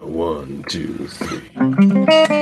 One, 0.00 0.64
two, 0.66 1.06
three. 1.08 2.39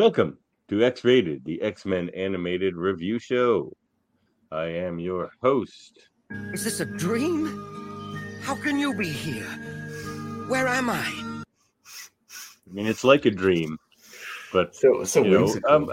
Welcome 0.00 0.38
to 0.68 0.82
X 0.82 1.04
Rated, 1.04 1.44
the 1.44 1.60
X 1.60 1.84
Men 1.84 2.08
animated 2.16 2.74
review 2.74 3.18
show. 3.18 3.76
I 4.50 4.64
am 4.64 4.98
your 4.98 5.28
host. 5.42 6.08
Is 6.54 6.64
this 6.64 6.80
a 6.80 6.86
dream? 6.86 7.48
How 8.40 8.54
can 8.54 8.78
you 8.78 8.94
be 8.94 9.10
here? 9.10 9.44
Where 10.48 10.66
am 10.68 10.88
I? 10.88 11.04
I 11.04 12.72
mean, 12.72 12.86
it's 12.86 13.04
like 13.04 13.26
a 13.26 13.30
dream, 13.30 13.76
but 14.54 14.74
So 14.74 15.04
so 15.04 15.22
you 15.22 15.32
know, 15.32 15.40
whimsical. 15.40 15.70
um, 15.70 15.90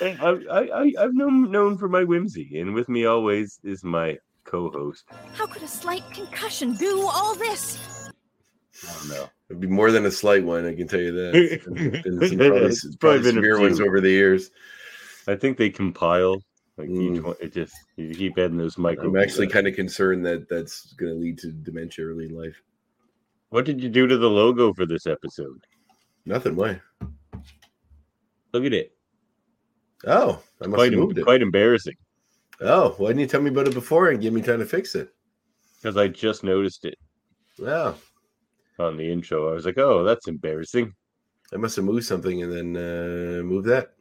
I, 0.00 0.06
I, 0.06 0.30
I, 0.30 0.82
I, 0.82 0.92
I've 0.98 1.12
known 1.12 1.50
known 1.50 1.76
for 1.76 1.90
my 1.90 2.04
whimsy, 2.04 2.58
and 2.58 2.72
with 2.72 2.88
me 2.88 3.04
always 3.04 3.60
is 3.62 3.84
my 3.84 4.16
co-host. 4.44 5.04
How 5.34 5.46
could 5.46 5.62
a 5.62 5.68
slight 5.68 6.04
concussion 6.14 6.72
do 6.72 7.02
all 7.02 7.34
this? 7.34 7.99
I 8.88 8.92
don't 8.98 9.08
know. 9.08 9.28
It'd 9.48 9.60
be 9.60 9.66
more 9.66 9.90
than 9.90 10.06
a 10.06 10.10
slight 10.10 10.44
one, 10.44 10.64
I 10.66 10.74
can 10.74 10.86
tell 10.88 11.00
you 11.00 11.12
that. 11.12 11.34
It's 11.34 11.64
been, 11.64 11.90
been 11.90 12.28
some 12.28 12.38
probably, 12.38 12.60
It's 12.66 12.82
probably 12.84 12.96
probably 12.98 13.22
been 13.22 13.34
severe 13.34 13.60
ones 13.60 13.80
over 13.80 14.00
the 14.00 14.10
years. 14.10 14.50
I 15.26 15.34
think 15.36 15.58
they 15.58 15.70
compile 15.70 16.42
like 16.76 16.88
each 16.88 16.94
Mm. 17.20 17.22
one. 17.24 17.36
It 17.40 17.52
just 17.52 17.74
you 17.96 18.14
keep 18.14 18.38
adding 18.38 18.56
those 18.56 18.78
micro. 18.78 19.08
I'm 19.08 19.16
actually 19.16 19.48
kind 19.48 19.66
of 19.66 19.74
concerned 19.74 20.24
that 20.26 20.48
that's 20.48 20.92
going 20.94 21.12
to 21.12 21.18
lead 21.18 21.38
to 21.38 21.50
dementia 21.52 22.06
early 22.06 22.26
in 22.26 22.36
life. 22.36 22.60
What 23.50 23.64
did 23.64 23.82
you 23.82 23.88
do 23.88 24.06
to 24.06 24.16
the 24.16 24.30
logo 24.30 24.72
for 24.72 24.86
this 24.86 25.06
episode? 25.06 25.66
Nothing. 26.24 26.54
Why? 26.56 26.80
Look 28.52 28.64
at 28.64 28.72
it. 28.72 28.92
Oh, 30.06 30.42
I 30.62 30.66
must 30.66 30.76
Quite, 30.76 30.92
have 30.92 31.00
moved 31.00 31.18
it. 31.18 31.24
quite 31.24 31.42
embarrassing 31.42 31.96
Oh, 32.62 32.94
why 32.98 33.08
didn't 33.08 33.20
you 33.20 33.26
tell 33.26 33.42
me 33.42 33.50
about 33.50 33.68
it 33.68 33.74
before 33.74 34.08
and 34.08 34.20
give 34.20 34.32
me 34.32 34.40
time 34.40 34.60
to 34.60 34.64
fix 34.66 34.94
it? 34.94 35.10
because 35.76 35.96
I 35.98 36.08
just 36.08 36.42
noticed 36.44 36.84
it 36.86 36.94
Wow, 37.58 37.96
on 38.80 38.96
the 38.96 39.10
intro. 39.10 39.50
I 39.50 39.54
was 39.54 39.66
like, 39.66 39.78
"Oh, 39.78 40.02
that's 40.04 40.26
embarrassing." 40.28 40.94
I 41.52 41.56
must 41.56 41.76
have 41.76 41.84
moved 41.84 42.04
something 42.06 42.42
and 42.42 42.52
then 42.52 42.76
uh, 42.76 43.42
moved 43.42 43.66
that. 43.68 43.92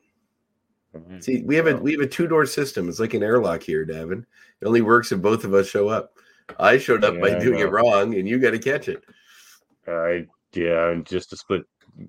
See, 1.19 1.43
we 1.43 1.55
have 1.55 1.67
a 1.67 1.75
we 1.77 1.91
have 1.91 2.01
a 2.01 2.07
two 2.07 2.27
door 2.27 2.45
system. 2.45 2.89
It's 2.89 2.99
like 2.99 3.13
an 3.13 3.21
airlock 3.23 3.61
here, 3.61 3.85
Davan. 3.85 4.25
It 4.61 4.65
only 4.65 4.81
works 4.81 5.11
if 5.11 5.21
both 5.21 5.43
of 5.43 5.53
us 5.53 5.67
show 5.67 5.87
up. 5.87 6.13
I 6.59 6.79
showed 6.79 7.03
up 7.03 7.13
Yeah, 7.15 7.21
by 7.21 7.39
doing 7.39 7.59
it 7.59 7.69
wrong, 7.71 8.15
and 8.15 8.27
you 8.27 8.39
got 8.39 8.51
to 8.51 8.59
catch 8.59 8.87
it. 8.89 9.03
I 9.87 10.25
yeah, 10.53 10.79
I'm 10.85 11.03
just 11.03 11.31
a 11.31 11.37
split, 11.37 11.61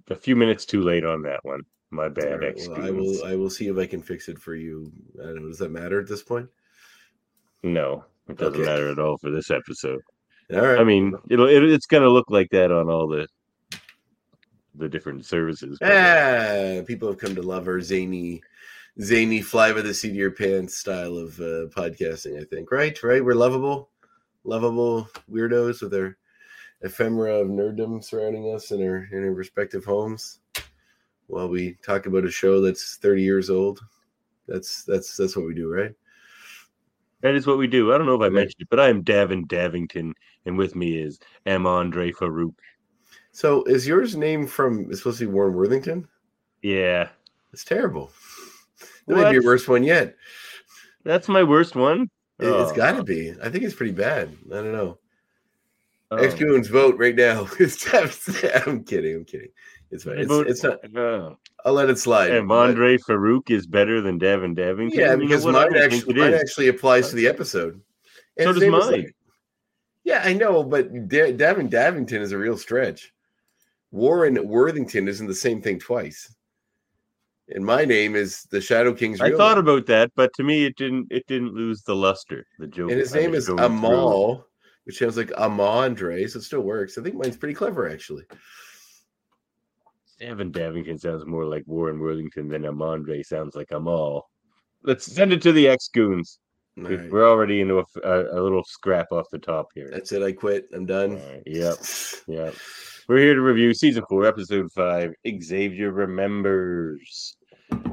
a 0.08 0.14
few 0.14 0.34
minutes 0.34 0.64
too 0.64 0.80
late 0.82 1.04
on 1.04 1.20
that 1.22 1.44
one. 1.44 1.60
My 1.90 2.08
bad. 2.08 2.40
right, 2.40 2.54
well, 2.56 2.80
I 2.80 2.90
will. 2.90 3.24
I 3.24 3.34
will 3.34 3.50
see 3.50 3.66
if 3.68 3.76
I 3.76 3.84
can 3.84 4.00
fix 4.00 4.28
it 4.28 4.38
for 4.38 4.54
you. 4.54 4.90
I 5.20 5.24
don't 5.26 5.42
know. 5.42 5.48
Does 5.48 5.58
that 5.58 5.70
matter 5.72 6.00
at 6.00 6.08
this 6.08 6.22
point? 6.22 6.48
No, 7.62 8.04
it 8.28 8.38
doesn't 8.38 8.54
Okay. 8.60 8.64
matter 8.70 8.88
at 8.90 8.98
all 8.98 9.18
for 9.18 9.30
this 9.30 9.50
episode. 9.50 10.00
All 10.52 10.60
right. 10.60 10.80
I 10.80 10.84
mean, 10.84 11.14
it'll 11.28 11.48
it, 11.48 11.62
it's 11.62 11.86
gonna 11.86 12.08
look 12.08 12.30
like 12.30 12.50
that 12.50 12.72
on 12.72 12.88
all 12.88 13.06
the 13.06 13.28
the 14.74 14.88
different 14.88 15.24
services. 15.24 15.78
ah, 15.82 16.82
people 16.86 17.08
have 17.08 17.18
come 17.18 17.34
to 17.34 17.42
love 17.42 17.68
our 17.68 17.80
zany, 17.80 18.42
zany 19.00 19.42
fly 19.42 19.72
by 19.72 19.82
the 19.82 19.94
seat 19.94 20.10
of 20.10 20.16
your 20.16 20.30
pants 20.30 20.76
style 20.76 21.16
of 21.16 21.38
uh, 21.38 21.66
podcasting. 21.68 22.40
I 22.40 22.44
think. 22.44 22.72
Right. 22.72 23.00
Right. 23.02 23.24
We're 23.24 23.34
lovable, 23.34 23.90
lovable 24.44 25.08
weirdos 25.30 25.82
with 25.82 25.94
our 25.94 26.16
ephemera 26.82 27.40
of 27.40 27.48
nerddom 27.48 28.02
surrounding 28.02 28.54
us 28.54 28.70
in 28.70 28.82
our 28.82 29.08
in 29.12 29.22
our 29.24 29.32
respective 29.32 29.84
homes, 29.84 30.40
while 31.26 31.48
we 31.48 31.76
talk 31.84 32.06
about 32.06 32.24
a 32.24 32.30
show 32.30 32.60
that's 32.60 32.96
thirty 32.96 33.22
years 33.22 33.50
old. 33.50 33.80
That's 34.48 34.82
that's 34.82 35.16
that's 35.16 35.36
what 35.36 35.46
we 35.46 35.54
do, 35.54 35.72
right? 35.72 35.92
That 37.20 37.34
is 37.34 37.46
what 37.46 37.58
we 37.58 37.66
do. 37.66 37.92
I 37.92 37.98
don't 37.98 38.06
know 38.06 38.14
if 38.14 38.22
I 38.22 38.30
mentioned 38.30 38.62
it, 38.62 38.70
but 38.70 38.80
I 38.80 38.88
am 38.88 39.04
Davan 39.04 39.46
Davington, 39.46 40.14
and 40.46 40.56
with 40.58 40.74
me 40.74 40.98
is 41.00 41.18
M. 41.46 41.66
Andre 41.66 42.12
Farouk. 42.12 42.54
So, 43.32 43.62
is 43.64 43.86
yours 43.86 44.16
name 44.16 44.46
from? 44.46 44.86
It's 44.90 44.98
supposed 44.98 45.18
to 45.20 45.26
be 45.26 45.32
Warren 45.32 45.54
Worthington. 45.54 46.08
Yeah, 46.62 47.08
It's 47.52 47.64
terrible. 47.64 48.10
That 49.06 49.16
might 49.16 49.30
be 49.30 49.34
your 49.36 49.44
worst 49.44 49.68
one 49.68 49.82
yet. 49.82 50.14
that's 51.04 51.28
my 51.28 51.42
worst 51.42 51.74
one. 51.74 52.10
It, 52.38 52.46
has 52.46 52.70
Oh, 52.72 52.74
got 52.74 52.92
to 52.96 53.04
be. 53.04 53.34
I 53.42 53.48
think 53.48 53.64
it's 53.64 53.74
pretty 53.74 53.92
bad. 53.92 54.36
I 54.50 54.54
don't 54.56 54.72
know. 54.72 54.98
oh. 56.10 56.16
X 56.16 56.34
Goons 56.34 56.68
vote 56.68 56.96
right 56.98 57.14
now. 57.14 57.46
I'm 58.66 58.84
kidding. 58.84 59.16
I'm 59.16 59.24
kidding. 59.24 59.48
It's 59.90 60.04
fine. 60.04 60.18
It's, 60.18 60.28
vote- 60.28 60.46
it's 60.48 60.62
not. 60.62 60.78
Oh. 60.96 61.36
I'll 61.64 61.72
let 61.72 61.90
it 61.90 61.98
slide. 61.98 62.30
And 62.30 62.46
but- 62.48 62.74
Farouk 62.76 63.50
is 63.50 63.66
better 63.66 64.00
than 64.00 64.18
Davan 64.18 64.56
Davington. 64.56 64.94
yeah, 64.94 65.16
because? 65.16 65.44
Mine 65.46 65.76
actually, 65.76 66.14
mine 66.14 66.34
actually 66.34 66.68
applies 66.68 67.10
to 67.10 67.16
the 67.16 67.26
episode. 67.26 67.80
And 68.36 68.44
So 68.46 68.52
does 68.52 68.62
mine. 68.70 68.90
like- 68.92 69.14
yeah, 70.04 70.22
I 70.24 70.32
know, 70.32 70.62
but 70.62 71.08
da- 71.08 71.32
Davan 71.32 71.70
Davington 71.70 72.20
is 72.20 72.32
a 72.32 72.38
real 72.38 72.56
stretch. 72.56 73.12
Warren 73.90 74.46
Worthington 74.46 75.08
isn't 75.08 75.26
the 75.26 75.34
same 75.34 75.60
thing 75.60 75.78
twice. 75.78 76.34
And 77.48 77.64
my 77.64 77.84
name 77.84 78.14
is 78.14 78.44
the 78.50 78.60
Shadow 78.60 78.94
King's. 78.94 79.20
I 79.20 79.32
thought 79.32 79.56
name. 79.56 79.66
about 79.66 79.86
that, 79.86 80.12
but 80.14 80.32
to 80.34 80.44
me, 80.44 80.64
it 80.64 80.76
didn't. 80.76 81.08
It 81.10 81.26
didn't 81.26 81.52
lose 81.52 81.82
the 81.82 81.96
luster. 81.96 82.46
The 82.60 82.68
joke. 82.68 82.90
and 82.90 83.00
his 83.00 83.12
name 83.12 83.34
is 83.34 83.48
going 83.48 83.58
through. 83.58 83.66
Amal, 83.66 84.46
which 84.84 84.98
sounds 84.98 85.16
like 85.16 85.30
Amandre, 85.30 86.30
so 86.30 86.38
it 86.38 86.42
still 86.42 86.60
works. 86.60 86.96
I 86.96 87.02
think 87.02 87.16
mine's 87.16 87.36
pretty 87.36 87.54
clever, 87.54 87.88
actually. 87.88 88.22
Davan 90.20 90.52
Davington 90.52 91.00
sounds 91.00 91.26
more 91.26 91.44
like 91.44 91.64
Warren 91.66 91.98
Worthington 91.98 92.48
than 92.48 92.62
Amandre 92.62 93.24
sounds 93.24 93.56
like 93.56 93.72
Amal. 93.72 94.30
Let's 94.84 95.06
send 95.06 95.32
it 95.32 95.42
to 95.42 95.52
the 95.52 95.66
X 95.66 95.88
Goons. 95.92 96.38
Right. 96.80 97.10
We're 97.10 97.28
already 97.28 97.60
into 97.60 97.84
a 98.04 98.40
little 98.40 98.64
scrap 98.64 99.12
off 99.12 99.26
the 99.30 99.38
top 99.38 99.68
here. 99.74 99.88
That's 99.92 100.12
it. 100.12 100.22
I 100.22 100.32
quit. 100.32 100.68
I'm 100.72 100.86
done. 100.86 101.20
Alright, 101.20 101.42
yep. 101.46 101.76
Yep. 102.26 102.54
We're 103.08 103.18
here 103.18 103.34
to 103.34 103.40
review 103.40 103.74
season 103.74 104.04
four, 104.08 104.24
episode 104.24 104.70
five. 104.72 105.12
Xavier 105.42 105.92
remembers. 105.92 107.36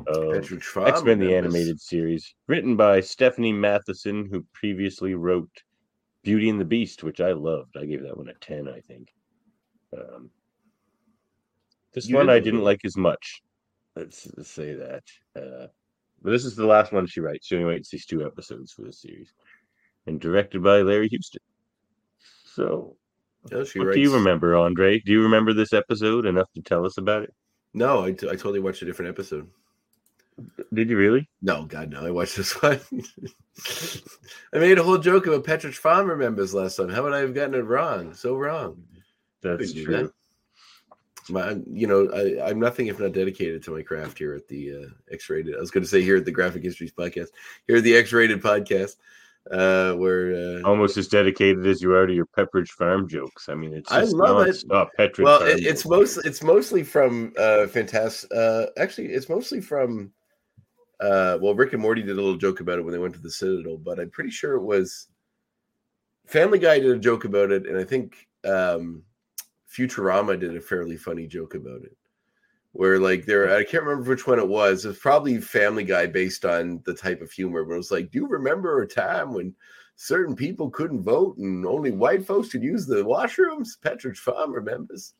Of 0.07 0.33
Patrick 0.33 0.63
Schwab 0.63 0.87
X 0.87 1.03
Men 1.03 1.19
the 1.19 1.35
animated 1.35 1.79
series, 1.79 2.33
written 2.47 2.75
by 2.75 2.99
Stephanie 2.99 3.53
Matheson, 3.53 4.27
who 4.31 4.43
previously 4.53 5.13
wrote 5.13 5.51
Beauty 6.23 6.49
and 6.49 6.59
the 6.59 6.65
Beast, 6.65 7.03
which 7.03 7.21
I 7.21 7.33
loved. 7.33 7.77
I 7.77 7.85
gave 7.85 8.01
that 8.01 8.17
one 8.17 8.29
a 8.29 8.33
ten, 8.35 8.67
I 8.67 8.79
think. 8.79 9.13
Um, 9.95 10.31
this 11.93 12.07
You 12.07 12.15
one 12.15 12.27
did 12.27 12.33
I 12.33 12.39
didn't 12.39 12.63
like 12.63 12.85
as 12.85 12.97
much. 12.97 13.41
Let's, 13.95 14.27
let's 14.35 14.49
say 14.49 14.73
that. 14.73 15.03
Uh, 15.35 15.67
but 16.27 16.31
this 16.31 16.43
is 16.43 16.57
the 16.57 16.65
last 16.65 16.91
one 16.91 17.07
she 17.07 17.21
writes. 17.21 17.47
She 17.47 17.55
only 17.55 17.69
writes 17.69 17.89
these 17.89 18.05
two 18.05 18.25
episodes 18.25 18.73
for 18.73 18.81
this 18.81 18.99
series, 19.01 19.31
and 20.07 20.19
directed 20.19 20.61
by 20.61 20.81
Larry 20.81 21.07
Houston. 21.07 21.39
So, 22.53 22.97
she 23.65 23.79
what 23.79 23.93
do 23.93 24.01
you 24.01 24.13
remember, 24.13 24.53
Andre? 24.53 24.99
Do 24.99 25.13
you 25.13 25.23
remember 25.23 25.53
this 25.53 25.71
episode 25.71 26.25
enough 26.25 26.51
to 26.55 26.61
tell 26.61 26.85
us 26.85 26.97
about 26.97 27.23
it? 27.23 27.33
No, 27.73 28.03
I, 28.03 28.11
t- 28.11 28.27
I 28.27 28.31
totally 28.31 28.59
watched 28.59 28.81
a 28.81 28.85
different 28.85 29.07
episode. 29.07 29.47
Did 30.73 30.89
you 30.89 30.97
really? 30.97 31.29
No, 31.41 31.63
God, 31.63 31.91
no. 31.91 32.05
I 32.05 32.11
watched 32.11 32.35
this 32.35 32.51
one. 32.61 32.81
I 34.53 34.57
made 34.59 34.79
a 34.79 34.83
whole 34.83 34.97
joke 34.97 35.27
about 35.27 35.45
Pepperidge 35.45 35.75
Farm 35.75 36.09
remembers 36.09 36.53
last 36.53 36.75
time. 36.75 36.89
How 36.89 37.03
would 37.03 37.13
I 37.13 37.19
have 37.19 37.35
gotten 37.35 37.55
it 37.55 37.59
wrong? 37.59 38.13
So 38.13 38.35
wrong. 38.35 38.83
That's 39.41 39.71
true. 39.71 39.85
that. 39.85 40.11
My, 41.29 41.57
you 41.71 41.87
know, 41.87 42.09
I, 42.13 42.49
I'm 42.49 42.59
nothing 42.59 42.87
if 42.87 42.99
not 42.99 43.13
dedicated 43.13 43.63
to 43.63 43.71
my 43.71 43.81
craft 43.81 44.17
here 44.17 44.33
at 44.33 44.47
the 44.47 44.75
uh, 44.75 44.89
X-rated. 45.11 45.55
I 45.55 45.59
was 45.59 45.71
going 45.71 45.83
to 45.83 45.89
say 45.89 46.01
here 46.01 46.17
at 46.17 46.25
the 46.25 46.31
Graphic 46.31 46.63
Histories 46.63 46.91
podcast, 46.91 47.29
here 47.67 47.77
at 47.77 47.83
the 47.83 47.95
X-rated 47.95 48.41
podcast, 48.41 48.95
uh, 49.51 49.93
where 49.93 50.33
uh, 50.33 50.61
almost 50.63 50.97
as 50.97 51.07
dedicated 51.07 51.65
as 51.65 51.81
you 51.81 51.93
are 51.93 52.05
to 52.05 52.13
your 52.13 52.25
Pepperidge 52.25 52.69
Farm 52.69 53.07
jokes. 53.07 53.49
I 53.49 53.55
mean, 53.55 53.73
it's 53.73 53.91
I 53.91 54.01
love 54.01 54.47
it. 54.47 54.55
nonstop 54.55 54.89
Pepperidge 54.97 55.23
well, 55.23 55.39
Farm 55.39 55.51
it, 55.51 55.65
it's 55.65 55.85
mostly 55.85 56.23
it's 56.25 56.43
mostly 56.43 56.83
from 56.83 57.33
uh, 57.37 57.67
fantastic. 57.67 58.29
Uh, 58.35 58.67
actually, 58.77 59.07
it's 59.07 59.29
mostly 59.29 59.61
from. 59.61 60.11
Uh, 60.99 61.37
well, 61.39 61.53
Rick 61.53 61.73
and 61.73 61.81
Morty 61.81 62.01
did 62.01 62.13
a 62.13 62.15
little 62.15 62.37
joke 62.37 62.59
about 62.59 62.79
it 62.79 62.81
when 62.81 62.91
they 62.91 62.97
went 62.97 63.13
to 63.13 63.21
the 63.21 63.29
Citadel, 63.29 63.77
but 63.77 63.99
I'm 63.99 64.09
pretty 64.09 64.31
sure 64.31 64.55
it 64.55 64.63
was 64.63 65.07
Family 66.27 66.59
Guy 66.59 66.79
did 66.79 66.91
a 66.91 66.99
joke 66.99 67.23
about 67.23 67.51
it, 67.51 67.65
and 67.65 67.77
I 67.77 67.83
think 67.83 68.27
um, 68.43 69.03
Futurama 69.73 70.39
did 70.39 70.55
a 70.55 70.61
fairly 70.61 70.97
funny 70.97 71.27
joke 71.27 71.55
about 71.55 71.83
it. 71.83 71.95
Where 72.71 72.99
like 72.99 73.25
there, 73.25 73.55
I 73.55 73.63
can't 73.63 73.83
remember 73.83 74.09
which 74.09 74.27
one 74.27 74.39
it 74.39 74.47
was. 74.47 74.85
It's 74.85 74.99
probably 74.99 75.39
Family 75.39 75.83
Guy 75.83 76.05
based 76.05 76.45
on 76.45 76.81
the 76.85 76.93
type 76.93 77.21
of 77.21 77.31
humor. 77.31 77.63
But 77.63 77.73
it 77.73 77.77
was 77.77 77.91
like, 77.91 78.11
do 78.11 78.19
you 78.19 78.27
remember 78.27 78.81
a 78.81 78.87
time 78.87 79.33
when 79.33 79.55
certain 79.95 80.35
people 80.35 80.69
couldn't 80.69 81.03
vote 81.03 81.37
and 81.37 81.65
only 81.65 81.91
white 81.91 82.25
folks 82.25 82.49
could 82.49 82.63
use 82.63 82.85
the 82.85 83.03
washrooms? 83.03 83.79
Pepperidge 83.83 84.17
Farm 84.17 84.53
remembers. 84.53 85.13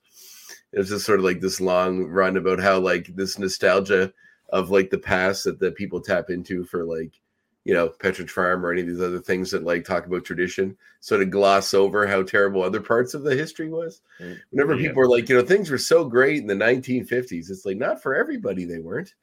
It 0.72 0.78
was 0.78 0.90
just 0.90 1.06
sort 1.06 1.20
of 1.20 1.26
like 1.26 1.42
this 1.42 1.60
long 1.60 2.06
run 2.06 2.38
about 2.38 2.60
how 2.60 2.80
like 2.80 3.08
this 3.16 3.40
nostalgia 3.40 4.14
of 4.50 4.70
like 4.70 4.90
the 4.90 4.98
past 4.98 5.44
that 5.46 5.60
that 5.60 5.76
people 5.76 6.00
tap 6.00 6.30
into 6.30 6.64
for 6.64 6.86
like 6.86 7.20
you 7.68 7.74
know 7.74 7.90
Pepperidge 7.90 8.30
Farm 8.30 8.66
or 8.66 8.72
any 8.72 8.80
of 8.80 8.88
these 8.88 9.02
other 9.02 9.20
things 9.20 9.52
that 9.52 9.66
like 9.66 9.84
talk 9.84 10.06
about 10.06 10.24
tradition, 10.24 10.78
sort 11.02 11.22
of 11.22 11.30
gloss 11.30 11.74
over 11.74 12.08
how 12.08 12.24
terrible 12.24 12.64
other 12.64 12.80
parts 12.80 13.14
of 13.14 13.24
the 13.24 13.36
history 13.36 13.70
was. 13.70 14.00
Mm, 14.22 14.40
Whenever 14.52 14.76
yeah. 14.76 14.88
people 14.88 15.04
are 15.04 15.10
like, 15.10 15.28
you 15.28 15.36
know, 15.36 15.44
things 15.44 15.70
were 15.70 15.78
so 15.78 16.06
great 16.06 16.38
in 16.38 16.48
the 16.48 16.54
1950s, 16.54 17.52
it's 17.52 17.66
like 17.66 17.76
not 17.76 18.02
for 18.02 18.16
everybody. 18.16 18.64
They 18.64 18.80
weren't. 18.80 19.14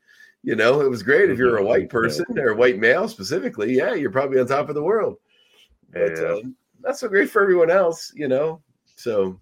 You 0.42 0.56
know, 0.56 0.82
it 0.82 0.90
was 0.90 1.02
great 1.02 1.30
if 1.30 1.38
you're 1.38 1.56
a 1.56 1.62
Mhm, 1.62 1.66
white 1.68 1.88
person 1.88 2.26
or 2.36 2.48
a 2.48 2.56
white 2.56 2.78
male 2.78 3.08
specifically. 3.08 3.72
Yeah, 3.74 3.94
you're 3.94 4.10
probably 4.10 4.38
on 4.38 4.46
top 4.46 4.68
of 4.68 4.74
the 4.74 4.82
world. 4.82 5.16
But 5.90 6.12
Yeah. 6.12 6.24
uh, 6.24 6.40
not 6.82 6.98
so 6.98 7.08
great 7.08 7.30
for 7.30 7.40
everyone 7.40 7.70
else. 7.70 8.12
You 8.14 8.28
know, 8.28 8.62
so 8.94 9.40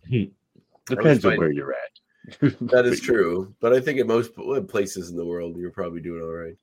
Depends 0.86 1.24
on 1.24 1.36
where 1.38 1.50
you're 1.50 1.74
at. 1.74 2.58
that 2.70 2.86
is 2.86 3.00
true. 3.00 3.52
But 3.58 3.72
I 3.72 3.80
think 3.80 3.98
at 3.98 4.06
most 4.06 4.30
places 4.68 5.10
in 5.10 5.16
the 5.16 5.26
world, 5.26 5.56
you're 5.56 5.72
probably 5.72 6.00
doing 6.00 6.22
all 6.22 6.28
right. 6.28 6.56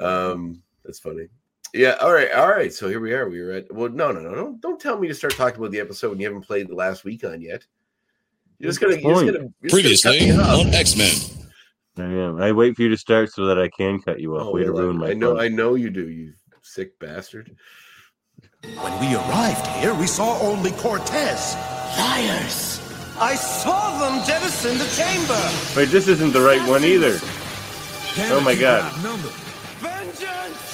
Um, 0.00 0.64
that's 0.84 0.98
funny. 0.98 1.28
Yeah. 1.74 1.96
All 2.00 2.12
right. 2.12 2.30
All 2.32 2.48
right. 2.48 2.72
So 2.72 2.88
here 2.88 3.00
we 3.00 3.12
are. 3.12 3.28
We 3.28 3.42
were 3.42 3.50
at. 3.52 3.72
Well, 3.74 3.90
no, 3.90 4.12
no, 4.12 4.20
no, 4.20 4.30
no. 4.30 4.56
Don't 4.60 4.80
tell 4.80 4.98
me 4.98 5.08
to 5.08 5.14
start 5.14 5.34
talking 5.34 5.58
about 5.58 5.72
the 5.72 5.80
episode 5.80 6.10
when 6.10 6.20
you 6.20 6.26
haven't 6.26 6.42
played 6.46 6.68
the 6.68 6.74
last 6.74 7.04
week 7.04 7.24
on 7.24 7.42
yet. 7.42 7.66
You're 8.58 8.70
just 8.70 8.80
gonna. 8.80 8.96
You're 8.96 9.12
just 9.14 9.26
gonna 9.26 9.32
you're 9.32 9.42
just 9.42 9.52
gonna 9.62 9.70
Previously 9.70 10.18
cut 10.20 10.26
me 10.26 10.40
off. 10.40 10.60
on 10.66 10.72
X 10.74 10.96
Men. 10.96 11.14
I 11.96 12.02
am. 12.04 12.40
I 12.40 12.52
wait 12.52 12.74
for 12.76 12.82
you 12.82 12.88
to 12.88 12.96
start 12.96 13.30
so 13.32 13.46
that 13.46 13.58
I 13.58 13.68
can 13.68 14.00
cut 14.00 14.20
you 14.20 14.36
off. 14.36 14.46
Oh, 14.46 14.52
Way 14.52 14.64
to 14.64 14.72
ruin 14.72 14.98
my 14.98 15.10
I 15.10 15.14
know. 15.14 15.34
fun. 15.36 15.44
I 15.44 15.48
know 15.48 15.74
you 15.74 15.90
do. 15.90 16.08
You 16.08 16.32
sick 16.62 16.98
bastard. 16.98 17.54
When 18.80 18.98
we 19.00 19.14
arrived 19.14 19.66
here, 19.78 19.94
we 19.94 20.06
saw 20.06 20.40
only 20.40 20.70
Cortez. 20.72 21.54
Liars! 21.98 22.80
I 23.20 23.34
saw 23.36 23.98
them 24.00 24.24
jettison 24.26 24.76
the 24.78 24.86
chamber! 24.86 25.40
Wait, 25.76 25.90
this 25.92 26.08
isn't 26.08 26.32
the 26.32 26.40
right 26.40 26.66
one 26.68 26.82
either. 26.82 27.18
Oh 28.32 28.40
my 28.44 28.54
god. 28.56 28.92
Vengeance 29.80 30.73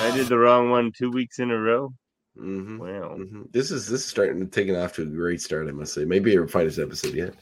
I 0.00 0.16
did 0.16 0.28
the 0.28 0.38
wrong 0.38 0.70
one 0.70 0.92
two 0.96 1.10
weeks 1.10 1.38
in 1.38 1.50
a 1.50 1.58
row. 1.58 1.92
hmm 2.36 2.78
Wow. 2.78 3.18
This 3.52 3.70
is 3.70 3.86
this 3.86 4.00
is 4.00 4.06
starting 4.06 4.40
to 4.40 4.46
take 4.46 4.74
off 4.76 4.94
to 4.94 5.02
a 5.02 5.06
great 5.06 5.40
start. 5.40 5.68
I 5.68 5.72
must 5.72 5.92
say. 5.94 6.04
Maybe 6.04 6.36
our 6.38 6.48
finest 6.48 6.78
episode 6.78 7.14
yet. 7.14 7.34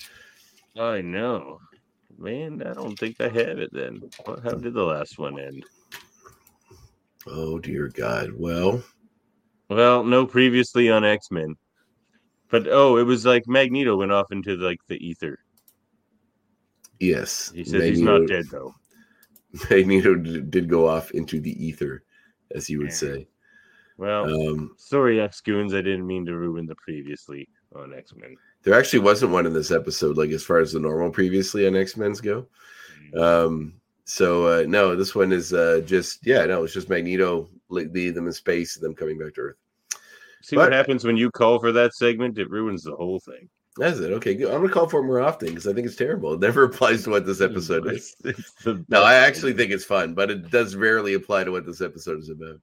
I 0.76 1.00
know. 1.00 1.60
Man, 2.18 2.62
I 2.66 2.72
don't 2.74 2.98
think 2.98 3.20
I 3.20 3.28
have 3.28 3.58
it 3.58 3.70
then. 3.72 4.00
How 4.26 4.52
did 4.54 4.74
the 4.74 4.82
last 4.82 5.18
one 5.18 5.38
end? 5.38 5.64
Oh 7.26 7.58
dear 7.58 7.88
God. 7.88 8.32
Well, 8.36 8.82
Well, 9.68 10.02
no, 10.02 10.26
previously 10.26 10.90
on 10.90 11.04
X 11.04 11.30
Men. 11.30 11.54
But 12.50 12.66
oh, 12.68 12.96
it 12.96 13.04
was 13.04 13.24
like 13.26 13.46
Magneto 13.46 13.96
went 13.96 14.10
off 14.12 14.32
into 14.32 14.56
like 14.56 14.80
the 14.88 14.96
ether. 15.06 15.38
yes. 16.98 17.52
He 17.54 17.62
says 17.64 17.84
he's 17.84 18.00
not 18.00 18.26
dead 18.26 18.46
though. 18.50 18.74
Magneto 19.70 20.14
did 20.16 20.68
go 20.68 20.88
off 20.88 21.10
into 21.12 21.40
the 21.40 21.52
ether, 21.64 22.02
as 22.54 22.68
you 22.70 22.78
would 22.80 22.92
say. 22.92 23.28
Well, 23.96 24.24
Um, 24.50 24.74
sorry, 24.76 25.20
X 25.20 25.40
Goons. 25.40 25.74
I 25.74 25.78
didn't 25.82 26.06
mean 26.06 26.24
to 26.26 26.36
ruin 26.36 26.66
the 26.66 26.76
previously 26.76 27.48
on 27.74 27.92
X 27.92 28.14
Men. 28.14 28.36
there 28.62 28.74
actually 28.74 29.00
wasn't 29.00 29.32
one 29.32 29.44
in 29.46 29.52
this 29.52 29.70
episode, 29.70 30.16
like 30.16 30.30
as 30.30 30.44
far 30.44 30.58
as 30.58 30.72
the 30.72 30.78
normal 30.80 31.10
previously 31.10 31.66
on 31.66 31.74
X 31.76 31.96
Men's 31.96 32.20
go. 32.20 32.46
Um, 33.16 33.74
so 34.04 34.46
uh, 34.46 34.64
no, 34.66 34.94
this 34.96 35.14
one 35.14 35.32
is 35.32 35.52
uh, 35.52 35.80
just 35.84 36.24
yeah, 36.26 36.44
no, 36.46 36.64
it's 36.64 36.74
just 36.74 36.88
Magneto 36.88 37.48
le- 37.68 37.82
leading 37.82 38.14
them 38.14 38.26
in 38.26 38.32
space 38.32 38.76
and 38.76 38.84
them 38.84 38.94
coming 38.94 39.18
back 39.18 39.34
to 39.34 39.40
Earth. 39.40 39.56
See 40.42 40.56
what 40.56 40.72
happens 40.72 41.04
when 41.04 41.16
you 41.16 41.30
call 41.30 41.58
for 41.58 41.72
that 41.72 41.94
segment? 41.94 42.38
It 42.38 42.48
ruins 42.50 42.84
the 42.84 42.94
whole 42.94 43.18
thing. 43.20 43.48
That's 43.78 44.00
it. 44.00 44.12
Okay, 44.12 44.34
good. 44.34 44.52
I'm 44.52 44.60
gonna 44.60 44.72
call 44.72 44.88
for 44.88 45.00
it 45.00 45.04
more 45.06 45.20
often 45.20 45.48
because 45.48 45.66
I 45.68 45.72
think 45.72 45.86
it's 45.86 45.96
terrible. 45.96 46.34
It 46.34 46.40
never 46.40 46.64
applies 46.64 47.04
to 47.04 47.10
what 47.10 47.24
this 47.26 47.40
episode 47.40 47.86
is. 47.86 48.16
It's- 48.24 48.38
it's 48.38 48.52
the 48.64 48.84
No, 48.88 49.02
I 49.02 49.14
actually 49.14 49.52
think 49.54 49.70
it's 49.72 49.84
fun, 49.84 50.14
but 50.14 50.30
it 50.30 50.50
does 50.50 50.74
rarely 50.76 51.14
apply 51.14 51.44
to 51.44 51.52
what 51.52 51.64
this 51.64 51.80
episode 51.80 52.18
is 52.20 52.28
about. 52.30 52.60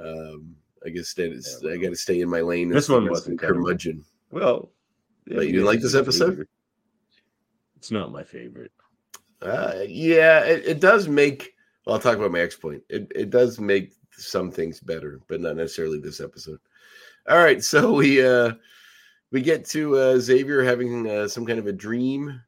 Um, 0.00 0.56
I 0.84 0.90
guess 0.90 1.12
that 1.14 1.32
is, 1.32 1.58
Yeah, 1.62 1.72
I 1.72 1.76
got 1.76 1.90
to 1.90 1.96
stay 1.96 2.20
in 2.20 2.28
my 2.28 2.40
lane. 2.40 2.68
this 2.68 2.88
one 2.88 3.08
wasn't 3.08 3.40
curmudgeon. 3.40 4.04
Well, 4.30 4.70
But 5.26 5.46
you 5.46 5.52
didn't 5.52 5.66
like 5.66 5.80
this 5.80 5.94
episode? 5.94 6.46
It's 7.76 7.90
not 7.90 8.12
my 8.12 8.24
favorite. 8.24 8.72
Uh, 9.42 9.80
yeah, 9.86 10.40
it, 10.44 10.64
it 10.66 10.80
does 10.80 11.08
make. 11.08 11.52
Well, 11.84 11.94
I'll 11.96 12.00
talk 12.00 12.16
about 12.16 12.32
my 12.32 12.40
X 12.40 12.56
point. 12.56 12.82
It 12.88 13.10
it 13.14 13.30
does 13.30 13.60
make 13.60 13.92
some 14.12 14.50
things 14.50 14.80
better, 14.80 15.20
but 15.28 15.40
not 15.40 15.56
necessarily 15.56 15.98
this 16.00 16.20
episode. 16.20 16.58
All 17.28 17.36
right, 17.38 17.62
so 17.62 17.92
we 17.92 18.24
uh 18.24 18.52
we 19.36 19.42
get 19.42 19.66
to 19.66 19.98
uh, 19.98 20.18
Xavier 20.18 20.64
having 20.64 21.06
uh, 21.06 21.28
some 21.28 21.44
kind 21.44 21.58
of 21.58 21.66
a 21.66 21.72
dream. 21.72 22.40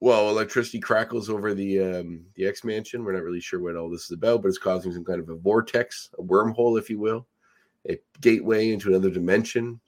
Well, 0.00 0.30
electricity 0.30 0.80
crackles 0.80 1.30
over 1.30 1.54
the 1.54 1.80
um, 1.80 2.24
the 2.34 2.44
X 2.44 2.64
mansion. 2.64 3.04
We're 3.04 3.12
not 3.12 3.22
really 3.22 3.40
sure 3.40 3.60
what 3.60 3.76
all 3.76 3.88
this 3.88 4.06
is 4.06 4.10
about, 4.10 4.42
but 4.42 4.48
it's 4.48 4.58
causing 4.58 4.92
some 4.92 5.04
kind 5.04 5.20
of 5.20 5.28
a 5.28 5.36
vortex, 5.36 6.10
a 6.18 6.22
wormhole, 6.24 6.76
if 6.76 6.90
you 6.90 6.98
will, 6.98 7.28
a 7.88 8.00
gateway 8.20 8.72
into 8.72 8.88
another 8.88 9.10
dimension. 9.10 9.78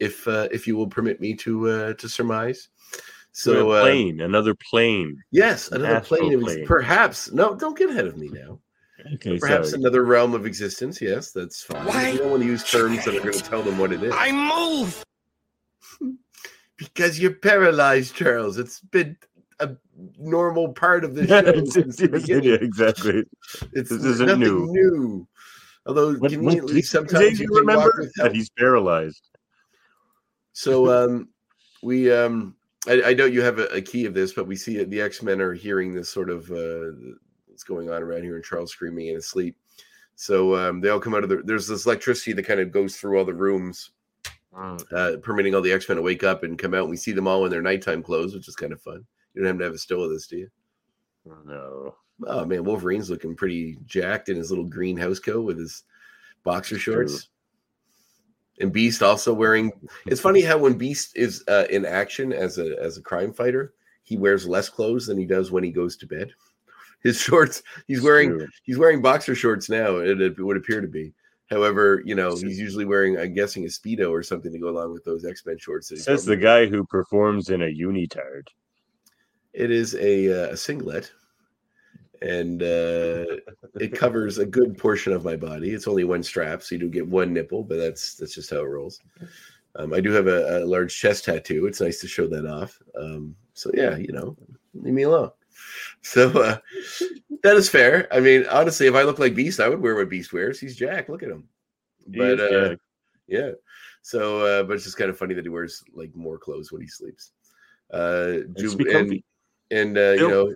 If 0.00 0.26
uh, 0.26 0.48
if 0.50 0.66
you 0.66 0.76
will 0.76 0.88
permit 0.88 1.20
me 1.20 1.34
to 1.36 1.70
uh, 1.70 1.92
to 1.94 2.08
surmise. 2.08 2.68
So 3.30 3.52
So 3.52 3.70
a 3.70 3.76
uh, 3.76 3.82
plane, 3.82 4.22
another 4.22 4.56
plane. 4.56 5.22
Yes, 5.30 5.68
another 5.70 5.98
astral 5.98 6.18
plane 6.18 6.40
plane. 6.40 6.66
perhaps. 6.66 7.30
No, 7.30 7.54
don't 7.54 7.78
get 7.78 7.90
ahead 7.90 8.06
of 8.06 8.16
me 8.16 8.28
now. 8.32 8.58
Okay, 9.14 9.38
Perhaps 9.38 9.70
sorry. 9.70 9.80
another 9.80 10.04
realm 10.04 10.34
of 10.34 10.46
existence. 10.46 11.00
Yes, 11.00 11.30
that's 11.32 11.62
fine. 11.62 11.86
Why? 11.86 12.08
You 12.10 12.18
don't 12.18 12.30
want 12.30 12.42
to 12.42 12.48
use 12.48 12.68
terms 12.68 13.04
that 13.04 13.14
are 13.14 13.20
going 13.20 13.32
to 13.32 13.42
tell 13.42 13.62
them 13.62 13.78
what 13.78 13.92
it 13.92 14.02
is. 14.02 14.12
I 14.16 14.32
move! 14.32 15.04
Because 16.78 17.18
you're 17.18 17.32
paralyzed, 17.32 18.14
Charles. 18.14 18.58
It's 18.58 18.80
been 18.80 19.16
a 19.60 19.70
normal 20.18 20.74
part 20.74 21.04
of 21.04 21.14
the 21.14 21.22
Yeah, 21.26 21.40
show 21.40 21.48
it's- 21.48 21.72
since 21.72 21.96
the 21.96 22.04
it's- 22.04 22.20
beginning. 22.22 22.44
yeah, 22.50 22.56
exactly. 22.56 23.24
It's 23.72 23.88
this 23.88 24.04
isn't 24.04 24.26
nothing 24.26 24.40
new. 24.42 24.66
new. 24.70 25.28
Although 25.86 26.12
What, 26.12 26.20
what, 26.20 26.30
conveniently, 26.32 26.74
did 26.74 26.84
sometimes 26.84 27.40
you 27.40 27.46
you 27.46 27.54
can 27.54 27.66
walk 27.66 27.76
remember 27.86 28.10
that 28.16 28.34
he's 28.34 28.50
paralyzed? 28.50 29.30
So 30.52 30.90
um 30.92 31.28
we 31.82 32.12
um 32.12 32.56
I, 32.88 33.02
I 33.06 33.14
know 33.14 33.24
you 33.24 33.40
have 33.40 33.58
a, 33.58 33.66
a 33.68 33.80
key 33.80 34.04
of 34.04 34.12
this, 34.12 34.32
but 34.34 34.46
we 34.46 34.56
see 34.56 34.82
the 34.84 35.00
X 35.00 35.22
Men 35.22 35.40
are 35.40 35.54
hearing 35.54 35.94
this 35.94 36.08
sort 36.10 36.28
of 36.28 36.50
uh 36.50 36.92
what's 37.56 37.64
going 37.64 37.88
on 37.88 38.02
around 38.02 38.22
here, 38.22 38.36
and 38.36 38.44
Charles 38.44 38.70
screaming 38.70 39.06
in 39.06 39.14
his 39.14 39.26
sleep. 39.26 39.56
So 40.14 40.54
um 40.56 40.80
they 40.82 40.90
all 40.90 41.00
come 41.00 41.14
out 41.14 41.24
of 41.24 41.30
the 41.30 41.42
there's 41.42 41.66
this 41.66 41.86
electricity 41.86 42.34
that 42.34 42.42
kind 42.42 42.60
of 42.60 42.70
goes 42.70 42.96
through 42.96 43.18
all 43.18 43.24
the 43.24 43.32
rooms, 43.32 43.92
uh 44.92 45.16
permitting 45.22 45.54
all 45.54 45.62
the 45.62 45.72
X 45.72 45.88
Men 45.88 45.96
to 45.96 46.02
wake 46.02 46.22
up 46.22 46.42
and 46.42 46.58
come 46.58 46.74
out. 46.74 46.82
And 46.82 46.90
we 46.90 46.98
see 46.98 47.12
them 47.12 47.26
all 47.26 47.46
in 47.46 47.50
their 47.50 47.62
nighttime 47.62 48.02
clothes, 48.02 48.34
which 48.34 48.46
is 48.46 48.56
kind 48.56 48.72
of 48.72 48.82
fun. 48.82 49.06
You 49.32 49.42
don't 49.42 49.48
have 49.48 49.58
to 49.58 49.64
have 49.64 49.74
a 49.74 49.78
still 49.78 50.04
of 50.04 50.10
this, 50.10 50.26
do 50.26 50.36
you? 50.36 50.48
No. 51.46 51.94
Oh 52.26 52.44
man, 52.44 52.64
Wolverine's 52.64 53.08
looking 53.08 53.34
pretty 53.34 53.78
jacked 53.86 54.28
in 54.28 54.36
his 54.36 54.50
little 54.50 54.64
green 54.64 54.98
house 54.98 55.18
coat 55.18 55.46
with 55.46 55.58
his 55.58 55.84
boxer 56.44 56.78
shorts. 56.78 57.28
And 58.60 58.72
Beast 58.72 59.02
also 59.02 59.32
wearing. 59.32 59.72
It's 60.06 60.20
funny 60.20 60.42
how 60.42 60.58
when 60.58 60.74
Beast 60.74 61.16
is 61.16 61.42
uh, 61.48 61.66
in 61.70 61.86
action 61.86 62.34
as 62.34 62.58
a 62.58 62.76
as 62.82 62.98
a 62.98 63.02
crime 63.02 63.32
fighter, 63.32 63.72
he 64.02 64.18
wears 64.18 64.46
less 64.46 64.68
clothes 64.68 65.06
than 65.06 65.18
he 65.18 65.24
does 65.24 65.50
when 65.50 65.64
he 65.64 65.70
goes 65.70 65.96
to 65.96 66.06
bed. 66.06 66.32
His 67.02 67.20
shorts, 67.20 67.62
he's 67.86 68.02
wearing 68.02 68.30
True. 68.30 68.48
he's 68.64 68.78
wearing 68.78 69.02
boxer 69.02 69.34
shorts 69.34 69.68
now. 69.68 69.96
It, 69.96 70.20
it 70.20 70.38
would 70.38 70.56
appear 70.56 70.80
to 70.80 70.88
be. 70.88 71.12
However, 71.48 72.02
you 72.04 72.16
know 72.16 72.36
he's 72.36 72.58
usually 72.58 72.84
wearing, 72.84 73.18
I'm 73.18 73.32
guessing, 73.32 73.64
a 73.64 73.68
speedo 73.68 74.10
or 74.10 74.22
something 74.22 74.52
to 74.52 74.58
go 74.58 74.68
along 74.68 74.92
with 74.92 75.04
those 75.04 75.24
X 75.24 75.46
Men 75.46 75.58
shorts. 75.58 75.88
that 75.88 75.98
Says 75.98 76.24
the 76.24 76.36
guy 76.36 76.66
who 76.66 76.84
performs 76.84 77.50
in 77.50 77.62
a 77.62 77.66
unitard. 77.66 78.48
It 79.52 79.70
is 79.70 79.94
a, 79.94 80.48
uh, 80.48 80.52
a 80.52 80.56
singlet, 80.56 81.12
and 82.20 82.62
uh, 82.62 83.24
it 83.80 83.94
covers 83.94 84.38
a 84.38 84.44
good 84.44 84.76
portion 84.76 85.12
of 85.12 85.24
my 85.24 85.36
body. 85.36 85.70
It's 85.70 85.86
only 85.86 86.04
one 86.04 86.22
strap, 86.22 86.62
so 86.62 86.74
you 86.74 86.80
do 86.80 86.90
get 86.90 87.06
one 87.06 87.32
nipple, 87.32 87.62
but 87.62 87.78
that's 87.78 88.16
that's 88.16 88.34
just 88.34 88.50
how 88.50 88.58
it 88.58 88.68
rolls. 88.68 89.00
Um, 89.76 89.92
I 89.92 90.00
do 90.00 90.10
have 90.12 90.26
a, 90.26 90.64
a 90.64 90.66
large 90.66 90.98
chest 90.98 91.26
tattoo. 91.26 91.66
It's 91.66 91.80
nice 91.80 92.00
to 92.00 92.08
show 92.08 92.26
that 92.26 92.46
off. 92.46 92.78
Um, 92.98 93.36
so 93.54 93.70
yeah, 93.74 93.96
you 93.96 94.12
know, 94.12 94.36
leave 94.74 94.94
me 94.94 95.02
alone. 95.02 95.30
So 96.02 96.30
uh, 96.40 96.58
that 97.42 97.56
is 97.56 97.68
fair. 97.68 98.06
I 98.12 98.20
mean, 98.20 98.46
honestly, 98.50 98.86
if 98.86 98.94
I 98.94 99.02
look 99.02 99.18
like 99.18 99.34
Beast, 99.34 99.58
I 99.58 99.68
would 99.68 99.80
wear 99.80 99.96
what 99.96 100.08
Beast 100.08 100.32
wears. 100.32 100.60
He's 100.60 100.76
Jack. 100.76 101.08
Look 101.08 101.22
at 101.22 101.30
him. 101.30 101.48
He 102.12 102.18
But 102.18 102.40
uh, 102.40 102.76
yeah. 103.26 103.50
So, 104.02 104.40
uh, 104.40 104.62
but 104.62 104.74
it's 104.74 104.84
just 104.84 104.96
kind 104.96 105.10
of 105.10 105.18
funny 105.18 105.34
that 105.34 105.44
he 105.44 105.48
wears 105.48 105.82
like 105.94 106.14
more 106.14 106.38
clothes 106.38 106.70
when 106.70 106.80
he 106.80 106.86
sleeps. 106.86 107.32
Uh, 107.92 108.38
Ju- 108.56 108.86
and, 108.88 109.22
and 109.70 109.98
uh, 109.98 110.12
you 110.12 110.28
know, 110.28 110.54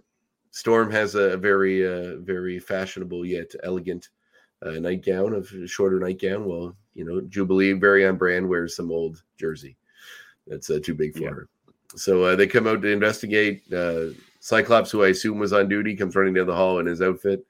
Storm 0.52 0.90
has 0.90 1.16
a 1.16 1.36
very, 1.36 1.86
uh, 1.86 2.18
very 2.18 2.58
fashionable 2.58 3.26
yet 3.26 3.50
elegant 3.64 4.10
uh, 4.62 4.72
nightgown 4.72 5.32
of 5.32 5.48
shorter 5.66 5.98
nightgown. 5.98 6.44
Well, 6.44 6.76
you 6.94 7.04
know, 7.04 7.20
Jubilee, 7.22 7.72
very 7.72 8.06
on 8.06 8.16
brand, 8.16 8.48
wears 8.48 8.76
some 8.76 8.90
old 8.90 9.22
jersey. 9.38 9.76
That's 10.46 10.70
uh, 10.70 10.80
too 10.82 10.94
big 10.94 11.14
for 11.14 11.24
Yeah. 11.24 11.30
her. 11.30 11.48
So 11.96 12.24
uh, 12.24 12.36
they 12.36 12.46
come 12.46 12.66
out 12.66 12.82
to 12.82 12.88
investigate. 12.88 13.62
Uh, 13.72 14.08
Cyclops, 14.40 14.90
who 14.90 15.04
I 15.04 15.08
assume 15.08 15.38
was 15.38 15.52
on 15.52 15.68
duty, 15.68 15.94
comes 15.94 16.16
running 16.16 16.34
down 16.34 16.46
the 16.46 16.54
hall 16.54 16.78
in 16.78 16.86
his 16.86 17.02
outfit. 17.02 17.44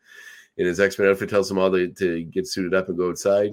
In 0.56 0.66
his 0.66 0.80
X 0.80 0.98
Men 0.98 1.08
outfit, 1.08 1.30
tells 1.30 1.48
them 1.48 1.58
all 1.58 1.70
to, 1.70 1.88
to 1.88 2.24
get 2.24 2.46
suited 2.46 2.74
up 2.74 2.88
and 2.88 2.98
go 2.98 3.08
outside 3.10 3.52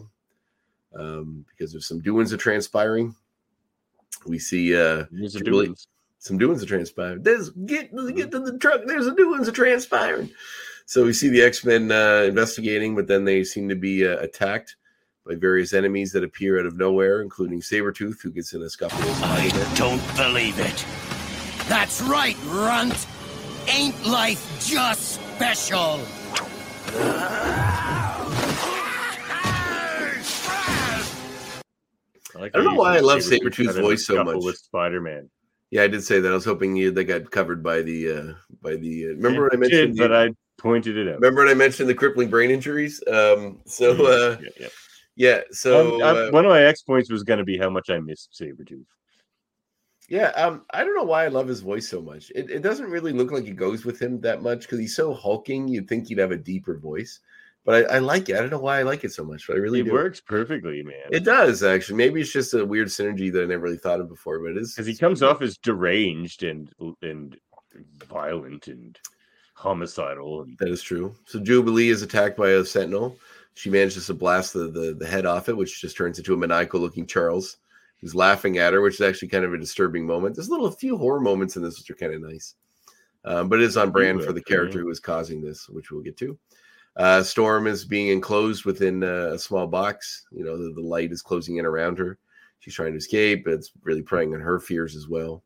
um, 0.97 1.45
because 1.49 1.71
there's 1.71 1.87
some 1.87 2.01
doings 2.01 2.33
are 2.33 2.37
transpiring. 2.37 3.15
We 4.25 4.39
see 4.39 4.75
uh, 4.75 5.05
Jubilee- 5.13 5.67
dude. 5.67 5.77
some 6.19 6.37
doings 6.37 6.63
are 6.63 6.65
transpiring. 6.65 7.21
There's 7.23 7.51
get 7.51 7.91
get 8.15 8.31
to 8.31 8.39
the 8.39 8.57
truck. 8.57 8.81
There's 8.85 9.07
a 9.07 9.15
doings 9.15 9.47
are 9.47 9.53
transpiring. 9.53 10.29
So 10.85 11.05
we 11.05 11.13
see 11.13 11.29
the 11.29 11.41
X 11.43 11.63
Men 11.63 11.91
uh, 11.91 12.23
investigating, 12.27 12.95
but 12.95 13.07
then 13.07 13.23
they 13.23 13.43
seem 13.43 13.69
to 13.69 13.75
be 13.75 14.05
uh, 14.05 14.17
attacked 14.17 14.75
by 15.25 15.35
various 15.35 15.73
enemies 15.73 16.11
that 16.13 16.23
appear 16.23 16.59
out 16.59 16.65
of 16.65 16.77
nowhere, 16.77 17.21
including 17.21 17.61
Sabretooth, 17.61 18.21
who 18.21 18.31
gets 18.31 18.53
in 18.53 18.61
a 18.63 18.69
scuffle. 18.69 18.99
with 18.99 19.23
I 19.23 19.49
don't 19.75 20.01
believe 20.17 20.57
it. 20.59 20.85
That's 21.69 22.01
right, 22.01 22.37
Runt. 22.45 23.05
Ain't 23.67 24.05
life 24.05 24.41
just 24.65 25.21
special? 25.35 25.99
like 32.35 32.55
I 32.55 32.57
don't 32.57 32.65
know 32.65 32.75
why 32.75 32.97
I 32.97 32.99
love 32.99 33.19
Sabretooth 33.19 33.39
Sabretooth's 33.41 33.67
got 33.67 33.75
in 33.77 33.79
a 33.79 33.87
voice 33.87 34.05
so 34.05 34.23
much. 34.23 34.37
With 34.43 34.57
Spider-Man. 34.57 35.29
Yeah, 35.71 35.83
I 35.83 35.87
did 35.87 36.03
say 36.03 36.19
that. 36.19 36.31
I 36.31 36.35
was 36.35 36.45
hoping 36.45 36.75
you 36.75 36.91
they 36.91 37.03
got 37.03 37.29
covered 37.31 37.61
by 37.63 37.81
the 37.81 38.11
uh 38.11 38.33
by 38.61 38.75
the. 38.75 39.05
Uh, 39.05 39.09
remember 39.09 39.29
Yeah, 39.29 39.39
when 39.39 39.63
I 39.63 39.65
it 39.65 39.69
did, 39.69 39.87
mentioned? 39.89 39.97
but 39.97 40.13
I 40.13 40.29
pointed 40.57 40.97
it 40.97 41.07
out. 41.07 41.15
remember 41.15 41.41
when 41.43 41.49
I 41.49 41.53
mentioned 41.55 41.89
the 41.89 41.93
crippling 41.95 42.29
brain 42.29 42.51
injuries? 42.51 43.03
Um. 43.11 43.59
So 43.65 43.91
uh, 44.05 44.37
yeah, 44.41 44.49
yeah. 44.59 44.67
yeah. 45.15 45.41
So 45.51 46.01
Um, 46.03 46.17
uh, 46.17 46.29
one 46.31 46.45
of 46.45 46.49
my 46.49 46.63
X 46.63 46.83
points 46.83 47.11
was 47.11 47.23
going 47.23 47.39
to 47.39 47.45
be 47.45 47.57
how 47.57 47.69
much 47.69 47.89
I 47.89 47.99
missed 47.99 48.37
Sabretooth. 48.39 48.85
Yeah, 50.07 50.27
um, 50.29 50.63
I 50.71 50.83
don't 50.83 50.95
know 50.95 51.03
why 51.03 51.25
I 51.25 51.27
love 51.27 51.47
his 51.47 51.59
voice 51.59 51.89
so 51.89 52.01
much. 52.01 52.31
It, 52.33 52.49
it 52.49 52.61
doesn't 52.61 52.89
really 52.89 53.11
look 53.11 53.31
like 53.31 53.45
it 53.45 53.55
goes 53.57 53.83
with 53.83 54.01
him 54.01 54.21
that 54.21 54.41
much 54.41 54.61
because 54.61 54.79
he's 54.79 54.95
so 54.95 55.13
hulking. 55.13 55.67
You'd 55.67 55.89
think 55.89 56.07
he'd 56.07 56.17
have 56.19 56.31
a 56.31 56.37
deeper 56.37 56.77
voice, 56.77 57.19
but 57.65 57.91
I, 57.91 57.95
I 57.95 57.99
like 57.99 58.29
it. 58.29 58.37
I 58.37 58.39
don't 58.39 58.49
know 58.49 58.59
why 58.59 58.79
I 58.79 58.83
like 58.83 59.03
it 59.03 59.11
so 59.11 59.25
much, 59.25 59.45
but 59.47 59.57
I 59.57 59.59
really 59.59 59.81
It 59.81 59.85
do. 59.85 59.91
works 59.91 60.21
perfectly, 60.21 60.81
man. 60.81 61.09
It 61.11 61.25
does 61.25 61.61
actually. 61.61 61.97
Maybe 61.97 62.21
it's 62.21 62.31
just 62.31 62.53
a 62.53 62.65
weird 62.65 62.87
synergy 62.87 63.31
that 63.33 63.43
I 63.43 63.47
never 63.47 63.63
really 63.63 63.77
thought 63.77 63.99
of 63.99 64.07
before, 64.07 64.39
but 64.39 64.51
it 64.51 64.57
is 64.57 64.73
because 64.73 64.87
he 64.87 64.95
comes 64.95 65.21
off 65.21 65.41
as 65.41 65.57
deranged 65.57 66.43
and 66.43 66.71
and 67.01 67.37
violent 68.07 68.67
and 68.67 68.97
homicidal 69.55 70.43
and 70.43 70.57
That 70.59 70.69
is 70.69 70.81
true. 70.81 71.15
So 71.25 71.39
Jubilee 71.39 71.89
is 71.89 72.01
attacked 72.01 72.37
by 72.37 72.51
a 72.51 72.63
sentinel. 72.63 73.17
She 73.55 73.69
manages 73.69 74.05
to 74.05 74.13
blast 74.13 74.53
the, 74.53 74.69
the, 74.69 74.95
the 74.97 75.07
head 75.07 75.25
off 75.25 75.49
it, 75.49 75.57
which 75.57 75.81
just 75.81 75.97
turns 75.97 76.17
into 76.19 76.33
a 76.33 76.37
maniacal 76.37 76.79
looking 76.79 77.07
Charles 77.07 77.57
who's 78.01 78.15
laughing 78.15 78.57
at 78.57 78.73
her, 78.73 78.81
which 78.81 78.95
is 78.95 79.01
actually 79.01 79.27
kind 79.29 79.45
of 79.45 79.53
a 79.53 79.57
disturbing 79.57 80.05
moment. 80.05 80.35
There's 80.35 80.47
a 80.47 80.51
little 80.51 80.67
a 80.67 80.71
few 80.71 80.97
horror 80.97 81.19
moments 81.19 81.55
in 81.55 81.63
this 81.63 81.77
which 81.77 81.89
are 81.89 81.95
kind 81.95 82.13
of 82.13 82.21
nice. 82.21 82.55
Um, 83.25 83.49
but 83.49 83.59
it 83.59 83.65
is 83.65 83.75
on 83.77 83.91
brand 83.91 84.23
for 84.23 84.31
the 84.33 84.41
character 84.43 84.79
who 84.79 84.89
is 84.89 84.99
causing 84.99 85.41
this, 85.41 85.67
which 85.67 85.91
we'll 85.91 86.01
get 86.03 86.15
to. 86.17 86.37
Uh, 86.95 87.21
Storm 87.21 87.67
is 87.67 87.85
being 87.85 88.07
enclosed 88.09 88.65
within 88.65 89.03
uh, 89.03 89.31
a 89.33 89.39
small 89.39 89.67
box. 89.67 90.25
You 90.31 90.43
know, 90.45 90.57
the, 90.57 90.73
the 90.73 90.81
light 90.87 91.11
is 91.11 91.21
closing 91.21 91.57
in 91.57 91.65
around 91.65 91.97
her. 91.99 92.17
She's 92.59 92.73
trying 92.73 92.93
to 92.93 92.97
escape. 92.97 93.45
but 93.45 93.53
It's 93.53 93.71
really 93.83 94.01
preying 94.01 94.33
on 94.33 94.39
her 94.41 94.59
fears 94.59 94.95
as 94.95 95.07
well. 95.07 95.43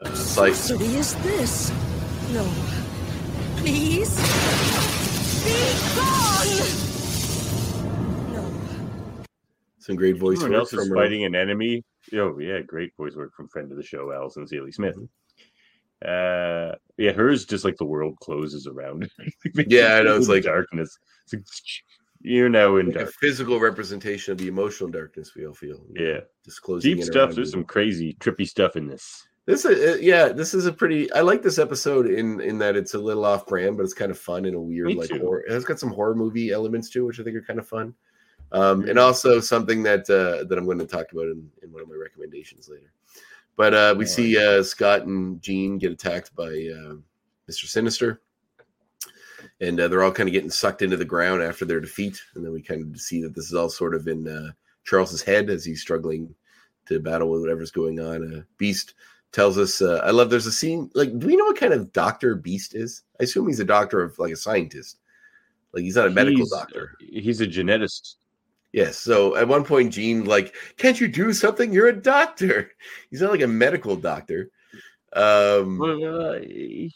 Uh, 0.00 0.12
Cy- 0.14 0.52
Sorcery 0.52 0.86
is 0.96 1.14
this? 1.16 1.70
No. 2.32 2.44
Some 9.84 9.96
great 9.96 10.16
voice 10.18 10.38
everyone 10.38 10.52
work 10.52 10.60
else 10.60 10.72
is 10.72 10.88
fighting 10.88 11.24
an 11.24 11.34
enemy. 11.34 11.84
Oh 12.14 12.38
yeah, 12.38 12.60
great 12.60 12.96
voice 12.96 13.14
work 13.14 13.34
from 13.36 13.48
friend 13.48 13.70
of 13.70 13.76
the 13.76 13.82
show, 13.82 14.12
Alison 14.12 14.46
Sealy-Smith. 14.46 14.96
Uh, 16.04 16.72
yeah, 16.98 17.12
hers 17.12 17.44
just 17.44 17.64
like 17.64 17.76
the 17.76 17.84
world 17.84 18.16
closes 18.20 18.66
around. 18.66 19.10
Yeah, 19.66 19.96
I 19.96 20.02
know, 20.02 20.16
it's 20.16 20.28
like- 20.28 20.44
darkness. 20.44 20.96
It's 21.24 21.34
like, 21.34 21.44
you're 22.20 22.48
now 22.48 22.76
in 22.76 22.86
Like 22.86 22.96
a 22.96 23.06
physical 23.06 23.60
representation 23.60 24.32
of 24.32 24.38
the 24.38 24.48
emotional 24.48 24.88
darkness 24.90 25.32
we 25.36 25.46
all 25.46 25.52
feel. 25.52 25.84
Yeah, 25.94 26.20
just 26.46 26.60
deep 26.80 27.02
stuff. 27.02 27.34
There's 27.34 27.50
some 27.50 27.64
crazy, 27.64 28.14
trippy 28.20 28.48
stuff 28.48 28.76
in 28.76 28.86
this. 28.86 29.26
This 29.46 29.66
is 29.66 29.96
uh, 29.96 29.98
yeah, 30.00 30.28
this 30.28 30.54
is 30.54 30.64
a 30.64 30.72
pretty. 30.72 31.12
I 31.12 31.20
like 31.20 31.42
this 31.42 31.58
episode 31.58 32.06
in 32.06 32.40
in 32.40 32.56
that 32.58 32.76
it's 32.76 32.94
a 32.94 32.98
little 32.98 33.26
off 33.26 33.46
brand, 33.46 33.76
but 33.76 33.82
it's 33.82 33.92
kind 33.92 34.10
of 34.10 34.18
fun 34.18 34.46
in 34.46 34.54
a 34.54 34.60
weird 34.60 34.86
Me 34.86 34.94
like 34.94 35.10
too. 35.10 35.18
horror. 35.18 35.44
It's 35.46 35.66
got 35.66 35.78
some 35.78 35.90
horror 35.92 36.14
movie 36.14 36.50
elements 36.50 36.88
too, 36.88 37.04
which 37.04 37.20
I 37.20 37.24
think 37.24 37.36
are 37.36 37.42
kind 37.42 37.58
of 37.58 37.68
fun. 37.68 37.94
Um, 38.52 38.88
and 38.88 38.98
also 38.98 39.40
something 39.40 39.82
that 39.82 40.08
uh, 40.08 40.44
that 40.44 40.56
I'm 40.58 40.64
going 40.64 40.78
to 40.78 40.86
talk 40.86 41.12
about 41.12 41.24
in, 41.24 41.50
in 41.62 41.72
one 41.72 41.82
of 41.82 41.88
my 41.88 41.96
recommendations 41.96 42.68
later. 42.68 42.92
But 43.56 43.74
uh, 43.74 43.94
we 43.96 44.06
see 44.06 44.36
uh, 44.38 44.62
Scott 44.62 45.02
and 45.02 45.40
Jean 45.40 45.78
get 45.78 45.92
attacked 45.92 46.34
by 46.34 46.44
uh, 46.46 46.94
Mr. 47.48 47.66
Sinister, 47.66 48.20
and 49.60 49.78
uh, 49.80 49.88
they're 49.88 50.02
all 50.02 50.12
kind 50.12 50.28
of 50.28 50.32
getting 50.32 50.50
sucked 50.50 50.82
into 50.82 50.96
the 50.96 51.04
ground 51.04 51.42
after 51.42 51.64
their 51.64 51.80
defeat. 51.80 52.20
And 52.34 52.44
then 52.44 52.52
we 52.52 52.62
kind 52.62 52.94
of 52.94 53.00
see 53.00 53.22
that 53.22 53.34
this 53.34 53.46
is 53.46 53.54
all 53.54 53.68
sort 53.68 53.94
of 53.94 54.08
in 54.08 54.26
uh, 54.28 54.50
Charles's 54.84 55.22
head 55.22 55.50
as 55.50 55.64
he's 55.64 55.80
struggling 55.80 56.34
to 56.86 57.00
battle 57.00 57.30
with 57.30 57.40
whatever's 57.42 57.70
going 57.70 58.00
on. 58.00 58.36
Uh, 58.36 58.42
Beast 58.58 58.94
tells 59.32 59.56
us, 59.58 59.80
uh, 59.82 60.00
I 60.04 60.10
love. 60.10 60.30
There's 60.30 60.46
a 60.46 60.52
scene 60.52 60.90
like, 60.94 61.16
do 61.18 61.26
we 61.26 61.36
know 61.36 61.46
what 61.46 61.58
kind 61.58 61.72
of 61.72 61.92
doctor 61.92 62.34
Beast 62.34 62.74
is? 62.74 63.02
I 63.20 63.24
assume 63.24 63.46
he's 63.48 63.60
a 63.60 63.64
doctor 63.64 64.02
of 64.02 64.18
like 64.18 64.32
a 64.32 64.36
scientist. 64.36 64.98
Like 65.72 65.82
he's 65.82 65.96
not 65.96 66.06
a 66.06 66.10
medical 66.10 66.38
He's- 66.38 66.50
doctor. 66.50 66.96
He's 67.00 67.40
a 67.40 67.46
geneticist. 67.46 68.16
Yes. 68.74 68.98
So 68.98 69.36
at 69.36 69.46
one 69.46 69.62
point, 69.62 69.92
Jean 69.92 70.24
like, 70.24 70.52
can't 70.78 71.00
you 71.00 71.06
do 71.06 71.32
something? 71.32 71.72
You're 71.72 71.86
a 71.86 72.02
doctor. 72.02 72.72
He's 73.10 73.20
not 73.20 73.30
like 73.30 73.40
a 73.40 73.46
medical 73.46 73.94
doctor. 73.94 74.50
Um, 75.12 75.78
Well, 75.78 76.32
uh, 76.32 76.38
you 76.40 76.90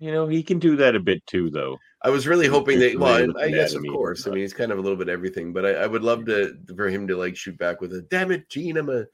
know, 0.00 0.26
he 0.26 0.42
can 0.42 0.58
do 0.58 0.76
that 0.76 0.96
a 0.96 1.00
bit 1.00 1.26
too, 1.26 1.50
though. 1.50 1.76
I 2.02 2.08
was 2.08 2.26
really 2.26 2.46
hoping 2.46 2.78
that. 2.78 2.98
Well, 2.98 3.26
with 3.26 3.36
I 3.36 3.50
guess 3.50 3.74
of 3.74 3.84
course. 3.92 4.26
I 4.26 4.30
mean, 4.30 4.40
he's 4.40 4.54
kind 4.54 4.72
of 4.72 4.78
a 4.78 4.80
little 4.80 4.96
bit 4.96 5.10
everything, 5.10 5.52
but 5.52 5.66
I, 5.66 5.72
I 5.74 5.86
would 5.86 6.02
love 6.02 6.24
to 6.26 6.56
for 6.74 6.88
him 6.88 7.06
to 7.08 7.16
like 7.16 7.36
shoot 7.36 7.58
back 7.58 7.82
with 7.82 7.92
a 7.92 8.00
"Damn 8.00 8.30
it, 8.30 8.48
Jean! 8.48 8.78
I'm 8.78 8.88
a 8.88 9.04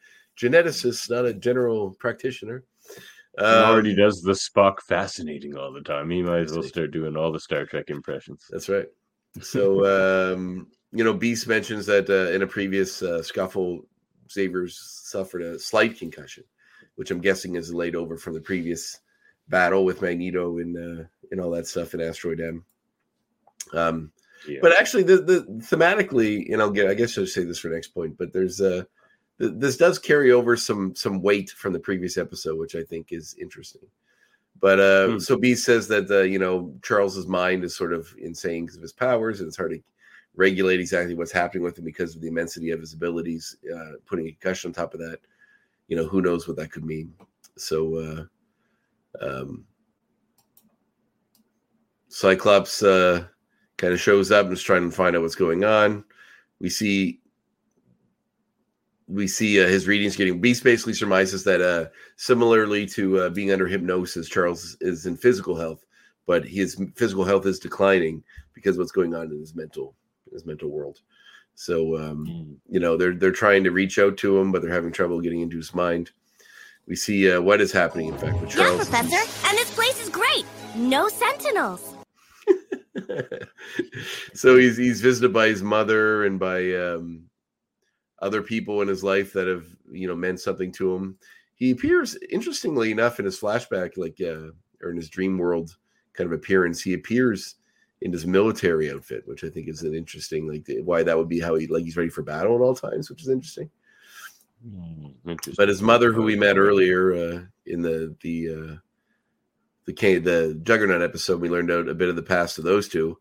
geneticist, 0.41 1.11
not 1.11 1.25
a 1.25 1.35
general 1.35 1.97
practitioner." 1.99 2.63
He 3.37 3.45
already 3.45 3.91
Um, 3.91 3.97
does 3.97 4.23
the 4.23 4.35
Spock 4.35 4.81
fascinating 4.87 5.57
all 5.57 5.73
the 5.73 5.81
time. 5.81 6.11
He 6.11 6.23
might 6.23 6.43
as 6.43 6.53
well 6.53 6.63
start 6.63 6.93
doing 6.93 7.17
all 7.17 7.33
the 7.33 7.41
Star 7.41 7.67
Trek 7.67 7.91
impressions. 7.91 8.47
That's 8.51 8.69
right. 8.69 8.87
So, 9.41 10.35
um, 10.35 10.69
you 10.95 11.03
know, 11.03 11.13
Beast 11.13 11.49
mentions 11.49 11.87
that 11.87 12.09
uh, 12.09 12.33
in 12.33 12.43
a 12.43 12.47
previous 12.47 13.03
uh, 13.03 13.23
scuffle, 13.23 13.85
Xavier's 14.31 14.79
suffered 14.79 15.43
a 15.43 15.59
slight 15.59 15.99
concussion, 15.99 16.45
which 16.95 17.11
I'm 17.11 17.21
guessing 17.21 17.57
is 17.57 17.75
laid 17.75 17.97
over 17.97 18.17
from 18.17 18.35
the 18.35 18.41
previous 18.41 19.01
battle 19.49 19.85
with 19.85 20.01
Magneto 20.01 20.59
and 20.59 20.77
uh, 20.77 21.05
and 21.31 21.41
all 21.41 21.51
that 21.51 21.67
stuff 21.67 21.95
in 21.95 22.01
Asteroid 22.01 22.41
M. 22.41 22.65
Um, 23.73 24.13
Yeah. 24.49 24.61
but 24.63 24.79
actually, 24.79 25.03
the 25.03 25.19
the 25.19 25.41
thematically, 25.71 26.53
and 26.53 26.63
I'll 26.63 26.71
get, 26.71 26.89
I 26.89 26.95
guess 26.95 27.19
I'll 27.19 27.27
say 27.27 27.45
this 27.45 27.59
for 27.59 27.69
next 27.69 27.89
point, 27.89 28.17
but 28.17 28.33
there's 28.33 28.61
uh 28.61 28.85
th- 29.41 29.53
this 29.57 29.77
does 29.77 29.99
carry 29.99 30.31
over 30.31 30.57
some 30.57 30.95
some 30.95 31.23
weight 31.23 31.51
from 31.51 31.73
the 31.73 31.81
previous 31.81 32.17
episode, 32.17 32.59
which 32.59 32.77
I 32.77 32.83
think 32.85 33.09
is 33.11 33.35
interesting. 33.41 33.83
But 34.61 34.79
uh, 34.79 35.13
Hmm. 35.13 35.19
so 35.19 35.37
B 35.37 35.55
says 35.57 35.89
that 35.89 36.11
uh, 36.11 36.23
you 36.23 36.39
know 36.39 36.73
Charles's 36.83 37.27
mind 37.27 37.65
is 37.65 37.77
sort 37.77 37.93
of 37.93 38.15
insane 38.19 38.65
because 38.65 38.77
of 38.77 38.83
his 38.83 38.93
powers, 38.93 39.41
and 39.41 39.49
it's 39.49 39.57
hard 39.57 39.73
to 39.73 39.81
regulate 40.37 40.81
exactly 40.81 41.15
what's 41.15 41.33
happening 41.33 41.63
with 41.63 41.79
him 41.79 41.85
because 41.85 42.15
of 42.15 42.21
the 42.21 42.29
immensity 42.29 42.71
of 42.71 42.81
his 42.81 42.93
abilities. 42.93 43.57
Uh, 43.75 43.93
putting 44.07 44.27
a 44.27 44.31
concussion 44.31 44.69
on 44.69 44.75
top 44.75 44.95
of 44.95 45.01
that, 45.01 45.19
you 45.89 45.97
know, 45.97 46.07
who 46.07 46.21
knows 46.21 46.49
what 46.49 46.57
that 46.57 46.73
could 46.73 46.85
mean. 46.85 47.13
So, 47.57 48.29
uh, 49.21 49.25
um, 49.25 49.65
Cyclops 52.09 52.83
uh, 52.83 53.25
kind 53.77 53.93
of 53.93 54.01
shows 54.01 54.31
up 54.31 54.45
and 54.47 54.53
is 54.53 54.63
trying 54.63 54.89
to 54.89 54.95
find 54.95 55.17
out 55.17 55.23
what's 55.23 55.35
going 55.35 55.65
on. 55.65 56.05
We 56.61 56.71
see 56.71 57.21
we 59.07 59.27
see 59.27 59.63
uh, 59.63 59.69
his 59.69 59.87
readings 59.87 60.17
getting 60.17 60.41
beast 60.41 60.65
basically 60.65 60.95
surmises 60.95 61.45
that 61.45 61.61
uh 61.61 61.87
similarly 62.17 62.87
to 62.87 63.19
uh, 63.19 63.29
being 63.29 63.53
under 63.53 63.67
hypnosis 63.67 64.29
charles 64.29 64.77
is 64.81 65.05
in 65.05 65.17
physical 65.17 65.55
health 65.55 65.85
but 66.27 66.47
his 66.47 66.81
physical 66.97 67.25
health 67.25 67.45
is 67.45 67.59
declining 67.59 68.23
because 68.55 68.79
what's 68.79 68.93
going 68.93 69.15
on 69.15 69.31
in 69.31 69.39
his 69.39 69.55
mental 69.55 69.95
his 70.35 70.45
mental 70.47 70.69
world 70.69 71.01
so 71.55 71.97
um 71.97 72.27
Mm. 72.27 72.57
you 72.69 72.81
know 72.81 72.97
they're 72.97 73.15
they're 73.15 73.33
trying 73.33 73.65
to 73.65 73.71
reach 73.71 73.99
out 73.99 74.17
to 74.19 74.37
him 74.39 74.53
but 74.53 74.61
they're 74.63 74.71
having 74.73 74.93
trouble 74.93 75.21
getting 75.21 75.41
into 75.41 75.57
his 75.57 75.75
mind 75.75 76.11
we 76.87 76.97
see 76.97 77.31
uh, 77.33 77.41
what 77.41 77.61
is 77.63 77.73
happening 77.73 78.09
in 78.09 78.19
fact 78.19 78.39
with 78.43 78.55
Yeah, 78.57 78.75
Professor. 78.77 79.17
And 79.49 79.57
this 79.57 79.75
place 79.75 80.03
is 80.03 80.11
great. 80.11 80.45
No 80.77 81.09
sentinels. 81.09 81.95
so 84.35 84.57
he's 84.57 84.77
he's 84.77 85.01
visited 85.01 85.33
by 85.33 85.49
his 85.49 85.63
mother 85.63 86.25
and 86.25 86.39
by 86.39 86.73
um, 86.75 87.25
other 88.21 88.43
people 88.43 88.83
in 88.83 88.89
his 88.89 89.03
life 89.03 89.33
that 89.33 89.47
have 89.47 89.65
you 89.91 90.07
know 90.07 90.15
meant 90.15 90.41
something 90.41 90.71
to 90.73 90.95
him. 90.95 91.17
He 91.55 91.71
appears 91.71 92.19
interestingly 92.31 92.91
enough 92.91 93.19
in 93.19 93.25
his 93.25 93.39
flashback, 93.41 93.97
like 93.97 94.21
uh, 94.21 94.51
or 94.83 94.91
in 94.91 94.97
his 94.97 95.09
dream 95.09 95.39
world 95.39 95.77
kind 96.13 96.27
of 96.31 96.33
appearance. 96.39 96.83
He 96.83 96.93
appears 96.95 97.57
in 98.01 98.13
his 98.13 98.27
military 98.27 98.91
outfit, 98.91 99.23
which 99.27 99.45
I 99.45 99.49
think 99.49 99.69
is 99.69 99.83
an 99.83 99.95
interesting 99.95 100.47
like 100.47 100.67
why 100.83 101.03
that 101.03 101.17
would 101.17 101.29
be 101.29 101.41
how 101.41 101.55
he 101.55 101.67
like 101.67 101.85
he's 101.85 101.97
ready 101.97 102.11
for 102.11 102.23
battle 102.23 102.55
at 102.55 102.61
all 102.61 102.75
times, 102.75 103.11
which 103.11 103.23
is 103.23 103.29
interesting. 103.29 103.71
Mm, 104.67 105.15
interesting. 105.27 105.55
But 105.57 105.69
his 105.69 105.83
mother, 105.83 106.13
who 106.13 106.23
we 106.23 106.37
met 106.37 106.59
earlier 106.59 107.15
uh, 107.15 107.41
in 107.67 107.83
the 107.83 108.15
the 108.23 108.49
uh, 108.49 108.77
the 109.87 109.93
K, 109.93 110.19
the 110.19 110.59
Juggernaut 110.63 111.03
episode, 111.03 111.41
we 111.41 111.49
learned 111.49 111.71
out 111.71 111.89
a 111.89 111.95
bit 111.95 112.09
of 112.09 112.17
the 112.17 112.23
past 112.23 112.59
of 112.59 112.65
those 112.65 112.89
two. 112.89 113.19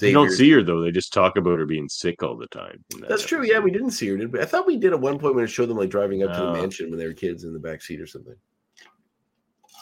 You 0.00 0.12
don't 0.12 0.30
see 0.30 0.50
her 0.50 0.62
though; 0.62 0.80
they 0.80 0.90
just 0.90 1.12
talk 1.12 1.36
about 1.36 1.58
her 1.58 1.66
being 1.66 1.88
sick 1.88 2.22
all 2.22 2.36
the 2.36 2.46
time. 2.46 2.82
that 2.90 3.08
That's 3.10 3.26
true. 3.26 3.44
Yeah, 3.44 3.58
we 3.58 3.70
didn't 3.70 3.90
see 3.90 4.08
her, 4.08 4.16
did 4.16 4.32
we? 4.32 4.40
I 4.40 4.46
thought 4.46 4.66
we 4.66 4.78
did 4.78 4.94
at 4.94 5.00
one 5.00 5.18
point 5.18 5.34
when 5.34 5.44
it 5.44 5.48
showed 5.48 5.68
them 5.68 5.76
like 5.76 5.90
driving 5.90 6.22
up 6.22 6.32
to 6.32 6.40
the 6.40 6.52
mansion 6.52 6.88
when 6.88 6.98
they 6.98 7.06
were 7.06 7.12
kids 7.12 7.44
in 7.44 7.52
the 7.52 7.58
back 7.58 7.82
seat 7.82 8.00
or 8.00 8.06
something. 8.06 8.34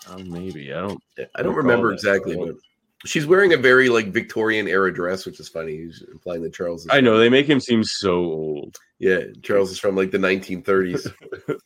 Oh, 0.09 0.19
maybe 0.19 0.73
I 0.73 0.81
don't. 0.81 1.03
I 1.37 1.43
don't 1.43 1.55
remember 1.55 1.93
exactly, 1.93 2.37
but 2.37 2.57
she's 3.05 3.27
wearing 3.27 3.53
a 3.53 3.57
very 3.57 3.89
like 3.89 4.09
Victorian 4.09 4.69
era 4.69 4.93
dress, 4.93 5.27
which 5.27 5.41
is 5.41 5.49
funny. 5.49 5.77
He's 5.77 6.03
implying 6.11 6.43
that 6.43 6.55
Charles. 6.55 6.83
Is 6.83 6.89
I 6.91 7.01
know 7.01 7.19
they 7.19 7.29
make 7.29 7.47
him 7.47 7.61
seem 7.61 7.83
so 7.85 8.17
old. 8.17 8.77
Yeah, 8.99 9.21
Charles 9.43 9.71
is 9.71 9.79
from 9.79 9.97
like 9.97 10.11
the 10.11 10.19
1930s. 10.19 11.13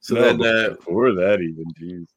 so 0.00 0.14
No, 0.14 0.36
then, 0.36 0.42
uh, 0.42 0.74
before 0.74 1.12
that, 1.14 1.40
even 1.40 1.64
geez. 1.78 2.08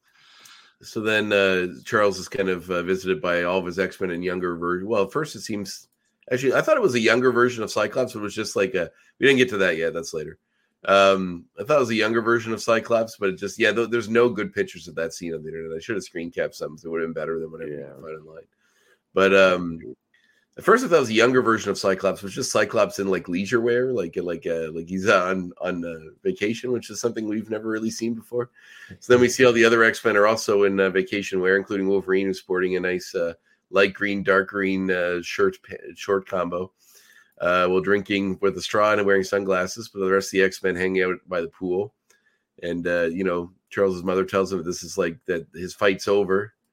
so 0.82 1.02
then 1.02 1.32
uh, 1.32 1.68
Charles 1.86 2.18
is 2.18 2.28
kind 2.28 2.50
of 2.50 2.70
uh, 2.72 2.84
visited 2.84 3.22
by 3.22 3.44
all 3.44 3.60
of 3.60 3.66
his 3.66 3.80
X 3.80 4.00
Men 4.02 4.12
and 4.12 4.24
younger 4.24 4.56
version. 4.56 4.88
Well, 4.88 5.04
at 5.04 5.12
first 5.12 5.36
it 5.36 5.42
seems 5.42 5.88
actually 6.32 6.54
I 6.54 6.62
thought 6.62 6.78
it 6.78 6.84
was 6.84 6.96
a 6.96 7.00
younger 7.00 7.32
version 7.32 7.64
of 7.64 7.72
Cyclops. 7.72 8.14
But 8.14 8.20
it 8.20 8.24
was 8.24 8.36
just 8.36 8.56
like 8.56 8.74
a 8.76 8.90
we 9.20 9.28
didn't 9.28 9.40
get 9.40 9.50
to 9.50 9.58
that 9.58 9.78
yet. 9.78 9.94
That's 9.94 10.14
later. 10.14 10.38
Um, 10.86 11.46
I 11.60 11.64
thought 11.64 11.78
it 11.78 11.82
was 11.82 11.90
a 11.90 11.96
younger 11.96 12.22
version 12.22 12.54
of 12.54 12.62
Cyclops, 12.62 13.18
but 13.18 13.30
it 13.30 13.38
just 13.38 13.60
yeah, 13.60 13.72
th- 13.74 13.90
there's 13.90 14.08
no 14.10 14.30
good 14.30 14.54
pictures 14.54 14.88
of 14.88 14.96
that 14.96 15.14
scene 15.14 15.34
on 15.34 15.42
the 15.44 15.50
internet. 15.50 15.76
I 15.76 15.80
should 15.82 15.96
have 15.96 16.04
screen 16.04 16.32
capped 16.32 16.56
some, 16.56 16.78
so 16.78 16.88
it 16.88 16.92
would 16.92 17.02
have 17.02 17.08
been 17.14 17.22
better 17.22 17.40
than 17.40 17.52
whatever 17.52 17.72
you 17.72 17.80
Yeah. 17.80 17.94
can 17.94 18.02
find 18.02 18.18
online. 18.20 18.44
But 19.14 19.36
um, 19.36 19.80
at 20.58 20.64
first 20.64 20.86
I 20.86 20.88
thought 20.88 20.98
it 20.98 21.00
was 21.02 21.10
a 21.10 21.14
younger 21.14 21.42
version 21.42 21.70
of 21.70 21.78
Cyclops, 21.78 22.24
which 22.24 22.38
is 22.38 22.50
Cyclops 22.50 23.00
in 23.00 23.08
like 23.10 23.28
leisure 23.28 23.60
wear, 23.60 23.92
like 23.92 24.16
like 24.16 24.48
uh, 24.48 24.72
like 24.72 24.88
he's 24.88 25.10
on 25.10 25.52
on 25.60 25.84
uh, 25.84 26.12
vacation, 26.24 26.72
which 26.72 26.90
is 26.90 27.02
something 27.02 27.28
we've 27.28 27.50
never 27.50 27.68
really 27.68 27.92
seen 27.92 28.14
before. 28.14 28.50
So 29.00 29.12
then 29.14 29.22
we 29.22 29.28
see 29.28 29.44
all 29.44 29.52
the 29.54 29.66
other 29.66 29.84
X 29.84 30.04
Men 30.06 30.16
are 30.16 30.28
also 30.28 30.64
in 30.64 30.80
uh, 30.80 30.90
vacation 30.90 31.42
wear, 31.42 31.58
including 31.58 31.90
Wolverine, 31.90 32.28
who's 32.28 32.40
sporting 32.40 32.78
a 32.78 32.80
nice 32.80 33.14
uh, 33.14 33.34
light 33.70 33.94
green, 33.94 34.24
dark 34.24 34.48
green 34.50 34.90
uh, 34.90 35.22
shirt 35.22 35.58
short 35.96 36.26
combo. 36.26 36.72
Uh, 37.40 37.68
while 37.68 37.80
drinking 37.80 38.38
with 38.42 38.58
a 38.58 38.62
straw 38.62 38.92
and 38.92 39.06
wearing 39.06 39.24
sunglasses, 39.24 39.88
but 39.88 40.00
the 40.00 40.12
rest 40.12 40.28
of 40.28 40.32
the 40.32 40.44
X 40.44 40.62
Men 40.62 40.76
hanging 40.76 41.04
out 41.04 41.16
by 41.28 41.40
the 41.40 41.48
pool. 41.48 41.94
And 42.62 42.86
uh, 42.86 43.06
you 43.06 43.24
know, 43.24 43.52
Charles's 43.70 44.04
mother 44.04 44.26
tells 44.26 44.52
him 44.52 44.64
this 44.64 44.84
is 44.84 44.98
like 44.98 45.18
that 45.26 45.48
his 45.54 45.74
fight's 45.74 46.08
over. 46.08 46.54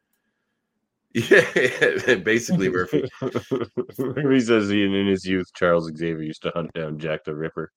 Yeah, 1.31 2.17
basically, 2.25 2.69
Murphy. 2.69 3.09
he 3.23 4.41
says 4.41 4.69
he, 4.69 4.85
in 4.85 5.07
his 5.07 5.25
youth, 5.25 5.51
Charles 5.55 5.91
Xavier 5.97 6.21
used 6.21 6.43
to 6.43 6.51
hunt 6.51 6.75
down 6.75 6.99
Jack 6.99 7.25
the 7.25 7.35
Ripper. 7.35 7.73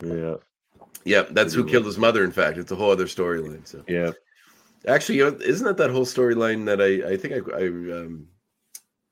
Yeah, 0.00 0.36
Yeah, 1.04 1.22
that's 1.30 1.52
who 1.52 1.64
killed 1.64 1.86
his 1.86 1.98
mother. 1.98 2.22
In 2.22 2.30
fact, 2.30 2.56
it's 2.56 2.70
a 2.70 2.76
whole 2.76 2.92
other 2.92 3.06
storyline. 3.06 3.66
So 3.66 3.82
yeah. 3.88 4.12
actually, 4.86 5.18
you 5.18 5.30
know, 5.32 5.36
isn't 5.40 5.66
that 5.66 5.78
that 5.78 5.90
whole 5.90 6.04
storyline 6.04 6.64
that 6.66 6.80
I 6.80 7.14
I 7.14 7.16
think 7.16 7.34
I 7.34 7.56
I 7.58 7.66
um 8.02 8.28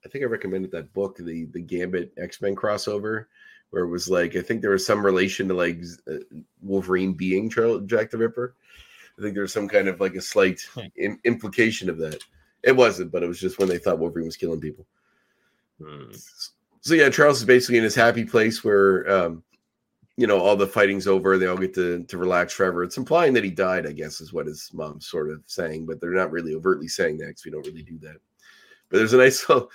I 0.05 0.09
think 0.09 0.25
I 0.25 0.27
recommended 0.27 0.71
that 0.73 0.93
book, 0.93 1.17
the 1.17 1.47
the 1.47 1.61
Gambit 1.61 2.13
X 2.19 2.41
Men 2.41 2.57
crossover, 2.57 3.27
where 3.71 3.85
it 3.85 3.89
was 3.89 4.09
like 4.09 4.37
I 4.37 4.43
think 4.43 4.61
there 4.61 4.71
was 4.71 4.87
some 4.87 5.05
relation 5.05 5.49
to 5.49 5.55
like 5.55 5.81
uh, 6.11 6.17
Wolverine 6.63 7.15
being 7.15 7.49
Jack 7.51 8.11
the 8.11 8.19
Ripper. 8.19 8.55
I 9.19 9.23
think 9.23 9.35
there 9.35 9.43
was 9.43 9.53
some 9.53 9.69
kind 9.69 9.89
of 9.89 10.01
like 10.01 10.15
a 10.15 10.23
slight 10.23 10.61
im- 10.97 11.21
implication 11.25 11.89
of 11.89 11.99
that. 11.99 12.23
It 12.63 12.77
wasn't, 12.77 13.11
but 13.11 13.23
it 13.23 13.29
was 13.29 13.41
just 13.41 13.59
when 13.59 13.69
they 13.69 13.79
thought 13.79 13.99
Wolverine 13.99 14.27
was 14.27 14.37
killing 14.37 14.61
people. 14.61 14.87
Hmm. 15.83 16.13
So 16.81 16.95
yeah, 16.95 17.11
Charles 17.11 17.39
is 17.39 17.45
basically 17.45 17.79
in 17.79 17.85
his 17.85 17.95
happy 17.95 18.25
place 18.25 18.65
where 18.65 19.09
um, 19.11 19.43
you 20.17 20.27
know 20.27 20.39
all 20.39 20.57
the 20.57 20.67
fighting's 20.67 21.07
over. 21.07 21.39
They 21.39 21.47
all 21.47 21.57
get 21.57 21.75
to 21.75 22.05
to 22.05 22.19
relax 22.19 22.53
forever. 22.53 22.83
It's 22.83 22.99
implying 22.99 23.33
that 23.35 23.45
he 23.45 23.51
died, 23.51 23.87
I 23.87 23.93
guess, 23.93 24.21
is 24.21 24.33
what 24.33 24.47
his 24.47 24.71
mom's 24.73 25.07
sort 25.07 25.31
of 25.31 25.43
saying, 25.47 25.87
but 25.87 26.01
they're 26.01 26.11
not 26.11 26.33
really 26.33 26.55
overtly 26.55 26.89
saying 26.89 27.19
that 27.19 27.29
because 27.29 27.45
we 27.45 27.51
don't 27.51 27.67
really 27.67 27.83
do 27.83 27.99
that. 27.99 28.17
But 28.93 28.99
there's 28.99 29.15
a 29.15 29.19
nice 29.19 29.49
little. 29.49 29.71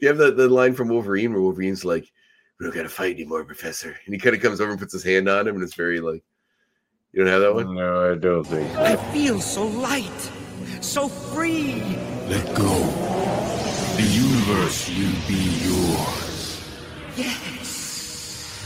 You 0.00 0.08
have 0.08 0.16
the, 0.18 0.30
the 0.30 0.48
line 0.48 0.74
from 0.74 0.88
Wolverine 0.88 1.32
where 1.32 1.42
Wolverine's 1.42 1.84
like, 1.84 2.10
"We 2.58 2.66
don't 2.66 2.74
got 2.74 2.84
to 2.84 2.88
fight 2.88 3.16
anymore, 3.16 3.44
Professor," 3.44 3.98
and 4.06 4.14
he 4.14 4.20
kind 4.20 4.36
of 4.36 4.40
comes 4.40 4.60
over 4.60 4.70
and 4.70 4.78
puts 4.80 4.92
his 4.92 5.02
hand 5.02 5.28
on 5.28 5.48
him, 5.48 5.56
and 5.56 5.64
it's 5.64 5.74
very 5.74 6.00
like, 6.00 6.22
you 7.12 7.18
don't 7.24 7.32
have 7.32 7.40
that 7.40 7.52
one. 7.54 7.74
No, 7.74 8.12
I 8.12 8.14
don't 8.14 8.44
think. 8.46 8.70
I 8.76 8.94
feel 9.12 9.40
so 9.40 9.66
light, 9.66 10.30
so 10.80 11.08
free. 11.08 11.82
Let 12.28 12.46
go. 12.54 12.68
The 13.96 14.02
universe 14.02 14.88
will 14.88 15.26
be 15.26 15.66
yours. 15.66 16.62
Yes. 17.16 18.64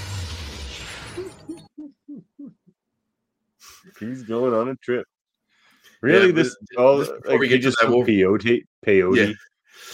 He's 3.98 4.22
going 4.24 4.52
on 4.52 4.68
a 4.68 4.76
trip. 4.76 5.06
Really, 6.02 6.26
Yeah, 6.26 6.32
this 6.34 6.56
but 6.74 6.82
all 6.82 6.98
just 6.98 7.14
before 7.14 7.30
like, 7.30 7.40
we 7.40 7.48
he 7.48 7.54
get 7.54 7.62
just 7.62 7.78
that, 7.80 7.88
peyote, 7.88 8.64
peyote. 8.86 9.28
Yeah. 9.28 9.32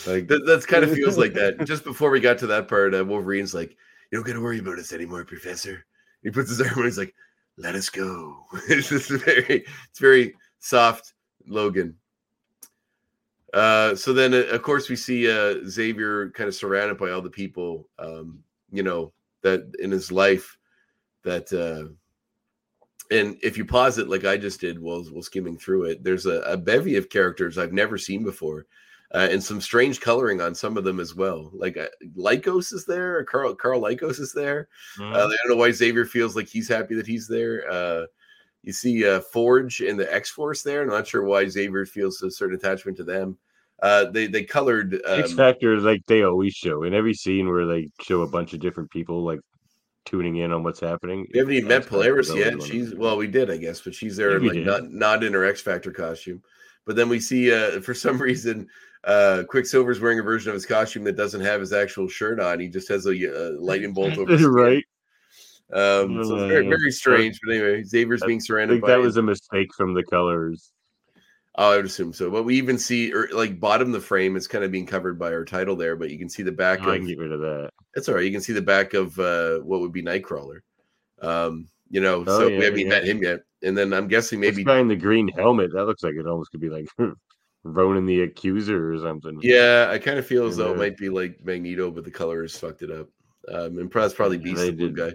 Like 0.06 0.28
That 0.28 0.44
that's 0.46 0.66
kind 0.66 0.84
of 0.84 0.92
feels 0.92 1.18
like 1.18 1.34
that. 1.34 1.64
Just 1.66 1.84
before 1.84 2.10
we 2.10 2.20
got 2.20 2.38
to 2.38 2.46
that 2.48 2.68
part, 2.68 2.94
uh, 2.94 3.04
Wolverine's 3.04 3.54
like, 3.54 3.70
"You 4.10 4.18
don't 4.18 4.26
got 4.26 4.34
to 4.34 4.42
worry 4.42 4.58
about 4.58 4.78
us 4.78 4.92
anymore, 4.92 5.24
Professor." 5.24 5.84
He 6.22 6.30
puts 6.30 6.50
his 6.50 6.60
arm 6.60 6.72
and 6.76 6.84
he's 6.84 6.98
like, 6.98 7.14
"Let 7.56 7.74
us 7.74 7.88
go." 7.88 8.44
it's 8.68 8.88
just 8.88 9.10
very, 9.10 9.64
it's 9.88 9.98
very 9.98 10.34
soft, 10.58 11.14
Logan. 11.46 11.96
Uh, 13.52 13.94
so 13.96 14.12
then, 14.12 14.32
uh, 14.32 14.46
of 14.52 14.62
course, 14.62 14.88
we 14.88 14.96
see 14.96 15.30
uh, 15.30 15.56
Xavier 15.66 16.30
kind 16.30 16.48
of 16.48 16.54
surrounded 16.54 16.98
by 16.98 17.10
all 17.10 17.22
the 17.22 17.30
people, 17.30 17.88
um, 17.98 18.38
you 18.70 18.82
know, 18.82 19.12
that 19.42 19.72
in 19.78 19.90
his 19.90 20.12
life 20.12 20.56
that. 21.24 21.52
Uh, 21.52 21.92
and 23.12 23.36
if 23.42 23.58
you 23.58 23.64
pause 23.64 23.98
it 23.98 24.08
like 24.08 24.24
I 24.24 24.36
just 24.36 24.60
did 24.60 24.78
while, 24.78 25.02
while 25.02 25.22
skimming 25.22 25.58
through 25.58 25.86
it, 25.86 26.04
there's 26.04 26.26
a, 26.26 26.42
a 26.42 26.56
bevy 26.56 26.94
of 26.94 27.08
characters 27.08 27.58
I've 27.58 27.72
never 27.72 27.98
seen 27.98 28.22
before 28.22 28.66
uh, 29.14 29.28
and 29.30 29.42
some 29.42 29.60
strange 29.60 30.00
coloring 30.00 30.40
on 30.40 30.54
some 30.54 30.76
of 30.76 30.84
them 30.84 31.00
as 31.00 31.14
well. 31.14 31.50
Like 31.52 31.76
uh, 31.76 31.88
Lykos 32.16 32.72
is 32.72 32.84
there, 32.84 33.24
Karl 33.24 33.54
Karl 33.54 33.80
Lykos 33.80 34.20
is 34.20 34.32
there. 34.32 34.68
Mm. 34.98 35.14
Uh, 35.14 35.26
I 35.26 35.36
don't 35.42 35.48
know 35.48 35.56
why 35.56 35.72
Xavier 35.72 36.04
feels 36.04 36.36
like 36.36 36.48
he's 36.48 36.68
happy 36.68 36.94
that 36.94 37.06
he's 37.06 37.26
there. 37.26 37.70
Uh, 37.70 38.06
you 38.62 38.72
see 38.72 39.08
uh, 39.08 39.20
Forge 39.20 39.80
and 39.80 39.98
the 39.98 40.12
X 40.12 40.30
Force 40.30 40.62
there. 40.62 40.82
I'm 40.82 40.88
not 40.88 41.06
sure 41.06 41.24
why 41.24 41.48
Xavier 41.48 41.86
feels 41.86 42.22
a 42.22 42.30
certain 42.30 42.56
attachment 42.56 42.96
to 42.98 43.04
them. 43.04 43.36
Uh, 43.82 44.04
they 44.10 44.26
they 44.26 44.44
colored 44.44 45.00
X 45.06 45.30
um, 45.30 45.36
Factor, 45.36 45.80
like 45.80 46.02
they 46.06 46.22
always 46.22 46.54
show 46.54 46.82
in 46.84 46.94
every 46.94 47.14
scene 47.14 47.48
where 47.48 47.66
they 47.66 47.88
show 48.00 48.22
a 48.22 48.28
bunch 48.28 48.52
of 48.52 48.60
different 48.60 48.90
people 48.90 49.24
like 49.24 49.40
tuning 50.04 50.36
in 50.36 50.52
on 50.52 50.62
what's 50.62 50.80
happening. 50.80 51.26
We 51.32 51.38
haven't 51.38 51.54
even 51.54 51.68
met 51.68 51.86
Polaris 51.86 52.34
yet. 52.34 52.62
She's 52.62 52.94
well, 52.94 53.16
we 53.16 53.26
did, 53.26 53.50
I 53.50 53.56
guess, 53.56 53.80
but 53.80 53.94
she's 53.94 54.16
there 54.16 54.38
like 54.38 54.58
not 54.58 54.90
not 54.92 55.24
in 55.24 55.32
her 55.32 55.44
X 55.44 55.62
Factor 55.62 55.90
costume. 55.90 56.42
But 56.84 56.96
then 56.96 57.08
we 57.08 57.18
see 57.18 57.52
uh 57.52 57.80
for 57.80 57.94
some 57.94 58.20
reason 58.22 58.68
uh 59.04 59.44
Quicksilver's 59.48 60.00
wearing 60.00 60.18
a 60.18 60.22
version 60.22 60.50
of 60.50 60.54
his 60.54 60.66
costume 60.66 61.04
that 61.04 61.16
doesn't 61.16 61.40
have 61.40 61.60
his 61.60 61.72
actual 61.72 62.08
shirt 62.08 62.40
on. 62.40 62.60
He 62.60 62.68
just 62.68 62.88
has 62.88 63.06
a 63.06 63.10
uh, 63.12 63.52
lightning 63.58 63.92
bolt 63.94 64.18
over 64.18 64.32
his 64.32 64.42
right. 64.46 64.84
Um 65.72 66.22
so 66.24 66.36
it's 66.36 66.52
very, 66.52 66.68
very 66.68 66.90
strange. 66.90 67.38
But 67.44 67.54
anyway, 67.54 67.82
Xavier's 67.84 68.22
I 68.22 68.26
being 68.26 68.40
I 68.40 68.44
surrounded 68.44 68.74
think 68.74 68.82
by 68.82 68.88
that 68.88 69.00
was 69.00 69.16
a 69.16 69.22
mistake 69.22 69.72
from 69.74 69.94
the 69.94 70.02
colors. 70.02 70.72
Oh, 71.56 71.72
I 71.72 71.76
would 71.76 71.84
assume 71.84 72.12
so. 72.12 72.30
But 72.30 72.44
we 72.44 72.56
even 72.56 72.78
see 72.78 73.12
or 73.12 73.28
like 73.32 73.58
bottom 73.58 73.88
of 73.88 73.92
the 73.92 74.00
frame 74.00 74.36
is 74.36 74.46
kind 74.46 74.64
of 74.64 74.70
being 74.70 74.86
covered 74.86 75.18
by 75.18 75.32
our 75.32 75.44
title 75.44 75.76
there, 75.76 75.96
but 75.96 76.10
you 76.10 76.18
can 76.18 76.28
see 76.28 76.42
the 76.42 76.52
back 76.52 76.80
I 76.80 76.94
of 76.94 77.00
can 77.00 77.06
get 77.06 77.18
rid 77.18 77.32
of 77.32 77.40
that. 77.40 77.70
That's 77.94 78.08
all 78.08 78.14
right. 78.14 78.24
You 78.24 78.30
can 78.30 78.40
see 78.40 78.52
the 78.52 78.62
back 78.62 78.94
of 78.94 79.18
uh, 79.18 79.58
what 79.58 79.80
would 79.80 79.92
be 79.92 80.02
Nightcrawler. 80.02 80.60
Um, 81.20 81.68
you 81.90 82.00
know, 82.00 82.24
Oh, 82.26 82.38
so 82.38 82.46
yeah, 82.46 82.58
we 82.58 82.64
haven't 82.64 82.80
yeah. 82.80 82.88
met 82.88 83.04
him 83.04 83.22
yet. 83.22 83.40
And 83.62 83.76
then 83.76 83.92
I'm 83.92 84.08
guessing 84.08 84.40
Maybe 84.40 84.62
this 84.62 84.88
the 84.88 84.96
green 84.96 85.28
helmet. 85.28 85.72
That 85.72 85.86
looks 85.86 86.02
like 86.02 86.14
it 86.14 86.26
almost 86.26 86.50
could 86.50 86.60
be 86.60 86.70
like 86.70 86.86
Ronan 87.62 88.06
the 88.06 88.22
Accuser 88.22 88.92
or 88.92 88.98
something. 88.98 89.38
yeah, 89.42 89.88
I 89.90 89.98
kind 89.98 90.18
of 90.18 90.26
feel 90.26 90.46
as 90.46 90.56
though 90.56 90.72
it 90.72 90.78
might 90.78 90.96
be 90.96 91.08
like 91.08 91.44
Magneto, 91.44 91.90
but 91.90 92.04
the 92.04 92.10
colors 92.10 92.58
fucked 92.58 92.82
it 92.82 92.90
up. 92.90 93.08
Um, 93.48 93.78
and 93.78 93.90
pro- 93.90 94.02
that's 94.02 94.14
probably 94.14 94.38
Yeah, 94.38 94.42
Beast, 94.44 94.66
the 94.66 94.72
blue 94.72 94.92
guy. 94.92 95.12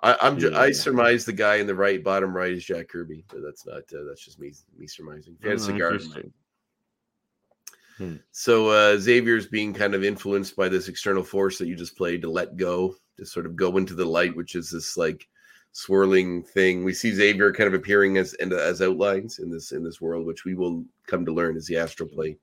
I, 0.00 0.16
I'm 0.20 0.38
ju- 0.38 0.54
I 0.54 0.70
surmise 0.70 1.24
the 1.24 1.32
guy 1.32 1.56
in 1.56 1.66
the 1.66 1.74
right 1.74 2.02
bottom 2.04 2.36
right 2.36 2.52
is 2.52 2.64
Jack 2.64 2.88
Kirby, 2.88 3.24
but 3.28 3.40
that's 3.42 3.66
not. 3.66 3.82
Uh, 3.92 4.04
that's 4.06 4.24
just 4.24 4.38
me 4.38 4.52
me 4.76 4.86
surmising. 4.86 5.34
If 5.38 5.44
you 5.44 5.50
had 5.50 5.58
a 5.58 5.62
Oh, 5.62 5.66
cigar 5.66 5.88
in 5.88 5.94
interesting. 5.94 6.32
So 8.32 8.68
uh, 8.68 8.98
Xavier's 8.98 9.46
being 9.46 9.72
kind 9.72 9.94
of 9.94 10.04
influenced 10.04 10.56
by 10.56 10.68
this 10.68 10.88
external 10.88 11.22
force 11.22 11.58
that 11.58 11.68
you 11.68 11.76
just 11.76 11.96
played 11.96 12.22
to 12.22 12.30
let 12.30 12.56
go, 12.56 12.96
to 13.16 13.24
sort 13.24 13.46
of 13.46 13.56
go 13.56 13.76
into 13.76 13.94
the 13.94 14.04
light, 14.04 14.36
which 14.36 14.56
is 14.56 14.70
this 14.70 14.96
like 14.96 15.26
swirling 15.74 16.42
thing. 16.42 16.84
We 16.84 16.94
see 16.94 17.12
Xavier 17.12 17.52
kind 17.52 17.66
of 17.66 17.74
appearing 17.74 18.16
as 18.16 18.32
and 18.34 18.52
as 18.52 18.80
outlines 18.80 19.40
in 19.40 19.50
this 19.50 19.72
in 19.72 19.84
this 19.84 20.00
world, 20.00 20.24
which 20.24 20.44
we 20.44 20.54
will 20.54 20.84
come 21.06 21.26
to 21.26 21.32
learn 21.32 21.56
is 21.56 21.66
the 21.66 21.76
astral 21.76 22.08
plane. 22.08 22.38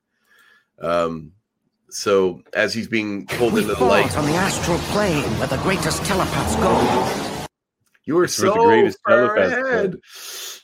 Um, 0.80 1.32
so 1.90 2.42
as 2.54 2.74
he's 2.74 2.88
being 2.88 3.26
pulled 3.26 3.54
We 3.54 3.62
into 3.62 3.76
the 3.76 3.84
light, 3.84 4.16
on 4.18 4.26
the 4.26 4.36
astral 4.36 4.78
plane 4.94 5.24
where 5.40 5.48
the 5.48 5.58
greatest 5.58 6.04
telepaths 6.06 6.56
go. 6.58 7.31
You 8.06 8.16
were 8.16 8.28
so 8.28 8.54
the 8.54 8.60
greatest 8.64 8.98
far 9.08 9.36
ahead. 9.36 9.96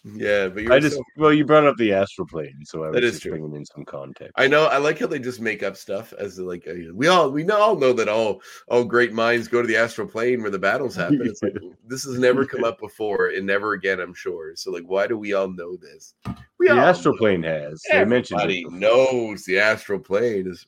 Yeah, 0.03 0.47
but 0.47 0.63
you 0.63 0.73
I 0.73 0.79
just 0.79 0.95
so 0.95 1.03
well, 1.17 1.33
you 1.33 1.45
brought 1.45 1.65
up 1.65 1.75
the 1.77 1.93
astral 1.93 2.27
plane, 2.27 2.63
so 2.63 2.83
I 2.83 2.87
was 2.87 2.95
That 2.95 3.03
is 3.03 3.11
just 3.13 3.23
true. 3.23 3.31
bringing 3.31 3.55
in 3.55 3.65
some 3.65 3.85
context. 3.85 4.33
I 4.37 4.47
know. 4.47 4.65
I 4.65 4.77
like 4.77 4.99
how 4.99 5.07
they 5.07 5.19
just 5.19 5.39
make 5.39 5.61
up 5.63 5.77
stuff 5.77 6.13
as 6.13 6.39
like 6.39 6.67
uh, 6.67 6.73
we 6.93 7.07
all 7.07 7.29
we 7.29 7.47
all 7.49 7.75
know 7.75 7.93
that 7.93 8.09
all 8.09 8.41
all 8.69 8.83
great 8.83 9.13
minds 9.13 9.47
go 9.47 9.61
to 9.61 9.67
the 9.67 9.77
astral 9.77 10.07
plane 10.07 10.41
where 10.41 10.51
the 10.51 10.59
battles 10.59 10.95
happen. 10.95 11.21
It's 11.23 11.43
like 11.43 11.55
this 11.87 12.03
has 12.05 12.17
never 12.17 12.45
come 12.45 12.63
up 12.63 12.79
before 12.79 13.27
and 13.27 13.45
never 13.45 13.73
again. 13.73 13.99
I'm 13.99 14.13
sure. 14.13 14.55
So 14.55 14.71
like, 14.71 14.85
why 14.85 15.05
do 15.07 15.17
we 15.17 15.33
all 15.33 15.49
know 15.49 15.75
this? 15.77 16.15
We 16.57 16.67
the 16.67 16.73
all 16.73 16.79
astral 16.79 17.17
plane 17.17 17.43
has. 17.43 17.81
They 17.91 18.03
mentioned 18.05 18.41
Everybody 18.41 18.61
it. 18.61 18.71
knows 18.71 19.43
the 19.43 19.59
astral 19.59 19.99
plane 19.99 20.47
is. 20.47 20.65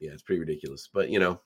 Yeah, 0.00 0.12
it's 0.12 0.22
pretty 0.22 0.38
ridiculous, 0.38 0.88
but 0.92 1.10
you 1.10 1.18
know, 1.18 1.40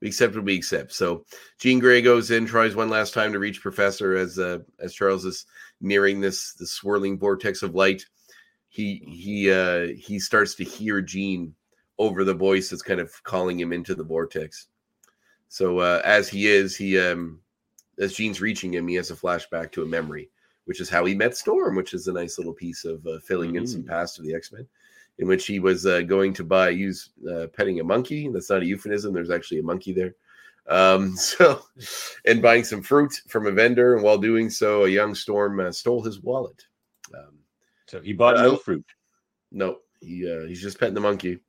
we 0.00 0.08
accept 0.08 0.34
what 0.34 0.44
we 0.44 0.54
accept. 0.56 0.92
So 0.92 1.24
Jean 1.58 1.78
Grey 1.78 2.02
goes 2.02 2.30
in, 2.30 2.46
tries 2.46 2.74
one 2.76 2.90
last 2.90 3.14
time 3.14 3.32
to 3.32 3.38
reach 3.38 3.60
Professor 3.62 4.16
as 4.16 4.38
uh, 4.38 4.58
as 4.78 4.94
Charles 4.94 5.24
is 5.24 5.46
nearing 5.80 6.20
this 6.20 6.54
this 6.54 6.72
swirling 6.72 7.18
vortex 7.18 7.62
of 7.62 7.74
light. 7.74 8.04
he 8.68 9.02
he 9.06 9.50
uh 9.50 9.86
he 9.96 10.18
starts 10.20 10.54
to 10.56 10.64
hear 10.64 11.00
Jean 11.00 11.54
over 11.98 12.22
the 12.22 12.34
voice 12.34 12.70
that's 12.70 12.82
kind 12.82 13.00
of 13.00 13.10
calling 13.24 13.58
him 13.58 13.72
into 13.72 13.94
the 13.94 14.04
vortex. 14.04 14.68
So 15.48 15.78
uh 15.78 16.00
as 16.04 16.28
he 16.28 16.46
is, 16.46 16.76
he 16.76 16.98
um 16.98 17.40
as 17.98 18.14
Jean's 18.14 18.40
reaching 18.40 18.74
him, 18.74 18.86
he 18.86 18.94
has 18.96 19.10
a 19.10 19.16
flashback 19.16 19.72
to 19.72 19.82
a 19.82 19.86
memory, 19.86 20.30
which 20.66 20.80
is 20.80 20.88
how 20.88 21.04
he 21.04 21.14
met 21.14 21.36
Storm, 21.36 21.74
which 21.74 21.94
is 21.94 22.06
a 22.06 22.12
nice 22.12 22.38
little 22.38 22.54
piece 22.54 22.84
of 22.84 23.04
uh, 23.06 23.18
filling 23.20 23.56
in 23.56 23.66
some 23.66 23.82
Mm. 23.82 23.88
past 23.88 24.18
of 24.18 24.24
the 24.24 24.34
X 24.34 24.52
Men, 24.52 24.68
in 25.18 25.26
which 25.28 25.46
he 25.46 25.58
was 25.60 25.84
uh, 25.86 26.02
going 26.02 26.32
to 26.34 26.44
buy 26.44 26.68
use 26.70 27.10
uh, 27.32 27.46
petting 27.56 27.80
a 27.80 27.84
monkey. 27.84 28.28
That's 28.28 28.50
not 28.50 28.62
a 28.62 28.66
euphemism. 28.66 29.12
There's 29.12 29.30
actually 29.30 29.58
a 29.60 29.64
monkey 29.64 29.92
there. 29.92 30.14
Um, 30.68 31.16
so, 31.16 31.62
and 32.26 32.42
buying 32.42 32.64
some 32.64 32.82
fruit 32.82 33.12
from 33.28 33.46
a 33.46 33.50
vendor, 33.52 33.94
and 33.94 34.02
while 34.04 34.18
doing 34.18 34.50
so, 34.50 34.84
a 34.84 34.88
young 34.88 35.14
Storm 35.14 35.60
uh, 35.60 35.72
stole 35.72 36.02
his 36.02 36.20
wallet. 36.20 36.62
Um, 37.14 37.38
So 37.86 38.00
he 38.00 38.12
bought 38.12 38.36
Uh, 38.36 38.42
no 38.42 38.56
fruit. 38.56 38.84
no, 39.50 39.78
he 40.00 40.30
uh, 40.30 40.46
he's 40.46 40.62
just 40.62 40.78
petting 40.78 40.94
the 40.94 41.00
monkey. 41.00 41.40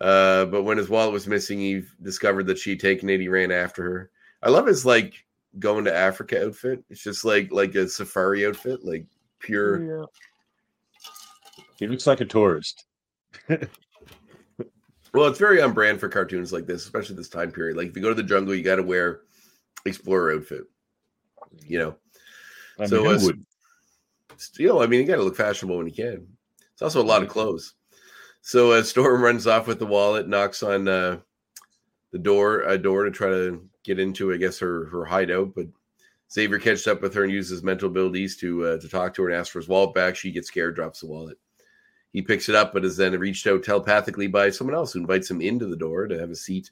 Uh, 0.00 0.44
but 0.46 0.64
when 0.64 0.76
his 0.76 0.90
wallet 0.90 1.12
was 1.12 1.26
missing, 1.26 1.58
he 1.58 1.82
discovered 2.02 2.46
that 2.48 2.58
she'd 2.58 2.80
taken 2.80 3.08
it. 3.08 3.20
He 3.20 3.28
ran 3.28 3.50
after 3.50 3.82
her. 3.82 4.10
I 4.42 4.50
love 4.50 4.66
his 4.66 4.84
like 4.84 5.14
going 5.58 5.84
to 5.86 5.96
Africa 5.96 6.44
outfit. 6.44 6.84
It's 6.90 7.02
just 7.02 7.24
like 7.24 7.50
like 7.50 7.74
a 7.76 7.88
safari 7.88 8.44
outfit, 8.46 8.84
like 8.84 9.06
pure. 9.38 10.06
He 11.78 11.86
looks 11.86 12.06
like 12.06 12.20
a 12.20 12.26
tourist. 12.26 12.84
Well, 15.16 15.28
it's 15.28 15.38
very 15.38 15.62
on 15.62 15.72
brand 15.72 15.98
for 15.98 16.10
cartoons 16.10 16.52
like 16.52 16.66
this, 16.66 16.84
especially 16.84 17.16
this 17.16 17.30
time 17.30 17.50
period. 17.50 17.78
Like 17.78 17.88
if 17.88 17.96
you 17.96 18.02
go 18.02 18.10
to 18.10 18.14
the 18.14 18.22
jungle, 18.22 18.54
you 18.54 18.62
got 18.62 18.76
to 18.76 18.82
wear 18.82 19.20
explorer 19.86 20.34
outfit. 20.34 20.64
You 21.66 21.78
know, 21.78 21.96
I 22.78 22.84
So, 22.86 22.96
mean, 22.96 23.18
who 23.18 23.24
uh, 23.24 23.26
would? 23.28 23.46
still, 24.36 24.80
I 24.80 24.86
mean, 24.86 25.00
you 25.00 25.06
got 25.06 25.16
to 25.16 25.22
look 25.22 25.36
fashionable 25.36 25.78
when 25.78 25.86
you 25.86 25.94
can. 25.94 26.26
It's 26.74 26.82
also 26.82 27.00
a 27.00 27.02
lot 27.02 27.22
of 27.22 27.30
clothes. 27.30 27.74
So 28.42 28.72
uh, 28.72 28.82
Storm 28.82 29.22
runs 29.22 29.46
off 29.46 29.66
with 29.66 29.78
the 29.78 29.86
wallet, 29.86 30.28
knocks 30.28 30.62
on 30.62 30.86
uh, 30.86 31.20
the 32.12 32.18
door, 32.18 32.60
a 32.64 32.76
door 32.76 33.04
to 33.04 33.10
try 33.10 33.28
to 33.28 33.66
get 33.84 33.98
into, 33.98 34.34
I 34.34 34.36
guess, 34.36 34.58
her 34.58 34.84
her 34.90 35.06
hideout. 35.06 35.54
But 35.54 35.68
Xavier 36.30 36.58
catches 36.58 36.86
up 36.86 37.00
with 37.00 37.14
her 37.14 37.24
and 37.24 37.32
uses 37.32 37.62
mental 37.62 37.88
abilities 37.88 38.36
to 38.38 38.66
uh, 38.66 38.78
to 38.80 38.88
talk 38.88 39.14
to 39.14 39.22
her 39.22 39.30
and 39.30 39.38
ask 39.38 39.50
for 39.50 39.60
his 39.60 39.68
wallet 39.68 39.94
back. 39.94 40.14
She 40.14 40.30
gets 40.30 40.48
scared, 40.48 40.74
drops 40.74 41.00
the 41.00 41.06
wallet. 41.06 41.38
He 42.16 42.22
picks 42.22 42.48
it 42.48 42.54
up, 42.54 42.72
but 42.72 42.82
is 42.82 42.96
then 42.96 43.12
reached 43.18 43.46
out 43.46 43.62
telepathically 43.62 44.26
by 44.26 44.48
someone 44.48 44.74
else 44.74 44.94
who 44.94 45.00
invites 45.00 45.30
him 45.30 45.42
into 45.42 45.66
the 45.66 45.76
door 45.76 46.08
to 46.08 46.18
have 46.18 46.30
a 46.30 46.34
seat 46.34 46.70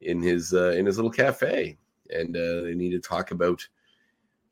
in 0.00 0.20
his 0.20 0.52
uh, 0.52 0.70
in 0.70 0.84
his 0.84 0.96
little 0.96 1.12
cafe, 1.12 1.78
and 2.10 2.36
uh, 2.36 2.62
they 2.62 2.74
need 2.74 2.90
to 2.90 2.98
talk 2.98 3.30
about 3.30 3.64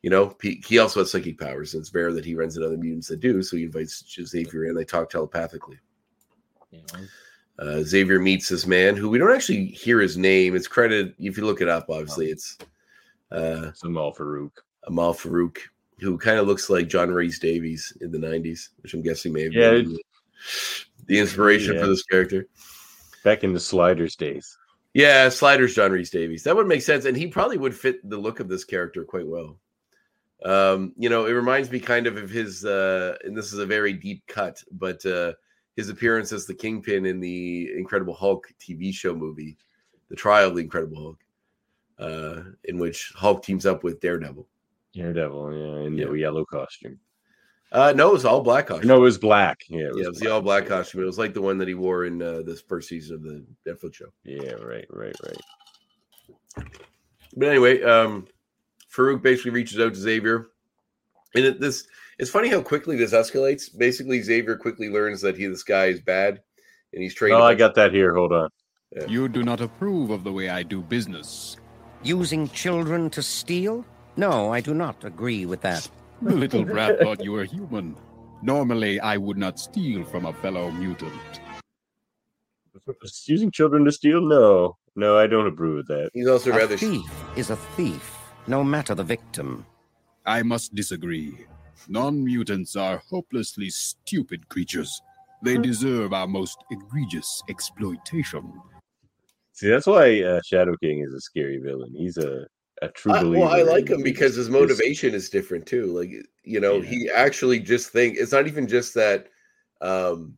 you 0.03 0.11
know, 0.11 0.37
he, 0.41 0.79
also 0.79 1.01
has 1.01 1.11
psychic 1.11 1.41
powers, 1.41 1.75
and 1.75 1.81
it's 1.81 1.93
rare 1.93 2.13
that 2.13 2.25
he 2.25 2.37
runs 2.37 2.57
into 2.57 2.69
other 2.69 2.77
mutants 2.77 3.09
that 3.09 3.19
do. 3.19 3.43
So 3.43 3.57
he 3.57 3.65
invites 3.65 4.05
Xavier 4.09 4.67
in. 4.67 4.77
They 4.77 4.85
talk 4.85 5.11
telepathically. 5.11 5.79
Uh, 7.59 7.83
Xavier 7.83 8.21
meets 8.21 8.49
this 8.49 8.65
man 8.65 8.97
who 8.97 9.09
we 9.09 9.19
don't 9.19 9.35
actually 9.35 9.67
hear 9.67 10.01
his 10.01 10.17
name. 10.17 10.55
It's 10.55 10.69
credited 10.69 11.15
if 11.19 11.37
you 11.37 11.47
look 11.47 11.61
it 11.61 11.69
up. 11.69 11.87
Obviously, 11.89 12.31
it's 12.31 12.59
uh, 13.33 13.73
Samal 13.75 14.17
Farouk. 14.17 14.53
Amal 14.85 15.15
Farouk, 15.15 15.59
who 15.99 16.17
kind 16.17 16.39
of 16.39 16.47
looks 16.47 16.71
like 16.71 16.89
John 16.89 17.11
Rhys 17.11 17.41
Davies 17.41 17.97
in 18.01 18.13
the 18.13 18.19
'90s, 18.19 18.71
which 18.83 18.95
I'm 18.95 19.03
guessing 19.03 19.33
may 19.33 19.45
have 19.45 19.53
Yeah, 19.53 19.71
been 19.71 19.99
the 21.07 21.19
inspiration 21.19 21.75
yeah. 21.75 21.81
for 21.81 21.87
this 21.87 22.03
character. 22.05 22.47
Back 23.25 23.45
in 23.45 23.53
the 23.53 23.61
Sliders 23.61 24.17
days. 24.17 24.57
Yeah, 24.95 25.29
Sliders 25.29 25.75
John 25.75 25.93
Rhys 25.93 26.11
Davies. 26.11 26.43
That 26.43 26.57
would 26.57 26.67
make 26.67 26.83
sense, 26.83 27.05
and 27.07 27.17
he 27.17 27.27
probably 27.27 27.57
would 27.57 27.75
fit 27.75 28.09
the 28.09 28.19
look 28.19 28.41
of 28.41 28.49
this 28.49 28.65
character 28.65 29.05
quite 29.05 29.27
well. 29.27 29.59
Um, 30.45 30.93
you 30.97 31.09
know, 31.09 31.27
it 31.27 31.33
reminds 31.33 31.71
me 31.71 31.81
kind 31.81 32.07
of 32.07 32.17
of 32.17 32.29
his, 32.29 32.65
uh, 32.65 33.17
and 33.25 33.37
this 33.37 33.53
is 33.53 33.59
a 33.59 33.67
very 33.67 33.93
deep 33.93 34.23
cut, 34.27 34.63
but 34.73 35.05
uh, 35.07 35.33
his 35.77 35.89
appearance 35.89 36.33
as 36.33 36.47
the 36.47 36.55
Kingpin 36.55 37.07
in 37.07 37.21
the 37.21 37.71
Incredible 37.77 38.15
Hulk 38.15 38.49
TV 38.61 38.93
show 38.93 39.15
movie, 39.15 39.57
The 40.09 40.17
Trial 40.17 40.49
of 40.49 40.57
the 40.57 40.63
Incredible 40.63 40.97
Hulk, 40.97 41.19
uh, 41.99 42.43
in 42.65 42.79
which 42.79 43.13
Hulk 43.15 43.43
teams 43.43 43.67
up 43.67 43.85
with 43.85 44.01
Daredevil. 44.01 44.47
Daredevil, 44.95 45.57
yeah, 45.57 45.87
in 45.87 45.97
Yeah. 45.97 46.07
the 46.07 46.19
yellow 46.19 46.45
costume. 46.45 46.99
Uh, 47.73 47.93
no, 47.97 48.11
it 48.11 48.13
was 48.13 48.25
all 48.27 48.43
black 48.43 48.67
costume. 48.67 48.87
No, 48.89 48.97
it 48.99 49.01
was 49.01 49.17
black. 49.19 49.61
Yeah, 49.69 49.87
it 49.87 49.95
was 49.95 49.97
yeah, 49.99 50.05
it 50.05 50.09
was 50.11 50.21
the 50.21 50.31
all 50.31 50.43
black 50.43 50.67
costume. 50.67 51.03
It 51.03 51.07
was 51.07 51.19
like 51.19 51.33
the 51.33 51.41
one 51.41 51.57
that 51.59 51.69
he 51.69 51.75
wore 51.75 52.05
in 52.05 52.21
uh, 52.21 52.43
this 52.45 52.61
first 52.61 52.89
season 52.89 53.17
of 53.17 53.23
the 53.23 53.45
Netflix 53.67 53.95
show. 53.95 54.13
Yeah, 54.25 54.53
right, 54.53 54.87
right, 54.91 55.17
right. 55.25 56.67
But 57.35 57.49
anyway, 57.49 57.83
um, 57.83 58.27
Farouk 58.95 59.23
basically 59.23 59.53
reaches 59.53 59.81
out 59.81 59.95
to 59.95 59.99
Xavier, 59.99 60.49
and 61.35 61.45
it, 61.47 61.61
this 61.61 61.87
it's 62.19 62.31
funny 62.31 62.49
how 62.51 62.61
quickly 62.61 62.97
this 62.97 63.15
escalates. 63.15 63.77
Basically, 63.77 64.21
Xavier 64.21 64.57
quickly 64.57 64.91
learns 64.91 65.23
that 65.23 65.37
he 65.39 65.47
this 65.47 65.63
guy 65.63 65.87
is 65.87 66.01
bad, 66.01 66.43
and 66.93 67.03
he's 67.03 67.15
trained. 67.15 67.35
Oh, 67.35 67.39
a 67.39 67.45
I 67.45 67.51
bunch- 67.53 67.59
got 67.59 67.75
that 67.77 67.93
here. 67.93 68.15
Hold 68.15 68.33
on. 68.33 68.51
You 69.09 69.27
do 69.29 69.43
not 69.43 69.63
approve 69.63 70.11
of 70.11 70.23
the 70.25 70.33
way 70.33 70.51
I 70.51 70.63
do 70.63 70.83
business. 70.83 71.57
Using 72.03 72.51
children 72.51 73.09
to 73.11 73.23
steal? 73.23 73.87
No, 74.19 74.53
I 74.53 74.61
do 74.61 74.75
not 74.75 75.03
agree 75.05 75.47
with 75.47 75.63
that. 75.63 75.89
The 76.23 76.35
little 76.37 76.65
brat 76.65 77.01
thought 77.01 77.23
you 77.25 77.33
were 77.33 77.45
human. 77.45 77.97
Normally, 78.43 79.01
I 79.01 79.17
would 79.17 79.37
not 79.37 79.59
steal 79.59 80.05
from 80.05 80.27
a 80.27 80.33
fellow 80.33 80.71
mutant. 80.71 81.13
Using 83.27 83.51
children 83.51 83.85
to 83.85 83.93
steal? 83.93 84.21
No, 84.21 84.77
no, 84.97 85.19
I 85.19 85.27
don't 85.27 85.47
approve 85.47 85.81
of 85.81 85.87
that. 85.89 86.11
He's 86.15 86.27
also 86.29 86.51
A 86.53 86.57
rather. 86.57 86.77
thief 86.77 87.11
is 87.37 87.51
a 87.51 87.57
thief, 87.57 88.17
no 88.47 88.65
matter 88.65 88.95
the 88.95 89.05
victim. 89.05 89.67
I 90.27 90.43
must 90.43 90.75
disagree. 90.75 91.47
Non 91.89 92.25
mutants 92.25 92.77
are 92.77 93.03
hopelessly 93.11 93.71
stupid 93.71 94.49
creatures. 94.49 95.01
They 95.43 95.59
deserve 95.59 96.13
our 96.13 96.29
most 96.29 96.57
egregious 96.71 97.43
exploitation. 97.49 98.53
See, 99.53 99.69
that's 99.69 99.87
why 99.87 100.23
uh, 100.23 100.41
Shadow 100.45 100.77
King 100.83 101.01
is 101.01 101.13
a 101.13 101.21
scary 101.21 101.59
villain. 101.59 101.93
He's 101.97 102.17
a 102.17 102.47
a 102.83 102.89
true 102.89 103.13
I, 103.13 103.23
well, 103.25 103.49
I 103.49 103.63
like 103.63 103.89
him 103.89 104.03
because 104.03 104.35
his 104.35 104.51
motivation 104.51 105.15
is 105.15 105.31
different 105.31 105.67
too. 105.67 105.87
Like 105.87 106.11
you 106.45 106.61
know, 106.61 106.83
Yeah. 106.83 106.91
he 106.91 107.11
actually 107.11 107.61
just 107.61 107.91
think 107.91 108.17
it's 108.19 108.33
not 108.33 108.47
even 108.47 108.69
just 108.69 108.93
that. 108.95 109.29
um 109.81 110.37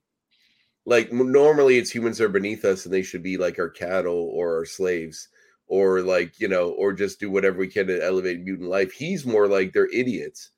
Like 0.86 1.12
normally, 1.12 1.78
it's 1.78 1.90
humans 1.90 2.20
are 2.20 2.28
beneath 2.28 2.64
us, 2.64 2.84
and 2.84 2.92
they 2.92 3.02
should 3.02 3.22
be 3.22 3.38
like 3.38 3.58
our 3.58 3.70
cattle 3.70 4.30
or 4.34 4.54
our 4.58 4.66
slaves, 4.66 5.28
or 5.66 6.02
like 6.02 6.38
you 6.38 6.48
know, 6.48 6.70
or 6.72 6.92
just 6.92 7.18
do 7.18 7.30
whatever 7.30 7.58
we 7.58 7.68
can 7.68 7.86
to 7.86 8.04
elevate 8.04 8.42
mutant 8.42 8.68
life. 8.68 8.92
He's 8.92 9.24
more 9.24 9.48
like 9.48 9.72
they're 9.72 9.92
idiots. 9.92 10.50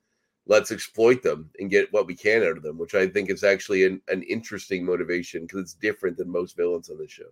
Let's 0.49 0.71
exploit 0.73 1.23
them 1.23 1.51
and 1.59 1.71
get 1.71 1.93
what 1.93 2.07
we 2.07 2.15
can 2.15 2.43
out 2.43 2.57
of 2.57 2.63
them, 2.63 2.79
which 2.79 2.95
I 2.95 3.07
think 3.09 3.31
is 3.31 3.45
actually 3.45 3.85
an, 3.85 4.01
an 4.09 4.23
interesting 4.25 4.85
motivation 4.85 5.43
because 5.43 5.61
it's 5.61 5.75
different 5.75 6.17
than 6.17 6.31
most 6.31 6.57
villains 6.57 6.89
on 6.91 6.99
the 6.99 7.09
show. 7.09 7.31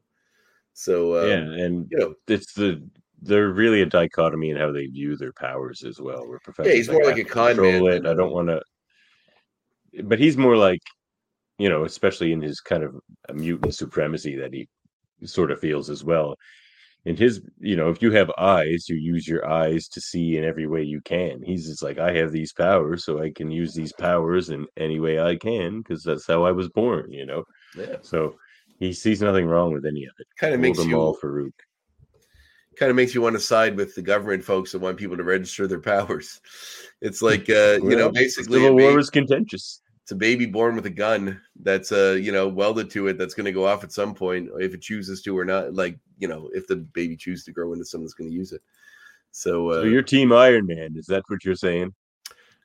So 0.72 1.18
um, 1.18 1.28
yeah, 1.28 1.64
and 1.64 1.88
you 1.90 1.98
know, 1.98 2.14
it's 2.26 2.52
the 2.54 2.80
they're 3.24 3.50
really 3.50 3.82
a 3.82 3.87
dichotomy 3.87 4.50
in 4.50 4.56
how 4.56 4.70
they 4.70 4.87
view 4.87 5.16
their 5.16 5.32
powers 5.32 5.82
as 5.82 6.00
well. 6.00 6.26
Where 6.28 6.38
professors 6.40 6.74
he's 6.74 6.90
more 6.90 7.04
like 7.04 7.18
a 7.18 7.24
con 7.24 7.60
man 7.60 7.87
It. 7.87 8.06
I 8.06 8.14
don't 8.14 8.32
want 8.32 8.48
to, 8.48 8.62
but 10.04 10.18
he's 10.18 10.37
more 10.37 10.56
like, 10.56 10.80
you 11.58 11.68
know, 11.68 11.84
especially 11.84 12.32
in 12.32 12.42
his 12.42 12.60
kind 12.60 12.82
of 12.82 12.94
a 13.28 13.34
mutant 13.34 13.74
supremacy 13.74 14.37
that 14.37 14.52
he 14.52 14.68
sort 15.24 15.50
of 15.50 15.60
feels 15.60 15.90
as 15.90 16.04
well. 16.04 16.37
In 17.06 17.16
his, 17.16 17.42
you 17.58 17.76
know, 17.76 17.90
if 17.90 18.00
you 18.00 18.10
have 18.12 18.30
eyes, 18.38 18.88
you 18.88 18.96
use 18.96 19.28
your 19.28 19.46
eyes 19.46 19.88
to 19.88 20.00
see 20.00 20.38
in 20.38 20.44
every 20.44 20.66
way 20.66 20.82
you 20.82 21.02
can. 21.02 21.42
He's 21.42 21.66
just 21.66 21.82
like, 21.82 21.98
I 21.98 22.12
have 22.14 22.32
these 22.32 22.54
powers, 22.54 23.04
so 23.04 23.20
I 23.22 23.30
can 23.30 23.50
use 23.50 23.74
these 23.74 23.92
powers 23.92 24.48
in 24.48 24.66
any 24.78 25.00
way 25.00 25.20
I 25.20 25.37
can 25.37 25.82
because 25.82 26.02
that's 26.02 26.26
how 26.26 26.44
I 26.44 26.52
was 26.52 26.70
born. 26.70 27.12
You 27.12 27.26
know, 27.26 27.44
yeah, 27.76 27.96
so 28.00 28.37
he 28.78 28.92
sees 28.92 29.20
nothing 29.20 29.46
wrong 29.46 29.72
with 29.72 29.84
any 29.84 30.04
of 30.04 30.12
it. 30.18 30.26
kind 30.38 30.54
of 30.54 30.60
makes 30.60 30.78
them 30.78 30.88
you 30.88 30.96
all 30.96 31.16
Farouk. 31.16 31.52
Kind 32.76 32.90
of 32.90 32.96
makes 32.96 33.14
you 33.14 33.22
want 33.22 33.34
to 33.34 33.40
side 33.40 33.76
with 33.76 33.94
the 33.94 34.02
government 34.02 34.44
folks 34.44 34.72
that 34.72 34.78
want 34.80 34.96
people 34.96 35.16
to 35.16 35.22
register 35.24 35.66
their 35.66 35.80
powers. 35.92 36.40
It's 37.00 37.22
like 37.22 37.48
uh, 37.50 37.78
you 37.82 37.96
know, 37.96 38.10
basically 38.10 38.62
the 38.62 38.72
War 38.72 38.94
was 38.94 39.10
contentious. 39.10 39.80
it's 40.02 40.12
a 40.12 40.16
baby 40.16 40.46
born 40.46 40.76
with 40.76 40.87
a 40.87 40.90
gun 40.90 41.40
that's 41.60 41.92
uh, 41.92 42.18
you 42.20 42.32
know, 42.32 42.48
welded 42.48 42.90
to 42.90 43.08
it 43.08 43.18
that's 43.18 43.34
going 43.34 43.46
to 43.46 43.52
go 43.52 43.66
off 43.66 43.84
at 43.84 43.92
some 43.92 44.14
point 44.14 44.48
if 44.58 44.74
it 44.74 44.82
chooses 44.82 45.22
to 45.22 45.37
or 45.37 45.44
not. 45.44 45.74
Like 45.74 45.98
you 46.18 46.28
know, 46.28 46.50
if 46.54 46.66
the 46.66 46.76
baby 46.76 47.16
chooses 47.16 47.44
to 47.46 47.52
grow 47.52 47.72
into 47.72 47.84
someone 47.84 48.06
that's 48.06 48.14
going 48.14 48.30
to 48.30 48.37
use 48.37 48.52
it. 48.52 48.62
So, 49.30 49.70
uh, 49.70 49.80
So 49.80 49.84
you're 49.84 50.02
Team 50.02 50.32
Iron 50.32 50.66
Man. 50.66 50.94
Is 50.96 51.06
that 51.06 51.24
what 51.28 51.44
you're 51.44 51.56
saying? 51.56 51.92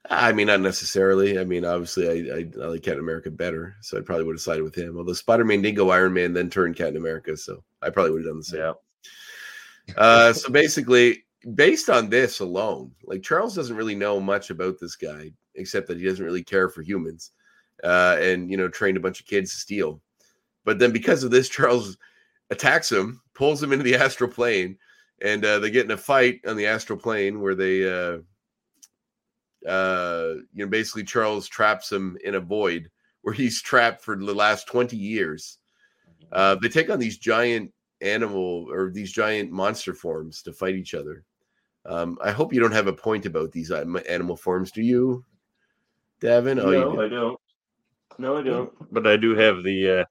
I 0.10 0.32
mean, 0.32 0.48
not 0.48 0.62
necessarily. 0.62 1.38
I 1.38 1.44
mean, 1.44 1.66
obviously, 1.66 2.08
I, 2.08 2.38
I, 2.38 2.48
I 2.62 2.68
like 2.68 2.84
Captain 2.84 3.00
America 3.00 3.30
better, 3.30 3.76
so 3.82 3.98
I 3.98 4.02
probably 4.02 4.26
would 4.26 4.36
have 4.36 4.42
sided 4.42 4.64
with 4.64 4.76
him. 4.76 4.98
Although 4.98 5.14
Spider 5.14 5.46
Man 5.46 5.62
did 5.62 5.76
go 5.76 5.90
Iron 5.90 6.14
Man, 6.14 6.34
then 6.34 6.50
turned 6.50 6.76
Captain 6.76 6.98
America, 6.98 7.36
so 7.36 7.64
I 7.82 7.90
probably 7.90 8.12
would 8.12 8.22
have 8.22 8.30
done 8.30 8.38
the 8.38 8.44
same. 8.44 8.60
Yeah. 8.60 8.74
Uh, 9.98 10.34
so 10.34 10.52
basically, 10.52 11.24
based 11.56 11.90
on 11.90 12.10
this 12.10 12.40
alone, 12.40 12.92
like 13.04 13.24
Charles 13.24 13.56
doesn't 13.56 13.76
really 13.76 13.96
know 13.96 14.20
much 14.20 14.50
about 14.50 14.80
this 14.80 14.96
guy 14.96 15.32
except 15.56 15.88
that 15.88 15.98
he 15.98 16.06
doesn't 16.06 16.26
really 16.26 16.44
care 16.44 16.70
for 16.70 16.82
humans, 16.82 17.32
uh, 17.84 18.18
and 18.20 18.50
you 18.50 18.58
know, 18.58 18.68
trained 18.68 18.98
a 18.98 19.02
bunch 19.02 19.20
of 19.20 19.26
kids 19.26 19.52
to 19.52 19.58
steal. 19.58 20.02
But 20.66 20.80
then 20.80 20.92
because 20.92 21.24
of 21.24 21.32
this, 21.32 21.50
Charles 21.50 21.98
attacks 22.50 22.92
him, 22.92 23.22
pulls 23.34 23.62
him 23.62 23.72
into 23.72 23.84
the 23.84 23.96
astral 23.96 24.30
plane, 24.30 24.78
and 25.22 25.44
uh, 25.44 25.60
they 25.60 25.72
get 25.72 25.86
in 25.86 25.92
a 25.92 25.98
fight 25.98 26.42
on 26.48 26.56
the 26.56 26.68
astral 26.68 26.98
plane 26.98 27.42
where 27.42 27.56
they, 27.56 27.90
uh, 27.90 28.20
uh, 29.68 30.36
you 30.54 30.66
know, 30.66 30.68
basically 30.68 31.04
Charles 31.04 31.48
traps 31.48 31.92
him 31.92 32.18
in 32.24 32.36
a 32.36 32.40
void 32.40 32.90
where 33.22 33.34
he's 33.34 33.62
trapped 33.62 34.02
for 34.02 34.16
the 34.16 34.34
last 34.34 34.68
20 34.68 34.96
years. 34.96 35.58
Uh, 36.32 36.56
they 36.56 36.70
take 36.70 36.90
on 36.90 37.00
these 37.00 37.18
giant 37.18 37.72
animal 38.02 38.68
or 38.70 38.90
these 38.90 39.12
giant 39.12 39.52
monster 39.52 39.94
forms 39.94 40.42
to 40.44 40.54
fight 40.54 40.76
each 40.76 40.94
other. 40.94 41.24
Um, 41.86 42.18
I 42.22 42.32
hope 42.32 42.54
you 42.54 42.60
don't 42.60 42.72
have 42.72 42.88
a 42.88 42.94
point 42.94 43.26
about 43.26 43.52
these 43.52 43.72
uh, 43.72 43.86
animal 44.08 44.36
forms, 44.36 44.72
do 44.72 44.82
you, 44.82 45.24
Davan? 46.22 46.62
Oh, 46.62 46.72
no, 46.72 46.92
do. 46.92 47.02
I 47.02 47.08
don't. 47.08 47.40
No, 48.18 48.38
I 48.38 48.42
don't. 48.42 48.94
But 48.94 49.08
I 49.08 49.16
do 49.16 49.36
have 49.36 49.64
the 49.64 50.02
uh 50.02 50.06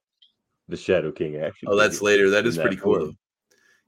the 0.68 0.77
Shadow 0.77 1.12
King 1.12 1.37
action. 1.37 1.68
oh, 1.70 1.77
that's 1.77 2.03
later. 2.03 2.31
That 2.31 2.46
is 2.46 2.59
pretty 2.59 2.77
cool. 2.77 2.98
form. 2.98 3.18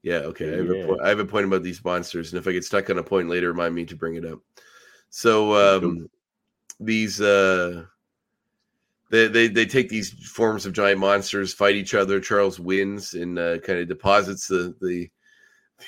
Yeah, 0.02 0.18
okay. 0.18 0.52
I 0.52 0.56
have, 0.56 0.66
Yeah. 0.66 0.86
point, 0.86 1.00
I 1.02 1.08
have 1.08 1.18
a 1.18 1.24
point 1.24 1.46
about 1.46 1.62
these 1.62 1.84
monsters, 1.84 2.32
and 2.32 2.38
if 2.38 2.48
I 2.48 2.52
get 2.52 2.64
stuck 2.64 2.88
on 2.88 2.98
a 2.98 3.02
point 3.02 3.28
later, 3.28 3.48
remind 3.48 3.74
me 3.74 3.84
to 3.84 3.96
bring 3.96 4.14
it 4.14 4.24
up. 4.24 4.40
So 5.10 5.54
um, 5.54 6.08
these 6.78 7.20
uh, 7.20 7.84
they, 9.10 9.26
they 9.28 9.48
they 9.48 9.66
take 9.66 9.88
these 9.88 10.10
forms 10.28 10.66
of 10.66 10.72
giant 10.72 11.00
monsters, 11.00 11.52
fight 11.52 11.74
each 11.74 11.94
other. 11.94 12.20
Charles 12.20 12.58
wins 12.60 13.14
and 13.14 13.38
uh, 13.38 13.58
kind 13.58 13.78
of 13.80 13.88
deposits 13.88 14.46
the 14.46 14.74
the 14.80 15.10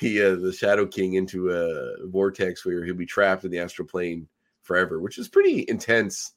the 0.00 0.22
uh, 0.22 0.34
the 0.36 0.52
Shadow 0.52 0.86
King 0.86 1.14
into 1.14 1.50
a 1.50 2.06
vortex 2.08 2.64
where 2.64 2.84
he'll 2.84 2.94
be 2.94 3.06
trapped 3.06 3.44
in 3.44 3.50
the 3.50 3.58
astral 3.58 3.86
plane 3.86 4.26
forever, 4.62 5.00
which 5.00 5.18
is 5.18 5.28
pretty 5.28 5.64
intense. 5.68 6.34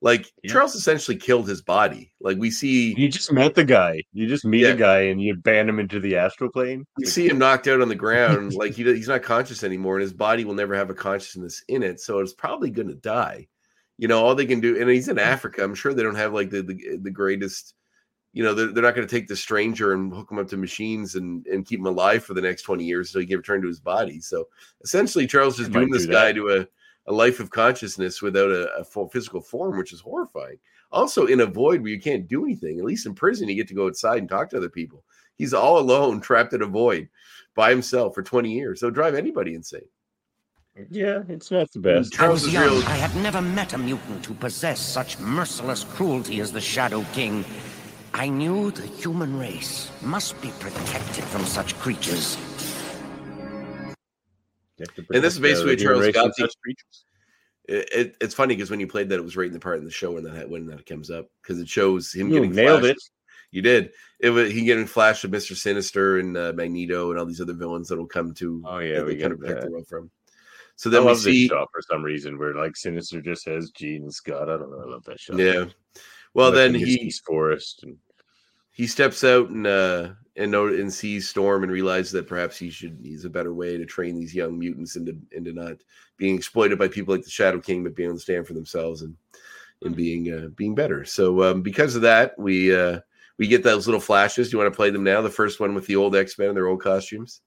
Like 0.00 0.30
Yeah. 0.42 0.52
Charles 0.52 0.74
essentially 0.74 1.16
killed 1.16 1.48
his 1.48 1.62
body. 1.62 2.12
Like 2.20 2.36
we 2.36 2.50
see 2.50 2.94
You 2.96 3.08
just 3.08 3.32
met 3.32 3.54
the 3.54 3.64
guy. 3.64 4.02
You 4.12 4.26
just 4.26 4.44
meet 4.44 4.62
Yeah. 4.62 4.68
a 4.70 4.76
guy 4.76 5.00
and 5.02 5.20
you 5.22 5.34
ban 5.36 5.68
him 5.68 5.78
into 5.78 5.98
the 6.00 6.16
astral 6.16 6.50
plane. 6.50 6.84
you 6.98 7.06
see 7.06 7.26
him 7.28 7.38
knocked 7.38 7.68
out 7.68 7.80
on 7.80 7.88
the 7.88 7.94
ground, 7.94 8.52
like 8.54 8.74
he 8.74 8.82
he's 8.84 9.08
not 9.08 9.22
conscious 9.22 9.64
anymore, 9.64 9.96
and 9.96 10.02
his 10.02 10.12
body 10.12 10.44
will 10.44 10.54
never 10.54 10.74
have 10.74 10.90
a 10.90 10.94
consciousness 10.94 11.62
in 11.68 11.82
it, 11.82 12.00
so 12.00 12.18
it's 12.18 12.34
probably 12.34 12.70
going 12.70 12.88
to 12.88 12.94
die. 12.94 13.46
You 13.98 14.08
know, 14.08 14.24
all 14.24 14.34
they 14.34 14.46
can 14.46 14.60
do, 14.60 14.80
and 14.80 14.90
he's 14.90 15.08
in 15.08 15.18
Africa. 15.18 15.62
I'm 15.62 15.74
sure 15.74 15.94
they 15.94 16.02
don't 16.02 16.14
have 16.16 16.32
like 16.32 16.50
the 16.50 16.62
the, 16.62 16.98
the 17.02 17.10
greatest. 17.10 17.74
You 18.32 18.42
know, 18.42 18.52
they're, 18.52 18.72
they're 18.72 18.82
not 18.82 18.96
going 18.96 19.06
to 19.06 19.16
take 19.16 19.28
the 19.28 19.36
stranger 19.36 19.92
and 19.92 20.12
hook 20.12 20.28
him 20.28 20.40
up 20.40 20.48
to 20.48 20.56
machines 20.56 21.14
and, 21.14 21.46
and 21.46 21.64
keep 21.64 21.78
him 21.78 21.86
alive 21.86 22.24
for 22.24 22.34
the 22.34 22.42
next 22.42 22.62
20 22.62 22.82
years 22.82 23.10
until 23.10 23.20
he 23.20 23.28
can 23.28 23.36
return 23.36 23.62
to 23.62 23.68
his 23.68 23.78
body. 23.78 24.20
So 24.20 24.48
essentially, 24.82 25.28
Charles 25.28 25.60
is 25.60 25.68
doomed 25.68 25.94
this 25.94 26.06
do 26.06 26.10
guy 26.10 26.32
to 26.32 26.48
a, 26.48 26.66
a 27.06 27.12
life 27.12 27.38
of 27.38 27.50
consciousness 27.50 28.22
without 28.22 28.50
a, 28.50 28.74
a 28.74 28.84
full 28.84 29.08
physical 29.08 29.40
form, 29.40 29.78
which 29.78 29.92
is 29.92 30.00
horrifying. 30.00 30.58
Also, 30.90 31.26
in 31.26 31.40
a 31.40 31.46
void 31.46 31.80
where 31.80 31.90
you 31.90 32.00
can't 32.00 32.28
do 32.28 32.44
anything, 32.44 32.78
at 32.78 32.84
least 32.84 33.06
in 33.06 33.14
prison, 33.14 33.48
you 33.48 33.54
get 33.54 33.68
to 33.68 33.74
go 33.74 33.86
outside 33.86 34.18
and 34.18 34.28
talk 34.28 34.50
to 34.50 34.56
other 34.56 34.68
people. 34.68 35.04
He's 35.36 35.54
all 35.54 35.78
alone, 35.78 36.20
trapped 36.20 36.52
in 36.52 36.62
a 36.62 36.66
void 36.66 37.08
by 37.54 37.70
himself 37.70 38.14
for 38.14 38.22
20 38.22 38.50
years. 38.50 38.80
So 38.80 38.90
drive 38.90 39.14
anybody 39.14 39.54
insane. 39.54 39.88
Yeah, 40.90 41.22
it's 41.28 41.52
not 41.52 41.70
the 41.70 41.78
best. 41.78 42.14
I 42.14 42.16
Charles 42.16 42.42
was 42.42 42.52
young. 42.52 42.82
I 42.82 42.96
had 42.96 43.14
never 43.22 43.40
met 43.40 43.74
a 43.74 43.78
mutant 43.78 44.26
who 44.26 44.34
possessed 44.34 44.92
such 44.92 45.18
merciless 45.20 45.84
cruelty 45.84 46.40
as 46.40 46.50
the 46.50 46.60
Shadow 46.60 47.04
King. 47.12 47.44
I 48.12 48.28
knew 48.28 48.72
the 48.72 48.86
human 48.86 49.38
race 49.38 49.90
must 50.02 50.40
be 50.42 50.50
protected 50.58 51.24
from 51.24 51.44
such 51.44 51.76
creatures. 51.78 52.36
You 54.78 54.86
And 55.14 55.22
this 55.22 55.34
is 55.34 55.38
protect, 55.38 55.38
uh, 55.38 55.40
basically 55.40 55.76
the 55.76 55.84
Charles 55.84 56.04
human 56.06 56.24
race 56.26 56.36
such 56.36 56.54
creatures. 56.60 57.04
It, 57.68 57.88
it, 57.92 58.16
it's 58.20 58.34
funny 58.34 58.56
because 58.56 58.70
when 58.70 58.80
you 58.80 58.88
played 58.88 59.08
that, 59.10 59.18
it 59.18 59.24
was 59.24 59.36
right 59.36 59.46
in 59.46 59.52
the 59.52 59.60
part 59.60 59.78
in 59.78 59.84
the 59.84 59.90
show 59.92 60.10
when 60.12 60.24
that 60.24 60.50
when 60.50 60.66
that 60.66 60.86
comes 60.86 61.08
up 61.08 61.28
because 61.42 61.60
it 61.60 61.68
shows 61.68 62.12
him 62.12 62.28
You 62.28 62.34
getting 62.34 62.52
nailed 62.52 62.80
flashed. 62.80 62.96
it. 62.96 63.02
You 63.52 63.62
did. 63.62 63.92
It 64.18 64.30
was 64.30 64.50
he 64.50 64.64
getting 64.64 64.86
flashed 64.86 65.22
of 65.22 65.30
Mister 65.30 65.54
Sinister 65.54 66.18
and 66.18 66.36
uh, 66.36 66.52
Magneto 66.54 67.10
and 67.10 67.18
all 67.20 67.26
these 67.26 67.40
other 67.40 67.52
villains 67.52 67.88
that 67.88 67.96
will 67.96 68.06
come 68.06 68.34
to. 68.34 68.62
Oh 68.66 68.78
yeah, 68.78 68.96
that 68.96 69.06
we 69.06 69.14
they 69.14 69.22
kind 69.22 69.30
got 69.30 69.32
of 69.32 69.40
protect 69.40 69.60
that. 69.60 69.66
the 69.66 69.72
world 69.72 69.86
from. 69.86 70.10
So 70.76 70.90
I 70.90 70.92
then 70.92 71.02
we 71.02 71.08
love 71.08 71.18
see, 71.18 71.42
this 71.44 71.50
shot 71.50 71.68
for 71.72 71.82
some 71.82 72.02
reason 72.02 72.38
where 72.38 72.54
like 72.54 72.76
Sinister 72.76 73.20
just 73.20 73.46
has 73.46 73.70
Jean 73.70 74.02
and 74.02 74.14
Scott. 74.14 74.48
I 74.48 74.56
don't 74.56 74.70
know. 74.70 74.82
I 74.84 74.90
love 74.90 75.04
that 75.04 75.20
shot. 75.20 75.38
yeah. 75.38 75.66
Well, 76.34 76.50
then 76.50 76.74
he 76.74 76.94
East 76.94 77.24
Forest 77.24 77.84
and 77.84 77.96
he 78.72 78.86
steps 78.88 79.22
out 79.22 79.50
and 79.50 79.66
uh 79.66 80.10
and 80.36 80.52
and 80.54 80.92
sees 80.92 81.28
Storm 81.28 81.62
and 81.62 81.70
realizes 81.70 82.10
that 82.12 82.26
perhaps 82.26 82.56
he 82.58 82.70
should 82.70 82.98
he's 83.02 83.24
a 83.24 83.30
better 83.30 83.54
way 83.54 83.78
to 83.78 83.86
train 83.86 84.18
these 84.18 84.34
young 84.34 84.58
mutants 84.58 84.96
into 84.96 85.16
into 85.30 85.52
not 85.52 85.76
being 86.16 86.34
exploited 86.34 86.78
by 86.78 86.88
people 86.88 87.14
like 87.14 87.24
the 87.24 87.30
Shadow 87.30 87.60
King, 87.60 87.84
but 87.84 87.94
being 87.94 88.08
able 88.08 88.18
to 88.18 88.22
stand 88.22 88.46
for 88.46 88.54
themselves 88.54 89.02
and 89.02 89.16
and 89.82 89.94
being 89.94 90.32
uh, 90.32 90.48
being 90.56 90.74
better. 90.74 91.04
So 91.04 91.42
um, 91.44 91.62
because 91.62 91.94
of 91.94 92.02
that, 92.02 92.36
we 92.36 92.74
uh, 92.74 93.00
we 93.38 93.46
get 93.46 93.62
those 93.62 93.86
little 93.86 94.00
flashes. 94.00 94.50
Do 94.50 94.56
you 94.56 94.62
want 94.62 94.72
to 94.72 94.76
play 94.76 94.90
them 94.90 95.04
now? 95.04 95.20
The 95.20 95.30
first 95.30 95.60
one 95.60 95.74
with 95.74 95.86
the 95.86 95.96
old 95.96 96.16
X 96.16 96.38
Men 96.38 96.48
in 96.48 96.54
their 96.54 96.66
old 96.66 96.82
costumes. 96.82 97.40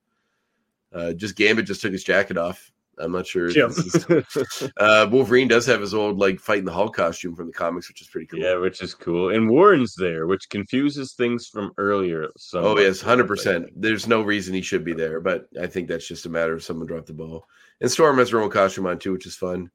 Uh, 0.94 1.14
just 1.14 1.36
Gambit 1.36 1.66
just 1.66 1.82
took 1.82 1.92
his 1.92 2.04
jacket 2.04 2.38
off. 2.38 2.72
I'm 3.00 3.12
not 3.12 3.28
sure. 3.28 3.50
yeah. 3.50 3.68
is- 3.68 4.70
uh, 4.78 5.08
Wolverine 5.12 5.48
does 5.48 5.66
have 5.68 5.82
his 5.82 5.94
old 5.94 6.18
like 6.18 6.40
fighting 6.40 6.66
the 6.66 6.72
Hulk 6.74 6.96
costume 6.96 7.36
from 7.36 7.48
the 7.48 7.54
comics, 7.54 7.88
which 7.88 8.02
is 8.02 8.08
pretty 8.08 8.28
cool. 8.28 8.40
yeah, 8.40 8.56
which 8.56 8.82
is 8.82 8.94
cool. 8.96 9.30
And 9.30 9.50
Warren's 9.50 9.94
there, 9.96 10.28
which 10.28 10.50
confuses 10.50 11.14
things 11.14 11.48
from 11.48 11.72
earlier. 11.78 12.28
Oh 12.54 12.78
yes, 12.80 13.02
hundred 13.02 13.28
percent. 13.28 13.68
There's 13.76 14.08
no 14.08 14.22
reason 14.22 14.54
he 14.54 14.62
should 14.62 14.84
be 14.84 14.94
there, 14.94 15.20
but 15.22 15.48
I 15.62 15.68
think 15.68 15.88
that's 15.88 16.08
just 16.08 16.26
a 16.26 16.30
matter 16.30 16.54
of 16.54 16.64
someone 16.64 16.88
dropped 16.88 17.08
the 17.08 17.14
ball. 17.14 17.46
And 17.82 17.92
Storm 17.92 18.18
has 18.18 18.30
her 18.32 18.42
own 18.42 18.50
costume 18.50 18.88
on 18.88 18.98
too, 18.98 19.14
which 19.14 19.28
is 19.28 19.36
fun. 19.36 19.70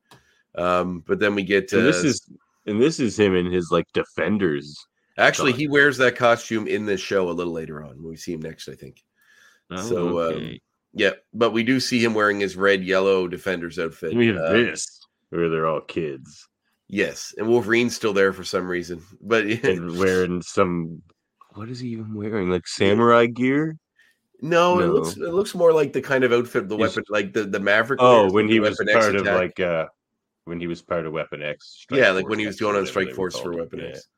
Um, 0.57 1.05
but 1.07 1.19
then 1.21 1.35
we 1.35 1.45
get 1.45 1.73
uh, 1.73 1.79
And 1.79 1.87
this 1.87 2.03
is 2.05 2.31
and 2.67 2.81
this 2.83 3.01
is 3.01 3.19
him 3.19 3.35
in 3.37 3.51
his 3.51 3.71
like 3.71 3.87
defenders. 3.93 4.77
actually 5.19 5.53
he 5.53 5.69
wears 5.69 5.97
that 5.99 6.17
costume 6.17 6.67
in 6.67 6.85
this 6.87 7.01
show 7.01 7.29
a 7.29 7.33
little 7.33 7.53
later 7.53 7.83
on 7.85 7.97
when 8.03 8.11
we 8.11 8.17
see 8.17 8.33
him 8.33 8.43
next, 8.43 8.69
I 8.69 8.75
think. 8.75 9.03
So, 9.77 10.09
um, 10.09 10.35
okay. 10.35 10.61
Yeah, 10.95 11.13
but 11.33 11.53
we 11.53 11.63
do 11.63 11.81
see 11.81 12.03
him 12.05 12.13
wearing 12.15 12.41
his 12.41 12.57
red 12.57 12.85
yellow 12.85 13.27
defender's 13.29 13.79
outfit. 13.79 14.15
we 14.15 14.27
have 14.29 14.37
Uh, 14.37 14.53
this 14.53 14.87
where 15.31 15.49
they're 15.49 15.67
all 15.67 15.81
kids 15.81 16.49
Yes, 16.89 17.33
and 17.39 17.49
Wolverine's 17.49 17.97
still 17.97 18.13
there 18.13 18.35
for 18.35 18.45
some 18.45 18.69
reason, 18.69 19.03
but 19.23 19.47
and 19.65 19.97
wearing 19.99 20.43
some. 20.43 21.01
What 21.55 21.71
is 21.71 21.81
he 21.81 21.89
even 21.89 22.13
wearing? 22.13 22.51
Like 22.51 22.67
samurai 22.67 23.27
gear? 23.27 23.79
no, 24.43 24.81
it 24.81 24.87
looks 24.89 25.17
it 25.17 25.33
looks 25.33 25.55
more 25.55 25.73
like 25.73 25.93
the 25.95 26.03
kind 26.03 26.25
of 26.25 26.33
outfit 26.33 26.69
the 26.69 26.77
He's- 26.77 26.91
weapon, 26.97 27.05
like 27.09 27.33
the 27.33 27.45
the 27.45 27.61
Maverick. 27.61 28.01
Oh, 28.03 28.31
when 28.31 28.47
he 28.49 28.61
was 28.61 28.79
Weapon 28.79 28.89
X 28.91 28.99
part 29.07 29.17
of 29.17 29.23
attack. 29.23 29.39
like 29.39 29.61
uh 29.61 29.87
when 30.45 30.61
he 30.61 30.67
was 30.67 30.83
part 30.83 31.07
of 31.07 31.13
Weapon 31.15 31.41
X. 31.43 31.77
Strike 31.83 32.01
yeah, 32.01 32.11
like 32.11 32.29
when 32.29 32.39
he 32.39 32.47
was 32.47 32.59
going 32.61 32.77
on 32.77 32.85
strike 32.85 33.15
force 33.15 33.39
for. 33.39 33.55
Weapon 33.57 33.79
Yeah. 33.79 33.87
X. 33.87 34.09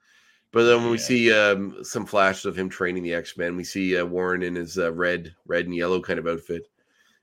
But 0.55 0.67
then 0.67 0.83
when 0.83 0.91
we 0.93 0.99
Yeah. 0.99 1.03
see 1.05 1.33
um, 1.33 1.83
some 1.85 2.07
flashes 2.07 2.47
of 2.47 2.57
him 2.57 2.69
training 2.69 3.03
the 3.03 3.13
X 3.13 3.37
Men, 3.37 3.57
we 3.57 3.65
see 3.65 3.99
uh, 3.99 4.05
Warren 4.05 4.45
in 4.45 4.55
his 4.55 4.79
uh, 4.79 4.93
red, 4.93 5.35
red 5.47 5.67
and 5.67 5.75
yellow 5.75 6.01
kind 6.01 6.21
of 6.21 6.29
outfit, 6.29 6.69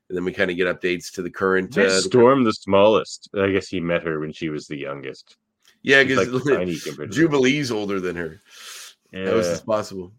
and 0.08 0.16
then 0.16 0.24
we 0.26 0.32
kind 0.32 0.50
of 0.50 0.58
get 0.58 0.66
updates 0.66 1.10
to 1.14 1.22
the 1.22 1.30
current. 1.30 1.76
Uh, 1.76 1.98
Storm 2.02 2.44
the 2.44 2.52
smallest? 2.52 3.30
I 3.34 3.50
guess 3.50 3.68
he 3.68 3.80
met 3.80 4.02
her 4.02 4.20
when 4.20 4.32
she 4.32 4.50
was 4.50 4.66
the 4.66 4.76
youngest. 4.76 5.38
yeah, 5.82 6.04
because 6.04 6.28
like, 6.28 6.44
tiny 6.58 6.78
compared 6.78 7.10
to 7.10 7.16
Jubilee's 7.16 7.72
older 7.72 8.00
than 8.00 8.16
her. 8.16 8.42
Yeah. 9.12 9.30
How 9.30 9.36
is 9.38 9.48
this 9.48 9.60
possible? 9.62 10.12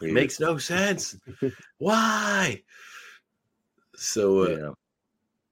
It 0.00 0.12
makes 0.12 0.38
no 0.38 0.58
sense. 0.58 1.16
Why? 1.78 2.62
So, 3.96 4.44
uh, 4.44 4.48
yeah. 4.48 4.70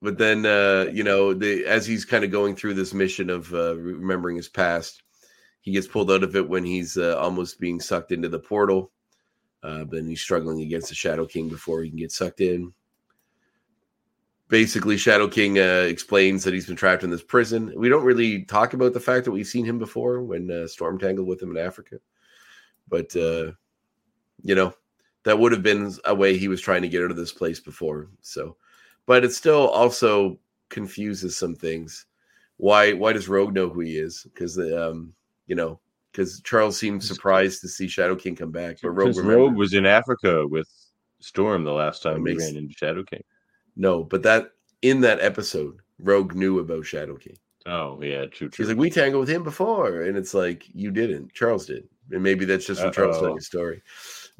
but 0.01 0.17
then 0.17 0.45
uh, 0.45 0.87
you 0.93 1.03
know, 1.03 1.33
the 1.33 1.65
as 1.65 1.85
he's 1.85 2.05
kind 2.05 2.23
of 2.23 2.31
going 2.31 2.55
through 2.55 2.75
this 2.75 2.93
mission 2.93 3.29
of 3.29 3.53
uh, 3.53 3.75
remembering 3.77 4.37
his 4.37 4.49
past, 4.49 5.03
he 5.61 5.71
gets 5.71 5.87
pulled 5.87 6.11
out 6.11 6.23
of 6.23 6.35
it 6.35 6.47
when 6.47 6.63
he's 6.63 6.97
uh, 6.97 7.17
almost 7.17 7.59
being 7.59 7.79
sucked 7.79 8.11
into 8.11 8.29
the 8.29 8.39
portal. 8.39 8.91
Uh, 9.63 9.85
then 9.87 10.07
he's 10.07 10.21
struggling 10.21 10.61
against 10.61 10.89
the 10.89 10.95
Shadow 10.95 11.25
King 11.25 11.47
before 11.47 11.83
he 11.83 11.89
can 11.89 11.99
get 11.99 12.11
sucked 12.11 12.41
in. 12.41 12.73
Basically, 14.47 14.97
Shadow 14.97 15.27
King 15.27 15.59
uh, 15.59 15.85
explains 15.87 16.43
that 16.43 16.53
he's 16.53 16.65
been 16.65 16.75
trapped 16.75 17.03
in 17.03 17.09
this 17.09 17.23
prison. 17.23 17.71
We 17.77 17.87
don't 17.87 18.03
really 18.03 18.43
talk 18.43 18.73
about 18.73 18.93
the 18.93 18.99
fact 18.99 19.23
that 19.25 19.31
we've 19.31 19.47
seen 19.47 19.63
him 19.63 19.77
before 19.77 20.21
when 20.21 20.49
uh, 20.51 20.67
Storm 20.67 20.97
tangled 20.97 21.27
with 21.27 21.41
him 21.41 21.55
in 21.55 21.63
Africa, 21.63 21.99
but 22.89 23.15
uh, 23.15 23.53
you 24.41 24.55
know 24.55 24.73
that 25.23 25.37
would 25.37 25.51
have 25.51 25.63
been 25.63 25.93
a 26.05 26.13
way 26.13 26.37
he 26.37 26.47
was 26.47 26.59
trying 26.59 26.81
to 26.81 26.89
get 26.89 27.03
out 27.03 27.11
of 27.11 27.17
this 27.17 27.31
place 27.31 27.59
before. 27.59 28.09
So, 28.21 28.57
but 29.05 29.23
it 29.23 29.31
still 29.31 29.69
also 29.69 30.37
confuses 30.69 31.37
some 31.37 31.55
things. 31.55 32.07
Why? 32.57 32.91
Why 32.93 33.13
does 33.13 33.29
Rogue 33.29 33.53
know 33.53 33.69
who 33.69 33.81
he 33.81 33.97
is? 33.97 34.23
Because 34.23 34.57
um, 34.57 35.13
you 35.51 35.55
know, 35.55 35.81
because 36.13 36.39
Charles 36.43 36.77
seemed 36.79 37.03
surprised 37.03 37.59
to 37.59 37.67
see 37.67 37.85
Shadow 37.89 38.15
King 38.15 38.37
come 38.37 38.51
back, 38.51 38.77
but 38.81 38.91
Rogue, 38.91 39.17
Rogue 39.17 39.57
was 39.57 39.73
in 39.73 39.85
Africa 39.85 40.47
with 40.47 40.69
Storm 41.19 41.65
the 41.65 41.73
last 41.73 42.01
time 42.01 42.21
we 42.21 42.37
ran 42.37 42.55
into 42.55 42.73
Shadow 42.73 43.03
King. 43.03 43.21
no, 43.75 44.01
but 44.05 44.23
that 44.23 44.51
in 44.81 45.01
that 45.01 45.19
episode, 45.19 45.75
Rogue 45.99 46.35
knew 46.35 46.59
about 46.59 46.85
Shadow 46.85 47.17
King. 47.17 47.37
Oh 47.65 48.01
yeah, 48.01 48.27
true. 48.27 48.47
true. 48.47 48.51
She's 48.53 48.69
like, 48.69 48.77
we 48.77 48.89
tangled 48.89 49.19
with 49.19 49.29
him 49.29 49.43
before, 49.43 50.03
and 50.03 50.17
it's 50.17 50.33
like 50.33 50.63
you 50.73 50.89
didn't. 50.89 51.33
Charles 51.33 51.65
did, 51.65 51.83
and 52.11 52.23
maybe 52.23 52.45
that's 52.45 52.65
just 52.65 52.79
from 52.81 52.93
Charles 52.93 53.19
telling 53.19 53.37
a 53.37 53.41
story. 53.41 53.81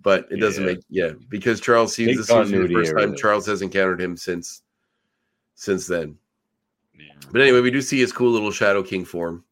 But 0.01 0.27
it 0.31 0.37
doesn't 0.37 0.63
Yeah. 0.63 0.71
make 0.75 0.79
yeah 0.89 1.11
because 1.27 1.59
Charles 1.59 1.93
seems 1.93 2.11
Big 2.11 2.17
this 2.19 2.29
is 2.29 2.51
the 2.51 2.69
first 2.73 2.95
time. 2.95 3.17
Charles 3.17 3.45
has 3.47 3.61
encountered 3.61 3.99
him 3.99 4.15
since 4.15 4.61
since 5.55 5.87
then. 5.87 6.17
Yeah. 6.97 7.15
But 7.33 7.41
anyway, 7.41 7.59
we 7.59 7.69
do 7.69 7.81
see 7.81 7.99
his 7.99 8.13
cool 8.13 8.31
little 8.31 8.51
Shadow 8.51 8.81
King 8.81 9.03
form 9.03 9.43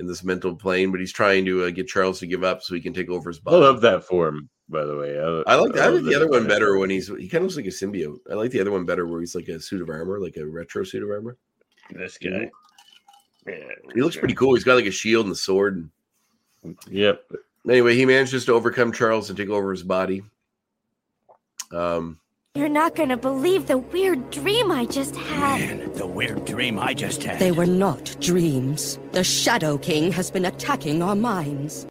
in 0.00 0.06
this 0.06 0.24
mental 0.24 0.56
plane, 0.56 0.90
but 0.90 0.98
he's 0.98 1.12
trying 1.12 1.44
to 1.44 1.64
uh, 1.64 1.70
get 1.70 1.86
Charles 1.86 2.18
to 2.18 2.26
give 2.26 2.42
up 2.42 2.62
so 2.62 2.74
he 2.74 2.80
can 2.80 2.94
take 2.94 3.10
over 3.10 3.28
his 3.28 3.38
body. 3.38 3.58
I 3.58 3.60
love 3.60 3.82
that 3.82 4.02
form, 4.02 4.48
by 4.68 4.84
the 4.84 4.96
way. 4.96 5.20
I 5.20 5.26
like 5.26 5.46
I 5.46 5.54
love 5.56 5.94
like 5.94 6.04
the 6.04 6.14
other 6.14 6.28
one 6.28 6.48
better 6.48 6.78
when 6.78 6.90
he's 6.90 7.08
he 7.08 7.28
kind 7.28 7.44
of 7.44 7.54
looks 7.54 7.56
like 7.56 7.66
a 7.66 7.68
symbiote. 7.68 8.18
I 8.30 8.34
like 8.34 8.50
the 8.50 8.60
other 8.60 8.72
one 8.72 8.86
better 8.86 9.06
where 9.06 9.20
he's 9.20 9.34
like 9.34 9.48
a 9.48 9.60
suit 9.60 9.82
of 9.82 9.90
armor, 9.90 10.18
like 10.18 10.38
a 10.38 10.46
retro 10.46 10.82
suit 10.84 11.02
of 11.02 11.10
armor. 11.10 11.36
this 11.90 12.18
guy. 12.18 12.50
Yeah, 13.46 13.54
He 13.94 14.02
looks 14.02 14.16
pretty 14.16 14.34
cool. 14.34 14.54
He's 14.54 14.64
got 14.64 14.74
like 14.74 14.86
a 14.86 14.90
shield 14.90 15.26
and 15.26 15.32
a 15.32 15.36
sword. 15.38 15.88
And 16.62 16.78
Yep. 16.90 17.22
Anyway, 17.68 17.94
he 17.94 18.06
manages 18.06 18.46
to 18.46 18.54
overcome 18.54 18.92
Charles 18.92 19.28
and 19.28 19.36
take 19.36 19.50
over 19.50 19.70
his 19.70 19.82
body. 19.82 20.22
Um, 21.72 22.18
You're 22.56 22.68
not 22.68 22.96
gonna 22.96 23.16
believe 23.16 23.68
the 23.68 23.78
weird 23.78 24.30
dream 24.30 24.72
I 24.72 24.84
just 24.84 25.14
had. 25.14 25.60
Man, 25.78 25.92
the 25.92 26.06
weird 26.06 26.44
dream 26.44 26.80
I 26.80 26.94
just 26.94 27.22
had. 27.22 27.38
They 27.38 27.52
were 27.52 27.64
not 27.64 28.16
dreams. 28.18 28.98
The 29.12 29.22
Shadow 29.22 29.78
King 29.78 30.10
has 30.10 30.32
been 30.32 30.44
attacking 30.44 31.00
our 31.00 31.14
minds. 31.14 31.86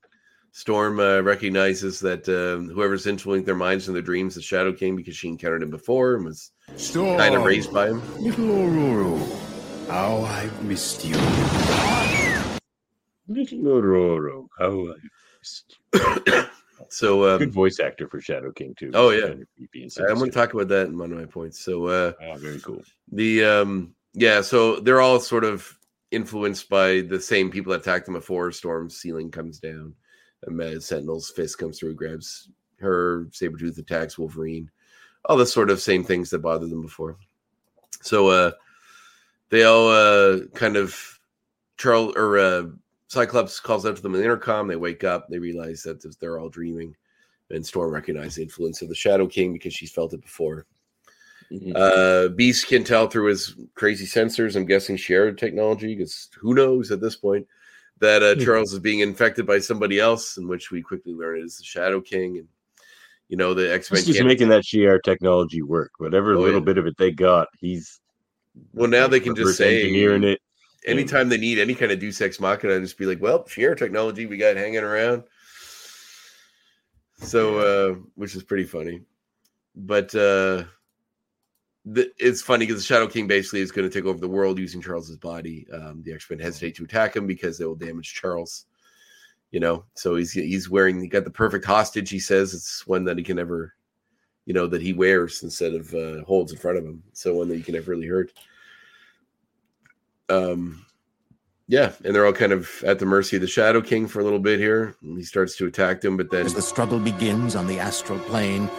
Storm 0.52 1.00
uh, 1.00 1.22
recognizes 1.22 2.02
that 2.02 2.28
um, 2.28 2.68
whoever's 2.68 3.08
influencing 3.08 3.46
their 3.46 3.56
minds 3.56 3.88
and 3.88 3.96
their 3.96 4.04
dreams 4.04 4.36
is 4.36 4.44
Shadow 4.44 4.74
King 4.74 4.98
because 4.98 5.16
she 5.16 5.30
encountered 5.30 5.64
him 5.64 5.70
before 5.70 6.16
and 6.16 6.26
was 6.26 6.52
Storm. 6.76 7.18
kind 7.18 7.36
of 7.36 7.44
raised 7.46 7.72
by 7.72 7.88
him. 7.88 8.02
Little 8.22 8.52
Aurora, 8.52 9.26
how 9.88 10.18
I've 10.18 10.64
missed 10.66 11.06
you. 11.06 11.16
Little 13.30 13.78
Aurora, 13.78 14.44
how 14.60 14.94
I 15.94 16.50
So, 16.90 17.38
good 17.38 17.48
um, 17.50 17.54
voice 17.54 17.80
actor 17.80 18.08
for 18.08 18.20
Shadow 18.20 18.52
King 18.52 18.74
too. 18.76 18.92
Oh, 18.94 19.12
yeah. 19.12 19.28
kinda 19.30 19.46
creepy 19.56 19.84
and 19.84 20.08
I'm 20.08 20.18
going 20.18 20.32
to 20.32 20.36
talk 20.36 20.54
about 20.54 20.68
that 20.70 20.88
in 20.88 20.98
one 20.98 21.12
of 21.12 21.18
my 21.18 21.26
points. 21.26 21.60
So, 21.64 21.86
uh, 21.88 22.14
Oh, 22.22 22.36
very 22.38 22.60
cool. 22.60 22.82
the 23.12 23.44
um, 23.44 23.96
yeah, 24.14 24.42
so 24.42 24.80
they're 24.80 25.02
all 25.02 25.20
sort 25.20 25.44
of 25.44 25.78
influenced 26.12 26.68
by 26.70 27.02
the 27.02 27.20
same 27.20 27.52
people 27.52 27.72
that 27.72 27.82
attacked 27.82 28.06
them 28.06 28.16
before. 28.16 28.52
Storm's 28.52 28.98
ceiling 28.98 29.30
comes 29.30 29.60
down, 29.60 29.94
and 30.44 30.58
Mad 30.58 30.82
Sentinel's 30.82 31.30
fist 31.30 31.58
comes 31.60 31.80
through, 31.80 31.94
grabs 31.96 32.50
her. 32.80 33.26
Sabretooth 33.32 33.78
attacks 33.78 34.18
Wolverine. 34.18 34.72
All 35.26 35.38
the 35.38 35.46
sort 35.46 35.70
of 35.70 35.80
same 35.82 36.04
things 36.04 36.30
that 36.32 36.40
bothered 36.40 36.70
them 36.72 36.82
before. 36.82 37.18
So, 38.02 38.30
uh, 38.30 38.52
they 39.50 39.64
all 39.64 39.90
uh, 39.90 40.46
kind 40.56 40.76
of 40.78 41.20
Charles 41.78 42.14
or 42.16 42.38
uh, 42.40 42.64
Cyclops 43.10 43.60
calls 43.60 43.86
out 43.88 43.96
to 43.96 44.02
them 44.02 44.14
in 44.14 44.20
the 44.22 44.26
intercom. 44.26 44.68
They 44.68 44.76
wake 44.76 45.04
up. 45.04 45.28
They 45.30 45.40
realize 45.40 45.82
that 45.84 46.02
they're 46.20 46.40
all 46.40 46.48
dreaming. 46.50 46.96
And 47.50 47.66
Storm 47.66 47.92
recognizes 47.92 48.36
the 48.36 48.44
influence 48.44 48.84
of 48.84 48.90
the 48.90 48.96
Shadow 48.96 49.26
King 49.26 49.52
because 49.52 49.74
she's 49.74 49.92
felt 49.92 50.14
it 50.14 50.22
before. 50.22 50.68
Mhm. 51.52 51.74
Uh, 51.76 52.30
Beast 52.30 52.68
can 52.68 52.84
tell 52.84 53.08
through 53.08 53.26
his 53.30 53.56
crazy 53.74 54.06
sensors. 54.06 54.56
I'm 54.56 54.66
guessing 54.66 54.96
shared 54.96 55.40
technology 55.40 55.96
because 55.96 56.30
who 56.40 56.54
knows 56.54 56.92
at 56.92 57.02
this 57.02 57.16
point 57.16 57.48
that 57.98 58.22
uh, 58.22 58.36
Hmm. 58.36 58.42
Charles 58.42 58.74
is 58.74 58.80
being 58.80 59.00
infected 59.00 59.48
by 59.48 59.58
somebody 59.58 60.00
else, 60.00 60.38
in 60.38 60.48
which 60.48 60.70
we 60.70 60.84
quickly 60.84 61.14
learn 61.16 61.40
it 61.40 61.46
is 61.46 61.58
the 61.58 61.64
Shadow 61.64 62.02
King, 62.02 62.38
and 62.38 62.48
you 63.30 63.38
know 63.38 63.56
the 63.56 63.74
X 63.74 63.92
Men. 63.92 64.04
He's 64.04 64.16
just 64.18 64.24
making 64.28 64.50
that 64.50 64.64
Shi'ar 64.64 65.02
technology 65.02 65.64
work. 65.64 65.94
Whatever 65.98 66.34
Oh, 66.36 66.42
little 66.42 66.60
yeah. 66.60 66.66
bit 66.66 66.78
of 66.78 66.86
it 66.86 66.96
they 66.98 67.10
got, 67.12 67.48
he's 67.60 68.00
Well, 68.74 68.88
now 68.88 69.08
they 69.08 69.20
can 69.20 69.34
just 69.36 69.58
say 69.58 69.82
engineering 69.82 70.24
it. 70.26 70.40
Anytime 70.86 71.30
they 71.30 71.38
need 71.38 71.60
any 71.60 71.76
kind 71.76 71.92
of 71.92 72.00
Deus 72.00 72.22
Ex 72.22 72.40
Machina, 72.40 72.80
just 72.80 72.98
be 72.98 73.06
like, 73.06 73.22
"Well, 73.22 73.44
Shi'ar 73.44 73.78
technology 73.78 74.26
we 74.26 74.38
got 74.38 74.56
hanging 74.56 74.84
around." 74.84 75.24
So, 77.18 77.60
uh, 77.60 77.96
which 78.16 78.36
is 78.36 78.44
pretty 78.44 78.64
funny, 78.64 79.02
but 79.76 80.16
uh, 80.16 80.64
the, 81.86 82.12
it's 82.18 82.42
funny 82.42 82.66
because 82.66 82.82
the 82.82 82.86
Shadow 82.88 83.08
King 83.08 83.28
basically 83.28 83.62
is 83.62 83.72
going 83.72 83.90
to 83.90 83.94
take 83.94 84.08
over 84.08 84.20
the 84.20 84.28
world 84.28 84.60
using 84.60 84.82
Charles's 84.82 85.18
body. 85.18 85.68
Um, 85.74 86.02
the 86.04 86.14
X 86.14 86.30
Men 86.30 86.40
hesitate 86.40 86.76
to 86.76 86.84
attack 86.84 87.16
him 87.16 87.28
because 87.28 87.58
they 87.58 87.66
will 87.66 87.76
damage 87.76 88.14
Charles. 88.14 88.66
You 89.52 89.60
know, 89.60 89.84
so 89.96 90.16
he's 90.16 90.32
he's 90.32 90.70
wearing 90.70 91.02
he 91.02 91.08
got 91.08 91.24
the 91.24 91.32
perfect 91.32 91.66
hostage. 91.66 92.10
He 92.10 92.20
says 92.20 92.54
it's 92.54 92.86
one 92.86 93.04
that 93.06 93.18
he 93.18 93.24
can 93.24 93.36
never, 93.36 93.74
you 94.46 94.54
know, 94.54 94.68
that 94.68 94.82
he 94.82 94.94
wears 94.94 95.42
instead 95.42 95.74
of 95.74 95.94
uh, 95.94 96.24
holds 96.24 96.52
in 96.52 96.60
front 96.60 96.78
of 96.78 96.86
him. 96.86 97.02
So 97.14 97.34
one 97.34 97.48
that 97.50 97.56
he 97.56 97.64
can 97.64 97.74
never 97.74 97.92
really 97.92 98.08
hurt. 98.08 98.32
Um, 100.30 100.86
yeah, 101.68 101.94
and 102.04 102.16
they're 102.16 102.26
all 102.26 102.34
kind 102.34 102.52
of 102.52 102.84
at 102.84 103.00
the 103.00 103.06
mercy 103.06 103.36
of 103.38 103.42
the 103.42 103.48
Shadow 103.48 103.82
King 103.82 104.08
for 104.08 104.20
a 104.20 104.24
little 104.24 104.40
bit 104.40 104.60
here. 104.60 104.96
He 105.04 105.24
starts 105.24 105.56
to 105.58 105.68
attack 105.68 106.02
them, 106.02 106.18
but 106.18 106.32
then 106.32 106.46
As 106.46 106.54
the 106.54 106.62
struggle 106.62 107.00
begins 107.00 107.56
on 107.56 107.68
the 107.68 107.78
astral 107.80 108.20
plane, 108.20 108.70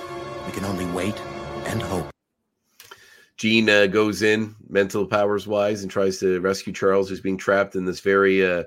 we 0.46 0.52
can 0.52 0.64
only 0.64 0.86
wait 0.86 1.18
and 1.66 1.80
hope. 1.80 2.10
Jean 3.36 3.70
uh, 3.70 3.86
goes 3.86 4.22
in, 4.22 4.54
mental 4.68 5.06
powers 5.06 5.46
wise, 5.46 5.82
and 5.82 5.90
tries 5.90 6.18
to 6.18 6.40
rescue 6.40 6.72
Charles, 6.72 7.08
who's 7.08 7.20
being 7.20 7.38
trapped 7.38 7.74
in 7.76 7.84
this 7.84 8.00
very. 8.00 8.44
Uh, 8.44 8.64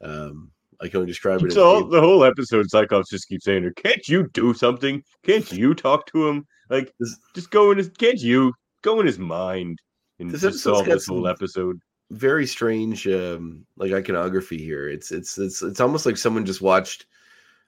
um, 0.00 0.50
I 0.80 0.88
can 0.88 0.96
only 0.96 1.06
describe 1.06 1.40
it. 1.42 1.46
as 1.48 1.54
So 1.54 1.82
the 1.84 2.00
whole 2.00 2.24
episode, 2.24 2.68
Cyclops 2.68 3.10
just 3.10 3.28
keeps 3.28 3.44
saying, 3.44 3.62
her, 3.62 3.70
"Can't 3.72 4.08
you 4.08 4.28
do 4.32 4.54
something? 4.54 5.04
Can't 5.22 5.50
you 5.52 5.74
talk 5.74 6.06
to 6.06 6.26
him? 6.26 6.46
Like, 6.70 6.92
This- 6.98 7.16
just 7.34 7.50
go 7.52 7.70
in 7.70 7.78
his. 7.78 7.90
Can't 7.90 8.18
you 8.18 8.52
go 8.82 8.98
in 8.98 9.06
his 9.06 9.18
mind 9.20 9.78
and 10.18 10.30
This 10.30 10.40
just 10.40 10.60
solve 10.64 10.86
this 10.86 11.06
whole 11.06 11.18
some- 11.24 11.26
episode?" 11.30 11.78
Very 12.12 12.46
strange, 12.46 13.06
um, 13.08 13.64
like 13.76 13.92
iconography 13.92 14.58
here. 14.58 14.88
It's 14.88 15.10
it's 15.10 15.38
it's 15.38 15.62
it's 15.62 15.80
almost 15.80 16.06
like 16.06 16.16
someone 16.16 16.46
just 16.46 16.60
watched 16.60 17.06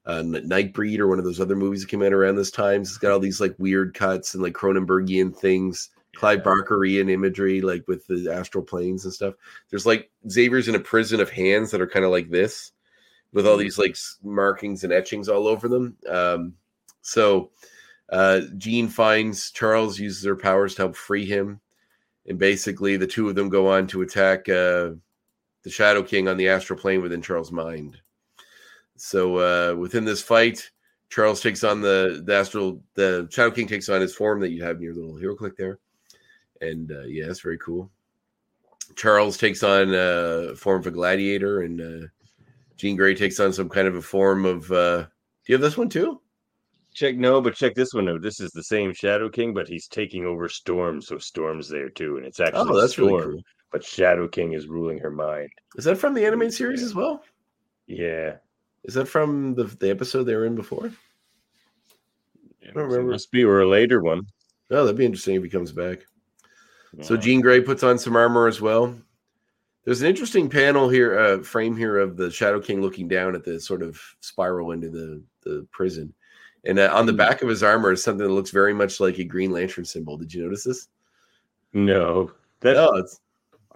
uh, 0.07 0.23
Nightbreed 0.23 0.99
or 0.99 1.09
one 1.09 1.19
of 1.19 1.25
those 1.25 1.41
other 1.41 1.57
movies 1.57 1.81
that 1.81 1.89
came 1.89 2.03
out 2.03 2.13
around 2.13 2.37
this 2.37 2.51
time. 2.51 2.83
It's 2.83 2.99
got 2.99 3.13
all 3.13 3.19
these 3.19 3.41
like 3.41 3.55
weird 3.59 3.95
cuts 3.95 4.35
and 4.35 4.43
like 4.43 4.53
Cronenbergian 4.53 5.37
things. 5.37 5.91
Clive 6.15 6.45
Barkerian 6.45 7.11
imagery, 7.11 7.61
like 7.61 7.83
with 7.89 8.07
the 8.07 8.33
astral 8.33 8.63
planes 8.63 9.05
and 9.05 9.13
stuff. 9.13 9.35
There's 9.71 9.87
like 9.87 10.13
Xavier's 10.31 10.69
in 10.69 10.77
a 10.77 10.81
prison 10.81 11.21
of 11.21 11.29
hands 11.29 11.73
that 11.73 11.81
are 11.81 11.89
kind 11.89 12.05
of 12.05 12.13
like 12.13 12.31
this, 12.31 12.71
with 13.33 13.49
all 13.49 13.57
these 13.57 13.79
like 13.79 13.97
markings 14.23 14.85
and 14.85 14.93
etchings 14.93 15.29
all 15.29 15.49
over 15.49 15.69
them. 15.69 15.97
Um, 16.09 16.55
so 17.03 17.51
uh, 18.11 18.43
Jean 18.57 18.87
finds 18.89 19.51
Charles, 19.51 19.99
uses 19.99 20.25
her 20.25 20.37
powers 20.37 20.77
to 20.77 20.83
help 20.83 20.97
free 20.97 21.27
him, 21.27 21.61
and 22.27 22.39
basically 22.39 22.97
the 22.97 23.07
two 23.07 23.29
of 23.29 23.35
them 23.35 23.49
go 23.49 23.69
on 23.69 23.87
to 23.89 24.03
attack 24.03 24.49
uh, 24.49 24.91
the 25.63 25.71
Shadow 25.71 26.03
King 26.03 26.29
on 26.29 26.37
the 26.37 26.49
astral 26.49 26.79
plane 26.79 27.03
within 27.03 27.23
Charles' 27.23 27.53
mind. 27.53 27.97
So 28.97 29.39
uh, 29.39 29.75
within 29.77 30.05
this 30.05 30.23
fight, 30.23 30.71
Charles 31.11 31.41
takes 31.41 31.65
on 31.65 31.81
the 31.81 32.23
the 32.25 32.35
astral. 32.35 32.83
The 32.95 33.29
Shadow 33.31 33.51
King 33.51 33.67
takes 33.67 33.89
on 33.89 34.01
his 34.01 34.15
form 34.15 34.41
that 34.41 34.51
you 34.51 34.63
have 34.63 34.77
in 34.77 34.83
your 34.83 34.95
little 34.95 35.17
hero 35.17 35.35
click 35.35 35.57
there, 35.57 35.79
and 36.61 36.91
uh, 36.91 37.03
yeah, 37.03 37.25
it's 37.27 37.41
very 37.41 37.59
cool. 37.59 37.91
Charles 38.97 39.37
takes 39.37 39.63
on 39.63 39.95
uh, 39.95 40.53
a 40.53 40.57
form 40.57 40.81
of 40.81 40.87
a 40.87 40.91
gladiator, 40.91 41.63
and 41.63 41.81
uh, 41.81 42.07
Jean 42.77 42.97
Grey 42.97 43.15
takes 43.15 43.41
on 43.41 43.53
some 43.53 43.69
kind 43.69 43.89
of 43.89 43.97
a 43.97 44.03
form 44.03 44.45
of. 44.45 44.71
Uh, 44.71 45.03
do 45.03 45.53
you 45.53 45.55
have 45.55 45.63
this 45.63 45.77
one 45.77 45.89
too? 45.89 46.21
Check 46.95 47.17
no, 47.17 47.41
but 47.41 47.55
check 47.57 47.75
this 47.75 47.93
one 47.93 48.09
out. 48.09 48.23
This 48.23 48.41
is 48.41 48.53
the 48.53 48.63
same 48.63 48.93
Shadow 48.95 49.29
King, 49.29 49.53
but 49.53 49.69
he's 49.69 49.89
taking 49.89 50.25
over 50.25 50.49
Storm, 50.49 51.03
so 51.03 51.19
Storm's 51.19 51.69
there 51.69 51.89
too, 51.91 52.17
and 52.17 52.25
it's 52.25 52.41
actually 52.41 52.61
Oh, 52.71 52.81
that's 52.81 52.93
Storm, 52.93 53.09
really 53.13 53.33
cool. 53.35 53.43
but 53.73 53.85
Shadow 53.85 54.29
King 54.29 54.53
is 54.53 54.69
ruling 54.69 54.99
her 54.99 55.11
mind. 55.11 55.51
Is 55.77 55.85
that 55.87 55.99
from 55.99 56.15
the 56.15 56.25
animated 56.25 56.55
series 56.55 56.83
as 56.83 56.95
well? 56.95 57.23
Yeah, 57.89 58.37
Is 58.85 58.95
that 58.95 59.07
from 59.09 59.55
the 59.55 59.65
the 59.65 59.91
episode 59.91 60.25
they 60.25 60.37
were 60.37 60.47
in 60.47 60.55
before? 60.55 60.91
I 62.63 62.67
don't 62.73 62.85
remember. 62.85 63.13
must 63.13 63.31
be 63.31 63.45
or 63.45 63.61
a 63.61 63.69
later 63.69 64.01
one. 64.01 64.27
Oh, 64.71 64.85
that'd 64.85 64.97
be 64.97 65.05
interesting 65.05 65.35
if 65.35 65.43
he 65.43 65.51
comes 65.51 65.73
back. 65.73 66.01
So 67.03 67.17
Jean 67.17 67.41
Grey 67.41 67.61
puts 67.61 67.83
on 67.83 67.99
some 67.99 68.15
armor 68.15 68.47
as 68.47 68.61
well. 68.61 68.95
There's 69.85 70.01
an 70.01 70.07
interesting 70.09 70.49
panel 70.49 70.89
here, 70.89 71.19
uh, 71.19 71.43
frame 71.43 71.77
here 71.77 71.99
of 71.99 72.17
the 72.17 72.31
Shadow 72.31 72.61
King 72.61 72.81
looking 72.81 73.09
down 73.09 73.35
at 73.35 73.45
the 73.45 73.59
sort 73.61 73.83
of 73.83 74.01
spiral 74.21 74.71
into 74.71 74.89
the 74.91 75.23
the 75.43 75.67
prison, 75.73 76.15
and 76.67 76.79
uh, 76.79 76.91
on 76.93 77.07
the 77.07 77.13
back 77.13 77.43
of 77.43 77.49
his 77.49 77.63
armor 77.63 77.93
is 77.93 78.03
something 78.03 78.27
that 78.27 78.33
looks 78.33 78.51
very 78.51 78.75
much 78.75 79.01
like 79.01 79.19
a 79.19 79.25
Green 79.25 79.51
Lantern 79.51 79.85
symbol. 79.85 80.17
Did 80.17 80.33
you 80.33 80.43
notice 80.45 80.65
this? 80.65 80.89
no, 81.73 82.31
that 82.61 82.75
No, 82.75 82.95
it's 82.97 83.21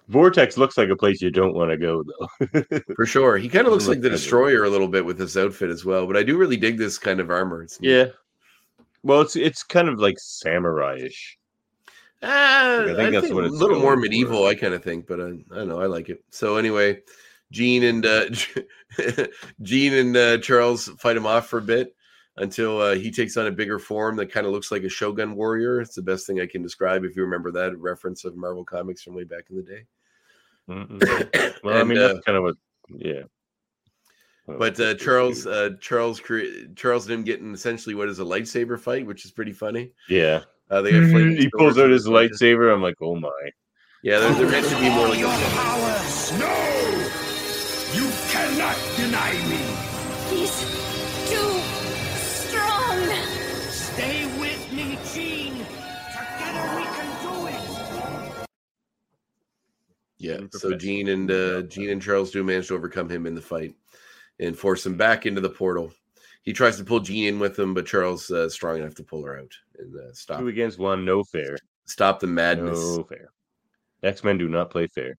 vortex 0.08 0.56
looks 0.56 0.78
like 0.78 0.88
a 0.88 0.96
place 0.96 1.20
you 1.20 1.30
don't 1.30 1.54
want 1.54 1.70
to 1.70 1.76
go 1.76 2.02
though. 2.02 2.80
for 2.96 3.06
sure. 3.06 3.36
He 3.36 3.48
kind 3.48 3.66
of 3.66 3.72
looks 3.72 3.88
like 3.88 4.00
the 4.00 4.10
Destroyer 4.10 4.64
a 4.64 4.70
little 4.70 4.88
bit 4.88 5.04
with 5.04 5.18
his 5.18 5.36
outfit 5.36 5.70
as 5.70 5.84
well. 5.84 6.06
But 6.06 6.16
I 6.16 6.22
do 6.22 6.38
really 6.38 6.56
dig 6.56 6.78
this 6.78 6.98
kind 6.98 7.20
of 7.20 7.30
armor. 7.30 7.62
It's 7.62 7.78
yeah, 7.82 8.06
well, 9.02 9.20
it's 9.20 9.36
it's 9.36 9.62
kind 9.62 9.88
of 9.88 9.98
like 9.98 10.18
samurai-ish. 10.18 11.38
Ah, 12.22 12.82
I 12.82 12.86
think 12.86 12.98
I 12.98 13.10
that's 13.10 13.26
think 13.26 13.34
what 13.34 13.44
a 13.44 13.48
little 13.48 13.78
more 13.78 13.94
going 13.94 13.98
for. 13.98 14.00
medieval. 14.00 14.46
I 14.46 14.54
kind 14.54 14.74
of 14.74 14.82
think, 14.82 15.06
but 15.06 15.20
I, 15.20 15.24
I 15.24 15.54
don't 15.54 15.68
know. 15.68 15.80
I 15.80 15.86
like 15.86 16.08
it. 16.08 16.24
So 16.30 16.56
anyway, 16.56 17.00
Jean 17.52 17.84
and 17.84 18.04
uh, 18.06 18.26
Jean 19.62 19.94
and 19.94 20.16
uh, 20.16 20.38
Charles 20.38 20.88
fight 20.98 21.16
him 21.16 21.26
off 21.26 21.46
for 21.48 21.58
a 21.58 21.62
bit 21.62 21.94
until 22.40 22.80
uh, 22.80 22.94
he 22.94 23.10
takes 23.10 23.36
on 23.36 23.46
a 23.46 23.50
bigger 23.50 23.78
form 23.78 24.16
that 24.16 24.32
kind 24.32 24.46
of 24.46 24.52
looks 24.52 24.70
like 24.70 24.82
a 24.82 24.88
Shogun 24.88 25.34
warrior. 25.36 25.80
It's 25.80 25.94
the 25.94 26.02
best 26.02 26.26
thing 26.26 26.40
I 26.40 26.46
can 26.46 26.62
describe 26.62 27.04
if 27.04 27.14
you 27.16 27.22
remember 27.22 27.50
that 27.52 27.76
reference 27.78 28.24
of 28.24 28.36
Marvel 28.36 28.64
comics 28.64 29.02
from 29.02 29.14
way 29.14 29.24
back 29.24 29.44
in 29.50 29.56
the 29.56 29.62
day. 29.62 29.84
Well, 31.64 31.76
I 31.76 31.80
And, 31.80 31.88
mean 31.88 31.98
uh, 31.98 32.08
that's 32.08 32.20
kind 32.24 32.36
of 32.38 32.44
what, 32.44 32.56
yeah. 32.90 33.22
But 34.46 34.78
uh, 34.80 34.94
Charles, 34.94 35.46
uh, 35.46 35.70
Charles, 35.80 36.20
cre- 36.20 36.66
Charles 36.76 37.06
and 37.06 37.14
him 37.14 37.24
getting 37.24 37.52
essentially 37.52 37.94
what 37.94 38.08
is 38.08 38.18
a 38.20 38.24
lightsaber 38.24 38.78
fight, 38.80 39.04
which 39.06 39.24
is 39.24 39.30
pretty 39.30 39.52
funny. 39.52 39.92
yeah, 40.08 40.42
Uh, 40.70 40.80
they 40.82 40.92
got 40.92 41.10
flaming 41.10 41.36
he 41.36 41.50
pulls 41.58 41.78
out 41.78 41.90
his 41.90 42.02
stuff 42.04 42.14
like 42.14 42.30
that. 42.30 42.40
lightsaber. 42.40 42.72
I'm 42.72 42.80
like, 42.82 42.96
oh 43.02 43.14
my. 43.16 43.30
Yeah, 44.02 44.20
there, 44.20 44.32
there 44.34 44.48
meant 44.50 44.66
to 44.68 44.76
be 44.80 44.88
more 44.88 45.08
like 45.08 45.18
Yeah. 60.18 60.40
So. 60.52 60.74
Jean 60.76 61.08
and 61.08 61.30
uh, 61.30 61.62
Jean 61.62 61.90
and 61.90 62.02
Charles 62.02 62.30
do 62.30 62.42
manage 62.42 62.68
to 62.68 62.74
overcome 62.74 63.08
him 63.08 63.26
in 63.26 63.34
the 63.34 63.40
fight, 63.40 63.74
and 64.40 64.58
force 64.58 64.84
him 64.84 64.96
back 64.96 65.26
into 65.26 65.40
the 65.40 65.50
portal. 65.50 65.92
He 66.42 66.52
tries 66.52 66.76
to 66.78 66.84
pull 66.84 67.00
Jean 67.00 67.34
in 67.34 67.38
with 67.38 67.58
him, 67.58 67.74
but 67.74 67.86
Charles 67.86 68.30
uh, 68.30 68.48
strong 68.48 68.78
enough 68.78 68.94
to 68.96 69.02
pull 69.02 69.22
her 69.24 69.38
out 69.38 69.52
and 69.78 69.94
uh, 69.94 70.12
stop 70.12 70.40
Two 70.40 70.48
against 70.48 70.78
one, 70.78 71.04
no 71.04 71.22
fair. 71.24 71.56
stop 71.84 72.20
the 72.20 72.26
madness. 72.26 72.78
No 72.78 73.04
fair. 73.04 73.30
X 74.02 74.24
Men 74.24 74.38
do 74.38 74.48
not 74.48 74.70
play 74.70 74.86
fair. 74.86 75.16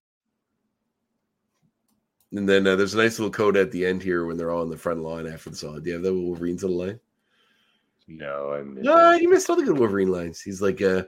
And 2.32 2.48
then 2.48 2.66
uh, 2.66 2.76
there's 2.76 2.94
a 2.94 2.98
nice 2.98 3.18
little 3.18 3.32
code 3.32 3.56
at 3.56 3.72
the 3.72 3.84
end 3.84 4.02
here 4.02 4.24
when 4.24 4.36
they're 4.36 4.50
all 4.50 4.62
in 4.62 4.70
the 4.70 4.76
front 4.76 5.02
line 5.02 5.26
after 5.26 5.50
the 5.50 5.68
all. 5.68 5.80
Do 5.80 5.88
you 5.88 5.94
have 5.94 6.02
the 6.02 6.14
Wolverines 6.14 6.62
on 6.62 6.70
the 6.70 6.76
line? 6.76 7.00
No, 8.06 8.52
I 8.52 8.62
missed 8.62 8.84
No, 8.84 9.12
you 9.12 9.28
missed 9.28 9.50
all 9.50 9.56
the 9.56 9.64
good 9.64 9.78
Wolverine 9.78 10.10
lines. 10.12 10.40
He's 10.40 10.62
like, 10.62 10.80
uh, 10.80 11.04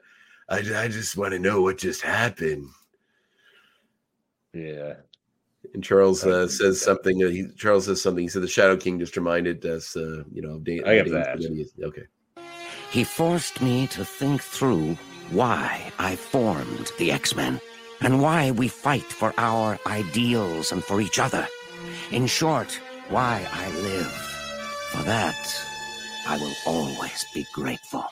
I, 0.48 0.58
I 0.58 0.88
just 0.88 1.16
want 1.16 1.32
to 1.32 1.38
know 1.38 1.62
what 1.62 1.78
just 1.78 2.02
happened. 2.02 2.68
Yeah. 4.54 4.94
And 5.74 5.82
Charles 5.82 6.26
I 6.26 6.30
uh, 6.30 6.48
says 6.48 6.78
get 6.78 6.84
something. 6.84 7.22
Uh, 7.22 7.28
he, 7.28 7.48
Charles 7.56 7.86
says 7.86 8.02
something. 8.02 8.22
He 8.22 8.28
said 8.28 8.42
the 8.42 8.48
Shadow 8.48 8.76
King 8.76 8.98
just 8.98 9.16
reminded 9.16 9.64
us, 9.64 9.96
uh, 9.96 10.24
you 10.32 10.42
know, 10.42 10.56
of 10.56 10.64
Dan- 10.64 10.82
I 10.84 10.94
have 10.94 11.06
Dan- 11.06 11.14
that. 11.14 11.84
Okay. 11.84 12.02
He 12.90 13.04
forced 13.04 13.62
me 13.62 13.86
to 13.88 14.04
think 14.04 14.42
through 14.42 14.98
why 15.30 15.90
I 15.98 16.16
formed 16.16 16.92
the 16.98 17.10
X-Men 17.12 17.60
and 18.02 18.20
why 18.20 18.50
we 18.50 18.68
fight 18.68 19.04
for 19.04 19.32
our 19.38 19.78
ideals 19.86 20.72
and 20.72 20.84
for 20.84 21.00
each 21.00 21.18
other. 21.18 21.46
In 22.10 22.26
short, 22.26 22.78
why 23.08 23.46
I 23.50 23.68
live. 23.80 24.12
For 24.90 25.02
that, 25.04 25.64
I 26.28 26.36
will 26.36 26.54
always 26.66 27.24
be 27.32 27.46
grateful. 27.54 28.04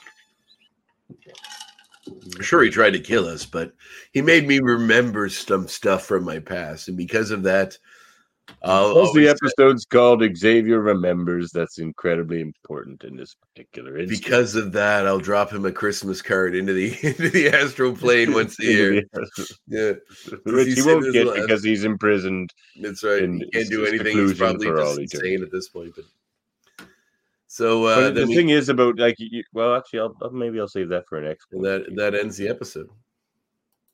Sure, 2.41 2.63
he 2.63 2.71
tried 2.71 2.93
to 2.93 3.01
kill 3.01 3.27
us, 3.27 3.45
but 3.47 3.73
he 4.13 4.23
made 4.23 4.47
me 4.47 4.59
remember 4.61 5.29
some 5.29 5.69
stuff 5.69 6.05
from 6.07 6.25
my 6.25 6.39
past, 6.39 6.89
and 6.89 6.97
because 6.97 7.31
of 7.31 7.43
that, 7.45 7.77
I'll 8.63 8.93
Plus, 8.93 9.15
the 9.15 9.29
episode's 9.29 9.85
called 9.85 10.25
Xavier 10.37 10.81
Remembers. 10.81 11.53
That's 11.53 11.79
incredibly 11.79 12.41
important 12.41 13.05
in 13.05 13.17
this 13.17 13.35
particular 13.35 13.97
instance. 13.97 14.21
because 14.21 14.55
of 14.57 14.73
that, 14.73 15.07
I'll 15.07 15.21
drop 15.21 15.53
him 15.53 15.65
a 15.67 15.73
Christmas 15.73 16.21
card 16.21 16.55
into 16.57 16.73
the 16.73 16.89
into 17.03 17.29
the 17.31 17.49
astral 17.51 17.95
plane 17.95 18.33
once 18.33 18.59
a 18.59 18.65
year. 18.65 19.03
Yeah, 19.69 19.93
Which 20.45 20.75
he 20.75 20.83
won't 20.83 21.13
get 21.13 21.33
because 21.33 21.63
he's 21.63 21.85
imprisoned. 21.85 22.53
that's 22.81 23.05
right. 23.05 23.23
He 23.23 23.49
can't 23.53 23.71
do 23.71 23.87
anything. 23.87 24.17
He's 24.17 24.37
probably 24.37 24.67
just 24.67 24.99
insane 24.99 25.43
at 25.45 25.53
this 25.53 25.69
point. 25.69 25.93
But 25.95 26.05
so 27.61 27.85
uh, 27.85 28.11
the 28.11 28.27
we, 28.27 28.35
thing 28.35 28.49
is 28.49 28.71
about 28.71 28.99
like, 28.99 29.17
you, 29.19 29.43
well, 29.53 29.77
actually, 29.77 30.01
I'll, 30.01 30.17
I'll 30.23 30.31
maybe 30.31 30.59
I'll 30.59 30.67
save 30.67 30.89
that 30.89 31.07
for 31.07 31.19
an 31.19 31.25
next. 31.25 31.47
and 31.53 31.63
that 31.65 31.85
that 31.97 32.15
ends 32.15 32.39
the 32.39 32.49
episode. 32.49 32.89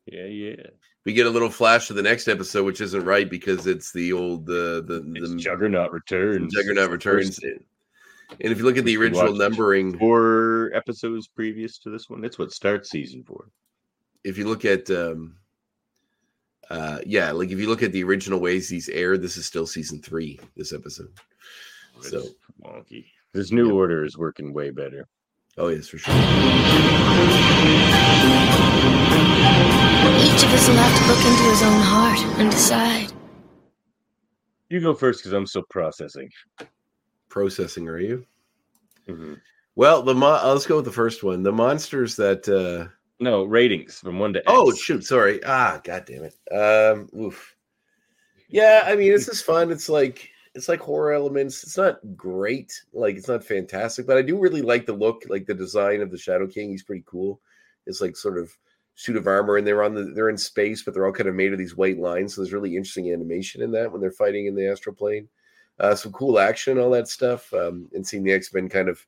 Yeah, 0.06 0.26
yeah. 0.26 0.66
We 1.04 1.12
get 1.12 1.26
a 1.26 1.30
little 1.30 1.50
flash 1.50 1.90
of 1.90 1.96
the 1.96 2.02
next 2.02 2.28
episode, 2.28 2.64
which 2.64 2.80
isn't 2.80 3.04
right 3.04 3.28
because 3.28 3.66
it's 3.66 3.92
the 3.92 4.12
old 4.12 4.48
uh, 4.48 4.82
the 4.86 5.04
It's 5.16 5.30
the 5.30 5.36
Juggernaut 5.36 5.90
returns. 5.92 6.54
Juggernaut 6.54 6.90
the 6.90 7.00
first 7.00 7.42
returns. 7.42 7.62
And 8.40 8.52
if 8.52 8.58
you 8.58 8.64
look 8.64 8.76
at 8.76 8.84
the 8.84 8.96
original 8.96 9.34
numbering, 9.34 9.98
Four 9.98 10.70
episodes 10.74 11.26
previous 11.26 11.78
to 11.78 11.90
this 11.90 12.08
one. 12.08 12.24
It's 12.24 12.38
what 12.38 12.52
starts 12.52 12.90
season 12.90 13.24
four. 13.24 13.50
if 14.22 14.38
you 14.38 14.46
look 14.46 14.64
at 14.64 14.90
um 14.90 15.36
uh 16.70 16.98
yeah, 17.06 17.32
like 17.32 17.50
if 17.50 17.58
you 17.58 17.68
look 17.68 17.82
at 17.82 17.92
the 17.92 18.04
original 18.04 18.40
ways 18.40 18.68
these 18.68 18.88
aired, 18.88 19.22
this 19.22 19.36
is 19.36 19.46
still 19.46 19.66
season 19.66 20.00
three, 20.02 20.38
this 20.56 20.72
episode. 20.72 21.12
It's 21.98 22.10
So 22.10 22.24
wonky. 22.64 23.06
This 23.36 23.52
new 23.52 23.66
Yep. 23.66 23.74
order 23.74 24.02
is 24.06 24.16
working 24.16 24.54
way 24.54 24.70
better. 24.70 25.06
oh 25.58 25.68
yes, 25.68 25.88
for 25.88 25.98
sure. 25.98 26.14
Each 26.14 26.20
of 30.42 30.52
us 30.54 30.66
will 30.68 30.76
have 30.76 30.98
to 30.98 31.04
look 31.08 31.22
into 31.26 31.42
his 31.50 31.62
own 31.62 31.82
heart 31.82 32.18
and 32.40 32.50
decide. 32.50 33.12
You 34.70 34.80
go 34.80 34.94
first 34.94 35.20
because 35.20 35.34
I'm 35.34 35.46
still 35.46 35.64
processing. 35.68 36.30
Processing, 37.28 37.86
are 37.88 37.98
you? 37.98 38.24
Mhm. 39.06 39.38
Well, 39.74 40.02
the 40.02 40.14
mo- 40.14 40.40
uh, 40.42 40.52
let's 40.54 40.66
go 40.66 40.76
with 40.76 40.86
the 40.86 40.92
first 40.92 41.22
one. 41.22 41.42
The 41.42 41.52
monsters 41.52 42.16
that 42.16 42.48
uh 42.48 42.88
No 43.20 43.44
ratings 43.44 43.98
from 44.00 44.18
one 44.18 44.32
to 44.32 44.42
oh 44.46 44.70
X. 44.70 44.78
shoot, 44.80 45.04
sorry. 45.04 45.44
Ah, 45.44 45.78
god 45.84 46.06
damn 46.06 46.24
it. 46.24 46.34
Um 46.50 47.10
oof. 47.18 47.54
Yeah, 48.48 48.82
I 48.86 48.96
mean 48.96 49.12
this 49.12 49.28
is 49.28 49.42
fun. 49.42 49.70
It's 49.70 49.90
like 49.90 50.30
it's 50.56 50.68
like 50.68 50.80
horror 50.80 51.12
elements. 51.12 51.62
It's 51.62 51.76
not 51.76 51.98
great, 52.16 52.72
like 52.92 53.16
it's 53.16 53.28
not 53.28 53.44
fantastic, 53.44 54.06
but 54.06 54.16
I 54.16 54.22
do 54.22 54.38
really 54.38 54.62
like 54.62 54.86
the 54.86 54.94
look, 54.94 55.22
like 55.28 55.46
the 55.46 55.54
design 55.54 56.00
of 56.00 56.10
the 56.10 56.18
Shadow 56.18 56.46
King. 56.46 56.70
He's 56.70 56.82
pretty 56.82 57.04
cool. 57.06 57.40
It's 57.86 58.00
like 58.00 58.16
sort 58.16 58.38
of 58.38 58.50
suit 58.94 59.16
of 59.16 59.26
armor, 59.26 59.58
and 59.58 59.66
they're 59.66 59.82
on 59.82 59.94
the 59.94 60.04
they're 60.14 60.30
in 60.30 60.38
space, 60.38 60.82
but 60.82 60.94
they're 60.94 61.06
all 61.06 61.12
kind 61.12 61.28
of 61.28 61.34
made 61.34 61.52
of 61.52 61.58
these 61.58 61.76
white 61.76 61.98
lines. 61.98 62.34
So 62.34 62.40
there's 62.40 62.54
really 62.54 62.76
interesting 62.76 63.12
animation 63.12 63.62
in 63.62 63.70
that 63.72 63.92
when 63.92 64.00
they're 64.00 64.10
fighting 64.10 64.46
in 64.46 64.54
the 64.54 64.68
astral 64.68 64.96
plane. 64.96 65.28
Uh, 65.78 65.94
some 65.94 66.10
cool 66.12 66.38
action, 66.38 66.78
all 66.78 66.90
that 66.90 67.06
stuff, 67.06 67.52
um, 67.52 67.88
and 67.92 68.06
seeing 68.06 68.24
the 68.24 68.32
X 68.32 68.52
Men 68.52 68.68
kind 68.68 68.88
of 68.88 69.04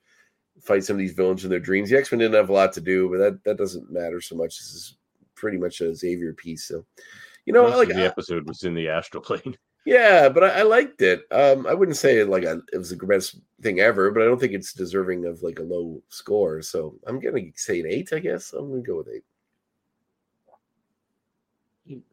fight 0.61 0.85
some 0.85 0.95
of 0.95 1.01
these 1.01 1.15
villains 1.15 1.45
in 1.45 1.51
their 1.51 1.59
dreams. 1.59 1.89
The 1.89 1.97
X 1.97 2.13
Men 2.13 2.19
didn't 2.19 2.35
have 2.35 2.51
a 2.51 2.53
lot 2.53 2.75
to 2.75 2.81
do, 2.83 3.09
but 3.09 3.19
that 3.19 3.45
that 3.45 3.57
doesn't 3.57 3.91
matter 3.91 4.21
so 4.21 4.37
much. 4.37 4.59
This 4.59 4.75
is 4.75 4.97
pretty 5.35 5.57
much 5.57 5.81
a 5.81 5.95
Xavier 5.95 6.35
piece. 6.35 6.69
So, 6.69 6.85
you 7.47 7.55
know, 7.55 7.63
Most 7.63 7.77
like 7.77 7.89
the 7.89 8.05
episode 8.05 8.47
was 8.47 8.65
in 8.65 8.75
the 8.75 8.89
astral 8.89 9.23
plane. 9.23 9.57
yeah, 9.85 10.29
but 10.29 10.45
I, 10.45 10.61
I 10.61 10.63
liked 10.63 11.01
it. 11.03 11.23
Um, 11.31 11.67
I 11.67 11.75
wouldn't 11.75 11.97
say 11.97 12.23
like 12.25 12.45
I, 12.45 12.55
it 12.73 12.79
was 12.79 12.91
the 12.91 13.07
best 13.07 13.39
thing 13.63 13.81
ever, 13.81 14.11
but 14.11 14.23
I 14.23 14.27
don't 14.27 14.39
think 14.39 14.53
it's 14.53 14.73
deserving 14.73 15.25
of 15.27 15.43
like 15.43 15.59
a 15.59 15.63
low 15.63 16.03
score. 16.09 16.61
So 16.63 16.99
I'm 17.07 17.21
gonna 17.21 17.41
say 17.57 17.81
an 17.81 17.87
eight. 17.87 18.13
I 18.13 18.19
guess 18.19 18.53
I'm 18.53 18.71
gonna 18.71 18.83
go 18.83 18.99
with 18.99 19.09
eight. 19.09 19.25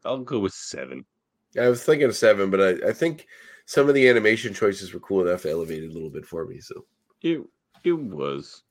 I'll 0.04 0.18
go 0.18 0.40
with 0.40 0.52
seven. 0.54 1.04
I 1.60 1.68
was 1.68 1.84
thinking 1.84 2.08
of 2.08 2.16
seven, 2.16 2.50
but 2.50 2.60
I, 2.60 2.88
I 2.90 2.92
think 2.92 3.26
some 3.66 3.88
of 3.88 3.94
the 3.94 4.08
animation 4.08 4.54
choices 4.54 4.92
were 4.92 5.00
cool 5.00 5.26
enough 5.26 5.42
to 5.42 5.50
elevate 5.50 5.82
it 5.82 5.90
a 5.90 5.92
little 5.92 6.10
bit 6.10 6.26
for 6.26 6.44
me. 6.46 6.60
So 6.60 6.84
It 7.22 7.42
it 7.84 7.92
was, 7.92 8.62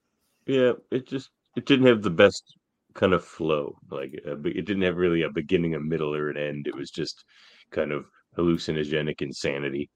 yeah. 0.48 0.74
It 0.92 1.08
just 1.08 1.32
it 1.56 1.66
didn't 1.66 1.88
have 1.88 2.04
the 2.04 2.10
best 2.12 2.58
kind 2.94 3.14
of 3.14 3.26
flow. 3.26 3.78
Like 3.90 4.14
a, 4.26 4.34
it 4.34 4.66
didn't 4.66 4.84
have 4.84 4.98
really 4.98 5.24
a 5.24 5.30
beginning, 5.30 5.76
a 5.76 5.80
middle, 5.80 6.14
or 6.16 6.30
an 6.30 6.38
end. 6.38 6.68
It 6.68 6.76
was 6.76 6.92
just 6.92 7.26
kind 7.72 7.92
of 7.92 8.06
hallucinogenic 8.38 9.22
insanity 9.22 9.90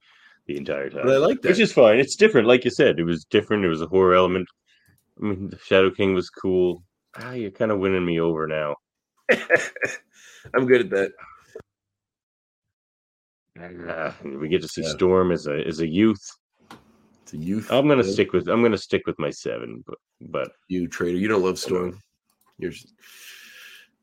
the 0.46 0.56
entire 0.56 0.90
time. 0.90 1.02
but 1.04 1.14
I 1.14 1.18
like 1.18 1.40
that. 1.42 1.50
which 1.50 1.60
is 1.60 1.72
fine. 1.72 1.98
It's 1.98 2.16
different, 2.16 2.48
like 2.48 2.64
you 2.64 2.70
said. 2.70 2.98
It 2.98 3.04
was 3.04 3.24
different. 3.24 3.64
It 3.64 3.68
was 3.68 3.82
a 3.82 3.86
horror 3.86 4.14
element. 4.14 4.48
I 5.20 5.26
mean, 5.26 5.50
the 5.50 5.58
Shadow 5.58 5.90
King 5.90 6.14
was 6.14 6.30
cool. 6.30 6.82
Ah, 7.16 7.32
you're 7.32 7.50
kind 7.50 7.70
of 7.70 7.78
winning 7.78 8.04
me 8.06 8.20
over 8.20 8.46
now. 8.46 8.76
I'm 10.54 10.66
good 10.66 10.80
at 10.82 10.90
that. 10.90 11.12
Ah, 13.88 14.14
we 14.24 14.48
get 14.48 14.62
to 14.62 14.68
see 14.68 14.82
Yeah. 14.82 14.88
Storm 14.90 15.32
as 15.32 15.46
a 15.46 15.66
as 15.66 15.80
a 15.80 15.86
youth. 15.86 16.24
It's 17.22 17.34
a 17.34 17.36
youth. 17.36 17.70
I'm 17.70 17.88
gonna 17.88 18.04
yeah. 18.04 18.12
stick 18.12 18.32
with 18.32 18.48
I'm 18.48 18.62
gonna 18.62 18.78
stick 18.78 19.02
with 19.06 19.18
my 19.18 19.30
seven, 19.30 19.84
but 19.86 19.98
but 20.20 20.52
you 20.68 20.88
traitor. 20.88 21.18
You 21.18 21.28
don't 21.28 21.42
love 21.42 21.58
Storm. 21.58 21.98
You're 22.58 22.70
just- 22.70 22.94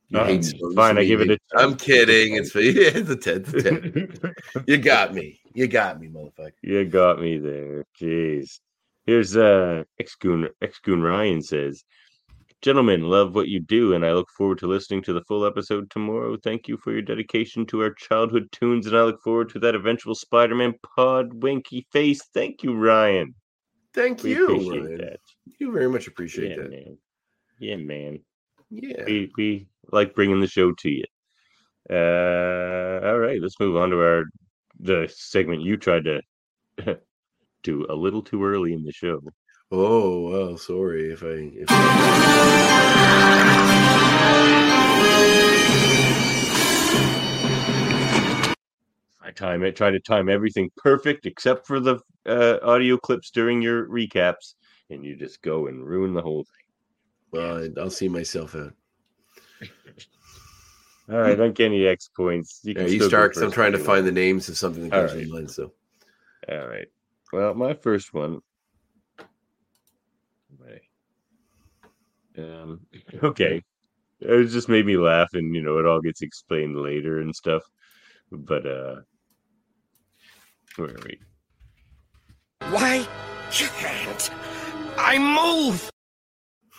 you 0.09 0.43
Storm. 0.43 0.75
fine, 0.75 0.97
I 0.97 1.05
give 1.05 1.21
it 1.21 1.31
a 1.31 1.39
I'm 1.55 1.75
kidding. 1.75 2.35
It's 2.35 2.55
yeah, 2.55 2.61
it's 2.95 3.09
a 3.09 3.15
ten. 3.15 3.43
10. 3.43 4.35
you 4.67 4.77
got 4.77 5.13
me. 5.13 5.39
You 5.53 5.67
got 5.67 5.99
me, 5.99 6.07
motherfucker. 6.07 6.53
You 6.61 6.85
got 6.85 7.19
me 7.19 7.37
there. 7.37 7.85
Jeez. 7.99 8.59
Here's 9.05 9.35
uh 9.37 9.83
Exgoon 10.01 10.49
Exgoon 10.61 11.03
Ryan 11.03 11.41
says, 11.41 11.83
Gentlemen, 12.61 13.03
love 13.03 13.35
what 13.35 13.49
you 13.49 13.59
do, 13.59 13.93
and 13.93 14.03
I 14.03 14.13
look 14.13 14.29
forward 14.31 14.57
to 14.59 14.67
listening 14.67 15.03
to 15.03 15.13
the 15.13 15.23
full 15.25 15.45
episode 15.45 15.91
tomorrow. 15.91 16.37
Thank 16.37 16.67
you 16.67 16.77
for 16.77 16.91
your 16.91 17.03
dedication 17.03 17.65
to 17.67 17.81
our 17.81 17.91
childhood 17.91 18.49
tunes, 18.51 18.87
and 18.87 18.97
I 18.97 19.03
look 19.03 19.21
forward 19.21 19.49
to 19.49 19.59
that 19.59 19.75
eventual 19.75 20.15
Spider-Man 20.15 20.73
pod 20.95 21.43
winky 21.43 21.85
face. 21.91 22.19
Thank 22.33 22.63
you, 22.63 22.75
Ryan. 22.75 23.35
Thank 23.93 24.23
We 24.23 24.31
you. 24.31 24.47
Ryan. 24.71 24.97
that. 24.97 25.19
You 25.59 25.71
very 25.71 25.87
much 25.87 26.07
appreciate 26.07 26.49
yeah, 26.49 26.63
that. 26.63 26.71
man. 26.71 26.97
Yeah, 27.59 27.75
man. 27.75 28.19
Yeah. 28.69 29.03
We 29.05 29.31
we 29.37 29.67
like 29.91 30.15
bringing 30.15 30.41
the 30.41 30.47
show 30.47 30.73
to 30.73 30.89
you. 30.89 31.03
Uh 31.89 32.99
all 33.07 33.19
right, 33.19 33.41
let's 33.41 33.59
move 33.59 33.77
on 33.77 33.89
to 33.91 33.99
our 33.99 34.25
the 34.79 35.11
segment 35.13 35.61
you 35.61 35.77
tried 35.77 36.05
to 36.05 36.21
do 37.63 37.85
a 37.89 37.95
little 37.95 38.21
too 38.21 38.43
early 38.43 38.73
in 38.73 38.83
the 38.83 38.91
show. 38.91 39.21
Oh 39.71 40.29
well, 40.29 40.57
sorry 40.57 41.11
if 41.11 41.23
I. 41.23 41.51
If 41.53 41.67
I 49.21 49.31
time 49.37 49.63
it, 49.63 49.75
try 49.75 49.91
to 49.91 49.99
time 49.99 50.29
everything 50.29 50.69
perfect 50.77 51.25
except 51.25 51.67
for 51.67 51.79
the 51.79 51.99
uh, 52.25 52.57
audio 52.63 52.97
clips 52.97 53.29
during 53.31 53.61
your 53.61 53.87
recaps, 53.87 54.55
and 54.89 55.05
you 55.05 55.15
just 55.15 55.41
go 55.41 55.67
and 55.67 55.85
ruin 55.85 56.13
the 56.13 56.21
whole 56.21 56.43
thing. 56.43 56.66
Well, 57.31 57.63
I- 57.63 57.79
I'll 57.79 57.89
see 57.89 58.07
myself 58.07 58.55
out. 58.55 58.73
All 61.09 61.17
right, 61.17 61.35
don't 61.35 61.55
get 61.55 61.65
any 61.67 61.87
X 61.87 62.09
points. 62.15 62.59
You 62.63 62.73
Yeah, 62.75 62.85
you 62.85 63.01
start 63.01 63.31
because 63.31 63.41
I'm 63.43 63.51
trying 63.51 63.71
to 63.71 63.79
find 63.79 64.05
the 64.05 64.11
names 64.11 64.49
of 64.49 64.57
something 64.57 64.83
that 64.89 64.93
All 64.93 64.99
comes 65.01 65.11
to 65.13 65.17
right. 65.19 65.27
mind. 65.29 65.51
So 65.51 65.71
All 66.49 66.67
right. 66.67 66.87
Well, 67.31 67.53
my 67.53 67.73
first 67.73 68.13
one. 68.13 68.41
Um. 72.37 72.81
Okay. 73.23 73.63
It 74.19 74.47
just 74.47 74.67
made 74.67 74.85
me 74.85 74.97
laugh, 74.97 75.29
and 75.33 75.55
you 75.55 75.61
know, 75.61 75.77
it 75.77 75.85
all 75.85 76.01
gets 76.01 76.21
explained 76.21 76.75
later 76.75 77.19
and 77.19 77.35
stuff. 77.35 77.63
But 78.31 78.65
uh, 78.65 78.95
where 80.75 80.89
are 80.89 80.99
we? 81.05 81.19
Why 82.71 83.07
can't 83.51 84.29
I 84.97 85.19
move? 85.19 85.89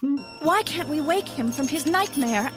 Why 0.01 0.63
can't 0.65 0.89
we 0.89 1.01
wake 1.01 1.29
him 1.29 1.51
from 1.51 1.67
his 1.69 1.87
nightmare? 1.87 2.51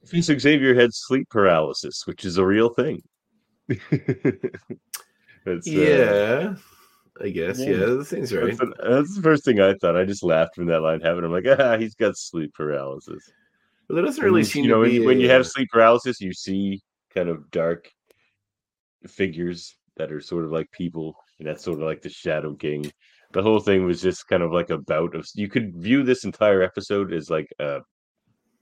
Professor 0.00 0.38
Xavier 0.38 0.74
had 0.74 0.92
sleep 0.92 1.28
paralysis, 1.30 2.02
which 2.06 2.24
is 2.24 2.36
a 2.38 2.44
real 2.44 2.70
thing. 2.70 3.02
That's, 3.68 5.66
uh, 5.66 5.70
Yeah, 5.70 6.54
I 7.20 7.28
guess. 7.30 7.58
yeah. 7.60 7.66
Yeah, 7.70 7.84
the 7.86 8.04
thing's 8.04 8.32
right. 8.32 8.46
That's, 8.46 8.58
the- 8.58 8.74
that's 8.90 9.16
the 9.16 9.22
first 9.22 9.44
thing 9.44 9.60
I 9.60 9.74
thought. 9.74 9.96
I 9.96 10.04
just 10.04 10.22
laughed 10.22 10.58
when 10.58 10.66
that 10.68 10.80
line 10.80 11.00
happened. 11.00 11.24
I'm 11.24 11.32
like, 11.32 11.46
ah, 11.58 11.78
he's 11.78 11.94
got 11.94 12.16
sleep 12.16 12.52
paralysis. 12.54 13.30
But 13.88 13.94
there 13.94 14.04
doesn't 14.04 14.22
really 14.24 14.40
you- 14.40 14.44
seem 14.46 14.64
you 14.64 14.70
know 14.70 14.76
to 14.76 14.80
when, 14.82 14.90
be 14.90 15.06
when 15.06 15.20
you 15.20 15.30
have 15.30 15.46
sleep 15.46 15.68
paralysis, 15.72 16.20
you 16.20 16.32
see 16.32 16.80
kind 17.14 17.28
of 17.28 17.50
dark 17.50 17.88
figures 19.06 19.76
that 19.96 20.12
are 20.12 20.20
sort 20.20 20.44
of 20.44 20.52
like 20.52 20.70
people, 20.72 21.16
and 21.38 21.48
that's 21.48 21.62
sort 21.64 21.78
of 21.80 21.84
like 21.86 22.02
the 22.02 22.08
Shadow 22.08 22.54
King. 22.54 22.90
The 23.32 23.42
whole 23.42 23.60
thing 23.60 23.84
was 23.86 24.02
just 24.02 24.28
kind 24.28 24.42
of 24.42 24.52
like 24.52 24.70
a 24.70 24.78
bout 24.78 25.14
of. 25.14 25.26
You 25.34 25.48
could 25.48 25.74
view 25.74 26.02
this 26.02 26.24
entire 26.24 26.62
episode 26.62 27.12
as 27.12 27.30
like 27.30 27.52
a, 27.58 27.80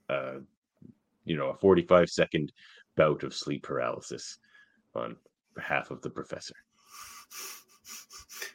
a 0.09 0.39
you 1.25 1.37
know, 1.37 1.49
a 1.49 1.57
45 1.57 2.09
second 2.09 2.51
bout 2.95 3.23
of 3.23 3.33
sleep 3.33 3.63
paralysis 3.63 4.37
on 4.95 5.15
behalf 5.55 5.91
of 5.91 6.01
the 6.01 6.09
professor. 6.09 6.55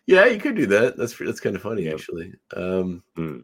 Yeah, 0.06 0.26
you 0.26 0.38
could 0.38 0.56
do 0.56 0.66
that. 0.66 0.96
That's 0.96 1.16
that's 1.16 1.40
kind 1.40 1.56
of 1.56 1.62
funny 1.62 1.84
Yep. 1.84 1.94
actually. 1.94 2.32
Um, 2.54 3.02
Hmm. 3.16 3.38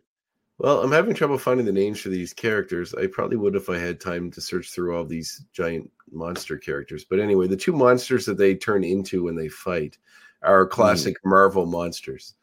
Well, 0.58 0.82
I'm 0.82 0.92
having 0.92 1.14
trouble 1.14 1.38
finding 1.38 1.66
the 1.66 1.72
names 1.72 2.00
for 2.00 2.08
these 2.08 2.32
characters. 2.32 2.94
I 2.94 3.08
probably 3.08 3.36
would 3.36 3.56
if 3.56 3.68
I 3.68 3.78
had 3.78 4.00
time 4.00 4.30
to 4.30 4.40
search 4.40 4.70
through 4.70 4.96
all 4.96 5.04
these 5.04 5.44
giant 5.52 5.90
monster 6.12 6.56
characters. 6.56 7.04
But 7.04 7.18
anyway, 7.18 7.48
the 7.48 7.56
two 7.56 7.72
monsters 7.72 8.24
that 8.26 8.38
they 8.38 8.54
turn 8.54 8.84
into 8.84 9.24
when 9.24 9.34
they 9.34 9.48
fight 9.48 9.98
are 10.42 10.66
classic 10.66 11.16
Marvel 11.24 11.66
monsters 11.66 12.34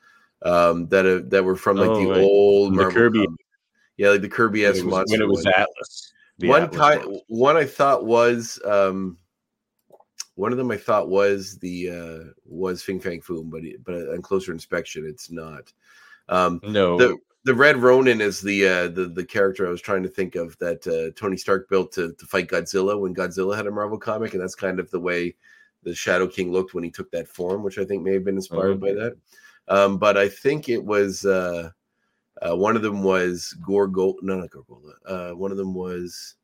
um, 0.43 0.87
that 0.89 1.05
uh, 1.05 1.21
that 1.27 1.43
were 1.43 1.55
from 1.55 1.77
like 1.77 1.89
Oh, 1.89 1.99
the 2.03 2.09
right. 2.09 2.21
old 2.21 2.75
The 2.77 2.89
Kirby- 2.89 3.25
comic. 3.25 3.39
Yeah, 3.97 4.09
like 4.11 4.21
the 4.21 4.29
Kirby 4.29 4.65
S 4.65 4.81
monster. 4.81 5.13
when 5.15 5.21
it 5.21 5.27
was 5.27 5.43
one. 5.43 5.53
Atlas. 5.55 6.13
one 6.39 6.63
Atlas 6.63 6.77
kind, 6.79 7.21
one 7.27 7.57
I 7.57 7.65
thought 7.65 8.05
was 8.05 8.59
um, 8.65 9.17
one 10.35 10.51
of 10.53 10.57
them. 10.57 10.71
I 10.71 10.77
thought 10.77 11.09
was 11.09 11.57
the 11.57 11.89
uh, 11.89 12.31
was 12.45 12.81
Fing 12.81 12.99
Fang 13.01 13.19
Foom, 13.21 13.49
but 13.49 13.63
it- 13.65 13.83
but 13.83 13.95
on 14.09 14.21
closer 14.21 14.51
inspection, 14.53 15.05
it's 15.05 15.29
not. 15.29 15.71
Um, 16.29 16.61
No, 16.63 16.97
the 16.97 17.17
the 17.45 17.53
Red 17.53 17.77
Ronin 17.77 18.21
is 18.21 18.39
the 18.41 18.67
uh, 18.67 18.87
the 18.87 19.05
the 19.13 19.25
character 19.25 19.67
I 19.67 19.71
was 19.71 19.81
trying 19.81 20.03
to 20.03 20.09
think 20.09 20.35
of 20.35 20.57
that 20.59 20.85
uh, 20.87 21.11
Tony 21.19 21.35
Stark 21.35 21.69
built 21.69 21.91
to 21.93 22.13
to 22.13 22.25
fight 22.25 22.47
Godzilla 22.47 22.97
when 22.99 23.13
Godzilla 23.13 23.55
had 23.57 23.67
a 23.67 23.71
Marvel 23.71 23.97
comic, 23.97 24.33
and 24.33 24.41
that's 24.41 24.55
kind 24.55 24.79
of 24.79 24.89
the 24.91 24.99
way 24.99 25.35
the 25.83 25.93
Shadow 25.95 26.27
King 26.27 26.51
looked 26.53 26.73
when 26.73 26.83
he 26.83 26.91
took 26.91 27.09
that 27.11 27.27
form, 27.27 27.63
which 27.63 27.77
I 27.77 27.83
think 27.85 28.03
may 28.03 28.13
have 28.13 28.23
been 28.25 28.35
inspired 28.35 28.79
by 28.79 28.93
that. 28.93 29.17
Um, 29.69 29.97
but 29.97 30.17
I 30.17 30.27
think 30.29 30.67
it 30.69 30.83
was 30.83 31.25
uh, 31.25 31.69
uh, 32.41 32.55
one 32.55 32.75
of 32.75 32.81
them 32.81 33.03
was 33.03 33.55
Gorgo. 33.65 34.15
No, 34.21 34.39
not 34.39 34.49
Gorgola. 34.49 34.93
Uh, 35.05 35.35
one 35.35 35.51
of 35.51 35.57
them 35.57 35.73
was. 35.73 36.35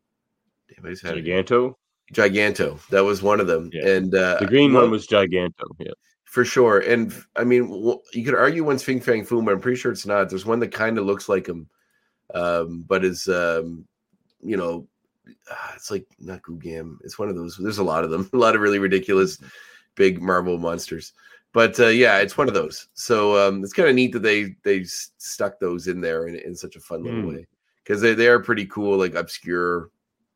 Damn, 0.70 0.86
I 0.86 0.90
just 0.92 1.04
had. 1.04 1.16
Giganto. 1.16 1.76
Giganto. 2.14 2.80
That 2.90 3.04
was 3.04 3.24
one 3.24 3.40
of 3.40 3.48
them, 3.48 3.70
Yeah. 3.74 3.88
and 3.88 4.14
uh, 4.14 4.38
The 4.40 4.46
green 4.48 4.74
one- 4.74 4.92
was 4.92 5.08
Giganto. 5.08 5.66
Yeah. 5.80 5.92
for 6.26 6.46
sure. 6.46 6.80
And 6.80 7.14
I 7.36 7.44
mean, 7.44 7.68
w- 7.70 8.00
you 8.14 8.24
could 8.26 8.36
argue 8.36 8.64
one's 8.64 8.84
Fing 8.84 9.00
Fang 9.00 9.26
Foom, 9.26 9.46
but 9.46 9.54
I'm 9.54 9.62
pretty 9.62 9.78
sure 9.80 9.92
it's 9.92 10.06
not. 10.06 10.30
There's 10.30 10.46
one 10.46 10.60
that 10.60 10.72
kind 10.74 10.98
of 11.00 11.06
looks 11.06 11.30
like 11.30 11.48
him, 11.48 11.68
um, 12.34 12.84
but 12.88 13.06
is, 13.06 13.28
um, 13.30 13.88
you 14.44 14.58
know, 14.58 14.88
ah, 15.50 15.72
it's 15.76 15.90
like 15.90 16.06
not 16.20 16.42
Gugam. 16.44 16.98
It's 17.04 17.18
one 17.18 17.30
of 17.30 17.36
those. 17.36 17.58
There's 17.58 17.78
a 17.80 17.84
lot 17.84 18.04
of 18.04 18.10
them, 18.12 18.30
a 18.34 18.38
lot 18.38 18.54
of 18.56 18.62
really 18.62 18.80
ridiculous 18.80 19.40
big 19.96 20.22
Marvel 20.22 20.58
monsters. 20.60 21.14
But 21.56 21.80
uh, 21.80 21.88
yeah, 21.88 22.18
it's 22.20 22.38
one 22.38 22.50
of 22.50 22.54
those. 22.54 22.90
So 22.96 23.38
um, 23.48 23.64
it's 23.64 23.72
kind 23.72 23.88
of 23.88 23.96
neat 23.96 24.12
that 24.12 24.24
they 24.24 24.56
they 24.64 24.84
stuck 24.84 25.58
those 25.58 25.88
in 25.88 26.02
there 26.02 26.28
in, 26.28 26.36
in 26.36 26.54
such 26.54 26.76
a 26.76 26.82
fun 26.82 27.06
little 27.06 27.22
Hmm. 27.22 27.30
way 27.30 27.48
because 27.82 28.02
they 28.02 28.14
they 28.14 28.28
are 28.28 28.42
pretty 28.42 28.66
cool, 28.66 28.98
like 28.98 29.16
obscure 29.16 29.90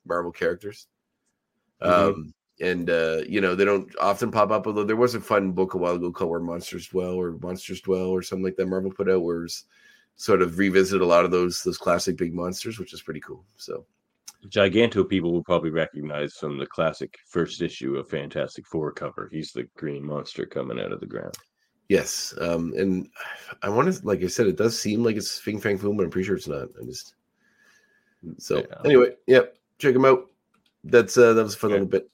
Marvel 0.05 0.31
characters. 0.31 0.87
Mhm. 1.81 1.91
Um, 1.91 2.33
and 2.61 2.89
uh, 2.89 3.21
you 3.27 3.41
know 3.41 3.53
they 3.53 3.65
don't 3.65 3.93
often 3.99 4.31
pop 4.31 4.51
up. 4.51 4.65
Although 4.65 4.85
there 4.85 4.95
was 4.95 5.13
a 5.13 5.19
fun 5.19 5.51
book 5.51 5.73
a 5.73 5.77
while 5.77 5.95
ago 5.95 6.09
called 6.09 6.31
"Where 6.31 6.39
Monsters 6.39 6.87
Dwell" 6.87 7.15
or 7.15 7.33
"Monsters 7.33 7.81
Dwell" 7.81 8.07
or 8.11 8.21
something 8.21 8.45
like 8.45 8.55
that. 8.55 8.67
Marvel 8.67 8.89
put 8.91 9.09
out 9.09 9.23
where 9.23 9.43
it's 9.43 9.65
sort 10.15 10.41
of 10.41 10.57
revisit 10.57 11.01
a 11.01 11.05
lot 11.05 11.25
of 11.25 11.31
those 11.31 11.63
those 11.63 11.77
classic 11.77 12.15
big 12.17 12.33
monsters, 12.33 12.79
which 12.79 12.93
is 12.93 13.01
pretty 13.01 13.19
cool. 13.19 13.43
So 13.57 13.85
Giganto 14.47 15.07
people 15.07 15.31
will 15.33 15.43
probably 15.43 15.69
recognize 15.69 16.33
from 16.35 16.57
the 16.57 16.65
classic 16.65 17.13
first 17.27 17.61
issue 17.61 17.97
of 17.97 18.09
Fantastic 18.09 18.65
Four 18.67 18.91
cover. 18.91 19.29
He's 19.31 19.51
the 19.51 19.63
green 19.75 20.03
monster 20.03 20.45
coming 20.45 20.79
out 20.79 20.91
of 20.93 20.99
the 21.01 21.05
ground. 21.07 21.35
yes, 21.89 22.33
um, 22.39 22.73
and 22.77 23.09
I 23.61 23.69
want 23.69 23.93
to, 23.93 24.05
like 24.05 24.23
I 24.23 24.27
said, 24.27 24.47
it 24.47 24.57
does 24.57 24.79
seem 24.79 25.03
like 25.03 25.17
it's 25.17 25.39
Fing 25.39 25.59
Fang 25.59 25.77
Foom, 25.77 25.97
but 25.97 26.03
I'm 26.03 26.09
pretty 26.09 26.25
sure 26.25 26.35
it's 26.37 26.47
not. 26.47 26.69
I 26.81 26.85
just 26.85 27.15
so 28.37 28.57
Yeah. 28.57 28.75
anyway, 28.85 29.11
yep, 29.27 29.57
check 29.77 29.95
him 29.95 30.05
out. 30.05 30.29
That's 30.83 31.17
uh, 31.17 31.33
that 31.33 31.43
was 31.43 31.55
a 31.55 31.57
fun 31.57 31.71
Okay. 31.71 31.79
little 31.81 31.89
bit. 31.89 32.09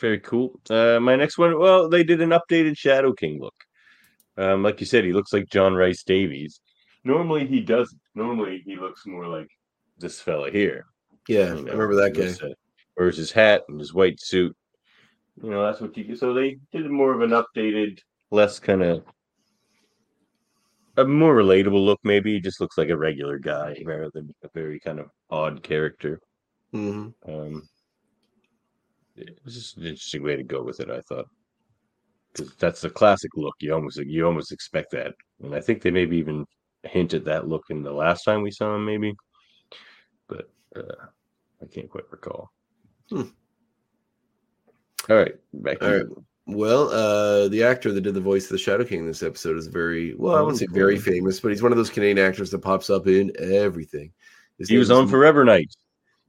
Very 0.00 0.18
cool. 0.18 0.58
Uh, 0.68 0.98
my 1.00 1.14
next 1.14 1.38
one, 1.38 1.56
well, 1.58 1.88
they 1.88 2.02
did 2.02 2.20
an 2.20 2.30
updated 2.30 2.76
Shadow 2.76 3.12
King 3.12 3.40
look. 3.40 3.54
Um, 4.36 4.62
like 4.64 4.80
you 4.80 4.86
said, 4.86 5.04
he 5.04 5.12
looks 5.12 5.32
like 5.32 5.48
John 5.48 5.74
Rhys 5.74 6.02
Davies. 6.02 6.60
Normally 7.04 7.46
he 7.46 7.60
doesn't. 7.60 8.00
Normally 8.16 8.62
he 8.66 8.76
looks 8.76 9.06
more 9.06 9.28
like 9.28 9.48
this 9.98 10.20
fella 10.20 10.50
here. 10.50 10.86
Yeah, 11.28 11.54
you 11.54 11.68
I 11.68 11.72
remember 11.72 11.96
that 11.96 12.14
guy. 12.14 12.48
wears 12.96 13.16
his 13.16 13.32
hat 13.32 13.62
and 13.68 13.78
his 13.78 13.92
white 13.94 14.20
suit. 14.20 14.56
You 15.42 15.50
know, 15.50 15.64
that's 15.64 15.80
what 15.80 15.96
you 15.96 16.16
So 16.16 16.34
they 16.34 16.58
did 16.72 16.90
more 16.90 17.12
of 17.14 17.20
an 17.20 17.30
updated, 17.30 18.00
less 18.30 18.58
kind 18.58 18.82
of 18.82 19.04
a 20.96 21.04
more 21.04 21.34
relatable 21.34 21.82
look. 21.84 21.98
Maybe 22.04 22.34
he 22.34 22.40
just 22.40 22.60
looks 22.60 22.76
like 22.76 22.90
a 22.90 22.96
regular 22.96 23.38
guy 23.38 23.76
rather 23.84 24.10
than 24.12 24.34
a 24.42 24.48
very 24.54 24.80
kind 24.80 24.98
of 25.00 25.10
odd 25.30 25.62
character. 25.62 26.20
hmm 26.72 27.08
Um, 27.26 27.68
it 29.16 29.38
was 29.44 29.54
just 29.54 29.76
an 29.76 29.82
interesting 29.84 30.22
way 30.22 30.36
to 30.36 30.42
go 30.42 30.62
with 30.62 30.80
it. 30.80 30.90
I 30.90 31.00
thought 31.02 31.26
because 32.32 32.54
that's 32.56 32.80
the 32.80 32.90
classic 32.90 33.30
look. 33.36 33.54
You 33.60 33.74
almost 33.74 33.98
you 33.98 34.26
almost 34.26 34.52
expect 34.52 34.90
that, 34.92 35.14
and 35.42 35.54
I 35.54 35.60
think 35.60 35.82
they 35.82 35.90
maybe 35.90 36.16
even 36.18 36.44
hinted 36.84 37.24
that 37.24 37.48
look 37.48 37.64
in 37.70 37.82
the 37.82 37.92
last 37.92 38.22
time 38.24 38.42
we 38.42 38.50
saw 38.50 38.74
him, 38.76 38.84
maybe. 38.84 39.14
But 40.28 40.50
uh, 40.76 41.06
I 41.62 41.66
can't 41.66 41.88
quite 41.90 42.04
recall. 42.10 42.52
Hmm. 43.10 43.22
All 45.08 45.16
right, 45.16 45.34
back 45.54 45.82
All 45.82 45.90
you. 45.90 46.24
Well, 46.46 46.88
uh, 46.90 47.48
the 47.48 47.62
actor 47.62 47.92
that 47.92 48.00
did 48.00 48.14
the 48.14 48.20
voice 48.20 48.44
of 48.44 48.50
the 48.50 48.58
Shadow 48.58 48.84
King 48.84 49.00
in 49.00 49.06
this 49.06 49.22
episode 49.22 49.58
is 49.58 49.66
very 49.66 50.14
well. 50.14 50.34
I 50.34 50.40
wouldn't 50.40 50.58
say 50.58 50.66
very 50.70 50.96
famous, 50.98 51.40
but 51.40 51.50
he's 51.50 51.62
one 51.62 51.72
of 51.72 51.78
those 51.78 51.90
Canadian 51.90 52.26
actors 52.26 52.50
that 52.50 52.60
pops 52.60 52.88
up 52.88 53.06
in 53.06 53.32
everything. 53.38 54.12
His 54.58 54.68
He 54.68 54.78
was 54.78 54.90
on 54.90 55.08
Forever 55.08 55.44
Knight. 55.44 55.74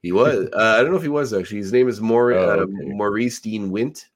He 0.01 0.11
was. 0.11 0.49
Uh, 0.53 0.75
I 0.77 0.81
don't 0.81 0.91
know 0.91 0.97
if 0.97 1.03
he 1.03 1.09
was 1.09 1.33
actually. 1.33 1.59
His 1.59 1.71
name 1.71 1.87
is 1.87 2.01
Maur- 2.01 2.33
Oh, 2.33 2.49
uh, 2.49 2.55
okay. 2.63 2.73
Maurice 2.85 3.39
Dean 3.39 3.71
Wint. 3.71 4.09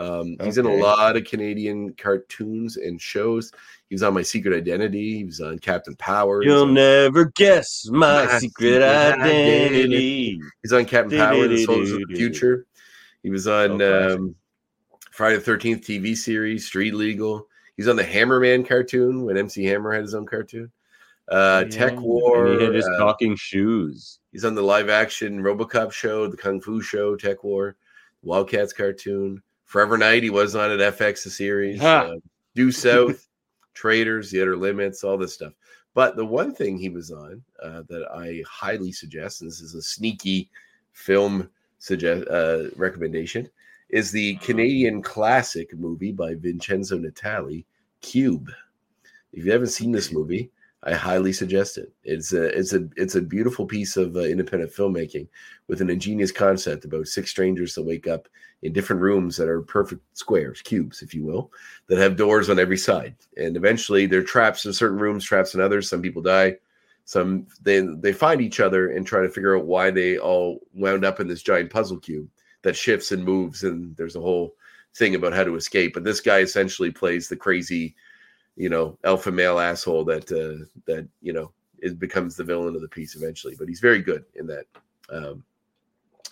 Um, 0.00 0.36
he's 0.42 0.56
in 0.58 0.66
a 0.66 0.74
lot 0.74 1.16
of 1.16 1.24
Canadian 1.24 1.92
cartoons 1.94 2.76
and 2.76 3.00
shows. 3.00 3.52
He 3.88 3.94
was 3.94 4.02
on 4.02 4.14
My 4.14 4.22
Secret 4.22 4.54
Identity. 4.56 5.18
He 5.18 5.24
was 5.24 5.40
on 5.40 5.58
Captain 5.58 5.94
Power. 5.96 6.42
You'll 6.42 6.62
on, 6.62 6.74
never 6.74 7.26
guess 7.36 7.86
my, 7.90 8.24
My 8.24 8.38
secret 8.38 8.40
secret 8.40 8.82
identity. 8.82 10.40
he's 10.62 10.72
on 10.72 10.84
Captain 10.84 11.18
Power, 11.18 11.46
The 11.48 11.64
Soldiers 11.64 11.92
of 11.92 12.02
the 12.08 12.14
Future. 12.16 12.66
He 13.22 13.30
was 13.30 13.46
on 13.46 13.82
Oh, 13.82 14.14
um, 14.14 14.34
Friday 15.10 15.36
the 15.36 15.42
Thirteenth 15.42 15.82
TV 15.86 16.16
series, 16.16 16.66
Street 16.66 16.94
Legal. 16.94 17.46
He's 17.76 17.88
on 17.88 17.96
the 17.96 18.04
Hammerman 18.04 18.66
cartoon 18.66 19.24
when 19.24 19.36
MC 19.36 19.64
Hammer 19.64 19.92
had 19.92 20.02
his 20.02 20.14
own 20.14 20.26
cartoon. 20.26 20.70
Uh, 21.30 21.64
Tech 21.64 21.94
Oh, 21.96 22.00
War. 22.00 22.46
And 22.46 22.58
he 22.60 22.64
had 22.66 22.74
his 22.74 22.86
uh, 22.86 22.98
talking 22.98 23.36
shoes. 23.36 24.18
He's 24.32 24.44
on 24.44 24.54
the 24.54 24.62
live 24.62 24.88
action 24.88 25.42
RoboCop 25.42 25.92
show, 25.92 26.26
the 26.26 26.36
Kung 26.36 26.60
Fu 26.60 26.80
show, 26.80 27.16
TekWar, 27.16 27.74
Wildcats 28.22 28.72
cartoon, 28.72 29.42
Forever 29.70 29.96
Knight. 29.96 30.24
He 30.24 30.30
was 30.30 30.56
on 30.56 30.72
at 30.72 30.96
FX 30.98 31.22
the 31.22 31.30
series, 31.30 31.80
Ha. 31.80 32.00
uh, 32.00 32.16
Due 32.56 32.72
South, 32.72 33.28
Traders, 33.74 34.28
The 34.28 34.42
Outer 34.42 34.56
Limits, 34.56 35.04
all 35.04 35.16
this 35.16 35.34
stuff. 35.34 35.52
But 35.94 36.16
the 36.16 36.26
one 36.26 36.52
thing 36.52 36.76
he 36.76 36.88
was 36.88 37.12
on 37.12 37.40
uh, 37.62 37.82
that 37.88 38.04
I 38.12 38.42
highly 38.48 38.90
suggest, 38.90 39.42
and 39.42 39.48
this 39.48 39.60
is 39.60 39.76
a 39.76 39.82
sneaky 39.82 40.50
film 40.92 41.48
suggest 41.78 42.26
uh, 42.28 42.70
recommendation, 42.74 43.48
is 43.90 44.10
the 44.10 44.34
Canadian 44.38 45.02
classic 45.02 45.72
movie 45.78 46.10
by 46.10 46.34
Vincenzo 46.34 46.98
Natali, 46.98 47.64
Cube. 48.00 48.50
If 49.32 49.44
you 49.44 49.52
haven't 49.52 49.68
seen 49.68 49.92
this 49.92 50.10
movie, 50.10 50.50
I 50.82 50.94
highly 50.94 51.32
suggest 51.32 51.76
it. 51.76 51.92
It's 52.04 52.32
a 52.32 52.44
it's 52.58 52.72
a 52.72 52.88
it's 52.96 53.14
a 53.14 53.20
beautiful 53.20 53.66
piece 53.66 53.96
of 53.96 54.16
uh, 54.16 54.20
independent 54.20 54.72
filmmaking 54.72 55.28
with 55.68 55.82
an 55.82 55.90
ingenious 55.90 56.32
concept 56.32 56.86
about 56.86 57.06
six 57.06 57.30
strangers 57.30 57.74
that 57.74 57.82
wake 57.82 58.08
up 58.08 58.28
in 58.62 58.72
different 58.72 59.02
rooms 59.02 59.36
that 59.36 59.48
are 59.48 59.62
perfect 59.62 60.02
squares, 60.16 60.62
cubes, 60.62 61.02
if 61.02 61.14
you 61.14 61.24
will, 61.24 61.52
that 61.88 61.98
have 61.98 62.16
doors 62.16 62.48
on 62.48 62.58
every 62.58 62.78
side, 62.78 63.14
and 63.36 63.56
eventually 63.56 64.06
they're 64.06 64.22
traps 64.22 64.64
in 64.64 64.72
certain 64.72 64.98
rooms, 64.98 65.24
traps 65.24 65.54
in 65.54 65.60
others. 65.60 65.88
Some 65.88 66.00
people 66.00 66.22
die. 66.22 66.56
Some 67.04 67.46
they 67.62 67.80
they 67.80 68.12
find 68.12 68.40
each 68.40 68.60
other 68.60 68.90
and 68.90 69.06
try 69.06 69.20
to 69.20 69.28
figure 69.28 69.56
out 69.56 69.66
why 69.66 69.90
they 69.90 70.16
all 70.16 70.60
wound 70.72 71.04
up 71.04 71.20
in 71.20 71.28
this 71.28 71.42
giant 71.42 71.70
puzzle 71.70 71.98
cube 71.98 72.28
that 72.62 72.76
shifts 72.76 73.12
and 73.12 73.24
moves, 73.24 73.64
and 73.64 73.96
there's 73.96 74.16
a 74.16 74.20
whole 74.20 74.54
thing 74.94 75.14
about 75.14 75.32
how 75.32 75.44
to 75.44 75.56
escape. 75.56 75.94
But 75.94 76.04
this 76.04 76.20
guy 76.20 76.38
essentially 76.38 76.90
plays 76.90 77.28
the 77.28 77.36
crazy, 77.36 77.94
you 78.56 78.68
know, 78.68 78.98
alpha 79.04 79.30
male 79.30 79.58
asshole 79.58 80.04
that 80.04 80.30
uh, 80.30 80.64
that 80.86 81.08
you 81.22 81.32
know 81.32 81.52
it 81.78 81.98
becomes 81.98 82.36
the 82.36 82.44
villain 82.44 82.74
of 82.74 82.82
the 82.82 82.88
piece 82.88 83.16
eventually. 83.16 83.54
But 83.58 83.68
he's 83.68 83.80
very 83.80 84.02
good 84.02 84.24
in 84.34 84.46
that. 84.48 84.66
Um, 85.10 85.44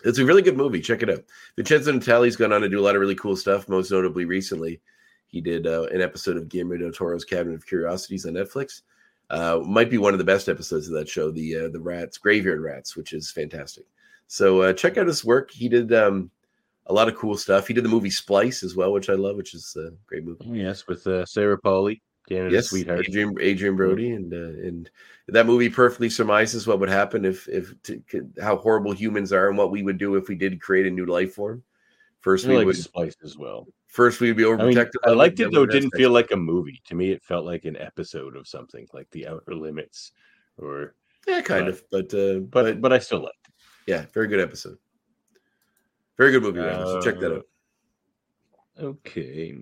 it's 0.04 0.18
a 0.18 0.24
really 0.24 0.42
good 0.42 0.56
movie. 0.56 0.80
Check 0.80 1.02
it 1.02 1.10
out. 1.10 1.24
Vincenzo 1.56 1.92
Natali's 1.92 2.36
gone 2.36 2.52
on 2.52 2.60
to 2.60 2.68
do 2.68 2.78
a 2.78 2.84
lot 2.84 2.94
of 2.94 3.00
really 3.00 3.16
cool 3.16 3.36
stuff. 3.36 3.68
Most 3.68 3.90
notably, 3.90 4.24
recently, 4.24 4.80
he 5.26 5.40
did 5.40 5.66
uh, 5.66 5.84
an 5.92 6.00
episode 6.00 6.36
of 6.36 6.48
Guillermo 6.48 6.76
del 6.76 6.92
Toro's 6.92 7.24
Cabinet 7.24 7.56
of 7.56 7.66
Curiosities 7.66 8.26
on 8.26 8.34
Netflix. 8.34 8.82
Uh, 9.30 9.60
might 9.64 9.90
be 9.90 9.98
one 9.98 10.14
of 10.14 10.18
the 10.18 10.24
best 10.24 10.48
episodes 10.48 10.88
of 10.88 10.94
that 10.94 11.08
show, 11.08 11.30
the 11.30 11.56
uh, 11.56 11.68
the 11.68 11.80
Rats 11.80 12.16
Graveyard 12.16 12.60
Rats, 12.60 12.96
which 12.96 13.12
is 13.12 13.30
fantastic. 13.30 13.84
So 14.26 14.62
uh, 14.62 14.72
check 14.72 14.96
out 14.96 15.06
his 15.06 15.24
work. 15.24 15.50
He 15.50 15.68
did 15.68 15.92
um, 15.92 16.30
a 16.86 16.92
lot 16.92 17.08
of 17.08 17.16
cool 17.16 17.36
stuff. 17.36 17.66
He 17.66 17.74
did 17.74 17.84
the 17.84 17.90
movie 17.90 18.10
Splice 18.10 18.62
as 18.62 18.74
well, 18.74 18.92
which 18.92 19.10
I 19.10 19.14
love, 19.14 19.36
which 19.36 19.54
is 19.54 19.76
a 19.76 19.90
great 20.06 20.24
movie. 20.24 20.46
Oh, 20.48 20.54
yes, 20.54 20.86
with 20.86 21.06
uh, 21.06 21.26
Sarah 21.26 21.58
Polley, 21.58 22.00
Yes, 22.30 22.68
sweetheart. 22.70 23.06
Adrian 23.08 23.34
Adrien 23.40 23.76
Brody, 23.76 24.10
and 24.12 24.32
uh, 24.32 24.66
and 24.66 24.90
that 25.28 25.46
movie 25.46 25.68
perfectly 25.68 26.08
surmises 26.10 26.66
what 26.66 26.78
would 26.80 26.88
happen 26.88 27.24
if 27.24 27.48
if 27.48 27.72
to, 27.84 28.02
how 28.40 28.56
horrible 28.56 28.92
humans 28.92 29.32
are 29.32 29.48
and 29.48 29.56
what 29.58 29.70
we 29.70 29.82
would 29.82 29.98
do 29.98 30.14
if 30.16 30.28
we 30.28 30.34
did 30.34 30.60
create 30.60 30.86
a 30.86 30.90
new 30.90 31.06
life 31.06 31.34
form. 31.34 31.62
First, 32.20 32.46
we 32.46 32.56
like 32.56 32.66
would 32.66 32.76
Splice 32.76 33.16
as 33.24 33.38
well. 33.38 33.66
first 33.86 34.20
we'd 34.20 34.36
be 34.36 34.44
I 34.44 34.48
mean, 34.48 34.58
overprotective. 34.58 34.96
I 35.04 35.10
liked 35.10 35.38
it 35.40 35.52
though. 35.52 35.62
It 35.62 35.70
didn't 35.70 35.94
feel 35.96 36.10
like 36.10 36.30
a 36.32 36.36
movie 36.36 36.82
to 36.86 36.94
me. 36.94 37.10
It 37.12 37.22
felt 37.22 37.44
like 37.46 37.64
an 37.64 37.76
episode 37.76 38.36
of 38.36 38.46
something, 38.48 38.86
like 38.92 39.08
The 39.10 39.28
Outer 39.28 39.54
Limits, 39.54 40.12
or 40.58 40.94
yeah, 41.26 41.40
kind 41.42 41.66
but- 41.66 41.74
of, 41.74 41.82
but 41.90 42.14
uh, 42.14 42.38
but 42.40 42.64
but 42.64 42.80
but 42.82 42.92
I 42.92 42.98
still 42.98 43.20
liked. 43.20 43.46
it. 43.46 43.54
yeah, 43.86 44.04
very 44.12 44.26
good 44.28 44.40
episode. 44.40 44.78
Very 46.16 46.32
good 46.32 46.42
movie, 46.42 46.58
rather, 46.58 46.84
so 46.84 47.00
check 47.00 47.20
that 47.20 47.32
Uh, 47.32 47.36
out. 47.36 47.46
Okay. 48.80 49.56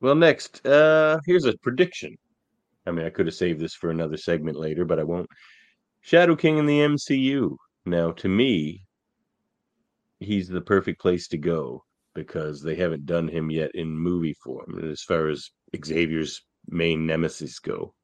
Well, 0.00 0.14
next, 0.14 0.66
uh 0.66 1.20
here's 1.26 1.44
a 1.44 1.56
prediction. 1.58 2.16
I 2.86 2.92
mean, 2.92 3.06
I 3.06 3.10
could 3.10 3.26
have 3.26 3.34
saved 3.34 3.60
this 3.60 3.74
for 3.74 3.90
another 3.90 4.16
segment 4.16 4.58
later, 4.58 4.84
but 4.84 4.98
I 5.00 5.04
won't. 5.04 5.28
Shadow 6.02 6.36
King 6.36 6.58
in 6.58 6.66
the 6.66 6.80
MCU. 6.80 7.58
Now, 7.86 8.12
to 8.12 8.28
me, 8.28 8.84
he's 10.20 10.48
the 10.48 10.60
perfect 10.60 11.00
place 11.00 11.26
to 11.28 11.38
go 11.38 11.82
because 12.14 12.60
they 12.62 12.74
haven't 12.74 13.06
done 13.06 13.28
him 13.28 13.50
yet 13.50 13.70
in 13.74 13.96
movie 13.98 14.34
form 14.44 14.78
as 14.90 15.02
far 15.02 15.28
as 15.28 15.50
Xavier's 15.74 16.42
main 16.68 17.06
nemesis 17.06 17.58
go. 17.58 17.94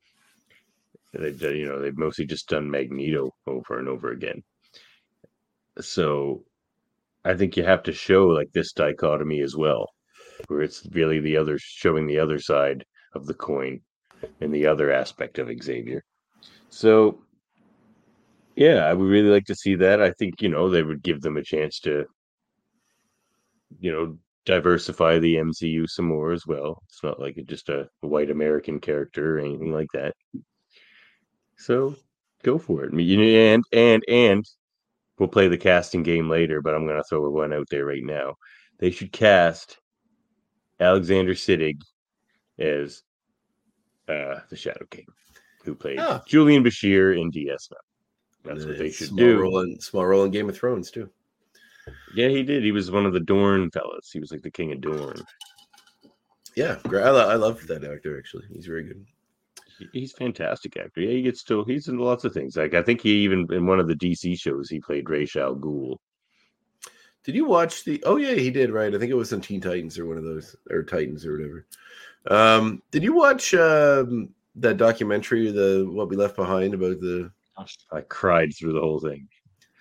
They've 1.14 1.38
done, 1.40 1.56
you 1.56 1.64
know, 1.64 1.80
they've 1.80 1.96
mostly 1.96 2.26
just 2.26 2.50
done 2.50 2.70
Magneto 2.70 3.34
over 3.46 3.78
and 3.78 3.88
over 3.88 4.10
again. 4.10 4.42
So 5.82 6.46
I 7.24 7.34
think 7.34 7.56
you 7.56 7.64
have 7.64 7.82
to 7.84 7.92
show 7.92 8.26
like 8.28 8.52
this 8.52 8.72
dichotomy 8.72 9.40
as 9.42 9.56
well, 9.56 9.90
where 10.48 10.62
it's 10.62 10.86
really 10.92 11.20
the 11.20 11.36
other 11.36 11.58
showing 11.58 12.06
the 12.06 12.18
other 12.18 12.38
side 12.38 12.84
of 13.14 13.26
the 13.26 13.34
coin 13.34 13.80
and 14.40 14.54
the 14.54 14.66
other 14.66 14.92
aspect 14.92 15.38
of 15.38 15.50
Xavier. 15.62 16.02
So 16.68 17.22
yeah, 18.56 18.86
I 18.86 18.92
would 18.92 19.08
really 19.08 19.30
like 19.30 19.46
to 19.46 19.54
see 19.54 19.74
that. 19.76 20.00
I 20.02 20.12
think, 20.12 20.42
you 20.42 20.48
know, 20.48 20.68
they 20.68 20.82
would 20.82 21.02
give 21.02 21.20
them 21.20 21.36
a 21.36 21.42
chance 21.42 21.80
to, 21.80 22.04
you 23.80 23.92
know, 23.92 24.18
diversify 24.44 25.18
the 25.18 25.36
MCU 25.36 25.88
some 25.88 26.06
more 26.06 26.32
as 26.32 26.46
well. 26.46 26.82
It's 26.88 27.02
not 27.02 27.20
like 27.20 27.38
it's 27.38 27.48
just 27.48 27.68
a 27.68 27.88
white 28.00 28.30
American 28.30 28.80
character 28.80 29.36
or 29.36 29.40
anything 29.40 29.72
like 29.72 29.88
that. 29.94 30.14
So 31.56 31.96
go 32.42 32.58
for 32.58 32.84
it. 32.84 32.92
And 32.92 33.64
and 33.72 34.04
and 34.08 34.44
we'll 35.18 35.28
play 35.28 35.48
the 35.48 35.56
casting 35.56 36.02
game 36.02 36.28
later, 36.28 36.60
but 36.60 36.74
I'm 36.74 36.86
gonna 36.86 37.04
throw 37.04 37.30
one 37.30 37.52
out 37.52 37.68
there 37.70 37.86
right 37.86 38.04
now. 38.04 38.34
They 38.78 38.90
should 38.90 39.12
cast 39.12 39.78
Alexander 40.82 41.32
Siddig 41.34 41.80
as 42.58 43.02
uh 44.08 44.40
the 44.50 44.56
Shadow 44.56 44.84
King, 44.90 45.06
who 45.64 45.74
played 45.74 45.98
Oh. 46.00 46.20
Julian 46.26 46.62
Bashir 46.64 47.18
in 47.20 47.30
DS9. 47.30 47.72
That's 48.44 48.64
what 48.64 48.78
they 48.78 48.90
should 48.90 49.08
small 49.08 49.18
do. 49.18 49.38
Role 49.40 49.60
in, 49.60 49.80
small 49.80 50.04
role 50.04 50.24
in 50.24 50.30
Game 50.32 50.48
of 50.48 50.56
Thrones 50.56 50.90
too. 50.90 51.08
Yeah, 52.14 52.28
he 52.28 52.42
did. 52.42 52.62
He 52.62 52.72
was 52.72 52.90
one 52.90 53.06
of 53.06 53.12
the 53.12 53.20
Dorne 53.20 53.70
fellas. 53.70 54.10
He 54.12 54.20
was 54.20 54.30
like 54.32 54.42
the 54.42 54.50
king 54.50 54.72
of 54.72 54.80
Dorne. 54.80 55.22
Yeah, 56.56 56.78
great. 56.86 57.04
I, 57.04 57.08
I 57.08 57.34
love 57.36 57.66
that 57.68 57.84
actor. 57.84 58.18
Actually, 58.18 58.44
he's 58.52 58.66
very 58.66 58.84
good. 58.84 59.04
He's 59.92 60.12
fantastic 60.12 60.76
actor. 60.76 61.00
Yeah, 61.00 61.10
he 61.10 61.22
gets 61.22 61.40
still. 61.40 61.64
He's 61.64 61.88
in 61.88 61.98
lots 61.98 62.24
of 62.24 62.32
things. 62.32 62.56
Like 62.56 62.74
I 62.74 62.82
think 62.82 63.00
he 63.00 63.10
even 63.24 63.46
in 63.52 63.66
one 63.66 63.80
of 63.80 63.88
the 63.88 63.94
DC 63.94 64.38
shows 64.38 64.68
he 64.68 64.80
played 64.80 65.08
Ra's 65.08 65.34
al 65.36 65.56
Ghul. 65.56 65.96
Did 67.24 67.34
you 67.34 67.44
watch 67.44 67.84
the? 67.84 68.02
Oh 68.04 68.16
yeah, 68.16 68.34
he 68.34 68.50
did. 68.50 68.70
Right. 68.70 68.94
I 68.94 68.98
think 68.98 69.10
it 69.10 69.14
was 69.16 69.32
on 69.32 69.40
Teen 69.40 69.60
Titans 69.60 69.98
or 69.98 70.06
one 70.06 70.18
of 70.18 70.24
those 70.24 70.56
or 70.70 70.82
Titans 70.82 71.24
or 71.24 71.32
whatever. 71.36 71.66
Um, 72.28 72.82
did 72.90 73.02
you 73.02 73.14
watch 73.14 73.54
um, 73.54 74.28
that 74.56 74.76
documentary, 74.76 75.50
the 75.50 75.88
What 75.90 76.08
We 76.08 76.16
Left 76.16 76.36
Behind, 76.36 76.74
about 76.74 77.00
the 77.00 77.30
I 77.92 78.00
cried 78.02 78.54
through 78.54 78.72
the 78.72 78.80
whole 78.80 79.00
thing. 79.00 79.28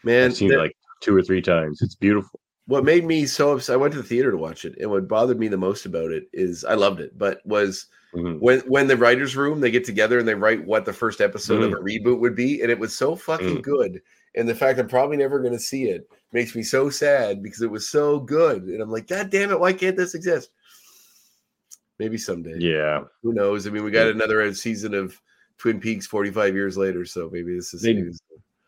man? 0.04 0.26
I've 0.32 0.36
seen 0.36 0.50
that- 0.50 0.58
like 0.60 0.76
two 1.02 1.16
or 1.16 1.24
three 1.24 1.42
times. 1.42 1.82
It's 1.82 1.96
beautiful. 1.96 2.40
what 2.68 2.86
made 2.86 3.04
me 3.06 3.26
so 3.26 3.52
upset. 3.54 3.74
I 3.74 3.78
went 3.78 3.92
to 3.94 4.02
the 4.02 4.08
theater 4.08 4.30
to 4.32 4.38
watch 4.38 4.66
it, 4.66 4.78
and 4.80 4.90
what 4.90 5.08
bothered 5.08 5.40
me 5.40 5.48
the 5.48 5.58
most 5.58 5.86
about 5.88 6.12
it 6.12 6.26
is 6.32 6.64
I 6.64 6.76
loved 6.76 7.00
it, 7.02 7.18
but 7.18 7.44
was 7.46 7.88
Mhm. 8.14 8.40
when 8.40 8.60
when 8.62 8.88
the 8.88 8.96
writers' 8.98 9.36
room 9.36 9.60
they 9.60 9.72
get 9.72 9.84
together 9.84 10.20
and 10.20 10.28
they 10.28 10.36
write 10.36 10.64
what 10.66 10.86
the 10.86 10.94
first 10.94 11.22
episode 11.22 11.62
Mm. 11.62 11.66
of 11.66 11.74
a 11.74 11.84
reboot 11.84 12.20
would 12.20 12.36
be, 12.36 12.62
and 12.62 12.70
it 12.72 12.78
was 12.80 12.96
so 12.96 13.16
fucking 13.16 13.58
Mm. 13.58 13.62
good. 13.64 14.02
And 14.36 14.48
the 14.48 14.56
fact 14.56 14.80
I'm 14.80 14.88
probably 14.88 15.18
never 15.18 15.40
going 15.40 15.54
to 15.54 15.60
see 15.60 15.86
it 15.86 16.10
makes 16.32 16.56
me 16.56 16.64
so 16.64 16.90
sad 16.90 17.44
because 17.44 17.62
it 17.62 17.70
was 17.70 17.90
so 17.90 18.20
good, 18.20 18.64
and 18.64 18.82
I'm 18.82 18.92
like, 18.92 19.08
God 19.08 19.30
damn 19.30 19.52
it, 19.52 19.60
why 19.60 19.74
can't 19.74 19.98
this 19.98 20.16
exist? 20.16 20.52
Maybe 22.00 22.18
someday. 22.18 22.56
Yeah, 22.58 23.02
Who 23.22 23.34
knows? 23.34 23.68
I 23.68 23.70
mean, 23.70 23.84
we 23.84 23.92
got 23.92 24.08
another 24.08 24.54
season 24.54 24.94
of 24.94 25.20
Twin 25.58 25.80
Peaks 25.80 26.08
45 26.08 26.56
years 26.56 26.78
later, 26.78 27.06
so 27.06 27.30
maybe 27.32 27.56
this 27.56 27.74
is. 27.74 27.82
They- 27.82 28.12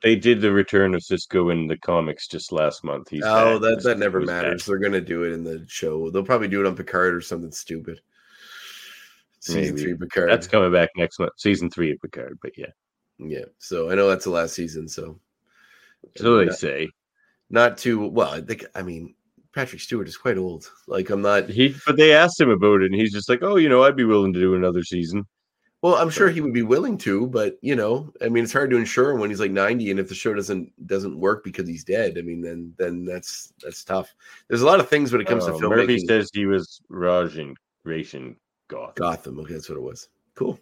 they 0.03 0.17
did 0.17 0.41
the 0.41 0.51
return 0.51 0.93
of 0.93 1.01
Sisko 1.01 1.49
in 1.49 1.65
the 1.65 1.77
comics 1.77 2.27
just 2.27 2.51
last 2.51 2.83
month. 2.83 3.09
He's 3.09 3.23
oh, 3.25 3.57
back. 3.57 3.77
that 3.77 3.83
that 3.83 3.99
never 3.99 4.19
back. 4.19 4.43
matters. 4.43 4.65
They're 4.65 4.77
going 4.77 4.91
to 4.91 4.99
do 4.99 5.23
it 5.23 5.31
in 5.31 5.45
the 5.45 5.65
show. 5.69 6.09
They'll 6.11 6.25
probably 6.25 6.49
do 6.49 6.59
it 6.59 6.67
on 6.67 6.75
Picard 6.75 7.15
or 7.15 7.21
something 7.21 7.53
stupid. 7.53 8.01
Season 9.39 9.75
Maybe. 9.75 9.81
three 9.81 9.95
Picard. 9.95 10.29
That's 10.29 10.47
coming 10.47 10.73
back 10.73 10.89
next 10.97 11.19
month, 11.19 11.31
season 11.37 11.69
three 11.69 11.91
of 11.91 12.01
Picard. 12.01 12.37
But 12.41 12.57
yeah, 12.57 12.71
yeah. 13.17 13.45
So 13.59 13.89
I 13.89 13.95
know 13.95 14.09
that's 14.09 14.25
the 14.25 14.29
last 14.31 14.53
season. 14.55 14.89
So 14.89 15.19
so 16.17 16.37
they 16.37 16.45
not, 16.45 16.55
say 16.55 16.89
not 17.49 17.77
too 17.77 18.07
well. 18.07 18.29
I 18.33 18.41
think. 18.41 18.65
I 18.75 18.81
mean, 18.81 19.15
Patrick 19.53 19.81
Stewart 19.81 20.07
is 20.07 20.17
quite 20.17 20.37
old. 20.37 20.69
Like 20.87 21.09
I'm 21.09 21.21
not. 21.21 21.49
he. 21.49 21.75
But 21.85 21.97
they 21.97 22.13
asked 22.13 22.39
him 22.39 22.49
about 22.49 22.81
it, 22.81 22.91
and 22.91 22.95
he's 22.95 23.13
just 23.13 23.29
like, 23.29 23.43
"Oh, 23.43 23.57
you 23.57 23.69
know, 23.69 23.83
I'd 23.83 23.95
be 23.95 24.05
willing 24.05 24.33
to 24.33 24.39
do 24.39 24.55
another 24.55 24.83
season." 24.83 25.25
Well, 25.81 25.95
I'm 25.95 26.09
sure 26.09 26.29
he 26.29 26.39
would 26.39 26.53
be 26.53 26.61
willing 26.61 26.97
to, 26.99 27.27
but 27.27 27.57
you 27.61 27.75
know, 27.75 28.13
I 28.21 28.29
mean, 28.29 28.45
it's 28.45 28.53
hard 28.53 28.69
to 28.69 28.77
insure 28.77 29.11
him 29.11 29.19
when 29.19 29.29
he's 29.29 29.41
like 29.41 29.51
90, 29.51 29.91
and 29.91 29.99
if 29.99 30.07
the 30.07 30.15
show 30.15 30.33
doesn't 30.33 30.71
doesn't 30.87 31.19
work 31.19 31.43
because 31.43 31.67
he's 31.67 31.83
dead, 31.83 32.17
I 32.17 32.21
mean, 32.21 32.39
then 32.41 32.73
then 32.77 33.03
that's 33.03 33.51
that's 33.61 33.83
tough. 33.83 34.15
There's 34.47 34.61
a 34.61 34.65
lot 34.65 34.79
of 34.79 34.87
things 34.87 35.11
when 35.11 35.19
it 35.19 35.27
comes 35.27 35.43
Oh, 35.45 35.59
to 35.59 35.67
Murphy 35.69 35.97
filmmaking. 35.97 36.07
says 36.07 36.29
he 36.33 36.45
was 36.45 36.81
Rajin 36.89 37.55
Ration 37.83 38.37
Goth. 38.69 38.95
Gotham. 38.95 39.39
Okay, 39.41 39.53
that's 39.55 39.67
what 39.67 39.77
it 39.77 39.81
was. 39.81 40.07
Cool. 40.35 40.57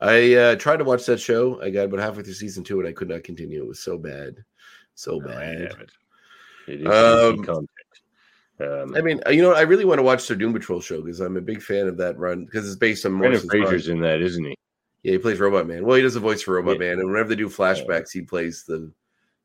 I 0.00 0.34
uh, 0.34 0.56
tried 0.56 0.78
to 0.78 0.84
watch 0.84 1.04
that 1.06 1.20
show. 1.20 1.60
I 1.60 1.70
got 1.70 1.84
about 1.84 2.00
halfway 2.00 2.22
through 2.22 2.32
season 2.34 2.64
two, 2.64 2.78
and 2.80 2.88
I 2.88 2.92
could 2.92 3.08
not 3.08 3.22
continue. 3.24 3.62
It 3.62 3.68
was 3.68 3.80
so 3.80 3.98
bad, 3.98 4.36
so 4.94 5.18
No, 5.18 5.26
bad. 5.28 5.60
haven't. 5.60 5.90
It 6.68 6.80
is 6.82 7.48
Um. 7.48 7.66
Um, 8.60 8.94
I 8.94 9.00
mean, 9.00 9.22
uh, 9.26 9.30
you 9.30 9.40
know, 9.40 9.54
I 9.54 9.62
really 9.62 9.86
want 9.86 9.98
to 10.00 10.02
watch 10.02 10.26
the 10.28 10.36
Doom 10.36 10.52
Patrol 10.52 10.80
show 10.82 11.00
because 11.00 11.20
I'm 11.20 11.38
a 11.38 11.40
big 11.40 11.62
fan 11.62 11.86
of 11.86 11.96
that 11.96 12.18
run 12.18 12.44
because 12.44 12.66
it's 12.66 12.76
based 12.76 13.06
on 13.06 13.12
Brendan 13.12 13.40
Morrison's 13.40 13.54
run. 13.54 13.62
Fraser's 13.68 13.88
in 13.88 14.00
that, 14.02 14.20
isn't 14.20 14.44
he? 14.44 14.54
Yeah, 15.02 15.12
he 15.12 15.18
plays 15.18 15.40
Robot 15.40 15.66
Man. 15.66 15.84
Well, 15.86 15.96
he 15.96 16.02
does 16.02 16.16
a 16.16 16.20
voice 16.20 16.42
for 16.42 16.54
Robot 16.54 16.74
Yeah. 16.74 16.90
Man, 16.90 16.98
and 17.00 17.10
whenever 17.10 17.30
they 17.30 17.36
do 17.36 17.48
flashbacks, 17.48 18.10
he 18.12 18.20
plays 18.20 18.64
the 18.64 18.92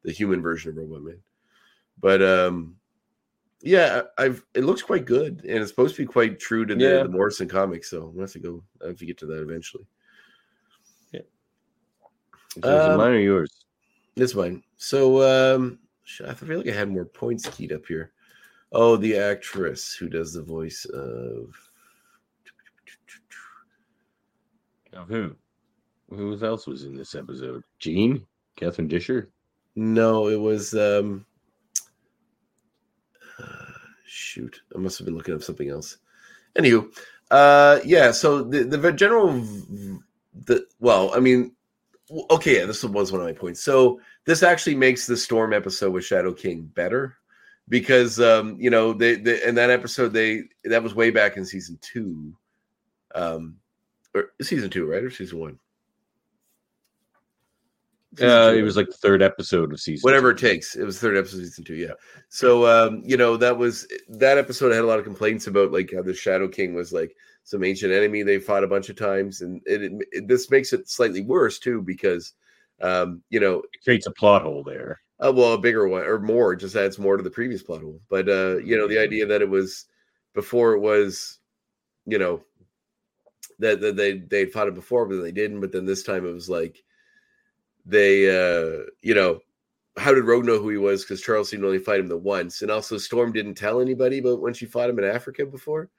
the 0.03 0.11
human 0.11 0.41
version 0.41 0.69
of 0.71 0.77
Robot 0.77 1.01
Man. 1.03 1.19
But 1.99 2.21
um, 2.21 2.75
yeah, 3.61 4.01
I- 4.17 4.25
I've 4.25 4.45
it 4.53 4.65
looks 4.65 4.81
quite 4.81 5.05
good, 5.05 5.45
and 5.45 5.59
it's 5.59 5.69
supposed 5.69 5.95
to 5.95 6.01
be 6.01 6.07
quite 6.07 6.37
true 6.37 6.65
to 6.65 6.75
the, 6.75 6.83
Yeah. 6.83 7.03
the 7.03 7.09
Morrison 7.09 7.47
comics. 7.47 7.89
So 7.89 8.13
I 8.17 8.21
have 8.21 8.31
to 8.33 8.39
go. 8.39 8.63
I 8.83 8.87
have 8.87 8.97
to 8.99 9.05
get 9.05 9.17
to 9.19 9.25
that 9.27 9.41
eventually. 9.41 9.85
Is 12.57 12.63
it 12.63 12.91
Um, 12.91 12.97
mine 12.97 13.11
or 13.13 13.19
yours? 13.19 13.65
This 14.15 14.33
mine. 14.35 14.63
So 14.77 15.21
um, 15.57 15.79
I 16.25 16.33
feel 16.33 16.57
like 16.57 16.67
I 16.67 16.71
had 16.71 16.89
more 16.89 17.05
points 17.05 17.47
keyed 17.49 17.71
up 17.73 17.85
here. 17.85 18.11
Oh, 18.71 18.97
the 18.97 19.17
actress 19.17 19.93
who 19.93 20.09
does 20.09 20.33
the 20.33 20.41
voice 20.41 20.85
of 20.85 21.53
Of 24.93 25.09
who? 25.09 25.35
Who 26.09 26.43
else 26.45 26.67
was 26.67 26.83
in 26.83 26.95
this 26.95 27.15
episode? 27.15 27.63
Jean? 27.79 28.25
Catherine 28.55 28.87
Disher? 28.87 29.29
No, 29.75 30.29
it 30.29 30.39
was 30.39 30.73
um 30.73 31.25
uh, 33.37 33.71
shoot. 34.05 34.61
I 34.73 34.77
must 34.77 34.97
have 34.97 35.05
been 35.05 35.17
looking 35.17 35.33
up 35.35 35.43
something 35.43 35.69
else. 35.69 35.97
Anywho, 36.57 36.89
uh 37.31 37.79
yeah, 37.83 38.11
so 38.11 38.43
the 38.43 38.63
the 38.63 38.91
general 38.93 39.33
the 40.45 40.65
well, 40.79 41.11
I 41.13 41.19
mean 41.19 41.51
okay, 42.11 42.59
yeah, 42.59 42.65
this 42.65 42.83
was 42.83 43.11
one 43.11 43.21
of 43.21 43.27
my 43.27 43.33
points. 43.33 43.61
So 43.61 43.99
this 44.25 44.43
actually 44.43 44.75
makes 44.75 45.07
the 45.07 45.17
Storm 45.17 45.53
episode 45.53 45.91
with 45.91 46.05
Shadow 46.05 46.33
King 46.33 46.69
better 46.73 47.17
because 47.69 48.19
um, 48.19 48.57
you 48.59 48.69
know 48.69 48.93
they, 48.93 49.15
they 49.15 49.43
in 49.43 49.55
that 49.55 49.69
episode 49.69 50.09
they 50.09 50.43
that 50.65 50.83
was 50.83 50.95
way 50.95 51.09
back 51.11 51.37
in 51.37 51.45
season 51.45 51.77
two, 51.81 52.35
um, 53.13 53.57
or 54.13 54.31
season 54.41 54.69
two, 54.69 54.85
right, 54.85 55.03
or 55.03 55.09
season 55.09 55.39
one. 55.39 55.59
Season 58.15 58.29
Uh, 58.29 58.51
two, 58.51 58.57
it 58.59 58.61
was 58.61 58.77
like 58.77 58.87
the 58.87 58.93
third 58.93 59.21
episode 59.21 59.73
of 59.73 59.79
season. 59.79 60.07
whatever 60.07 60.31
it 60.31 60.37
takes. 60.37 60.75
It 60.75 60.83
was 60.83 60.99
third 60.99 61.17
episode, 61.17 61.39
season 61.39 61.63
two. 61.63 61.75
Yeah. 61.75 61.93
So 62.29 62.65
um, 62.65 63.01
you 63.03 63.17
know 63.17 63.35
that 63.37 63.57
was 63.57 63.87
that 64.09 64.37
episode. 64.37 64.71
I 64.71 64.75
had 64.75 64.85
a 64.85 64.87
lot 64.87 64.99
of 64.99 65.05
complaints 65.05 65.47
about 65.47 65.71
like 65.71 65.91
how 65.93 66.03
the 66.03 66.13
Shadow 66.13 66.47
King 66.47 66.75
was 66.75 66.93
like 66.93 67.15
some 67.45 67.63
ancient 67.63 67.93
enemy 67.93 68.23
they 68.23 68.39
fought 68.39 68.63
a 68.63 68.67
bunch 68.67 68.89
of 68.89 68.97
times, 68.97 69.41
and 69.41 69.61
it, 69.65 69.93
it, 70.11 70.27
this 70.27 70.51
makes 70.51 70.73
it 70.73 70.89
slightly 70.89 71.21
worse 71.21 71.59
too 71.59 71.81
because 71.81 72.33
um, 72.81 73.21
you 73.29 73.39
know 73.39 73.59
It 73.59 73.83
creates 73.83 74.07
a 74.07 74.11
plot 74.11 74.41
hole 74.41 74.63
there. 74.63 74.99
uh, 75.23 75.31
well, 75.33 75.53
a 75.53 75.57
bigger 75.57 75.87
one 75.87 76.03
or 76.03 76.19
more 76.19 76.55
just 76.55 76.75
adds 76.75 76.99
more 76.99 77.15
to 77.17 77.23
the 77.23 77.29
previous 77.29 77.63
plot 77.63 77.81
hole. 77.81 78.01
But 78.09 78.27
uh, 78.27 78.57
you 78.57 78.77
know, 78.77 78.87
the 78.87 78.99
idea 78.99 79.25
that 79.27 79.41
it 79.41 79.49
was 79.49 79.85
before 80.33 80.73
it 80.73 80.79
was, 80.79 81.39
you 82.05 82.17
know, 82.17 82.41
that, 83.59 83.79
that 83.81 83.95
they 83.95 84.17
they 84.19 84.45
fought 84.47 84.67
it 84.67 84.75
before, 84.75 85.05
but 85.05 85.21
they 85.21 85.31
didn't. 85.31 85.61
But 85.61 85.71
then 85.71 85.85
this 85.85 86.03
time 86.03 86.25
it 86.25 86.33
was 86.33 86.49
like 86.49 86.83
they, 87.85 88.27
uh, 88.29 88.83
you 89.01 89.13
know, 89.13 89.39
how 89.97 90.13
did 90.13 90.25
Rogue 90.25 90.45
know 90.45 90.59
who 90.59 90.69
he 90.69 90.77
was? 90.77 91.03
Because 91.03 91.21
Charles 91.21 91.49
seemed 91.49 91.61
to 91.61 91.67
only 91.67 91.79
fight 91.79 91.99
him 91.99 92.07
the 92.07 92.17
once, 92.17 92.61
and 92.61 92.71
also 92.71 92.97
Storm 92.97 93.31
didn't 93.31 93.55
tell 93.55 93.79
anybody 93.79 94.17
about 94.17 94.41
when 94.41 94.53
she 94.53 94.65
fought 94.65 94.89
him 94.89 94.99
in 94.99 95.05
Africa 95.05 95.45
before. 95.45 95.89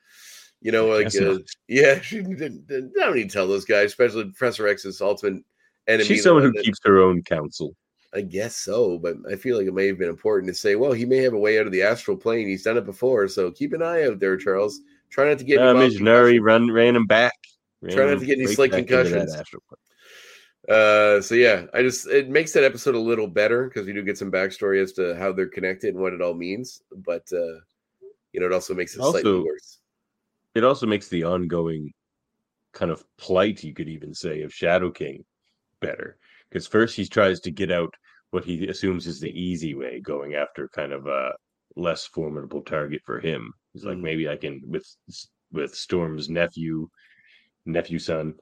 You 0.61 0.73
know, 0.73 0.87
like 0.87 1.15
uh, 1.15 1.39
yeah, 1.69 2.01
she 2.01 2.23
didn't, 2.23 2.67
didn't. 2.67 2.93
I 3.01 3.07
don't 3.07 3.17
need 3.17 3.31
to 3.31 3.35
tell 3.35 3.47
those 3.47 3.65
guys, 3.65 3.87
especially 3.87 4.25
Professor 4.25 4.67
X's 4.67 5.01
ultimate 5.01 5.43
enemy. 5.87 6.05
She's 6.05 6.23
someone 6.23 6.43
who 6.43 6.53
keeps 6.63 6.81
her 6.85 7.01
own 7.01 7.23
counsel. 7.23 7.77
I 8.15 8.23
guess 8.23 8.57
so, 8.57 8.99
but 8.99 9.17
I 9.31 9.37
feel 9.37 9.59
like 9.59 9.67
it 9.67 9.75
may 9.75 9.87
have 9.89 9.99
been 9.99 10.09
important 10.09 10.51
to 10.53 10.59
say, 10.59 10.75
well, 10.75 10.93
he 10.93 11.05
may 11.05 11.19
have 11.19 11.35
a 11.35 11.39
way 11.39 11.59
out 11.59 11.67
of 11.67 11.73
the 11.73 11.83
astral 11.83 12.17
plane. 12.17 12.49
He's 12.49 12.63
done 12.63 12.79
it 12.79 12.87
before, 12.87 13.29
so 13.29 13.51
keep 13.51 13.75
an 13.75 13.83
eye 13.83 14.05
out 14.05 14.21
there, 14.21 14.37
Charles. 14.37 14.81
Try 15.11 15.29
not 15.29 15.39
to 15.39 15.45
get 15.45 15.61
Uh, 15.61 15.75
involved 15.75 16.01
run 16.41 16.71
ran 16.71 16.97
him 16.97 17.07
back. 17.07 17.35
Ran 17.83 17.95
Try 17.95 18.07
not 18.07 18.21
to 18.21 18.27
get 18.27 18.39
any 18.39 18.47
right 18.47 18.55
slick 18.55 18.71
back 18.71 18.81
into 18.81 18.95
that 18.95 19.05
concussions. 19.05 19.43
Uh, 20.69 21.21
so 21.21 21.35
yeah, 21.35 21.67
I 21.75 21.83
just 21.83 22.09
it 22.09 22.29
makes 22.29 22.53
that 22.53 22.65
episode 22.65 22.97
a 22.97 23.01
little 23.01 23.29
better 23.29 23.69
because 23.69 23.87
we 23.87 23.93
do 23.93 24.03
get 24.03 24.19
some 24.19 24.33
backstory 24.33 24.83
as 24.83 24.93
to 24.95 25.15
how 25.17 25.33
they're 25.33 25.47
connected 25.47 25.95
and 25.95 26.03
what 26.03 26.13
it 26.13 26.21
all 26.21 26.35
means. 26.35 26.83
But 27.05 27.25
uh, 27.33 27.61
you 28.33 28.41
know, 28.41 28.47
it 28.47 28.53
also 28.53 28.75
makes 28.75 28.95
it 28.95 29.01
slightly 29.01 29.41
worse. 29.41 29.76
It 30.57 30.65
also 30.65 30.87
makes 30.87 31.09
the 31.09 31.25
ongoing 31.25 31.93
kind 32.73 32.91
of 32.91 33.05
plight, 33.19 33.63
you 33.63 33.75
could 33.75 33.91
even 33.91 34.15
say, 34.15 34.43
of 34.43 34.55
Shadow 34.55 34.91
King 34.91 35.23
better. 35.81 36.19
Because 36.49 36.67
first 36.67 36.97
he 36.97 37.07
tries 37.07 37.41
to 37.41 37.51
get 37.51 37.71
out 37.71 37.95
what 38.31 38.45
he 38.45 38.67
assumes 38.69 39.07
is 39.07 39.21
the 39.21 39.31
easy 39.39 39.75
way, 39.75 40.01
going 40.01 40.35
after 40.35 40.69
kind 40.69 40.93
of 40.93 41.07
a 41.07 41.33
less 41.77 42.07
formidable 42.07 42.63
target 42.63 43.03
for 43.05 43.21
him. 43.21 43.53
He's 43.75 43.85
like, 43.85 43.99
Mhm. 43.99 44.03
maybe 44.03 44.29
I 44.31 44.37
can 44.37 44.63
with 44.67 44.87
with 45.53 45.75
Storm's 45.75 46.31
nephew, 46.31 46.89
nephew 47.67 47.99
son. 47.99 48.35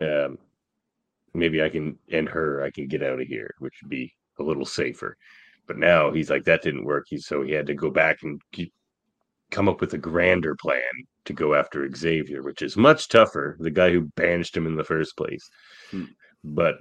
Um, 0.00 0.38
maybe 1.34 1.62
I 1.62 1.68
can 1.68 1.98
and 2.10 2.28
her. 2.28 2.62
I 2.62 2.70
can 2.70 2.88
get 2.88 3.02
out 3.02 3.20
of 3.20 3.26
here, 3.28 3.54
which 3.58 3.80
would 3.82 3.90
be 3.90 4.14
a 4.38 4.42
little 4.42 4.66
safer. 4.66 5.16
But 5.66 5.78
now 5.78 6.10
he's 6.12 6.30
like, 6.30 6.44
that 6.44 6.62
didn't 6.62 6.84
work. 6.84 7.06
He 7.08 7.18
so 7.18 7.42
he 7.42 7.52
had 7.52 7.66
to 7.66 7.74
go 7.74 7.90
back 7.90 8.22
and 8.22 8.40
keep, 8.52 8.72
come 9.50 9.68
up 9.68 9.80
with 9.80 9.94
a 9.94 9.98
grander 9.98 10.56
plan 10.56 10.82
to 11.28 11.32
go 11.32 11.54
after 11.54 11.88
Xavier, 11.94 12.42
which 12.42 12.62
is 12.62 12.76
much 12.76 13.08
tougher. 13.08 13.56
The 13.60 13.70
guy 13.70 13.90
who 13.92 14.10
banished 14.16 14.56
him 14.56 14.66
in 14.66 14.76
the 14.76 14.84
first 14.84 15.16
place, 15.16 15.48
Hmm. 15.90 16.04
but 16.44 16.76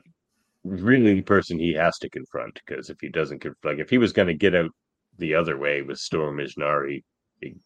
really 0.64 1.14
the 1.16 1.22
person 1.22 1.60
he 1.60 1.74
has 1.74 1.98
to 2.00 2.10
confront 2.10 2.60
because 2.66 2.90
if 2.90 2.98
he 3.02 3.10
doesn't 3.10 3.46
like 3.64 3.80
if 3.80 3.90
he 3.90 3.98
was 3.98 4.12
going 4.14 4.28
to 4.28 4.34
get 4.34 4.56
out 4.56 4.72
the 5.18 5.34
other 5.36 5.58
way 5.58 5.82
with 5.82 5.98
Storm 6.00 6.38
Ishnari, 6.38 7.04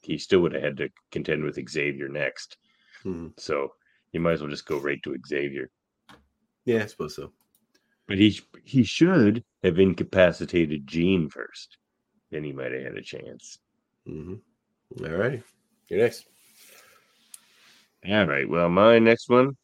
he, 0.02 0.18
still 0.18 0.42
would 0.42 0.54
have 0.54 0.64
had 0.64 0.78
to 0.78 0.90
contend 1.12 1.44
with 1.44 1.60
Xavier 1.70 2.10
next. 2.10 2.58
Mhm. 3.06 3.34
So 3.40 3.74
you 4.12 4.20
might 4.20 4.34
as 4.34 4.42
well 4.42 4.50
just 4.50 4.66
go 4.68 4.80
right 4.80 5.02
to 5.04 5.18
Xavier. 5.28 5.70
Yeah, 6.66 6.84
I 6.84 6.86
suppose 6.88 7.16
so. 7.16 7.32
But 8.08 8.18
he 8.20 8.40
he 8.64 8.84
should 8.84 9.44
have 9.64 9.80
incapacitated 9.80 10.86
Jean 10.88 11.30
first. 11.30 11.78
Then 12.30 12.44
he 12.44 12.52
might 12.54 12.72
have 12.74 12.84
had 12.84 12.98
a 12.98 13.02
chance. 13.02 13.60
hmm 14.06 14.36
All 15.04 15.12
right, 15.12 15.42
you're 15.88 16.00
next. 16.00 16.28
All 18.10 18.26
right. 18.28 18.50
Well, 18.50 18.70
my 18.70 19.00
next 19.00 19.30
one. 19.30 19.56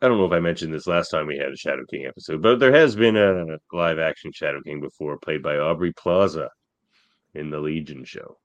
I 0.00 0.06
don't 0.06 0.18
know 0.18 0.26
if 0.26 0.32
I 0.32 0.38
mentioned 0.40 0.72
this 0.72 0.86
last 0.86 1.08
time 1.08 1.26
we 1.26 1.36
had 1.38 1.50
a 1.50 1.56
Shadow 1.56 1.84
King 1.90 2.06
episode, 2.06 2.40
but 2.40 2.60
there 2.60 2.72
has 2.72 2.94
been 2.94 3.16
a 3.16 3.58
live 3.72 3.98
action 3.98 4.30
Shadow 4.32 4.60
King 4.62 4.80
before, 4.80 5.18
played 5.18 5.42
by 5.42 5.56
Aubrey 5.58 5.92
Plaza 5.92 6.48
in 7.34 7.50
the 7.50 7.58
Legion 7.58 8.04
show. 8.04 8.38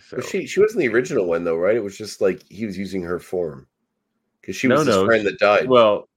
So 0.00 0.20
she 0.22 0.46
she 0.46 0.60
wasn't 0.60 0.80
the 0.80 0.88
original 0.88 1.26
one 1.26 1.44
though, 1.44 1.56
right? 1.58 1.76
It 1.76 1.84
was 1.84 1.98
just 1.98 2.22
like 2.22 2.42
he 2.48 2.64
was 2.64 2.78
using 2.78 3.02
her 3.02 3.18
form 3.18 3.66
because 4.40 4.56
she 4.56 4.66
No, 4.66 4.76
was 4.76 4.86
his 4.86 4.96
no, 4.96 5.04
friend 5.04 5.22
she- 5.24 5.28
that 5.30 5.38
died. 5.38 5.68
well, 5.68 6.08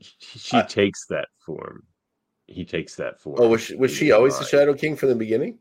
she, 0.00 0.38
she 0.38 0.56
I- 0.58 0.62
takes 0.62 1.06
that 1.06 1.28
form. 1.44 1.82
He 2.48 2.64
takes 2.66 2.94
that 2.96 3.18
form. 3.20 3.36
oh, 3.40 3.48
was 3.48 3.62
she, 3.62 3.74
was 3.76 3.90
she 3.92 4.12
always 4.12 4.38
the. 4.38 4.44
Shadow 4.44 4.74
King 4.74 4.94
from 4.94 5.08
the 5.08 5.14
beginning? 5.16 5.58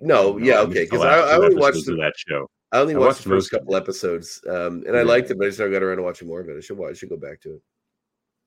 No, 0.00 0.32
No, 0.32 0.38
yeah, 0.38 0.60
okay. 0.60 0.84
Because 0.84 1.02
I, 1.02 1.18
I 1.18 1.36
two 1.36 1.42
only 1.44 1.56
watched 1.56 1.84
the, 1.84 1.96
that 1.96 2.14
show. 2.16 2.48
I 2.72 2.78
only 2.80 2.94
I 2.94 2.98
watched 2.98 3.08
watched 3.08 3.24
the 3.24 3.30
first 3.30 3.50
couple 3.50 3.76
episodes, 3.76 4.40
um, 4.48 4.82
and 4.86 4.96
I 4.96 5.02
liked 5.02 5.30
it, 5.30 5.38
but 5.38 5.44
I 5.46 5.48
just 5.48 5.58
never 5.60 5.70
got 5.70 5.82
around 5.82 5.98
to 5.98 6.02
watching 6.02 6.28
more 6.28 6.40
of 6.40 6.48
it. 6.48 6.56
I 6.56 6.60
should 6.60 6.76
watch. 6.78 6.90
I 6.90 6.94
should 6.94 7.08
go 7.08 7.16
back 7.16 7.40
to 7.42 7.54
it. 7.54 7.62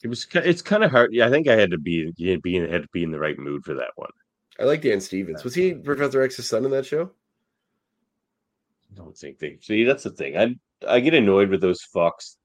It 0.03 0.07
was. 0.07 0.27
It's 0.33 0.61
kind 0.61 0.83
of 0.83 0.91
hard. 0.91 1.13
Yeah, 1.13 1.27
I 1.27 1.29
think 1.29 1.47
I 1.47 1.55
had 1.55 1.71
to 1.71 1.77
be. 1.77 2.11
Be 2.17 2.55
in, 2.57 2.69
had 2.69 2.83
to 2.83 2.87
be 2.91 3.03
in 3.03 3.11
the 3.11 3.19
right 3.19 3.37
mood 3.39 3.63
for 3.63 3.73
that 3.75 3.91
one. 3.95 4.11
I 4.59 4.63
like 4.63 4.81
Dan 4.81 4.99
Stevens. 4.99 5.43
Was 5.43 5.55
he 5.55 5.73
Professor 5.73 6.21
X's 6.21 6.47
son 6.49 6.65
in 6.65 6.71
that 6.71 6.85
show? 6.85 7.11
I 8.91 8.95
don't 8.95 9.17
think 9.17 9.39
they 9.39 9.57
see 9.61 9.83
that's 9.85 10.03
the 10.03 10.09
thing. 10.11 10.37
I 10.37 10.55
I 10.87 10.99
get 10.99 11.13
annoyed 11.13 11.49
with 11.49 11.61
those 11.61 11.81
Fox 11.81 12.37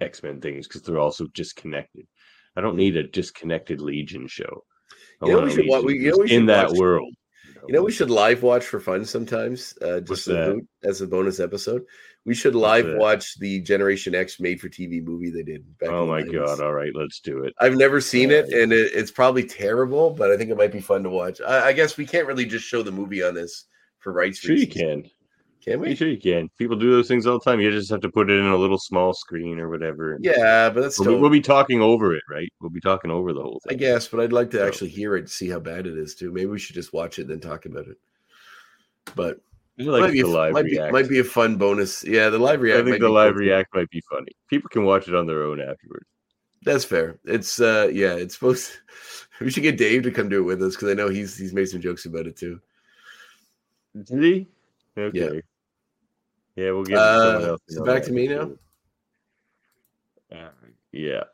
X 0.00 0.22
Men 0.22 0.40
things 0.40 0.68
because 0.68 0.82
they're 0.82 0.98
also 0.98 1.26
disconnected. 1.28 2.06
I 2.56 2.60
don't 2.60 2.76
need 2.76 2.96
a 2.96 3.04
disconnected 3.04 3.80
Legion 3.80 4.26
show. 4.26 4.64
I 5.22 5.26
You 5.26 5.32
know 5.32 5.42
we 5.44 5.52
should 5.52 5.66
wa- 5.66 5.78
Legion 5.78 5.86
we- 5.86 6.04
you 6.04 6.10
know 6.10 6.18
we 6.18 6.30
in 6.32 6.46
that 6.46 6.68
watch- 6.70 6.78
world. 6.78 7.14
You 7.68 7.74
know, 7.74 7.82
we 7.82 7.92
should 7.92 8.10
live 8.10 8.42
watch 8.42 8.64
for 8.64 8.80
fun 8.80 9.04
sometimes, 9.04 9.74
uh, 9.82 10.00
just 10.00 10.26
a 10.28 10.32
boot, 10.54 10.66
as 10.84 11.00
a 11.00 11.06
bonus 11.06 11.38
episode. 11.40 11.82
We 12.24 12.34
should 12.34 12.54
live 12.54 12.86
watch 12.98 13.38
the 13.38 13.60
Generation 13.60 14.14
X 14.14 14.38
made 14.40 14.60
for 14.60 14.68
TV 14.68 15.02
movie 15.02 15.30
they 15.30 15.42
did. 15.42 15.78
Back 15.78 15.90
Oh 15.90 16.06
my 16.06 16.22
90s. 16.22 16.32
god! 16.32 16.60
All 16.60 16.72
right, 16.72 16.92
let's 16.94 17.20
do 17.20 17.44
it. 17.44 17.52
I've 17.60 17.76
never 17.76 18.00
seen 18.00 18.30
it, 18.30 18.46
Yeah. 18.48 18.62
and 18.62 18.72
it, 18.72 18.92
it's 18.94 19.10
probably 19.10 19.44
terrible, 19.44 20.10
but 20.10 20.30
I 20.30 20.36
think 20.36 20.50
it 20.50 20.56
might 20.56 20.72
be 20.72 20.80
fun 20.80 21.02
to 21.04 21.10
watch. 21.10 21.40
I, 21.40 21.68
I 21.68 21.72
guess 21.72 21.96
we 21.96 22.06
can't 22.06 22.26
really 22.26 22.46
just 22.46 22.64
show 22.64 22.82
the 22.82 22.92
movie 22.92 23.22
on 23.22 23.34
this 23.34 23.64
for 23.98 24.12
rights 24.12 24.38
Sure, 24.38 24.54
you 24.56 24.66
can. 24.66 25.04
Can 25.64 25.78
we? 25.80 25.94
sure 25.94 26.08
you 26.08 26.18
can. 26.18 26.48
People 26.58 26.76
do 26.76 26.90
those 26.90 27.06
things 27.06 27.24
all 27.26 27.38
the 27.38 27.44
time. 27.44 27.60
You 27.60 27.70
just 27.70 27.90
have 27.90 28.00
to 28.00 28.10
put 28.10 28.30
it 28.30 28.38
in 28.38 28.46
a 28.46 28.56
little 28.56 28.78
small 28.78 29.14
screen 29.14 29.60
or 29.60 29.68
whatever. 29.68 30.18
Yeah, 30.20 30.70
but 30.70 30.80
that's 30.80 30.98
We'll, 30.98 31.04
still, 31.04 31.14
be- 31.14 31.20
we'll 31.20 31.30
be 31.30 31.40
talking 31.40 31.80
over 31.80 32.14
it, 32.16 32.24
right? 32.28 32.52
We'll 32.60 32.70
be 32.70 32.80
talking 32.80 33.10
over 33.12 33.32
the 33.32 33.42
whole 33.42 33.60
I 33.70 33.74
guess, 33.74 34.08
but 34.08 34.20
I'd 34.20 34.32
like 34.32 34.50
to 34.50 34.58
So- 34.58 34.66
actually 34.66 34.90
hear 34.90 35.14
it, 35.14 35.30
see 35.30 35.48
how 35.48 35.60
bad 35.60 35.86
it 35.86 35.96
is 35.96 36.14
too. 36.16 36.32
Maybe 36.32 36.46
we 36.46 36.58
should 36.58 36.74
just 36.74 36.92
watch 36.92 37.18
it 37.18 37.22
and 37.22 37.30
then 37.30 37.40
talk 37.40 37.66
about 37.66 37.86
it. 37.86 37.96
But 39.14 39.40
I 39.78 39.84
like 39.84 40.00
might, 40.02 40.12
be 40.12 40.20
a, 40.20 40.26
live 40.26 40.52
might, 40.52 40.66
be, 40.66 40.78
might 40.90 41.08
be 41.08 41.20
a 41.20 41.24
fun 41.24 41.56
bonus. 41.56 42.04
Yeah, 42.04 42.28
the 42.28 42.38
live 42.38 42.60
react. 42.60 42.80
I 42.80 42.84
think 42.84 43.00
the 43.00 43.08
live 43.08 43.32
cool, 43.34 43.40
react 43.40 43.74
might 43.74 43.90
be 43.90 44.02
funny. 44.10 44.32
People 44.48 44.68
can 44.68 44.84
watch 44.84 45.08
it 45.08 45.14
on 45.14 45.26
their 45.26 45.44
own 45.44 45.60
afterwards. 45.60 46.06
That's 46.64 46.84
fair. 46.84 47.18
It's 47.24 47.60
uh 47.60 47.88
yeah, 47.92 48.14
it's 48.14 48.34
supposed 48.34 48.72
we 49.40 49.50
should 49.50 49.62
get 49.62 49.78
Dave 49.78 50.02
to 50.04 50.10
come 50.10 50.28
do 50.28 50.40
it 50.40 50.42
with 50.42 50.62
us 50.62 50.74
because 50.76 50.90
I 50.90 50.94
know 50.94 51.08
he's 51.08 51.36
he's 51.36 51.52
made 51.54 51.68
some 51.68 51.80
jokes 51.80 52.04
about 52.04 52.26
it 52.26 52.36
too. 52.36 52.60
Did 54.04 54.22
he? 54.22 54.48
Okay. 54.96 55.18
Yeah, 55.18 55.40
we'll 56.56 56.84
get 56.84 56.98
Uh, 56.98 57.56
is 57.68 57.80
back 57.80 58.02
to 58.04 58.12
me 58.12 58.28
now? 58.28 58.50
Uh, 60.30 60.48
yeah. 60.92 61.24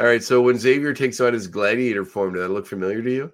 All 0.00 0.06
right, 0.06 0.22
so 0.22 0.42
when 0.42 0.58
Xavier 0.58 0.92
takes 0.92 1.20
on 1.20 1.32
his 1.32 1.46
gladiator 1.46 2.04
form, 2.04 2.34
does 2.34 2.42
that 2.42 2.52
look 2.52 2.66
familiar 2.66 3.02
to 3.02 3.10
you? 3.10 3.32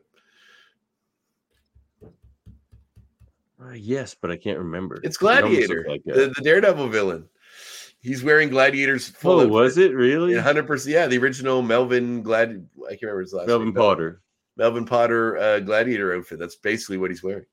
Uh, 3.63 3.73
yes, 3.73 4.15
but 4.15 4.31
I 4.31 4.37
can't 4.37 4.59
remember. 4.59 5.01
It's 5.03 5.17
Gladiator, 5.17 5.87
looked 5.89 6.07
Like 6.07 6.17
the, 6.17 6.33
the 6.35 6.43
Daredevil 6.43 6.89
villain. 6.89 7.29
He's 8.01 8.25
wearing 8.25 8.49
gladiators 8.49 9.09
full 9.09 9.41
oh, 9.41 9.49
was 9.49 9.77
it 9.77 9.95
really? 9.95 10.35
hundred 10.39 10.67
percent. 10.67 10.95
Yeah, 10.95 11.07
the 11.07 11.19
original 11.19 11.61
Melvin 11.61 12.23
Glad. 12.23 12.67
I 12.87 12.91
can't 12.91 13.03
remember 13.03 13.21
his 13.21 13.35
last 13.35 13.47
Melvin 13.47 13.69
name. 13.69 13.75
Potter. 13.75 14.23
Melvin 14.57 14.87
Potter 14.87 15.37
uh, 15.37 15.61
gladiator 15.61 16.17
outfit. 16.17 16.39
That's 16.39 16.57
basically 16.57 16.97
what 16.97 17.11
he's 17.11 17.23
wearing. 17.23 17.45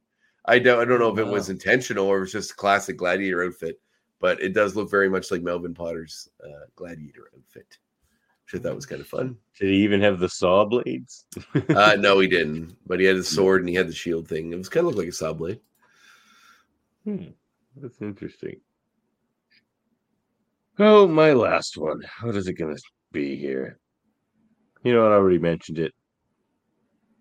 I 0.48 0.60
don't. 0.60 0.80
I 0.80 0.86
don't 0.86 1.00
know 1.00 1.12
if 1.12 1.20
it 1.20 1.28
was 1.28 1.50
intentional 1.50 2.08
or 2.08 2.18
it 2.18 2.22
was 2.22 2.32
just 2.32 2.52
a 2.52 2.56
classic 2.56 2.98
gladiator 2.98 3.44
outfit, 3.44 3.80
but 4.20 4.42
it 4.42 4.54
does 4.54 4.76
look 4.76 4.90
very 4.90 5.10
much 5.10 5.30
like 5.30 5.42
Melvin 5.42 5.74
Potter's 5.74 6.30
uh, 6.44 6.66
gladiator 6.76 7.30
outfit, 7.36 7.78
which 8.46 8.60
I 8.60 8.64
thought 8.64 8.76
was 8.76 8.86
kind 8.86 9.02
of 9.02 9.08
fun. 9.08 9.38
Did 9.60 9.70
he 9.70 9.84
even 9.84 10.02
have 10.02 10.20
the 10.20 10.30
saw 10.30 10.64
blades? 10.66 11.26
Uh, 11.70 11.98
no, 12.00 12.20
he 12.20 12.28
didn't, 12.28 12.78
but 12.88 13.00
he 13.00 13.06
had 13.06 13.18
his 13.18 13.28
sword 13.28 13.62
and 13.62 13.70
he 13.70 13.76
had 13.76 13.90
the 13.90 13.94
shield 13.94 14.28
thing. 14.28 14.54
It 14.54 14.58
was 14.58 14.70
kind 14.70 14.88
of 14.88 14.96
looked 14.96 15.00
like 15.00 15.10
a 15.10 15.12
saw 15.12 15.34
blade. 15.34 15.60
Hmm, 17.04 17.26
that's 17.76 18.02
interesting. 18.02 18.62
Oh, 20.80 21.08
my 21.08 21.34
last 21.34 21.78
one. 21.78 22.02
What 22.22 22.36
is 22.36 22.48
it 22.48 22.54
going 22.54 22.76
to 22.76 22.82
be 23.12 23.36
here? 23.36 23.80
You 24.84 24.94
know, 24.94 25.04
what? 25.04 25.12
I 25.12 25.16
already 25.16 25.40
mentioned 25.40 25.80
it. 25.80 25.94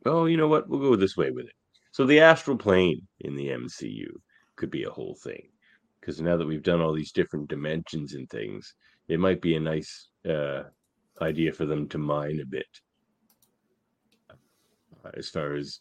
Oh, 0.04 0.26
you 0.26 0.36
know 0.36 0.46
what? 0.46 0.68
We'll 0.68 0.80
go 0.80 0.94
this 0.94 1.16
way 1.16 1.30
with 1.30 1.46
it. 1.46 1.54
So 1.96 2.04
the 2.04 2.20
astral 2.20 2.58
plane 2.58 3.08
in 3.20 3.36
the 3.36 3.48
MCU 3.48 4.08
could 4.56 4.70
be 4.70 4.84
a 4.84 4.90
whole 4.90 5.16
thing. 5.24 5.48
Because 5.98 6.20
now 6.20 6.36
that 6.36 6.46
we've 6.46 6.62
done 6.62 6.82
all 6.82 6.92
these 6.92 7.10
different 7.10 7.48
dimensions 7.48 8.12
and 8.12 8.28
things, 8.28 8.74
it 9.08 9.18
might 9.18 9.40
be 9.40 9.56
a 9.56 9.60
nice 9.60 10.10
uh, 10.28 10.64
idea 11.22 11.54
for 11.54 11.64
them 11.64 11.88
to 11.88 11.96
mine 11.96 12.40
a 12.42 12.44
bit. 12.44 12.66
Uh, 14.28 15.10
As 15.14 15.30
far 15.30 15.54
as 15.54 15.80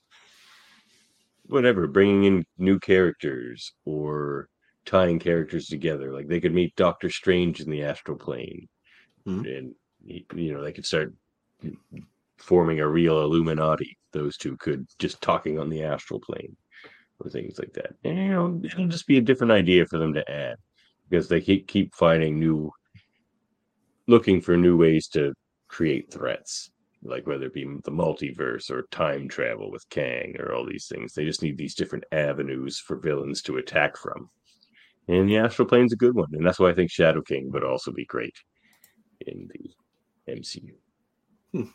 whatever, 1.48 1.86
bringing 1.86 2.24
in 2.24 2.46
new 2.58 2.80
characters 2.80 3.74
or 3.84 4.48
tying 4.86 5.20
characters 5.20 5.68
together. 5.68 6.14
Like 6.14 6.30
they 6.30 6.40
could 6.40 6.54
meet 6.54 6.78
Doctor 6.78 7.10
Strange 7.10 7.60
in 7.60 7.70
the 7.70 7.84
astral 7.84 8.18
plane, 8.18 8.70
Mhm. 9.28 9.58
and 9.58 9.76
you 10.06 10.54
know 10.54 10.64
they 10.64 10.72
could 10.72 10.86
start 10.86 11.14
forming 12.38 12.80
a 12.80 12.88
real 12.88 13.22
Illuminati. 13.22 13.98
Those 14.16 14.38
two 14.38 14.56
could 14.56 14.88
just 14.98 15.22
talking 15.22 15.60
on 15.60 15.70
the 15.70 15.84
astral 15.84 16.22
plane 16.22 16.56
or 17.20 17.30
things 17.30 17.60
like 17.60 17.74
that. 17.74 17.96
And, 18.06 18.18
you 18.18 18.30
know, 18.30 18.62
it'll 18.64 18.88
just 18.88 19.08
be 19.08 19.18
a 19.18 19.22
different 19.22 19.52
idea 19.52 19.86
for 19.86 20.00
them 20.00 20.14
to 20.14 20.32
add 20.32 20.56
because 21.10 21.28
they 21.28 21.42
keep 21.42 21.68
keep 21.68 21.94
finding 21.94 22.40
new, 22.40 22.72
looking 24.08 24.40
for 24.40 24.56
new 24.56 24.78
ways 24.78 25.10
to 25.10 25.34
create 25.68 26.14
threats. 26.14 26.72
Like 27.04 27.28
whether 27.28 27.48
it 27.48 27.54
be 27.54 27.66
the 27.66 27.92
multiverse 27.92 28.72
or 28.72 28.88
time 28.90 29.28
travel 29.28 29.70
with 29.70 29.88
Kang 29.90 30.38
or 30.40 30.54
all 30.54 30.66
these 30.66 30.88
things, 30.88 31.14
they 31.14 31.26
just 31.26 31.44
need 31.44 31.58
these 31.58 31.76
different 31.76 32.06
avenues 32.14 32.80
for 32.80 32.96
villains 32.96 33.42
to 33.44 33.58
attack 33.58 33.98
from. 33.98 34.30
And 35.10 35.30
the 35.30 35.38
astral 35.38 35.68
plane's 35.68 35.94
a 35.94 35.98
good 35.98 36.16
one, 36.16 36.30
and 36.32 36.44
that's 36.44 36.58
why 36.58 36.70
I 36.70 36.74
think 36.74 36.90
Shadow 36.90 37.22
King 37.22 37.52
would 37.52 37.66
also 37.66 37.92
be 37.92 38.06
great 38.06 38.34
in 39.28 39.50
the 39.54 40.34
MCU. 40.34 40.72
Hmm. 41.52 41.70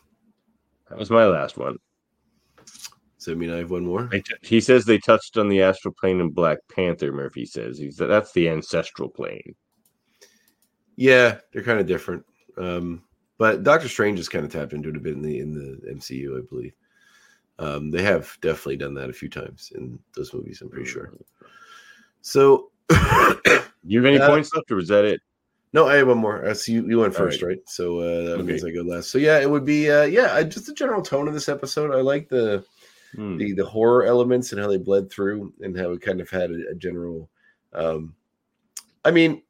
That 0.89 0.97
was 0.97 1.09
my 1.09 1.25
last 1.25 1.55
one. 1.55 1.77
Does 3.17 3.25
that 3.25 3.37
mean 3.37 3.51
I 3.51 3.57
have 3.57 3.69
one 3.71 3.85
more? 3.85 4.09
He 4.41 4.59
says 4.59 4.83
they 4.83 4.97
touched 4.97 5.37
on 5.37 5.47
the 5.47 5.61
astral 5.61 5.93
plane 5.99 6.19
in 6.19 6.31
Black 6.31 6.57
Panther. 6.73 7.11
Murphy 7.11 7.45
says 7.45 7.77
he's 7.77 7.95
that's 7.97 8.31
the 8.31 8.49
ancestral 8.49 9.09
plane. 9.09 9.53
Yeah, 10.95 11.37
they're 11.53 11.63
kind 11.63 11.79
of 11.79 11.85
different. 11.85 12.25
Um, 12.57 13.03
but 13.37 13.63
Doctor 13.63 13.87
Strange 13.87 14.17
has 14.17 14.27
kind 14.29 14.43
of 14.45 14.51
tapped 14.51 14.73
into 14.73 14.89
it 14.89 14.97
a 14.97 14.99
bit 14.99 15.13
in 15.15 15.21
the 15.21 15.39
in 15.39 15.53
the 15.53 15.93
MCU, 15.93 16.37
I 16.37 16.41
believe. 16.49 16.73
Um, 17.59 17.91
they 17.91 18.01
have 18.01 18.35
definitely 18.41 18.77
done 18.77 18.95
that 18.95 19.09
a 19.09 19.13
few 19.13 19.29
times 19.29 19.71
in 19.75 19.99
those 20.15 20.33
movies. 20.33 20.61
I'm 20.61 20.69
pretty 20.69 20.89
sure. 20.89 21.13
So, 22.21 22.71
You 23.83 23.97
have 23.99 24.05
any 24.05 24.19
Uh, 24.19 24.27
points 24.27 24.53
left, 24.53 24.71
or 24.71 24.75
was 24.75 24.87
that 24.89 25.05
it? 25.05 25.21
No, 25.73 25.87
I 25.87 25.95
have 25.95 26.07
one 26.07 26.17
more. 26.17 26.45
Uh, 26.45 26.53
so 26.53 26.71
you, 26.71 26.87
you 26.87 26.99
went 26.99 27.15
first, 27.15 27.41
right? 27.41 27.59
So 27.65 27.99
uh, 27.99 28.29
that 28.29 28.39
Okay. 28.39 28.43
means 28.43 28.63
I 28.63 28.71
go 28.71 28.81
last. 28.81 29.09
So 29.09 29.17
yeah, 29.17 29.39
it 29.39 29.49
would 29.49 29.65
be 29.65 29.89
uh, 29.89 30.03
yeah, 30.03 30.33
I, 30.33 30.43
just 30.43 30.65
the 30.67 30.73
general 30.73 31.01
tone 31.01 31.27
of 31.27 31.33
this 31.33 31.49
episode. 31.49 31.91
I 31.91 32.01
like 32.01 32.27
the 32.29 32.63
Hmm. 33.15 33.37
the 33.37 33.53
the 33.53 33.65
horror 33.65 34.05
elements 34.05 34.51
and 34.51 34.61
how 34.61 34.67
they 34.67 34.77
bled 34.77 35.09
through 35.11 35.53
and 35.61 35.77
how 35.77 35.91
it 35.91 36.01
kind 36.01 36.21
of 36.21 36.29
had 36.29 36.49
a, 36.51 36.69
a 36.71 36.75
general 36.75 37.29
um 37.73 38.15
i 39.03 39.11
mean 39.11 39.41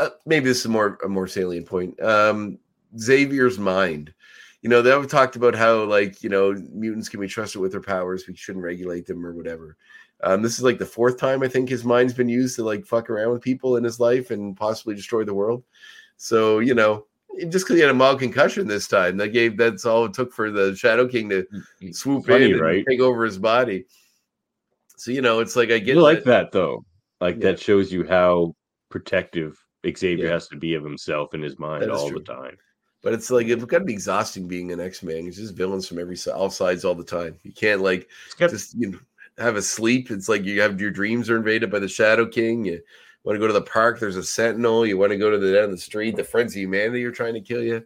uh, 0.00 0.10
maybe 0.26 0.46
this 0.46 0.60
is 0.60 0.68
more 0.68 0.98
a 1.04 1.08
more 1.08 1.28
salient 1.28 1.66
point 1.66 2.00
um 2.02 2.58
xavier's 2.98 3.58
mind 3.58 4.12
you 4.62 4.68
know 4.68 4.82
they've 4.82 5.08
talked 5.08 5.36
about 5.36 5.54
how 5.54 5.84
like 5.84 6.22
you 6.22 6.28
know 6.28 6.52
mutants 6.72 7.08
can 7.08 7.20
be 7.20 7.28
trusted 7.28 7.60
with 7.60 7.70
their 7.70 7.80
powers 7.80 8.26
we 8.26 8.34
shouldn't 8.34 8.64
regulate 8.64 9.06
them 9.06 9.24
or 9.24 9.32
whatever 9.32 9.76
um 10.22 10.42
this 10.42 10.54
is 10.58 10.62
like 10.62 10.78
the 10.78 10.86
fourth 10.86 11.18
time 11.18 11.42
i 11.42 11.48
think 11.48 11.68
his 11.68 11.84
mind's 11.84 12.14
been 12.14 12.28
used 12.28 12.56
to 12.56 12.62
like 12.64 12.84
fuck 12.86 13.10
around 13.10 13.32
with 13.32 13.42
people 13.42 13.76
in 13.76 13.84
his 13.84 13.98
life 14.00 14.30
and 14.30 14.56
possibly 14.56 14.94
destroy 14.94 15.24
the 15.24 15.34
world 15.34 15.64
so 16.16 16.60
you 16.60 16.74
know 16.74 17.04
just 17.48 17.64
because 17.66 17.74
he 17.74 17.80
had 17.80 17.90
a 17.90 17.94
mild 17.94 18.20
concussion 18.20 18.68
this 18.68 18.86
time 18.86 19.16
that 19.16 19.28
gave 19.30 19.56
that's 19.56 19.84
all 19.84 20.04
it 20.04 20.14
took 20.14 20.32
for 20.32 20.52
the 20.52 20.74
shadow 20.76 21.08
king 21.08 21.28
to 21.28 21.44
swoop 21.92 22.26
Funny, 22.26 22.44
in 22.46 22.52
and 22.52 22.60
right? 22.60 22.84
take 22.88 23.00
over 23.00 23.24
his 23.24 23.38
body. 23.38 23.86
So 24.96 25.10
you 25.10 25.20
know, 25.20 25.40
it's 25.40 25.56
like 25.56 25.70
I 25.72 25.78
get 25.80 25.96
You 25.96 26.00
like 26.00 26.22
that 26.24 26.52
though. 26.52 26.84
Like 27.20 27.34
Yeah. 27.36 27.50
that 27.50 27.58
shows 27.60 27.92
you 27.92 28.06
how 28.06 28.54
protective 28.88 29.58
Xavier 29.84 30.26
Yeah. 30.26 30.32
has 30.34 30.46
to 30.48 30.56
be 30.56 30.74
of 30.74 30.84
himself 30.84 31.34
and 31.34 31.42
his 31.42 31.58
mind 31.58 31.90
all 31.90 32.08
true. 32.08 32.20
the 32.20 32.24
time. 32.24 32.56
but 33.02 33.12
it's 33.12 33.32
like 33.32 33.48
it's 33.48 33.64
got 33.64 33.80
to 33.80 33.84
be 33.84 33.92
exhausting 33.92 34.46
being 34.46 34.70
an 34.70 34.78
X 34.78 35.02
Man. 35.02 35.26
It's 35.26 35.36
just 35.36 35.56
villains 35.56 35.88
from 35.88 35.98
every 35.98 36.16
all 36.32 36.50
sides 36.50 36.84
all 36.84 36.94
the 36.94 37.02
time. 37.02 37.36
You 37.42 37.52
can't 37.52 37.80
like 37.82 38.08
got 38.38 38.50
just 38.50 38.74
you 38.78 38.92
know 38.92 38.98
have 39.38 39.56
a 39.56 39.62
sleep. 39.62 40.10
It's 40.10 40.28
like 40.28 40.44
you 40.44 40.60
have 40.60 40.80
your 40.80 40.90
dreams 40.90 41.28
are 41.30 41.36
invaded 41.36 41.70
by 41.70 41.78
the 41.78 41.88
Shadow 41.88 42.26
King. 42.26 42.64
You 42.64 42.80
want 43.24 43.36
to 43.36 43.40
go 43.40 43.46
to 43.46 43.52
the 43.52 43.62
park. 43.62 43.98
There's 43.98 44.16
a 44.16 44.22
Sentinel. 44.22 44.86
You 44.86 44.98
want 44.98 45.12
to 45.12 45.18
go 45.18 45.30
to 45.30 45.38
the 45.38 45.52
down 45.52 45.70
the 45.70 45.78
street. 45.78 46.16
The 46.16 46.24
Friends 46.24 46.54
of 46.54 46.60
Humanity 46.60 47.04
are 47.04 47.12
trying 47.12 47.34
to 47.34 47.40
kill 47.40 47.62
you. 47.62 47.84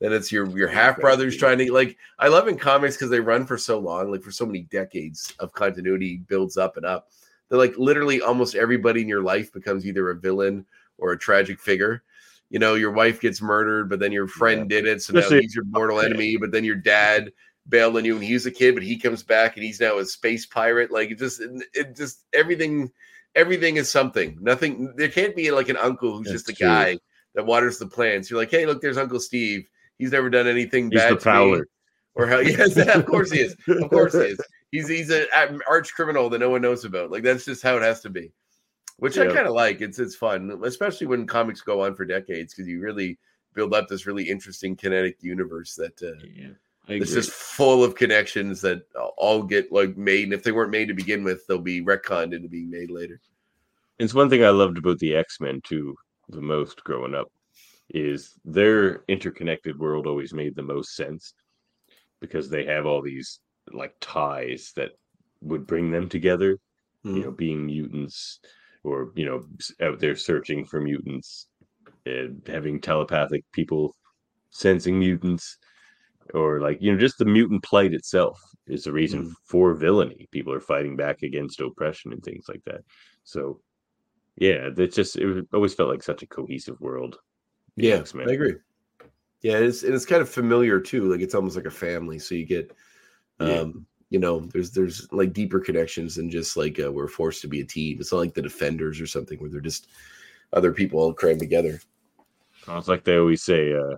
Then 0.00 0.12
it's 0.12 0.30
your 0.30 0.46
your 0.56 0.68
half 0.68 1.00
brothers 1.00 1.36
trying 1.36 1.58
to 1.58 1.72
like. 1.72 1.96
I 2.18 2.28
love 2.28 2.48
in 2.48 2.58
comics 2.58 2.96
because 2.96 3.10
they 3.10 3.20
run 3.20 3.46
for 3.46 3.56
so 3.56 3.78
long, 3.78 4.10
like 4.10 4.22
for 4.22 4.32
so 4.32 4.44
many 4.44 4.62
decades 4.62 5.34
of 5.38 5.52
continuity 5.52 6.18
builds 6.28 6.56
up 6.56 6.76
and 6.76 6.84
up. 6.84 7.08
They're 7.48 7.58
like 7.58 7.78
literally 7.78 8.20
almost 8.20 8.54
everybody 8.54 9.00
in 9.00 9.08
your 9.08 9.22
life 9.22 9.52
becomes 9.52 9.86
either 9.86 10.10
a 10.10 10.16
villain 10.16 10.66
or 10.98 11.12
a 11.12 11.18
tragic 11.18 11.60
figure. 11.60 12.02
You 12.50 12.58
know, 12.58 12.74
your 12.74 12.92
wife 12.92 13.20
gets 13.20 13.40
murdered, 13.40 13.88
but 13.88 13.98
then 13.98 14.12
your 14.12 14.28
friend 14.28 14.68
did 14.68 14.86
it, 14.86 15.02
so 15.02 15.14
now 15.14 15.28
he's 15.28 15.54
your 15.54 15.64
mortal 15.64 16.00
enemy. 16.00 16.36
But 16.36 16.52
then 16.52 16.64
your 16.64 16.76
dad 16.76 17.32
bailed 17.68 17.96
on 17.96 18.04
you 18.04 18.14
when 18.14 18.22
he 18.22 18.34
was 18.34 18.46
a 18.46 18.50
kid, 18.50 18.74
but 18.74 18.82
he 18.82 18.98
comes 18.98 19.22
back 19.22 19.56
and 19.56 19.64
he's 19.64 19.80
now 19.80 19.98
a 19.98 20.04
space 20.04 20.46
pirate. 20.46 20.90
Like 20.90 21.10
it 21.10 21.18
just, 21.18 21.40
it 21.72 21.96
just 21.96 22.24
everything, 22.32 22.90
everything 23.34 23.76
is 23.76 23.90
something. 23.90 24.38
Nothing. 24.40 24.92
There 24.96 25.08
can't 25.08 25.34
be 25.36 25.50
like 25.50 25.68
an 25.68 25.76
uncle 25.76 26.16
who's 26.18 26.26
That's 26.26 26.42
just 26.44 26.50
a 26.50 26.52
true. 26.54 26.66
guy 26.66 26.98
that 27.34 27.46
waters 27.46 27.78
the 27.78 27.86
plants. 27.86 28.30
You're 28.30 28.38
like, 28.38 28.50
hey, 28.50 28.66
look, 28.66 28.80
there's 28.80 28.98
Uncle 28.98 29.20
Steve. 29.20 29.66
He's 29.98 30.12
never 30.12 30.28
done 30.30 30.46
anything 30.46 30.90
He's 30.90 31.00
bad. 31.00 31.12
the 31.12 31.16
to 31.16 31.20
me." 31.20 31.22
prowler. 31.22 31.66
Or 32.16 32.26
how? 32.26 32.38
Yes, 32.40 32.76
of 32.76 33.06
course 33.06 33.30
he 33.30 33.40
is. 33.40 33.56
Of 33.66 33.90
course 33.90 34.12
he 34.12 34.20
is. 34.20 34.40
He's 34.70 34.88
he's 34.88 35.10
an 35.10 35.60
arch 35.68 35.94
criminal 35.94 36.28
that 36.30 36.40
no 36.40 36.50
one 36.50 36.60
knows 36.62 36.84
about. 36.84 37.12
Like 37.12 37.22
that's 37.22 37.44
just 37.44 37.62
how 37.62 37.76
it 37.76 37.82
has 37.84 38.00
to 38.00 38.10
be. 38.10 38.32
Which 38.98 39.16
I 39.18 39.26
kind 39.26 39.46
of 39.46 39.52
like. 39.54 39.80
It's 39.80 40.00
it's 40.00 40.16
fun, 40.16 40.60
especially 40.64 41.06
when 41.06 41.28
comics 41.28 41.60
go 41.60 41.82
on 41.84 41.94
for 41.94 42.04
decades 42.04 42.52
because 42.54 42.66
you 42.66 42.80
really 42.80 43.16
build 43.54 43.72
up 43.72 43.86
this 43.86 44.04
really 44.04 44.28
interesting 44.28 44.74
kinetic 44.74 45.16
universe 45.20 45.76
that 45.76 46.02
uh, 46.02 46.18
Yeah, 46.34 46.48
I 46.88 46.94
it's 46.94 47.10
agree. 47.10 47.22
just 47.22 47.30
full 47.32 47.82
of 47.82 47.94
connections 47.94 48.60
that 48.60 48.82
all 49.16 49.42
get 49.42 49.72
like 49.72 49.96
made. 49.96 50.24
And 50.24 50.32
if 50.34 50.42
they 50.42 50.52
weren't 50.52 50.70
made 50.70 50.88
to 50.88 50.94
begin 50.94 51.24
with, 51.24 51.46
they'll 51.46 51.58
be 51.58 51.82
retconned 51.82 52.34
into 52.34 52.48
being 52.48 52.70
made 52.70 52.90
later. 52.90 53.20
It's 53.98 54.14
one 54.14 54.28
thing 54.28 54.44
I 54.44 54.50
loved 54.50 54.78
about 54.78 54.98
the 54.98 55.14
X 55.14 55.40
Men 55.40 55.60
too, 55.64 55.94
the 56.28 56.40
most 56.42 56.84
growing 56.84 57.14
up, 57.14 57.28
is 57.90 58.34
their 58.44 59.04
interconnected 59.08 59.78
world 59.78 60.06
always 60.06 60.34
made 60.34 60.56
the 60.56 60.62
most 60.62 60.94
sense 60.94 61.34
because 62.20 62.50
they 62.50 62.64
have 62.64 62.86
all 62.86 63.00
these 63.00 63.40
like 63.72 63.94
ties 64.00 64.72
that 64.76 64.90
would 65.40 65.66
bring 65.66 65.90
them 65.90 66.08
together. 66.08 66.58
You 67.02 67.10
mm-hmm. 67.10 67.20
know, 67.20 67.30
being 67.30 67.66
mutants, 67.66 68.40
or 68.82 69.12
you 69.14 69.26
know, 69.26 69.42
out 69.86 70.00
there 70.00 70.16
searching 70.16 70.64
for 70.64 70.80
mutants, 70.80 71.46
and 72.06 72.42
having 72.46 72.80
telepathic 72.80 73.44
people 73.52 73.94
sensing 74.50 74.98
mutants, 74.98 75.58
or 76.32 76.60
like 76.60 76.80
you 76.80 76.92
know, 76.92 76.98
just 76.98 77.18
the 77.18 77.24
mutant 77.24 77.62
plight 77.62 77.92
itself 77.92 78.40
is 78.66 78.84
the 78.84 78.92
reason 78.92 79.24
Mm. 79.24 79.32
for 79.44 79.74
villainy. 79.74 80.26
People 80.30 80.52
are 80.52 80.60
fighting 80.60 80.96
back 80.96 81.22
against 81.22 81.60
oppression 81.60 82.12
and 82.12 82.22
things 82.22 82.46
like 82.48 82.62
that. 82.64 82.82
So 83.24 83.60
yeah, 84.36 84.70
it's 84.76 84.96
just 84.96 85.16
it 85.16 85.46
always 85.52 85.74
felt 85.74 85.90
like 85.90 86.02
such 86.02 86.22
a 86.22 86.26
cohesive 86.26 86.80
world. 86.80 87.18
Yeah, 87.76 87.96
X-Men. 87.96 88.28
I 88.28 88.32
agree. 88.32 88.54
Yeah, 89.42 89.58
it's 89.58 89.82
and 89.82 89.94
it's 89.94 90.06
kind 90.06 90.22
of 90.22 90.28
familiar 90.28 90.80
too. 90.80 91.10
Like 91.10 91.20
it's 91.20 91.34
almost 91.34 91.56
like 91.56 91.66
a 91.66 91.70
family. 91.70 92.18
So 92.18 92.34
you 92.34 92.46
get, 92.46 92.70
um, 93.40 93.48
Yeah. 93.48 93.72
you 94.10 94.18
know, 94.18 94.40
there's 94.40 94.70
there's 94.70 95.06
like 95.12 95.32
deeper 95.32 95.60
connections 95.60 96.14
than 96.16 96.30
just 96.30 96.56
like 96.56 96.80
uh, 96.80 96.90
we're 96.90 97.08
forced 97.08 97.42
to 97.42 97.48
be 97.48 97.60
a 97.60 97.64
team. 97.64 97.98
It's 98.00 98.12
not 98.12 98.18
like 98.18 98.34
the 98.34 98.42
Defenders 98.42 99.00
or 99.00 99.06
something 99.06 99.38
where 99.38 99.50
they're 99.50 99.60
just 99.60 99.88
other 100.52 100.72
people 100.72 101.00
all 101.00 101.12
crammed 101.12 101.40
together. 101.40 101.80
It's 102.66 102.88
like 102.88 103.04
they 103.04 103.18
always 103.18 103.42
say, 103.42 103.74
uh, 103.74 103.96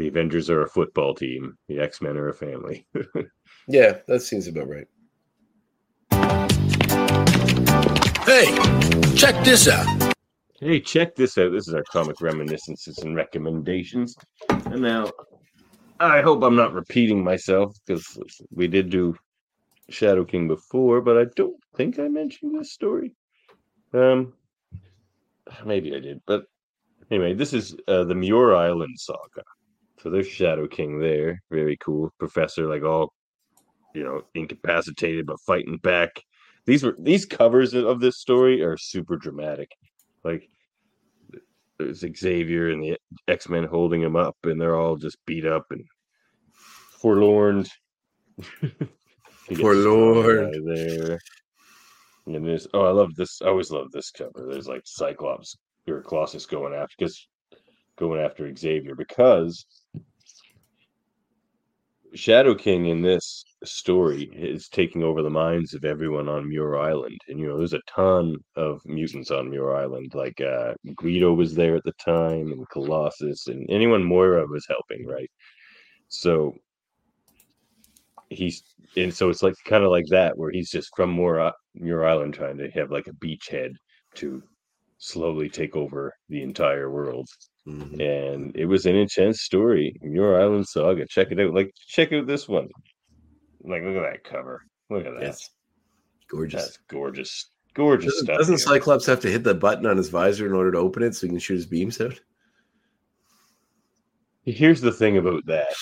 the 0.00 0.08
Avengers 0.08 0.48
are 0.48 0.62
a 0.62 0.68
football 0.68 1.14
team, 1.14 1.56
the 1.68 1.78
X 1.78 2.00
Men 2.00 2.16
are 2.16 2.28
a 2.28 2.34
family. 2.34 2.86
Yeah, 3.68 3.98
that 4.08 4.20
seems 4.20 4.48
about 4.48 4.68
right. 4.68 4.88
Hey, 8.24 8.46
check 9.14 9.44
this 9.44 9.68
out. 9.68 10.14
hey, 10.58 10.80
check 10.80 11.14
this 11.14 11.38
out. 11.38 11.52
This 11.52 11.68
is 11.68 11.74
our 11.74 11.84
comic 11.84 12.20
reminiscences 12.20 12.98
and 12.98 13.14
recommendations. 13.14 14.16
And 14.48 14.80
now, 14.80 15.12
I 16.00 16.20
hope 16.20 16.42
I'm 16.42 16.56
not 16.56 16.72
repeating 16.72 17.22
myself 17.22 17.76
because 17.86 18.18
we 18.50 18.66
did 18.66 18.90
do 18.90 19.14
Shadow 19.88 20.24
King 20.24 20.48
before, 20.48 21.00
but 21.00 21.16
I 21.16 21.26
don't 21.36 21.56
think 21.76 22.00
I 22.00 22.08
mentioned 22.08 22.58
this 22.58 22.72
story. 22.72 23.14
Um, 23.92 24.32
maybe 25.64 25.94
I 25.94 26.00
did, 26.00 26.22
but 26.26 26.46
anyway, 27.10 27.34
this 27.34 27.52
is 27.52 27.76
uh, 27.86 28.04
the 28.04 28.14
Muir 28.16 28.56
Island 28.56 28.98
saga. 28.98 29.44
So 30.02 30.10
there's 30.10 30.28
Shadow 30.28 30.66
King 30.66 30.98
there, 30.98 31.42
very 31.50 31.76
cool 31.76 32.10
professor, 32.18 32.66
like 32.66 32.82
all 32.82 33.12
you 33.94 34.04
know, 34.04 34.22
incapacitated 34.34 35.26
but 35.26 35.40
fighting 35.40 35.78
back. 35.78 36.10
These 36.66 36.84
were 36.84 36.96
these 36.98 37.26
covers 37.26 37.74
of 37.74 38.00
this 38.00 38.18
story 38.18 38.62
are 38.62 38.76
super 38.76 39.16
dramatic. 39.16 39.70
Like 40.24 40.48
there's 41.78 42.04
Xavier 42.16 42.70
and 42.70 42.82
the 42.82 42.96
X 43.28 43.48
Men 43.48 43.64
holding 43.64 44.02
him 44.02 44.16
up, 44.16 44.36
and 44.44 44.60
they're 44.60 44.76
all 44.76 44.96
just 44.96 45.18
beat 45.26 45.46
up 45.46 45.66
and 45.70 45.84
forlorn. 47.00 47.66
You 48.52 49.56
get 49.56 49.58
For 49.58 49.74
Strong 49.74 49.84
Lord. 49.84 50.52
Guy 50.52 50.58
there. 50.74 51.18
And 52.26 52.46
there's 52.46 52.68
oh, 52.72 52.84
I 52.84 52.92
love 52.92 53.14
this. 53.16 53.40
I 53.42 53.48
always 53.48 53.70
love 53.70 53.90
this 53.90 54.10
cover. 54.10 54.46
There's 54.48 54.68
like 54.68 54.82
Cyclops 54.84 55.56
or 55.88 56.02
Colossus 56.02 56.46
going 56.46 56.74
after 56.74 56.94
because 56.98 57.26
going 58.00 58.20
after 58.20 58.52
Xavier 58.56 58.96
because 58.96 59.64
Shadow 62.14 62.54
King 62.54 62.86
in 62.86 63.02
this 63.02 63.44
story 63.62 64.24
is 64.34 64.68
taking 64.68 65.04
over 65.04 65.22
the 65.22 65.30
minds 65.30 65.74
of 65.74 65.84
everyone 65.84 66.28
on 66.28 66.48
Muir 66.48 66.76
Island. 66.76 67.20
And 67.28 67.38
you 67.38 67.46
know, 67.46 67.58
there's 67.58 67.74
a 67.74 67.80
ton 67.86 68.34
of 68.56 68.80
mutants 68.84 69.30
on 69.30 69.50
Muir 69.50 69.76
Island. 69.76 70.12
Like 70.14 70.40
uh 70.40 70.74
Guido 70.96 71.32
was 71.34 71.54
there 71.54 71.76
at 71.76 71.84
the 71.84 71.92
time 71.92 72.50
and 72.52 72.68
Colossus 72.70 73.46
and 73.46 73.64
anyone 73.70 74.02
Moira 74.02 74.46
was 74.46 74.66
helping, 74.66 75.06
right? 75.06 75.30
So 76.08 76.54
he's 78.30 78.62
and 78.96 79.14
so 79.14 79.30
it's 79.30 79.42
like 79.42 79.54
kind 79.64 79.84
of 79.84 79.90
like 79.90 80.06
that 80.10 80.36
where 80.36 80.50
he's 80.50 80.70
just 80.70 80.90
from 80.96 81.14
Muir, 81.14 81.52
Muir 81.74 82.04
Island 82.04 82.34
trying 82.34 82.58
to 82.58 82.70
have 82.72 82.90
like 82.90 83.06
a 83.06 83.24
beachhead 83.24 83.72
to 84.16 84.42
slowly 84.98 85.48
take 85.48 85.76
over 85.76 86.12
the 86.28 86.42
entire 86.42 86.90
world. 86.90 87.28
Mhm. 87.70 88.00
And 88.00 88.56
it 88.56 88.66
was 88.66 88.86
an 88.86 88.96
intense 88.96 89.42
story. 89.42 89.94
Muir 90.02 90.40
Island 90.40 90.66
Saga. 90.66 91.06
Check 91.06 91.30
it 91.30 91.40
out. 91.40 91.54
Like 91.54 91.72
check 91.86 92.12
out 92.12 92.26
this 92.26 92.48
one. 92.48 92.68
Like 93.62 93.82
look 93.82 93.96
at 93.96 94.12
that 94.12 94.24
cover. 94.24 94.62
Look 94.88 95.06
at 95.06 95.14
that. 95.14 95.22
Yes. 95.22 95.50
Gorgeous. 96.28 96.64
That's 96.64 96.76
gorgeous. 96.88 97.50
Gorgeous 97.74 98.12
Doesn't, 98.12 98.24
stuff. 98.26 98.38
doesn't 98.38 98.54
here. 98.54 98.66
Cyclops 98.66 99.06
have 99.06 99.20
to 99.20 99.30
hit 99.30 99.44
the 99.44 99.54
button 99.54 99.86
on 99.86 99.96
his 99.96 100.08
visor 100.08 100.46
in 100.46 100.52
order 100.52 100.72
to 100.72 100.78
open 100.78 101.02
it 101.02 101.14
so 101.14 101.26
he 101.26 101.30
can 101.30 101.38
shoot 101.38 101.54
his 101.54 101.66
beams 101.66 102.00
out? 102.00 102.18
Here's 104.44 104.80
the 104.80 104.90
thing 104.92 105.18
about 105.18 105.44
that. 105.46 105.72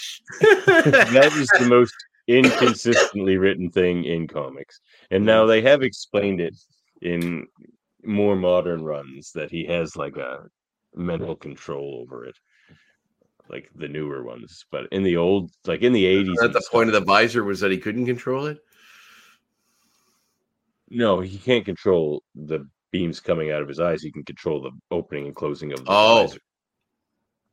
that 0.40 1.32
is 1.36 1.48
the 1.58 1.68
most 1.68 1.94
inconsistently 2.26 3.38
written 3.38 3.70
thing 3.70 4.04
in 4.04 4.26
comics. 4.26 4.80
And 5.10 5.24
now 5.24 5.46
they 5.46 5.62
have 5.62 5.82
explained 5.82 6.40
it 6.40 6.56
in 7.00 7.46
more 8.04 8.36
modern 8.36 8.82
runs 8.82 9.32
that 9.32 9.50
he 9.50 9.64
has 9.66 9.96
like 9.96 10.16
a 10.16 10.44
mental 10.94 11.36
control 11.36 12.00
over 12.02 12.24
it. 12.24 12.36
Like 13.48 13.70
the 13.74 13.88
newer 13.88 14.22
ones. 14.22 14.64
But 14.70 14.88
in 14.92 15.02
the 15.02 15.16
old 15.16 15.50
like 15.66 15.82
in 15.82 15.92
the 15.92 16.04
80s 16.04 16.42
At 16.44 16.52
the 16.52 16.60
stuff, 16.60 16.72
point 16.72 16.88
of 16.90 16.94
the 16.94 17.00
visor 17.04 17.44
was 17.44 17.60
that 17.60 17.70
he 17.70 17.78
couldn't 17.78 18.06
control 18.06 18.46
it. 18.46 18.58
no, 20.90 21.20
he 21.20 21.38
can't 21.38 21.64
control 21.64 22.22
the 22.34 22.66
beams 22.90 23.20
coming 23.20 23.50
out 23.50 23.62
of 23.62 23.68
his 23.68 23.80
eyes. 23.80 24.02
He 24.02 24.10
can 24.10 24.24
control 24.24 24.62
the 24.62 24.70
opening 24.90 25.26
and 25.26 25.36
closing 25.36 25.72
of 25.72 25.84
the 25.84 25.90
Oh. 25.90 26.26
visor. 26.26 26.40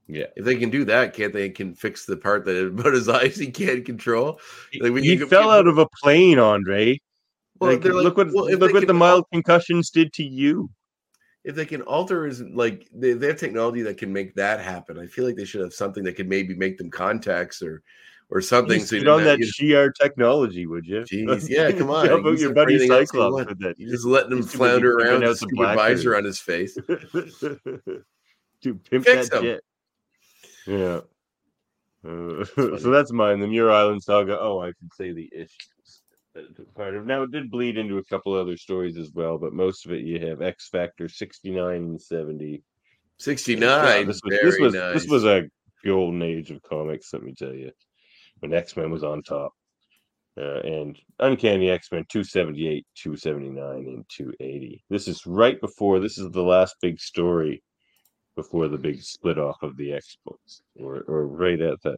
Yeah. 0.07 0.27
If 0.35 0.45
they 0.45 0.55
can 0.55 0.69
do 0.69 0.85
that, 0.85 1.13
can't 1.13 1.33
they 1.33 1.49
can 1.49 1.73
fix 1.73 2.05
the 2.05 2.15
part 2.17 2.45
that 2.45 2.65
about 2.67 2.93
his 2.93 3.09
eyes 3.09 3.37
he 3.37 3.51
can't 3.51 3.85
control? 3.85 4.39
Like, 4.79 4.93
we 4.93 5.01
he 5.01 5.17
fell 5.17 5.49
out 5.49 5.67
of 5.67 5.77
a 5.77 5.87
plane, 6.01 6.39
Andre. 6.39 6.99
Well, 7.59 7.71
Like, 7.71 7.83
like, 7.85 7.93
look 7.93 8.17
what 8.17 8.27
well, 8.33 8.45
look 8.51 8.73
what 8.73 8.79
can 8.79 8.87
the 8.87 8.93
mild 8.93 9.25
concussions 9.33 9.89
did 9.89 10.13
to 10.13 10.23
you. 10.23 10.69
If 11.45 11.55
they 11.55 11.65
can 11.65 11.83
alter 11.83 12.25
is 12.25 12.41
like 12.41 12.89
they, 12.91 13.13
they 13.13 13.27
have 13.27 13.37
technology 13.37 13.83
that 13.83 13.97
can 13.97 14.11
make 14.11 14.33
that 14.35 14.59
happen. 14.59 14.99
I 14.99 15.05
feel 15.05 15.25
like 15.25 15.35
they 15.35 15.45
should 15.45 15.61
have 15.61 15.73
something 15.73 16.03
that 16.03 16.13
could 16.13 16.27
maybe 16.27 16.55
make 16.55 16.77
them 16.77 16.89
contacts 16.89 17.61
or 17.61 17.83
or 18.29 18.41
something. 18.41 18.79
So 18.79 18.97
get 18.97 19.05
you 19.05 19.11
on 19.11 19.23
that 19.23 19.39
you 19.39 19.45
Shi'ar 19.45 19.93
technology, 19.93 20.65
would 20.65 20.85
you? 20.85 21.01
Jeez, 21.01 21.47
yeah, 21.49 21.71
come 21.71 21.91
on, 21.91 22.07
How 22.07 22.17
about 22.17 22.39
your 22.39 22.53
buddy 22.53 22.73
you 22.73 22.87
Cyclops 22.87 23.45
with 23.47 23.59
that? 23.59 23.75
You're 23.77 23.91
just 23.91 24.05
letting 24.05 24.31
him 24.31 24.43
flounder 24.43 24.97
around 24.97 25.21
with 25.21 25.41
a 25.41 25.45
the 25.45 25.73
visor 25.75 26.17
on 26.17 26.23
his 26.23 26.39
face. 26.39 26.73
to 28.61 28.75
pimp 28.89 29.05
Fix 29.05 29.29
that 29.29 29.37
him. 29.37 29.43
jet. 29.43 29.61
Yeah. 30.65 30.99
Uh, 32.07 32.45
so 32.55 32.89
that's 32.89 33.11
mine. 33.11 33.39
The 33.39 33.47
Muir 33.47 33.71
Island 33.71 34.03
saga. 34.03 34.39
Oh, 34.39 34.59
I 34.59 34.67
could 34.67 34.93
say 34.93 35.11
the 35.11 35.29
issues. 35.33 36.01
That 36.35 36.75
Part 36.75 36.95
of 36.95 37.05
now, 37.05 37.23
it 37.23 37.31
did 37.31 37.49
bleed 37.49 37.77
into 37.77 37.97
a 37.97 38.03
couple 38.03 38.33
other 38.33 38.57
stories 38.57 38.97
as 38.97 39.11
well, 39.13 39.37
but 39.37 39.53
most 39.53 39.85
of 39.85 39.91
it 39.93 40.01
you 40.01 40.19
have 40.27 40.41
X 40.41 40.69
Factor 40.69 41.07
sixty 41.09 41.51
nine 41.51 41.83
and 41.83 42.01
seventy. 42.01 42.61
Sixty 43.17 43.55
nine, 43.55 44.07
This 44.07 44.19
was 44.23 44.39
this 44.41 44.59
was 44.59 44.73
nice. 44.73 44.93
this 44.93 45.07
was 45.07 45.23
a 45.23 45.49
golden 45.83 46.21
age 46.21 46.51
of 46.51 46.61
comics. 46.61 47.13
Let 47.13 47.23
me 47.23 47.33
tell 47.33 47.53
you, 47.53 47.71
when 48.39 48.53
X 48.53 48.75
Men 48.75 48.91
was 48.91 49.03
on 49.03 49.23
top, 49.23 49.53
uh, 50.37 50.59
and 50.59 50.99
Uncanny 51.19 51.69
X 51.69 51.91
Men 51.91 52.05
two 52.09 52.23
seventy 52.25 52.67
eight, 52.67 52.85
two 52.95 53.15
seventy 53.15 53.49
nine, 53.49 53.85
and 53.87 54.03
two 54.09 54.33
eighty. 54.41 54.83
This 54.89 55.07
is 55.07 55.25
right 55.25 55.59
before. 55.61 55.99
This 55.99 56.17
is 56.17 56.29
the 56.31 56.43
last 56.43 56.75
big 56.81 56.99
story 56.99 57.63
before 58.35 58.67
the 58.67 58.77
big 58.77 59.01
split 59.01 59.39
off 59.39 59.63
of 59.63 59.77
the 59.77 59.93
X 59.93 60.17
books, 60.25 60.61
or 60.75 61.05
or 61.07 61.25
right 61.27 61.61
at 61.61 61.81
that. 61.83 61.97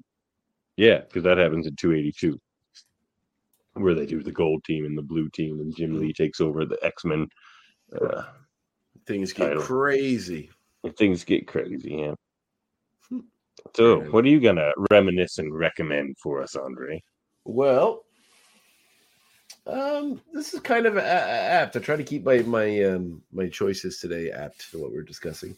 Yeah, 0.75 0.99
because 0.99 1.23
that 1.23 1.39
happens 1.39 1.65
in 1.65 1.75
two 1.75 1.93
eighty 1.93 2.13
two. 2.15 2.39
Where 3.79 3.93
they 3.95 4.05
do 4.05 4.21
the 4.23 4.31
gold 4.31 4.63
team 4.63 4.85
and 4.85 4.97
the 4.97 5.01
blue 5.01 5.29
team, 5.29 5.59
and 5.59 5.75
Jim 5.75 5.99
Lee 5.99 6.13
takes 6.13 6.41
over 6.41 6.65
the 6.65 6.77
X 6.83 7.05
Men. 7.05 7.27
Uh, 7.99 8.23
Things 9.05 9.31
get 9.31 9.47
title. 9.47 9.63
crazy. 9.63 10.49
things 10.97 11.23
get 11.23 11.47
crazy, 11.47 11.95
yeah. 11.95 12.13
Hmm. 13.09 13.19
So, 13.75 14.01
what 14.11 14.25
are 14.25 14.29
you 14.29 14.39
gonna 14.41 14.71
reminisce 14.91 15.37
and 15.37 15.53
recommend 15.57 16.17
for 16.21 16.41
us, 16.41 16.55
Andre? 16.55 17.01
Well, 17.45 18.03
um, 19.65 20.21
this 20.33 20.53
is 20.53 20.59
kind 20.59 20.85
of 20.85 20.97
apt. 20.97 21.75
I 21.75 21.79
try 21.79 21.95
to 21.95 22.03
keep 22.03 22.25
my 22.25 22.39
my 22.39 22.83
um, 22.83 23.21
my 23.31 23.47
choices 23.47 23.99
today 23.99 24.31
apt 24.31 24.71
to 24.71 24.79
what 24.79 24.91
we're 24.91 25.03
discussing. 25.03 25.55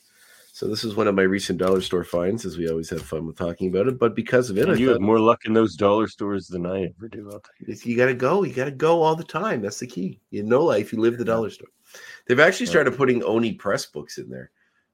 So 0.52 0.68
this 0.68 0.84
is 0.84 0.96
one 0.96 1.08
of 1.08 1.16
my 1.16 1.22
recent 1.22 1.60
dollar 1.60 1.82
store 1.82 2.04
finds, 2.04 2.46
as 2.46 2.58
we 2.58 2.70
always 2.70 2.90
have 2.90 3.02
fun 3.02 3.26
with 3.26 3.38
talking 3.38 3.70
about 3.70 3.88
it. 3.88 3.98
But 3.98 4.16
because 4.16 4.50
of 4.50 4.58
it, 4.58 4.68
I 4.68 4.74
you 4.74 4.90
have 4.90 5.00
more 5.00 5.20
luck 5.20 5.46
in 5.46 5.54
those 5.54 5.76
dollar 5.76 6.08
stores 6.08 6.48
than 6.48 6.66
I 6.66 6.86
ever 6.86 7.08
do. 7.08 7.30
I'll 7.32 7.40
tell 7.40 7.54
you. 7.60 7.76
you 7.84 7.96
got 7.96 8.08
to 8.08 8.14
go. 8.14 8.44
You 8.44 8.54
got 8.54 8.66
to 8.66 8.72
go 8.72 9.02
all 9.02 9.16
the 9.16 9.24
time. 9.24 9.62
That's 9.62 9.80
the 9.80 9.88
key. 9.88 10.20
You 10.32 10.44
know, 10.44 10.66
life. 10.66 10.92
You 10.92 11.00
live 11.00 11.18
the 11.18 11.26
dollar 11.26 11.50
store. 11.50 11.70
They've 12.28 12.40
actually 12.40 12.66
started 12.66 12.98
putting 12.98 13.24
Oni 13.24 13.54
press 13.54 13.86
books 13.86 14.18
in 14.18 14.30
there. 14.30 14.52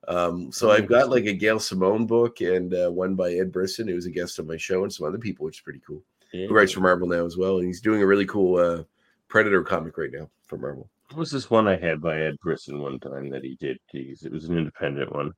Um, 0.08 0.52
so 0.52 0.72
I've 0.72 0.88
got 0.88 1.10
like 1.10 1.26
a 1.26 1.34
Gail 1.34 1.60
Simone 1.60 2.06
book 2.06 2.42
and 2.42 2.74
uh, 2.74 2.92
one 2.92 3.16
by 3.16 3.34
Ed 3.34 3.52
Brisson, 3.52 3.88
who 3.88 3.96
was 3.96 4.06
a 4.06 4.12
guest 4.12 4.40
on 4.40 4.48
my 4.48 4.58
show, 4.58 4.84
and 4.84 4.94
some 4.94 5.08
other 5.08 5.18
people, 5.18 5.46
which 5.46 5.58
is 5.58 5.62
pretty 5.62 5.82
cool. 5.86 6.04
Yeah. 6.32 6.48
Who 6.48 6.54
writes 6.54 6.74
for 6.74 6.82
Marvel 6.82 7.08
now 7.08 7.26
as 7.26 7.38
well, 7.38 7.58
and 7.58 7.66
he's 7.66 7.82
doing 7.82 8.02
a 8.02 8.08
really 8.08 8.26
cool 8.26 8.60
uh, 8.60 8.84
Predator 9.30 9.64
comic 9.64 9.98
right 9.98 10.12
now 10.12 10.30
for 10.46 10.58
Marvel. 10.58 10.90
What 11.10 11.20
was 11.20 11.32
this 11.32 11.50
one 11.50 11.68
I 11.68 11.78
had 11.78 12.02
by 12.02 12.20
Ed 12.22 12.38
Brisson 12.42 12.82
one 12.82 13.00
time 13.00 13.30
that 13.30 13.44
he 13.44 13.56
did? 13.60 13.80
Geez, 13.92 14.24
it 14.24 14.32
was 14.32 14.46
an 14.46 14.58
independent 14.58 15.14
one. 15.14 15.32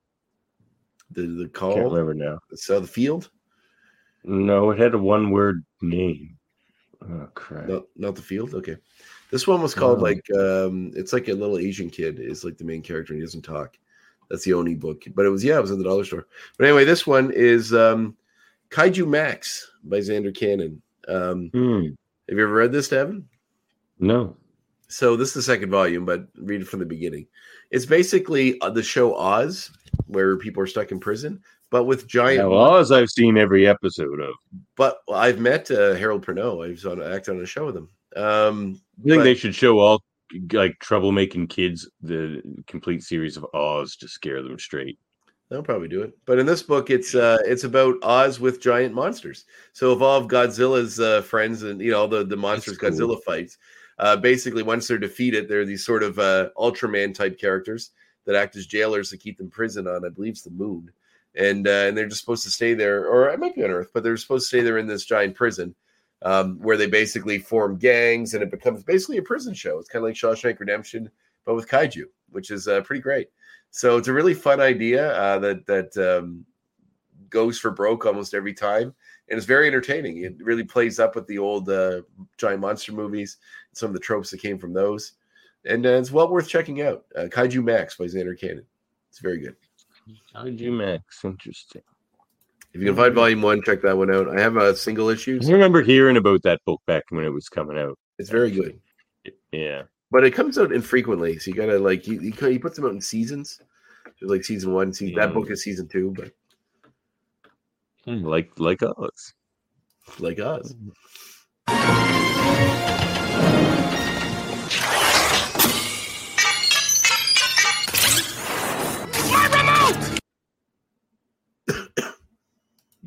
The 1.12 1.22
the 1.26 1.48
call. 1.48 1.74
Can't 1.76 1.86
remember 1.92 2.14
now. 2.14 2.40
so 2.56 2.80
the 2.80 2.88
field, 2.88 3.30
No, 4.24 4.72
it 4.72 4.80
had 4.80 4.94
a 4.94 4.98
one 4.98 5.32
word 5.32 5.64
name. 5.82 6.38
Oh 7.02 7.28
crap! 7.34 7.68
not 7.68 7.84
not 7.96 8.16
the 8.16 8.22
field. 8.22 8.54
Okay, 8.56 8.76
this 9.32 9.48
one 9.48 9.62
was 9.62 9.74
called 9.74 10.00
Oh. 10.00 10.02
like 10.02 10.26
um, 10.36 10.92
it's 10.96 11.14
like 11.14 11.28
a 11.30 11.34
little 11.34 11.58
Asian 11.58 11.90
kid 11.90 12.20
is 12.20 12.44
like 12.44 12.58
the 12.58 12.64
main 12.66 12.82
character 12.82 13.14
and 13.14 13.22
he 13.22 13.26
doesn't 13.26 13.44
talk. 13.44 13.78
That's 14.30 14.44
the 14.44 14.54
only 14.54 14.76
book, 14.76 15.04
but 15.16 15.26
it 15.26 15.30
was 15.30 15.44
yeah, 15.44 15.58
it 15.58 15.62
was 15.62 15.72
in 15.72 15.78
the 15.78 15.84
dollar 15.86 16.04
store. 16.04 16.28
But 16.58 16.66
anyway, 16.68 16.84
this 16.84 17.08
one 17.08 17.32
is 17.32 17.74
um, 17.74 18.18
Kaiju 18.72 19.08
Max 19.08 19.72
by 19.84 20.00
Zander 20.00 20.36
Cannon. 20.36 20.82
Um, 21.08 21.50
Hmm. 21.54 21.84
have 22.28 22.38
you 22.38 22.44
ever 22.44 22.52
read 22.54 22.74
this, 22.74 22.90
Davan? 22.90 23.24
No. 24.00 24.36
So 24.90 25.16
this 25.16 25.30
is 25.30 25.34
the 25.36 25.42
second 25.44 25.70
volume, 25.70 26.04
but 26.06 26.28
read 26.38 26.62
it 26.62 26.68
from 26.68 26.80
the 26.80 26.86
beginning. 26.86 27.28
It's 27.72 27.86
basically 27.86 28.60
uh, 28.62 28.70
the 28.70 28.84
show 28.84 29.16
Oz, 29.16 29.70
where 30.06 30.38
people 30.38 30.62
are 30.64 30.68
stuck 30.68 30.92
in 30.92 31.00
prison, 31.00 31.42
but 31.70 31.86
with 31.86 32.08
giant. 32.08 32.50
Now, 32.50 32.54
Oz, 32.54 32.92
I've 32.92 33.10
seen 33.10 33.38
every 33.38 33.68
episode 33.68 34.20
of. 34.20 34.34
But 34.76 35.00
I've 35.12 35.40
met 35.40 35.70
uh, 35.72 35.96
Harold 35.96 36.26
Perrineau. 36.26 36.66
I 36.66 36.70
was 36.70 36.86
on 36.86 37.02
act 37.02 37.30
on 37.30 37.42
a 37.42 37.46
show 37.46 37.66
with 37.66 37.78
him. 37.78 37.90
Um, 38.16 38.82
I 39.00 39.08
think 39.08 39.20
but- 39.20 39.24
they 39.24 39.36
should 39.36 39.56
show 39.56 39.80
all 39.80 40.02
like 40.52 40.78
troublemaking 40.80 41.50
kids 41.50 41.90
the 42.02 42.42
complete 42.68 43.02
series 43.02 43.38
of 43.38 43.46
Oz 43.54 43.96
to 43.98 44.08
scare 44.08 44.44
them 44.44 44.60
straight. 44.60 45.00
They'll 45.50 45.64
probably 45.64 45.88
do 45.88 46.02
it. 46.02 46.12
But 46.26 46.40
in 46.40 46.46
this 46.46 46.62
book, 46.62 46.90
it's 46.90 47.16
uh 47.16 47.38
it's 47.46 47.64
about 47.64 47.96
Oz 48.04 48.40
with 48.40 48.62
giant 48.62 48.94
monsters. 48.94 49.46
So 49.72 49.92
of 49.92 50.02
all 50.02 50.20
of 50.20 50.28
Godzilla's 50.28 51.00
uh, 51.00 51.22
friends 51.22 51.64
and 51.64 51.80
you 51.80 51.92
know 51.92 52.02
all 52.02 52.08
the 52.10 52.26
the 52.26 52.36
monsters. 52.36 52.78
Godzilla 52.78 53.18
fights, 53.24 53.58
uh, 54.00 54.18
basically 54.18 54.64
once 54.64 54.88
they're 54.88 54.98
defeated, 54.98 55.48
they're 55.48 55.66
these 55.66 55.86
sort 55.86 56.04
of 56.04 56.20
uh, 56.20 56.50
Ultraman 56.58 57.14
type 57.16 57.40
characters 57.40 57.92
that 58.28 58.36
act 58.36 58.56
as 58.56 58.68
jailers 58.68 59.10
to 59.10 59.18
keep 59.18 59.40
them 59.40 59.50
prison 59.50 59.88
on 59.88 60.06
I 60.06 60.10
believe 60.10 60.34
it's 60.34 60.44
the 60.44 60.52
moon, 60.52 60.92
and 61.34 61.68
uh, 61.68 61.86
and 61.88 61.98
they're 61.98 62.08
just 62.08 62.22
supposed 62.22 62.44
to 62.44 62.52
stay 62.52 62.76
there, 62.76 63.08
or 63.08 63.30
it 63.30 63.40
might 63.40 63.56
be 63.56 63.64
on 63.64 63.72
Earth, 63.72 63.90
but 63.94 64.04
they're 64.04 64.18
supposed 64.18 64.46
to 64.46 64.58
stay 64.58 64.62
there 64.62 64.78
in 64.78 64.86
this 64.86 65.06
giant 65.06 65.34
prison. 65.36 65.74
Um, 66.24 66.58
where 66.58 66.78
they 66.78 66.88
basically 66.88 67.38
form 67.38 67.78
gangs 67.78 68.34
and 68.34 68.42
it 68.42 68.50
becomes 68.50 68.84
basically 68.84 69.18
a 69.18 69.22
prison 69.22 69.54
show. 69.54 69.78
It's 69.78 69.88
kind 69.88 70.04
of 70.04 70.10
like 70.10 70.16
Shawshank 70.16 70.60
Redemption, 70.60 71.12
but 71.46 71.54
with 71.54 71.68
kaiju, 71.70 72.06
which 72.32 72.50
is 72.50 72.68
uh, 72.68 72.82
pretty 72.82 73.04
great. 73.04 73.30
So 73.70 73.98
it's 73.98 74.08
a 74.08 74.14
really 74.14 74.34
fun 74.34 74.60
idea 74.60 75.14
uh, 75.14 75.38
that 75.40 75.68
that 75.68 75.96
um, 75.98 76.44
goes 77.30 77.60
for 77.60 77.72
broke 77.72 78.06
almost 78.06 78.34
every 78.34 78.54
time, 78.54 78.94
and 79.30 79.38
it's 79.38 79.46
very 79.46 79.68
entertaining. 79.68 80.24
It 80.24 80.38
really 80.40 80.64
plays 80.64 81.00
up 81.00 81.16
with 81.16 81.28
the 81.28 81.38
old 81.38 81.70
uh, 81.70 82.02
giant 82.38 82.62
monster 82.62 82.94
movies, 82.94 83.38
some 83.74 83.90
of 83.90 83.94
the 83.94 84.00
tropes 84.00 84.32
that 84.32 84.42
came 84.42 84.58
from 84.58 84.74
those, 84.74 85.14
and 85.68 85.86
uh, 85.86 85.90
it's 85.90 86.12
well 86.12 86.30
worth 86.30 86.48
checking 86.48 86.82
out. 86.82 87.06
Uh, 87.16 87.24
Kaiju 87.24 87.64
Max 87.64 87.96
by 87.96 88.06
Zander 88.06 88.40
Cannon. 88.40 88.66
It's 89.10 89.20
very 89.20 89.40
good. 89.40 89.56
Kaiju 90.36 90.72
Max, 90.78 91.24
interesting. 91.24 91.82
If 92.74 92.82
you 92.82 92.88
can 92.88 92.96
find 92.96 93.14
Volume 93.16 93.42
One, 93.42 93.62
check 93.64 93.82
that 93.82 93.98
one 93.98 94.14
out. 94.14 94.30
I 94.30 94.40
have 94.42 94.56
a 94.58 94.76
single 94.76 95.10
issue. 95.10 95.40
I 95.44 95.52
remember 95.52 95.82
hearing 95.82 96.18
about 96.18 96.44
that 96.44 96.64
book 96.66 96.82
back 96.86 97.04
when 97.10 97.26
it 97.26 97.30
was 97.34 97.50
coming 97.50 97.78
out. 97.78 97.98
It's 98.20 98.30
very 98.30 98.52
good. 98.52 98.80
Yeah. 99.52 99.84
But 100.12 100.24
it 100.24 100.32
comes 100.32 100.58
out 100.58 100.72
infrequently, 100.72 101.40
so 101.40 101.52
you 101.52 101.58
gotta 101.58 101.80
like 101.80 102.04
he, 102.04 102.18
he, 102.18 102.32
he 102.32 102.60
puts 102.60 102.76
them 102.76 102.86
out 102.86 102.92
in 102.92 103.02
seasons. 103.02 103.60
So 104.20 104.28
like 104.28 104.44
season 104.46 104.74
one, 104.74 104.94
season 104.94 105.16
that 105.16 105.34
book 105.34 105.50
is 105.52 105.64
season 105.64 105.88
two, 105.88 106.14
but 106.16 106.32
Hmm, 108.06 108.24
Like 108.24 108.52
like 108.58 108.82
us. 108.84 109.34
like 110.20 110.40
us. 110.40 110.74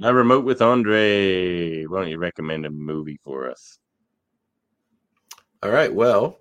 My 0.01 0.09
remote 0.09 0.47
with 0.47 0.63
Andre. 0.63 1.85
Why 1.85 2.01
don't 2.01 2.11
you 2.11 2.17
recommend 2.19 2.65
a 2.65 2.71
movie 2.71 3.21
for 3.23 3.51
us? 3.51 3.79
All 5.63 5.71
right. 5.71 5.93
Well, 5.93 6.39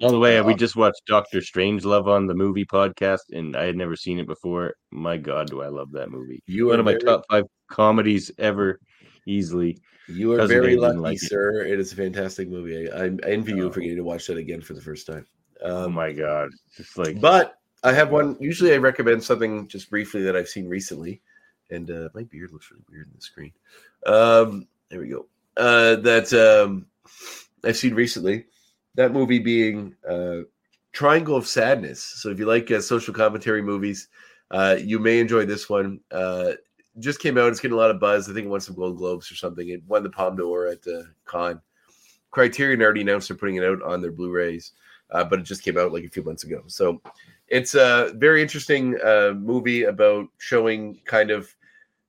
By 0.00 0.10
the 0.10 0.18
way, 0.18 0.38
Uh, 0.38 0.44
we 0.44 0.54
just 0.54 0.74
watched 0.74 1.02
Doctor 1.06 1.42
Strange 1.42 1.84
Love 1.84 2.08
on 2.08 2.26
the 2.26 2.34
movie 2.34 2.64
podcast, 2.64 3.20
and 3.32 3.54
I 3.54 3.66
had 3.66 3.76
never 3.76 3.94
seen 3.94 4.18
it 4.18 4.26
before. 4.26 4.74
My 4.90 5.18
God, 5.18 5.48
do 5.50 5.60
I 5.62 5.68
love 5.68 5.92
that 5.92 6.10
movie! 6.10 6.42
You 6.46 6.68
one 6.68 6.80
of 6.80 6.86
my 6.86 6.92
very- 6.92 7.02
top 7.04 7.24
five 7.30 7.44
comedies 7.68 8.30
ever, 8.38 8.80
easily. 9.26 9.78
you 10.08 10.32
are 10.32 10.46
very 10.46 10.74
lucky, 10.76 10.96
like 10.98 11.16
it. 11.16 11.26
sir. 11.28 11.60
It 11.64 11.78
is 11.78 11.92
a 11.92 11.96
fantastic 11.96 12.48
movie. 12.48 12.90
I, 12.90 13.04
I 13.04 13.10
envy 13.30 13.52
you 13.52 13.70
for 13.70 13.80
getting 13.80 13.98
to 13.98 14.02
watch 14.02 14.26
that 14.28 14.38
again 14.38 14.60
for 14.62 14.72
the 14.74 14.80
first 14.80 15.06
time. 15.06 15.24
Oh 15.62 15.84
Um, 15.84 15.92
my 15.92 16.10
God, 16.10 16.48
it's 16.78 16.96
like 16.96 17.20
But 17.20 17.54
I 17.84 17.92
have 17.92 18.10
one. 18.10 18.36
Usually, 18.40 18.72
I 18.72 18.78
recommend 18.78 19.22
something 19.22 19.68
just 19.68 19.88
briefly 19.90 20.22
that 20.22 20.34
I've 20.34 20.48
seen 20.48 20.66
recently, 20.68 21.20
and 21.72 21.90
uh, 21.90 22.08
my 22.14 22.22
beard 22.24 22.52
looks 22.52 22.70
really 22.70 22.84
weird 22.90 23.06
in 23.06 23.14
the 23.16 23.22
screen. 23.22 23.52
Um, 24.06 24.68
there 24.88 25.00
we 25.00 25.08
go. 25.08 25.26
Uh, 25.56 25.96
that 25.96 26.32
um, 26.32 26.86
I've 27.64 27.76
seen 27.76 27.94
recently. 27.94 28.46
That 28.94 29.12
movie 29.12 29.38
being 29.38 29.96
uh, 30.08 30.40
Triangle 30.92 31.36
of 31.36 31.46
Sadness. 31.46 32.02
So 32.02 32.28
if 32.30 32.38
you 32.38 32.46
like 32.46 32.70
uh, 32.70 32.80
social 32.80 33.14
commentary 33.14 33.62
movies, 33.62 34.08
uh, 34.50 34.76
you 34.78 34.98
may 34.98 35.18
enjoy 35.18 35.46
this 35.46 35.68
one. 35.68 36.00
Uh, 36.10 36.52
just 36.98 37.20
came 37.20 37.38
out. 37.38 37.48
It's 37.48 37.60
getting 37.60 37.74
a 37.74 37.80
lot 37.80 37.90
of 37.90 38.00
buzz. 38.00 38.28
I 38.28 38.34
think 38.34 38.46
it 38.46 38.50
won 38.50 38.60
some 38.60 38.76
Gold 38.76 38.98
Globes 38.98 39.32
or 39.32 39.34
something. 39.34 39.68
It 39.68 39.82
won 39.86 40.02
the 40.02 40.10
Palme 40.10 40.36
d'Or 40.36 40.66
at 40.66 40.86
uh, 40.86 41.04
Cannes. 41.26 41.60
Criterion 42.30 42.82
already 42.82 43.00
announced 43.00 43.28
they're 43.28 43.36
putting 43.36 43.56
it 43.56 43.64
out 43.64 43.82
on 43.82 44.00
their 44.00 44.12
Blu-rays, 44.12 44.72
uh, 45.10 45.24
but 45.24 45.38
it 45.38 45.44
just 45.44 45.62
came 45.62 45.78
out 45.78 45.92
like 45.92 46.04
a 46.04 46.08
few 46.08 46.22
months 46.22 46.44
ago. 46.44 46.62
So 46.66 47.00
it's 47.48 47.74
a 47.74 48.12
very 48.16 48.40
interesting 48.40 48.98
uh, 49.04 49.32
movie 49.36 49.84
about 49.84 50.28
showing 50.38 51.00
kind 51.04 51.30
of 51.30 51.54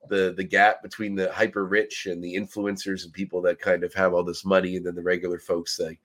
the 0.10 0.34
the 0.36 0.44
gap 0.44 0.82
between 0.84 1.16
the 1.16 1.32
hyper 1.32 1.66
rich 1.66 2.06
and 2.06 2.24
the 2.24 2.36
influencers 2.36 3.04
and 3.04 3.14
people 3.14 3.42
that 3.42 3.60
kind 3.60 3.84
of 3.84 3.94
have 3.94 4.14
all 4.14 4.24
this 4.24 4.46
money, 4.46 4.76
and 4.76 4.86
then 4.86 4.96
the 4.96 5.02
regular 5.02 5.40
folks 5.40 5.80
like 5.80 6.00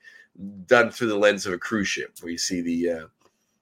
done 0.66 0.90
through 0.90 1.08
the 1.08 1.18
lens 1.18 1.46
of 1.46 1.52
a 1.52 1.58
cruise 1.58 1.88
ship, 1.88 2.12
where 2.20 2.32
you 2.32 2.38
see 2.38 2.60
the 2.60 2.90
uh, 2.90 3.06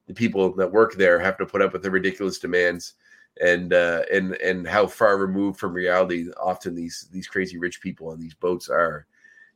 the 0.07 0.15
people 0.15 0.53
that 0.55 0.71
work 0.71 0.95
there 0.95 1.19
have 1.19 1.39
to 1.39 1.47
put 1.47 1.63
up 1.63 1.73
with 1.73 1.83
the 1.83 1.91
ridiculous 1.91 2.39
demands 2.39 2.95
and 3.41 3.73
uh, 3.73 4.03
and 4.13 4.35
and 4.37 4.67
how 4.67 4.87
far 4.87 5.19
removed 5.19 5.59
from 5.59 5.73
reality 5.73 6.29
often 6.41 6.75
these 6.75 7.09
these 7.13 7.27
crazy 7.27 7.59
rich 7.59 7.81
people 7.81 8.09
on 8.09 8.19
these 8.19 8.35
boats 8.35 8.69
are. 8.69 9.07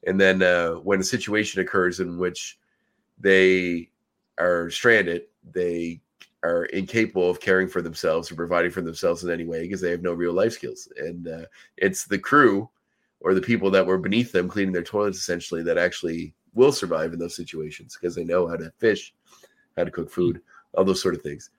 And 0.06 0.20
then 0.20 0.42
uh, 0.42 0.72
when 0.76 1.00
a 1.00 1.04
situation 1.04 1.60
occurs 1.60 2.00
in 2.00 2.18
which 2.18 2.58
they 3.18 3.90
are 4.38 4.70
stranded, 4.70 5.24
they 5.52 6.00
are 6.42 6.64
incapable 6.66 7.28
of 7.28 7.40
caring 7.40 7.68
for 7.68 7.82
themselves 7.82 8.30
or 8.30 8.34
providing 8.34 8.70
for 8.70 8.80
themselves 8.80 9.24
in 9.24 9.30
any 9.30 9.44
way 9.44 9.62
because 9.62 9.80
they 9.80 9.90
have 9.90 10.02
no 10.02 10.12
real 10.12 10.32
life 10.32 10.52
skills. 10.52 10.88
And 10.96 11.28
uh, 11.28 11.44
it's 11.76 12.04
the 12.04 12.18
crew 12.18 12.68
or 13.20 13.34
the 13.34 13.40
people 13.40 13.70
that 13.70 13.86
were 13.86 13.98
beneath 13.98 14.32
them 14.32 14.48
cleaning 14.48 14.72
their 14.72 14.82
toilets 14.82 15.18
essentially 15.18 15.62
that 15.64 15.76
actually 15.76 16.32
will 16.54 16.72
survive 16.72 17.12
in 17.12 17.18
those 17.18 17.36
situations 17.36 17.96
because 18.00 18.14
they 18.14 18.24
know 18.24 18.46
how 18.46 18.56
to 18.56 18.72
fish, 18.78 19.14
how 19.76 19.84
to 19.84 19.90
cook 19.90 20.10
food, 20.10 20.40
all 20.74 20.84
those 20.84 21.02
sort 21.02 21.14
of 21.14 21.22
things. 21.22 21.50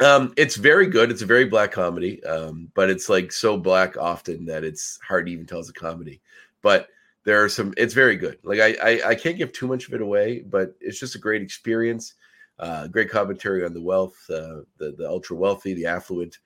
Um, 0.00 0.34
it's 0.36 0.56
very 0.56 0.86
good. 0.86 1.10
It's 1.10 1.22
a 1.22 1.26
very 1.26 1.46
black 1.46 1.72
comedy, 1.72 2.22
um, 2.24 2.70
but 2.74 2.90
it's 2.90 3.08
like 3.08 3.32
so 3.32 3.56
black 3.56 3.96
often 3.96 4.44
that 4.44 4.62
it's 4.62 4.98
hard 5.06 5.26
to 5.26 5.32
even 5.32 5.46
tell 5.46 5.60
it's 5.60 5.70
a 5.70 5.72
comedy. 5.72 6.20
But 6.60 6.88
there 7.24 7.42
are 7.42 7.48
some. 7.48 7.72
It's 7.78 7.94
very 7.94 8.16
good. 8.16 8.38
Like 8.42 8.60
I, 8.60 8.76
I, 8.82 9.08
I 9.10 9.14
can't 9.14 9.38
give 9.38 9.52
too 9.52 9.66
much 9.66 9.88
of 9.88 9.94
it 9.94 10.02
away, 10.02 10.40
but 10.40 10.74
it's 10.80 11.00
just 11.00 11.14
a 11.14 11.18
great 11.18 11.40
experience. 11.40 12.14
Uh, 12.58 12.86
great 12.86 13.10
commentary 13.10 13.64
on 13.64 13.74
the 13.74 13.80
wealth, 13.80 14.16
uh, 14.30 14.60
the 14.78 14.94
the 14.96 15.06
ultra 15.08 15.36
wealthy, 15.36 15.74
the 15.74 15.86
affluent, 15.86 16.38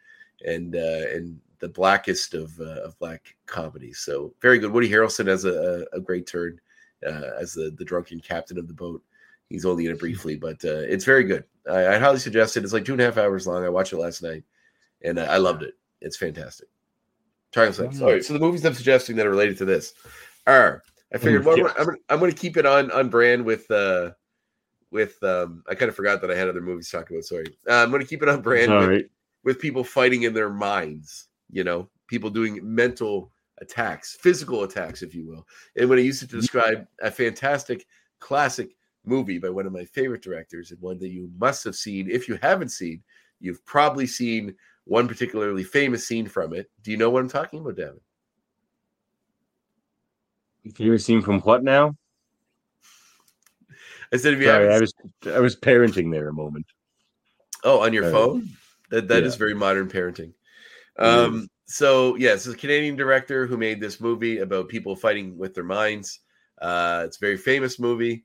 and 0.44 0.74
uh, 0.74 1.06
and 1.12 1.38
the 1.60 1.68
blackest 1.68 2.34
of 2.34 2.58
uh, 2.60 2.82
of 2.82 2.98
black 2.98 3.36
comedies. 3.46 3.98
So 4.00 4.34
very 4.42 4.58
good. 4.58 4.72
Woody 4.72 4.90
Harrelson 4.90 5.26
has 5.28 5.44
a, 5.44 5.86
a, 5.92 6.00
great 6.00 6.26
turn 6.26 6.60
uh, 7.06 7.30
as 7.38 7.52
the 7.52 7.74
the 7.78 7.84
drunken 7.84 8.20
captain 8.20 8.58
of 8.58 8.66
the 8.66 8.74
boat. 8.74 9.02
He's 9.48 9.64
only 9.64 9.86
in 9.86 9.92
it 9.92 9.98
briefly, 10.00 10.36
but 10.36 10.64
uh, 10.64 10.82
it's 10.88 11.04
very 11.04 11.24
good. 11.24 11.44
I, 11.70 11.94
I 11.94 11.98
highly 11.98 12.18
suggest 12.18 12.56
it. 12.56 12.64
It's 12.64 12.72
like 12.72 12.84
two 12.84 12.92
and 12.92 13.00
a 13.00 13.04
half 13.04 13.18
hours 13.18 13.46
long. 13.46 13.64
I 13.64 13.68
watched 13.68 13.92
it 13.92 13.98
last 13.98 14.22
night, 14.22 14.42
and 15.02 15.18
uh, 15.18 15.28
I 15.30 15.36
loved 15.36 15.62
it. 15.62 15.74
It's 16.00 16.16
fantastic. 16.16 16.68
Sex. 17.72 18.00
All 18.00 18.08
right, 18.08 18.24
so 18.24 18.32
the 18.32 18.38
movies 18.38 18.64
I'm 18.64 18.74
suggesting 18.74 19.16
that 19.16 19.26
are 19.26 19.30
related 19.30 19.58
to 19.58 19.64
this 19.64 19.94
are. 20.46 20.82
I 21.12 21.18
figured 21.18 21.44
well, 21.44 21.56
I'm, 21.56 21.62
gonna- 21.62 21.74
I'm, 21.76 21.84
gonna- 21.86 21.98
I'm 22.08 22.18
going 22.20 22.30
to 22.30 22.36
keep 22.36 22.56
it 22.56 22.64
on 22.66 22.90
on 22.92 23.08
brand 23.08 23.44
with 23.44 23.68
uh 23.70 24.10
with 24.90 25.22
um 25.22 25.62
I 25.68 25.74
kind 25.74 25.88
of 25.88 25.96
forgot 25.96 26.20
that 26.20 26.30
I 26.30 26.36
had 26.36 26.48
other 26.48 26.60
movies 26.60 26.90
to 26.90 26.98
talk 26.98 27.10
about. 27.10 27.24
Sorry, 27.24 27.46
uh, 27.68 27.74
I'm 27.74 27.90
going 27.90 28.02
to 28.02 28.08
keep 28.08 28.22
it 28.22 28.28
on 28.28 28.42
brand 28.42 28.72
with, 28.72 28.88
right. 28.88 29.10
with 29.44 29.60
people 29.60 29.84
fighting 29.84 30.22
in 30.22 30.34
their 30.34 30.50
minds. 30.50 31.28
You 31.50 31.64
know, 31.64 31.88
people 32.06 32.30
doing 32.30 32.60
mental 32.62 33.32
attacks, 33.58 34.16
physical 34.20 34.62
attacks, 34.62 35.02
if 35.02 35.14
you 35.14 35.26
will. 35.26 35.46
And 35.76 35.88
when 35.88 35.98
I 35.98 36.02
used 36.02 36.22
it 36.22 36.30
to 36.30 36.40
describe 36.40 36.86
a 37.02 37.10
fantastic 37.10 37.86
classic 38.20 38.70
movie 39.04 39.38
by 39.38 39.48
one 39.48 39.66
of 39.66 39.72
my 39.72 39.84
favorite 39.84 40.22
directors 40.22 40.70
and 40.70 40.80
one 40.80 40.98
that 40.98 41.08
you 41.08 41.30
must 41.38 41.64
have 41.64 41.74
seen. 41.74 42.10
If 42.10 42.28
you 42.28 42.38
haven't 42.42 42.70
seen, 42.70 43.02
you've 43.40 43.64
probably 43.64 44.06
seen 44.06 44.54
one 44.84 45.08
particularly 45.08 45.64
famous 45.64 46.06
scene 46.06 46.26
from 46.28 46.54
it. 46.54 46.70
Do 46.82 46.90
you 46.90 46.96
know 46.96 47.10
what 47.10 47.20
I'm 47.20 47.28
talking 47.28 47.60
about, 47.60 47.76
Davan? 47.76 48.00
Favorite 50.74 51.00
scene 51.00 51.22
from 51.22 51.40
what 51.40 51.64
now? 51.64 51.96
I 54.12 54.16
said, 54.16 54.34
if 54.34 54.40
you 54.40 54.46
Sorry, 54.46 54.64
haven't 54.64 54.76
I 54.76 54.80
was 54.80 54.94
I 55.36 55.40
was 55.40 55.56
parenting 55.56 56.10
there 56.12 56.28
a 56.28 56.32
moment. 56.32 56.66
Oh, 57.64 57.80
on 57.80 57.92
your 57.92 58.04
Uh, 58.06 58.10
phone? 58.10 58.48
That 58.90 59.08
that 59.08 59.22
is 59.22 59.34
yeah. 59.34 59.38
very 59.38 59.54
modern 59.54 59.88
parenting. 59.88 60.32
Um, 60.98 61.48
so 61.66 62.16
yes, 62.16 62.46
it's 62.46 62.54
a 62.54 62.58
Canadian 62.58 62.96
director 62.96 63.46
who 63.46 63.56
made 63.56 63.80
this 63.80 64.00
movie 64.00 64.38
about 64.38 64.68
people 64.68 64.96
fighting 64.96 65.38
with 65.38 65.54
their 65.54 65.64
minds. 65.64 66.20
Uh, 66.60 67.04
it's 67.06 67.16
a 67.16 67.20
very 67.24 67.36
famous 67.36 67.78
movie. 67.78 68.24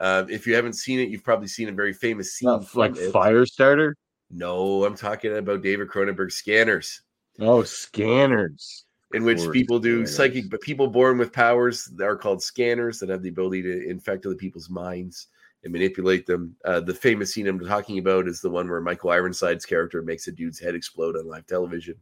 Uh, 0.00 0.24
if 0.28 0.46
you 0.46 0.54
haven't 0.54 0.74
seen 0.74 1.00
it, 1.00 1.08
you've 1.08 1.24
probably 1.24 1.48
seen 1.48 1.68
a 1.68 1.72
very 1.72 1.92
famous 1.92 2.34
scene. 2.34 2.48
Not 2.48 2.74
like 2.74 2.96
it. 2.96 3.12
Firestarter. 3.12 3.92
No, 4.30 4.84
I'm 4.84 4.96
talking 4.96 5.36
about 5.36 5.62
David 5.62 5.88
Cronenberg 5.88 6.32
Scanners, 6.32 7.02
Oh, 7.40 7.62
scanners. 7.62 8.84
In 9.14 9.24
which 9.24 9.40
people 9.52 9.78
do 9.78 10.06
psychic, 10.06 10.50
but 10.50 10.60
people 10.60 10.86
born 10.86 11.18
with 11.18 11.32
powers 11.32 11.86
that 11.96 12.04
are 12.04 12.16
called 12.16 12.42
scanners 12.42 12.98
that 12.98 13.08
have 13.08 13.22
the 13.22 13.28
ability 13.28 13.62
to 13.62 13.88
infect 13.88 14.26
other 14.26 14.34
people's 14.34 14.68
minds 14.68 15.28
and 15.62 15.72
manipulate 15.72 16.26
them. 16.26 16.54
Uh, 16.64 16.80
the 16.80 16.94
famous 16.94 17.32
scene 17.32 17.46
I'm 17.46 17.60
talking 17.60 17.98
about 17.98 18.26
is 18.28 18.40
the 18.40 18.50
one 18.50 18.68
where 18.68 18.80
Michael 18.80 19.10
Ironside's 19.10 19.64
character 19.64 20.02
makes 20.02 20.26
a 20.26 20.32
dude's 20.32 20.58
head 20.58 20.74
explode 20.74 21.16
on 21.16 21.28
live 21.28 21.46
television. 21.46 21.94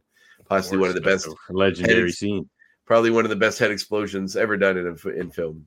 Possibly 0.45 0.79
one 0.79 0.89
of 0.89 0.95
the 0.95 1.01
best, 1.01 1.29
legendary 1.49 2.01
headed- 2.01 2.15
scene. 2.15 2.49
probably 2.85 3.11
one 3.11 3.23
of 3.25 3.29
the 3.29 3.35
best 3.35 3.59
head 3.59 3.71
explosions 3.71 4.35
ever 4.35 4.57
done 4.57 4.77
in 4.77 4.87
a, 4.87 5.09
in 5.09 5.29
film. 5.29 5.65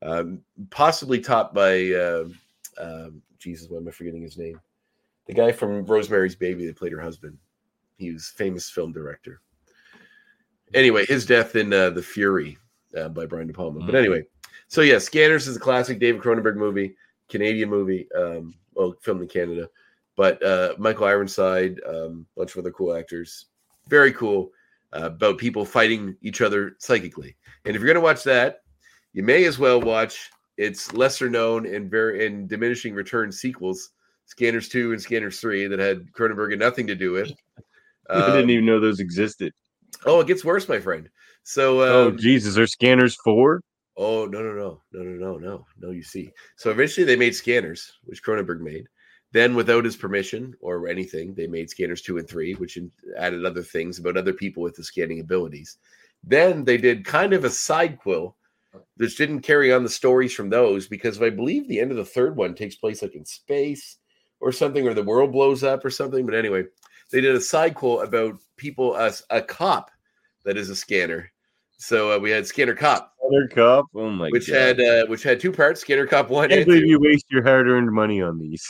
Um, 0.00 0.40
possibly 0.70 1.20
topped 1.20 1.54
by 1.54 1.92
uh, 1.92 2.24
um, 2.78 3.22
Jesus. 3.38 3.68
Why 3.68 3.78
am 3.78 3.88
I 3.88 3.90
forgetting 3.90 4.22
his 4.22 4.38
name? 4.38 4.60
The 5.26 5.34
guy 5.34 5.52
from 5.52 5.84
Rosemary's 5.84 6.36
Baby 6.36 6.66
that 6.66 6.76
played 6.76 6.92
her 6.92 7.00
husband. 7.00 7.36
He 7.96 8.12
was 8.12 8.28
famous 8.28 8.70
film 8.70 8.92
director. 8.92 9.40
Anyway, 10.72 11.04
his 11.06 11.26
death 11.26 11.56
in 11.56 11.72
uh, 11.72 11.90
The 11.90 12.02
Fury 12.02 12.56
uh, 12.96 13.08
by 13.08 13.26
Brian 13.26 13.46
De 13.46 13.52
Palma. 13.52 13.80
But 13.80 13.94
Mhm. 13.94 13.98
anyway, 13.98 14.22
so 14.68 14.80
yeah, 14.80 14.98
Scanners 14.98 15.46
is 15.46 15.56
a 15.56 15.60
classic 15.60 15.98
David 15.98 16.20
Cronenberg 16.22 16.56
movie, 16.56 16.96
Canadian 17.28 17.68
movie, 17.68 18.08
um, 18.12 18.54
well, 18.74 18.96
filmed 19.02 19.22
in 19.22 19.28
Canada. 19.28 19.68
But 20.16 20.42
uh, 20.42 20.74
Michael 20.78 21.06
Ironside, 21.06 21.80
um, 21.86 22.26
a 22.36 22.40
bunch 22.40 22.52
of 22.52 22.58
other 22.58 22.70
cool 22.70 22.94
actors, 22.96 23.46
very 23.88 24.12
cool 24.12 24.52
uh, 24.96 25.06
about 25.06 25.38
people 25.38 25.64
fighting 25.64 26.16
each 26.22 26.40
other 26.40 26.76
psychically. 26.78 27.36
And 27.64 27.74
if 27.74 27.80
you're 27.82 27.86
going 27.92 27.94
to 27.96 28.00
watch 28.00 28.22
that, 28.24 28.62
you 29.12 29.22
may 29.22 29.44
as 29.44 29.58
well 29.58 29.80
watch 29.80 30.30
its 30.56 30.92
lesser 30.92 31.28
known 31.28 31.66
and 31.66 31.90
very 31.90 32.26
and 32.26 32.48
diminishing 32.48 32.94
return 32.94 33.30
sequels, 33.32 33.90
Scanners 34.26 34.68
Two 34.68 34.92
and 34.92 35.02
Scanners 35.02 35.40
Three, 35.40 35.66
that 35.66 35.78
had 35.80 36.10
Cronenberg 36.12 36.50
had 36.50 36.60
nothing 36.60 36.86
to 36.86 36.94
do 36.94 37.10
with. 37.12 37.30
I 38.10 38.20
didn't 38.26 38.44
Um, 38.44 38.50
even 38.50 38.66
know 38.66 38.80
those 38.80 39.00
existed. 39.00 39.52
Oh, 40.06 40.20
it 40.20 40.26
gets 40.26 40.44
worse, 40.44 40.68
my 40.68 40.80
friend. 40.80 41.08
So, 41.42 41.80
oh, 41.80 42.08
um, 42.08 42.14
oh 42.14 42.16
Jesus, 42.16 42.56
are 42.58 42.66
scanners 42.66 43.16
for? 43.16 43.60
Oh 43.96 44.26
no, 44.26 44.42
no, 44.42 44.52
no, 44.52 44.80
no, 44.92 45.02
no, 45.02 45.16
no, 45.18 45.36
no, 45.38 45.66
no. 45.78 45.90
You 45.90 46.02
see, 46.02 46.32
so 46.56 46.70
eventually 46.70 47.04
they 47.04 47.16
made 47.16 47.34
scanners, 47.34 47.92
which 48.04 48.22
Cronenberg 48.22 48.60
made. 48.60 48.86
Then, 49.32 49.54
without 49.54 49.84
his 49.84 49.96
permission 49.96 50.54
or 50.60 50.88
anything, 50.88 51.34
they 51.34 51.46
made 51.46 51.70
scanners 51.70 52.02
two 52.02 52.18
and 52.18 52.28
three, 52.28 52.54
which 52.54 52.78
added 53.18 53.44
other 53.44 53.62
things 53.62 53.98
about 53.98 54.16
other 54.16 54.32
people 54.32 54.62
with 54.62 54.74
the 54.76 54.84
scanning 54.84 55.20
abilities. 55.20 55.78
Then 56.22 56.64
they 56.64 56.76
did 56.76 57.04
kind 57.04 57.32
of 57.32 57.44
a 57.44 57.48
sidequel, 57.48 58.34
which 58.96 59.16
didn't 59.16 59.40
carry 59.40 59.72
on 59.72 59.82
the 59.82 59.88
stories 59.88 60.32
from 60.32 60.50
those 60.50 60.88
because 60.88 61.20
I 61.20 61.30
believe 61.30 61.68
the 61.68 61.80
end 61.80 61.90
of 61.90 61.96
the 61.96 62.04
third 62.04 62.36
one 62.36 62.54
takes 62.54 62.76
place 62.76 63.02
like 63.02 63.14
in 63.14 63.24
space 63.24 63.98
or 64.40 64.52
something, 64.52 64.86
or 64.86 64.94
the 64.94 65.02
world 65.02 65.32
blows 65.32 65.62
up 65.62 65.84
or 65.84 65.90
something. 65.90 66.24
But 66.26 66.34
anyway, 66.34 66.64
they 67.10 67.20
did 67.20 67.34
a 67.34 67.40
sidequel 67.40 68.04
about 68.04 68.38
people, 68.56 68.94
us, 68.94 69.22
a 69.30 69.42
cop 69.42 69.90
that 70.44 70.56
is 70.56 70.70
a 70.70 70.76
scanner. 70.76 71.30
So 71.76 72.12
uh, 72.12 72.18
we 72.18 72.30
had 72.30 72.46
Scanner 72.46 72.74
Cop, 72.74 73.12
Scanner 73.18 73.48
Cop. 73.48 73.86
Oh 73.94 74.10
my 74.10 74.26
god. 74.26 74.32
which 74.32 74.48
god! 74.48 74.56
had 74.56 74.80
uh, 74.80 75.06
which 75.06 75.22
had 75.22 75.40
two 75.40 75.52
parts: 75.52 75.80
Scanner 75.80 76.06
Cop 76.06 76.30
one 76.30 76.44
I 76.44 76.48
can't 76.48 76.60
and 76.60 76.66
believe 76.66 76.86
you 76.86 77.00
waste 77.00 77.26
your 77.30 77.42
hard-earned 77.42 77.90
money 77.90 78.22
on 78.22 78.38
these. 78.38 78.64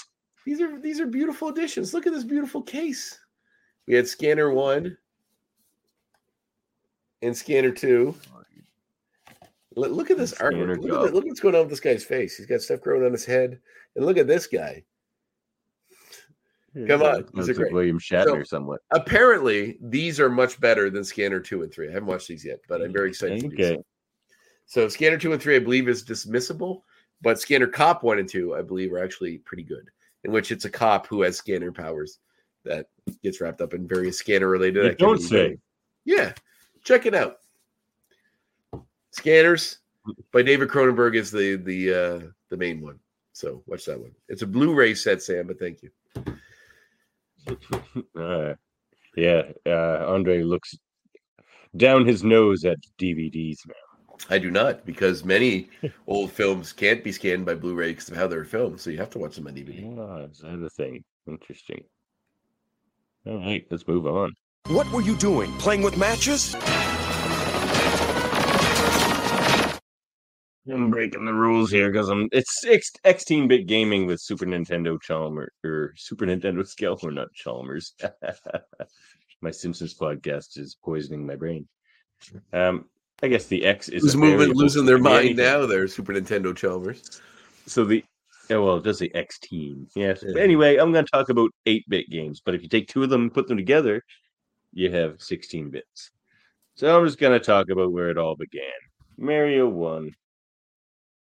These 0.47 0.61
are 0.61 0.81
these 0.81 1.01
are 1.01 1.07
beautiful 1.07 1.49
additions. 1.49 1.95
Look 1.95 2.07
at 2.07 2.13
this 2.13 2.25
beautiful 2.25 2.63
case. 2.63 3.19
We 3.87 3.95
had 3.95 4.09
Scanner 4.09 4.51
one 4.51 4.97
and 7.23 7.37
Scanner 7.37 7.71
two. 7.71 8.15
Look, 9.77 10.11
at 10.11 10.17
this 10.17 10.35
artwork. 10.35 10.83
Look, 10.85 11.09
at 11.09 11.15
look 11.15 11.25
what's 11.25 11.41
going 11.41 11.57
on 11.57 11.63
with 11.63 11.71
this 11.71 11.81
guy's 11.81 12.05
face. 12.05 12.37
He's 12.37 12.47
got 12.47 12.61
stuff 12.61 12.81
growing 12.81 13.05
on 13.05 13.11
his 13.11 13.25
head, 13.25 13.59
and 13.97 14.07
look 14.07 14.17
at 14.17 14.29
this 14.29 14.47
guy. 14.47 14.85
Come 16.89 17.03
on, 17.03 17.25
Looks 17.33 17.49
like 17.49 17.57
great. 17.57 17.73
William 17.73 17.99
Shatner 17.99 18.25
So- 18.39 18.43
somewhat. 18.45 18.81
Apparently, 18.91 19.79
these 19.81 20.19
are 20.19 20.29
much 20.29 20.61
better 20.61 20.91
than 20.91 21.05
Scanner 21.05 21.41
two 21.41 21.63
and 21.63 21.73
three. 21.73 21.89
I 21.89 21.93
haven't 21.93 22.09
watched 22.09 22.29
these 22.29 22.45
yet, 22.45 22.61
but 22.69 22.83
I'm 22.83 22.93
very 22.93 23.11
excited. 23.11 23.45
Okay. 23.45 23.79
So 24.67 24.89
Scanner 24.89 25.19
two 25.19 25.33
and 25.33 25.41
three, 25.41 25.57
I 25.57 25.61
believe, 25.61 25.89
is 25.89 26.05
dismissible, 26.05 26.83
but 27.23 27.39
Scanner 27.39 27.69
Cop 27.69 28.03
one 28.03 28.19
and 28.19 28.29
two, 28.29 28.57
I 28.57 28.63
believe, 28.63 28.93
are 28.93 29.03
actually 29.03 29.39
pretty 29.39 29.63
good. 29.63 29.89
In 30.25 30.33
which 30.33 30.51
it's 30.51 30.65
a 30.65 30.71
cop 30.71 31.07
who 31.07 31.21
has 31.21 31.37
scanner 31.37 31.71
powers 31.71 32.19
that 32.65 32.87
gets 33.23 33.43
wrapped 33.43 33.61
up 33.61 33.75
in 33.75 33.87
various 33.87 34.17
scanner 34.19 34.49
related 34.49 34.97
don't 34.97 35.21
say. 35.21 35.59
Yeah, 36.07 36.33
check 36.83 37.05
it 37.05 37.15
out. 37.15 37.41
Scanners 39.11 39.79
by 40.33 40.41
David 40.43 40.69
Cronenberg 40.71 41.15
is 41.15 41.31
the 41.31 41.57
the 41.57 41.95
uh, 41.95 42.21
the 42.49 42.57
main 42.57 42.81
one. 42.81 42.99
So 43.35 43.63
watch 43.67 43.85
that 43.85 44.01
one. 44.01 44.13
It's 44.31 44.41
a 44.43 44.47
Blu-ray 44.47 44.95
set, 44.95 45.23
Sam, 45.23 45.47
but 45.47 45.59
thank 45.59 45.83
you. 45.83 45.91
Uh, 48.19 48.55
yeah, 49.17 49.43
uh, 49.67 50.05
Andre 50.09 50.43
looks 50.43 50.77
down 51.77 52.05
his 52.07 52.25
nose 52.25 52.65
at 52.65 52.79
DVDs 52.99 53.59
now. 53.67 53.75
I 54.31 54.39
do 54.39 54.51
not 54.51 54.85
because 54.85 55.25
many 55.25 55.69
old 56.07 56.33
films 56.33 56.73
can't 56.73 57.05
be 57.05 57.13
scanned 57.13 57.47
by 57.47 57.55
Blu-ray 57.55 57.93
because 57.93 58.09
of 58.09 58.17
how 58.17 58.27
they're 58.27 58.45
filmed. 58.45 58.81
So 58.81 58.91
you 58.91 58.99
have 58.99 59.11
to 59.11 59.19
watch 59.19 59.37
them 59.37 59.47
on 59.47 59.55
DVD. 59.55 59.97
Oh, 59.99 60.29
is 60.31 60.39
that 60.39 60.65
a 60.65 60.71
thing? 60.71 61.05
Interesting. 61.29 61.85
All 63.27 63.39
right, 63.39 63.65
let's 63.71 63.87
move 63.87 64.07
on. 64.07 64.33
What 64.69 64.91
were 64.93 65.03
you 65.03 65.17
doing? 65.17 65.53
Playing 65.59 65.83
with 65.83 65.97
matches? 65.97 66.55
I'm 70.71 70.91
breaking 70.91 71.27
the 71.27 71.35
rules 71.35 71.71
here 71.71 71.91
because 71.91 72.09
I'm 72.09 72.29
it's 72.33 72.65
X 73.05 73.25
bit 73.29 73.67
gaming 73.67 74.07
with 74.07 74.21
Super 74.21 74.47
Nintendo 74.47 75.01
Chalmers 75.01 75.53
or 75.63 75.93
Super 75.97 76.25
Nintendo 76.25 76.67
scale 76.67 76.99
or 77.03 77.11
not 77.11 77.33
Chalmers. 77.35 77.95
my 79.43 79.51
Simpsons 79.51 79.95
podcast 79.95 80.59
is 80.59 80.77
poisoning 80.83 81.27
my 81.27 81.37
brain. 81.37 81.69
Um, 82.53 82.87
I 83.23 83.29
guess 83.29 83.47
the 83.47 83.65
X 83.65 83.89
is 83.89 84.03
Who's 84.03 84.17
moving, 84.17 84.55
losing 84.55 84.87
their 84.87 84.99
mind 84.99 85.37
now? 85.37 85.67
They're 85.67 85.87
Super 85.87 86.15
Nintendo 86.15 86.57
Chalmers. 86.57 87.21
So 87.67 87.85
the 87.85 88.03
yeah, 88.49 88.59
well, 88.59 88.77
it 88.77 88.85
does 88.85 88.99
say 88.99 89.11
X 89.15 89.39
team. 89.39 89.87
Yes. 89.95 90.23
Yeah. 90.27 90.41
Anyway, 90.41 90.77
I'm 90.77 90.93
going 90.93 91.05
to 91.05 91.11
talk 91.11 91.31
about 91.31 91.51
8 91.67 91.85
bit 91.89 92.11
games, 92.11 92.43
but 92.45 92.55
if 92.55 92.63
you 92.63 92.69
take 92.69 92.89
two 92.89 93.03
of 93.03 93.11
them 93.11 93.23
and 93.23 93.35
put 93.35 93.49
them 93.49 93.57
together, 93.57 94.03
you 94.73 94.91
have 94.91 95.23
16 95.23 95.71
bits. 95.71 96.11
So 96.75 96.95
I'm 96.95 97.07
just 97.07 97.19
going 97.19 97.39
to 97.39 97.45
talk 97.45 97.71
about 97.71 97.93
where 97.93 98.11
it 98.11 98.19
all 98.19 98.37
began. 98.37 98.63
Mario 99.17 99.67
1. 99.69 100.13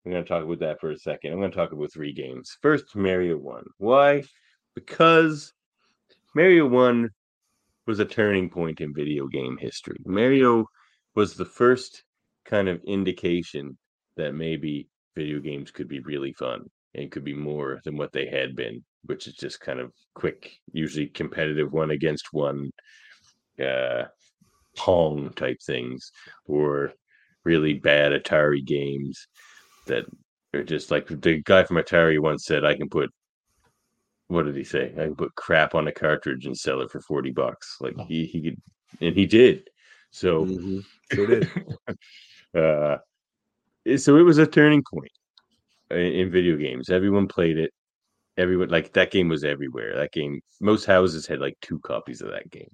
I'm 0.05 0.11
going 0.11 0.23
to 0.23 0.29
talk 0.29 0.43
about 0.43 0.59
that 0.59 0.79
for 0.79 0.91
a 0.91 0.97
second. 0.97 1.31
I'm 1.31 1.39
going 1.39 1.51
to 1.51 1.57
talk 1.57 1.71
about 1.71 1.91
three 1.91 2.13
games. 2.13 2.57
First, 2.61 2.95
Mario 2.95 3.37
1. 3.37 3.63
Why? 3.79 4.23
Because 4.75 5.51
Mario 6.35 6.67
1 6.67 7.09
was 7.87 7.99
a 7.99 8.05
turning 8.05 8.49
point 8.49 8.81
in 8.81 8.93
video 8.93 9.27
game 9.27 9.57
history. 9.59 9.97
Mario 10.05 10.65
was 11.15 11.33
the 11.33 11.45
first 11.45 12.03
kind 12.45 12.69
of 12.69 12.83
indication 12.85 13.77
that 14.15 14.35
maybe 14.35 14.87
video 15.15 15.39
games 15.39 15.71
could 15.71 15.87
be 15.87 16.01
really 16.01 16.33
fun 16.33 16.69
and 16.93 17.11
could 17.11 17.23
be 17.23 17.33
more 17.33 17.81
than 17.83 17.97
what 17.97 18.11
they 18.13 18.27
had 18.27 18.55
been, 18.55 18.83
which 19.05 19.27
is 19.27 19.33
just 19.33 19.59
kind 19.59 19.79
of 19.79 19.91
quick, 20.13 20.51
usually 20.71 21.07
competitive 21.07 21.71
one 21.73 21.91
against 21.91 22.27
one 22.31 22.69
uh 23.63 24.03
Pong 24.75 25.31
type 25.37 25.57
things 25.65 26.11
or 26.45 26.91
really 27.45 27.75
bad 27.75 28.11
Atari 28.11 28.63
games 28.65 29.27
that 29.85 30.05
are 30.53 30.63
just 30.63 30.91
like 30.91 31.07
the 31.07 31.41
guy 31.43 31.63
from 31.63 31.77
Atari 31.77 32.19
once 32.19 32.45
said, 32.45 32.63
I 32.65 32.75
can 32.75 32.89
put 32.89 33.09
what 34.27 34.45
did 34.45 34.55
he 34.55 34.63
say? 34.63 34.91
I 34.97 35.03
can 35.05 35.15
put 35.15 35.35
crap 35.35 35.75
on 35.75 35.87
a 35.87 35.91
cartridge 35.91 36.45
and 36.47 36.57
sell 36.57 36.81
it 36.81 36.89
for 36.89 36.99
40 37.01 37.31
bucks. 37.31 37.77
Like 37.79 37.95
he, 38.07 38.25
he 38.25 38.41
could 38.41 38.61
and 39.01 39.15
he 39.15 39.25
did. 39.25 39.69
So 40.11 40.45
Mhm. 40.45 40.83
Sure 41.13 41.27
did. 41.27 41.47
uh 42.55 42.97
it- 43.85 43.99
so 43.99 44.17
it 44.17 44.23
was 44.23 44.37
a 44.39 44.47
turning 44.47 44.83
point 44.91 45.11
in, 45.91 45.97
in 45.97 46.31
video 46.31 46.55
games 46.57 46.89
everyone 46.89 47.27
played 47.27 47.57
it 47.57 47.71
everyone 48.37 48.69
like 48.69 48.91
that 48.93 49.11
game 49.11 49.27
was 49.29 49.43
everywhere 49.43 49.95
that 49.95 50.11
game 50.11 50.41
most 50.59 50.85
houses 50.85 51.27
had 51.27 51.39
like 51.39 51.55
two 51.61 51.77
copies 51.79 52.21
of 52.21 52.31
that 52.31 52.49
game 52.49 52.69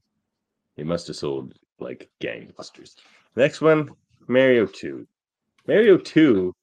it 0.77 0.85
must 0.85 1.07
have 1.07 1.15
sold 1.17 1.53
like 1.79 2.09
gangbusters 2.21 2.95
next 3.35 3.59
one 3.59 3.89
mario 4.27 4.65
2 4.65 5.05
mario 5.67 5.97
2 5.97 6.53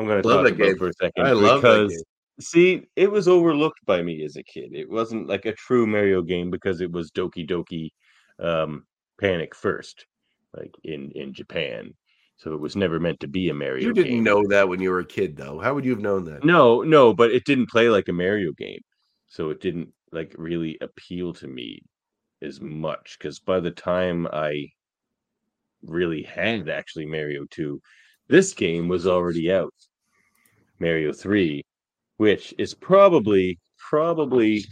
i'm 0.00 0.06
going 0.06 0.22
to 0.22 0.28
Love 0.28 0.44
talk 0.44 0.44
that 0.44 0.54
about 0.56 0.66
game. 0.68 0.78
for 0.78 0.88
a 0.88 0.92
second 0.94 1.26
I 1.26 1.32
love 1.32 1.62
that 1.62 1.84
because 1.84 1.92
game. 1.92 2.02
see 2.40 2.82
it 2.96 3.10
was 3.10 3.28
overlooked 3.28 3.80
by 3.86 4.02
me 4.02 4.24
as 4.24 4.36
a 4.36 4.42
kid 4.42 4.74
it 4.74 4.90
wasn't 4.90 5.28
like 5.28 5.46
a 5.46 5.52
true 5.54 5.86
mario 5.86 6.22
game 6.22 6.50
because 6.50 6.80
it 6.80 6.90
was 6.90 7.10
doki 7.12 7.48
doki 7.48 7.90
um 8.44 8.86
panic 9.20 9.54
first 9.54 10.06
like 10.56 10.74
in 10.84 11.10
in 11.12 11.32
japan 11.34 11.94
so 12.36 12.54
it 12.54 12.60
was 12.60 12.74
never 12.76 12.98
meant 12.98 13.20
to 13.20 13.28
be 13.28 13.50
a 13.50 13.54
mario 13.54 13.76
game. 13.80 13.88
You 13.88 13.92
didn't 13.94 14.12
game. 14.12 14.24
know 14.24 14.46
that 14.48 14.68
when 14.68 14.80
you 14.80 14.90
were 14.90 15.00
a 15.00 15.04
kid, 15.04 15.36
though. 15.36 15.60
How 15.60 15.74
would 15.74 15.84
you 15.84 15.90
have 15.90 16.00
known 16.00 16.24
that? 16.24 16.42
no 16.44 16.82
no 16.82 17.12
but 17.14 17.30
it 17.30 17.44
didn't 17.44 17.68
play 17.70 17.90
like 17.90 18.08
a 18.08 18.12
mario 18.14 18.52
game 18.52 18.80
so 19.28 19.50
it 19.50 19.60
didn't 19.60 19.92
like 20.12 20.34
really 20.38 20.78
appeal 20.80 21.32
to 21.34 21.46
me 21.46 21.82
as 22.42 22.60
much 22.60 23.16
because 23.18 23.38
by 23.38 23.60
the 23.60 23.70
time 23.70 24.26
i 24.32 24.66
really 25.82 26.22
had 26.22 26.68
actually 26.68 27.06
mario 27.06 27.44
2 27.50 27.80
this 28.28 28.54
game 28.54 28.88
was 28.88 29.06
already 29.06 29.52
out 29.52 29.74
mario 30.80 31.12
3 31.12 31.62
which 32.16 32.54
is 32.58 32.74
probably 32.74 33.58
probably 33.78 34.64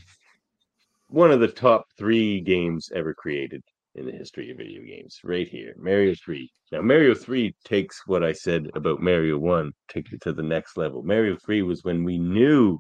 one 1.09 1.31
of 1.31 1.41
the 1.41 1.49
top 1.49 1.85
three 1.97 2.41
games 2.41 2.91
ever 2.95 3.15
created 3.15 3.63
in 3.95 4.07
the 4.07 4.13
history 4.13 4.51
of 4.51 4.59
video 4.59 4.83
games 4.83 5.21
right 5.25 5.49
here 5.49 5.75
mario 5.79 6.15
3 6.25 6.51
now 6.73 6.81
mario 6.81 7.15
3 7.15 7.55
takes 7.65 8.07
what 8.07 8.23
i 8.23 8.33
said 8.33 8.69
about 8.75 9.01
mario 9.01 9.39
1 9.39 9.73
takes 9.89 10.13
it 10.13 10.21
to 10.21 10.33
the 10.33 10.43
next 10.43 10.77
level. 10.77 11.03
Mario 11.03 11.37
3 11.45 11.63
was 11.63 11.83
when 11.85 12.05
we 12.05 12.19
knew 12.19 12.79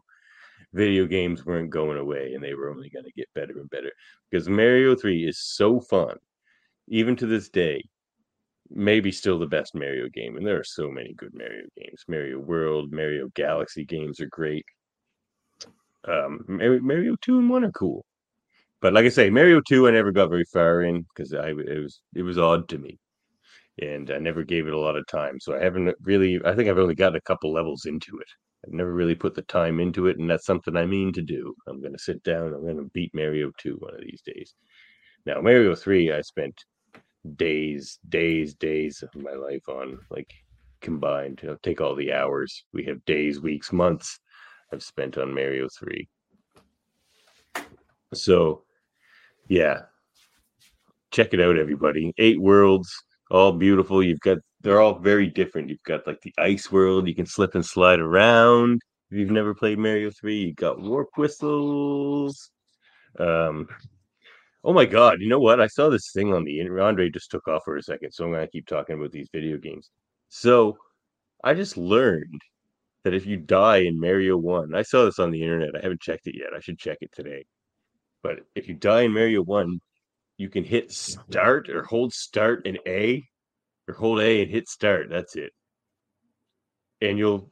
video 0.74 1.06
games 1.06 1.46
weren't 1.46 1.70
going 1.70 1.98
away 1.98 2.32
and 2.34 2.44
they 2.44 2.54
were 2.54 2.70
only 2.70 2.90
going 2.90 3.04
to 3.04 3.12
get 3.12 3.28
better 3.34 3.58
and 3.58 3.70
better 3.70 3.90
because 4.30 4.48
mario 4.48 4.94
3 4.94 5.26
is 5.26 5.40
so 5.40 5.80
fun 5.80 6.16
even 6.88 7.16
to 7.16 7.26
this 7.26 7.48
day 7.48 7.82
maybe 8.70 9.10
still 9.10 9.38
the 9.38 9.46
best 9.46 9.74
mario 9.74 10.08
game 10.08 10.36
and 10.36 10.46
there 10.46 10.58
are 10.58 10.64
so 10.64 10.90
many 10.90 11.14
good 11.14 11.32
mario 11.34 11.64
games 11.76 12.04
mario 12.08 12.38
world 12.38 12.92
mario 12.92 13.28
galaxy 13.34 13.84
games 13.84 14.20
are 14.20 14.26
great 14.26 14.64
um 16.06 16.44
Mar- 16.48 16.80
mario 16.80 17.16
2 17.22 17.38
and 17.38 17.50
1 17.50 17.64
are 17.64 17.72
cool 17.72 18.04
but 18.80 18.92
like 18.92 19.04
I 19.04 19.08
say, 19.08 19.28
Mario 19.30 19.60
Two, 19.66 19.88
I 19.88 19.90
never 19.90 20.12
got 20.12 20.30
very 20.30 20.44
far 20.52 20.82
in 20.82 21.04
because 21.14 21.34
I 21.34 21.48
it 21.48 21.82
was 21.82 22.00
it 22.14 22.22
was 22.22 22.38
odd 22.38 22.68
to 22.68 22.78
me, 22.78 22.98
and 23.80 24.10
I 24.10 24.18
never 24.18 24.44
gave 24.44 24.68
it 24.68 24.72
a 24.72 24.78
lot 24.78 24.96
of 24.96 25.06
time. 25.08 25.40
So 25.40 25.56
I 25.56 25.62
haven't 25.62 25.94
really. 26.02 26.40
I 26.44 26.54
think 26.54 26.68
I've 26.68 26.78
only 26.78 26.94
got 26.94 27.16
a 27.16 27.20
couple 27.22 27.52
levels 27.52 27.86
into 27.86 28.18
it. 28.18 28.28
I've 28.66 28.72
never 28.72 28.92
really 28.92 29.14
put 29.16 29.34
the 29.34 29.42
time 29.42 29.80
into 29.80 30.06
it, 30.06 30.18
and 30.18 30.30
that's 30.30 30.46
something 30.46 30.76
I 30.76 30.86
mean 30.86 31.12
to 31.14 31.22
do. 31.22 31.54
I'm 31.66 31.80
going 31.80 31.92
to 31.92 31.98
sit 31.98 32.22
down. 32.22 32.54
I'm 32.54 32.62
going 32.62 32.76
to 32.76 32.90
beat 32.94 33.14
Mario 33.14 33.50
Two 33.58 33.76
one 33.80 33.94
of 33.94 34.00
these 34.02 34.22
days. 34.24 34.54
Now 35.26 35.40
Mario 35.40 35.74
Three, 35.74 36.12
I 36.12 36.20
spent 36.22 36.54
days, 37.36 37.98
days, 38.08 38.54
days 38.54 39.02
of 39.02 39.22
my 39.22 39.32
life 39.32 39.68
on 39.68 39.98
like 40.10 40.32
combined. 40.80 41.40
You 41.42 41.50
know, 41.50 41.56
take 41.62 41.80
all 41.80 41.94
the 41.94 42.12
hours 42.12 42.64
we 42.72 42.84
have, 42.84 43.04
days, 43.04 43.40
weeks, 43.40 43.72
months 43.72 44.18
I've 44.72 44.82
spent 44.82 45.18
on 45.18 45.34
Mario 45.34 45.68
Three. 45.78 46.08
So, 48.14 48.62
yeah, 49.48 49.82
check 51.10 51.34
it 51.34 51.40
out, 51.40 51.58
everybody. 51.58 52.12
Eight 52.18 52.40
worlds, 52.40 52.92
all 53.30 53.52
beautiful. 53.52 54.02
You've 54.02 54.20
got 54.20 54.38
they're 54.60 54.80
all 54.80 54.98
very 54.98 55.28
different. 55.28 55.68
You've 55.68 55.82
got 55.84 56.06
like 56.06 56.20
the 56.22 56.34
ice 56.38 56.70
world, 56.72 57.08
you 57.08 57.14
can 57.14 57.26
slip 57.26 57.54
and 57.54 57.64
slide 57.64 58.00
around. 58.00 58.80
If 59.10 59.18
you've 59.18 59.30
never 59.30 59.54
played 59.54 59.78
Mario 59.78 60.10
3, 60.10 60.36
you 60.36 60.54
got 60.54 60.80
warp 60.80 61.08
whistles. 61.16 62.50
Um 63.18 63.68
oh 64.68 64.72
my 64.74 64.84
god, 64.84 65.22
you 65.22 65.28
know 65.30 65.40
what? 65.40 65.62
I 65.62 65.66
saw 65.66 65.88
this 65.88 66.12
thing 66.12 66.34
on 66.34 66.44
the 66.44 66.60
internet. 66.60 66.84
Andre 66.84 67.08
just 67.08 67.30
took 67.30 67.48
off 67.48 67.62
for 67.64 67.78
a 67.78 67.82
second, 67.82 68.12
so 68.12 68.26
I'm 68.26 68.32
gonna 68.32 68.46
keep 68.46 68.66
talking 68.66 68.96
about 68.96 69.12
these 69.12 69.30
video 69.32 69.56
games. 69.56 69.90
So 70.28 70.76
I 71.42 71.54
just 71.54 71.78
learned 71.78 72.42
that 73.02 73.14
if 73.14 73.24
you 73.24 73.38
die 73.38 73.78
in 73.78 73.98
Mario 73.98 74.36
1, 74.36 74.74
I 74.74 74.82
saw 74.82 75.06
this 75.06 75.18
on 75.18 75.30
the 75.30 75.42
internet. 75.42 75.74
I 75.74 75.80
haven't 75.82 76.02
checked 76.02 76.26
it 76.26 76.36
yet. 76.36 76.52
I 76.54 76.60
should 76.60 76.78
check 76.78 76.98
it 77.00 77.10
today. 77.14 77.46
But 78.22 78.40
if 78.54 78.68
you 78.68 78.74
die 78.74 79.02
in 79.02 79.14
Mario 79.14 79.42
1, 79.42 79.80
you 80.36 80.50
can 80.50 80.64
hit 80.64 80.92
start 80.92 81.70
or 81.70 81.84
hold 81.84 82.12
start 82.12 82.66
and 82.66 82.78
A 82.86 83.24
or 83.88 83.94
hold 83.94 84.20
A 84.20 84.42
and 84.42 84.50
hit 84.50 84.68
start. 84.68 85.08
That's 85.08 85.34
it. 85.34 85.52
And 87.00 87.16
you'll 87.16 87.50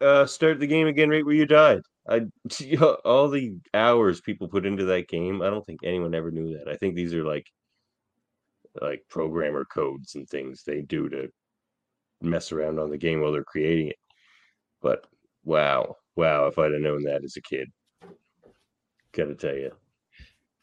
uh, 0.00 0.24
start 0.24 0.60
the 0.60 0.66
game 0.66 0.86
again 0.86 1.10
right 1.10 1.26
where 1.26 1.34
you 1.34 1.44
died. 1.44 1.82
I 2.08 2.22
all 3.04 3.28
the 3.28 3.56
hours 3.74 4.20
people 4.20 4.48
put 4.48 4.66
into 4.66 4.84
that 4.86 5.08
game, 5.08 5.42
I 5.42 5.50
don't 5.50 5.64
think 5.64 5.80
anyone 5.84 6.14
ever 6.14 6.30
knew 6.30 6.58
that. 6.58 6.68
I 6.68 6.76
think 6.76 6.94
these 6.94 7.14
are 7.14 7.24
like 7.24 7.46
like 8.80 9.04
programmer 9.08 9.64
codes 9.64 10.14
and 10.14 10.28
things 10.28 10.62
they 10.64 10.80
do 10.80 11.08
to 11.10 11.28
mess 12.22 12.52
around 12.52 12.78
on 12.78 12.90
the 12.90 12.98
game 12.98 13.20
while 13.20 13.32
they're 13.32 13.44
creating 13.44 13.88
it. 13.88 13.98
But 14.80 15.06
wow, 15.44 15.96
wow, 16.16 16.46
if 16.46 16.58
I'd 16.58 16.72
have 16.72 16.80
known 16.80 17.02
that 17.04 17.24
as 17.24 17.36
a 17.36 17.42
kid. 17.42 17.70
Gotta 19.12 19.34
tell 19.34 19.54
you. 19.54 19.72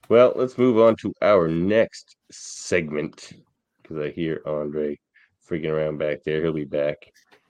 Well, 0.09 0.33
let's 0.35 0.57
move 0.57 0.79
on 0.79 0.95
to 0.97 1.13
our 1.21 1.47
next 1.47 2.15
segment 2.31 3.33
because 3.81 3.97
I 3.97 4.09
hear 4.09 4.41
Andre 4.45 4.97
freaking 5.47 5.69
around 5.69 5.99
back 5.99 6.23
there. 6.25 6.41
He'll 6.41 6.51
be 6.51 6.65
back. 6.65 6.97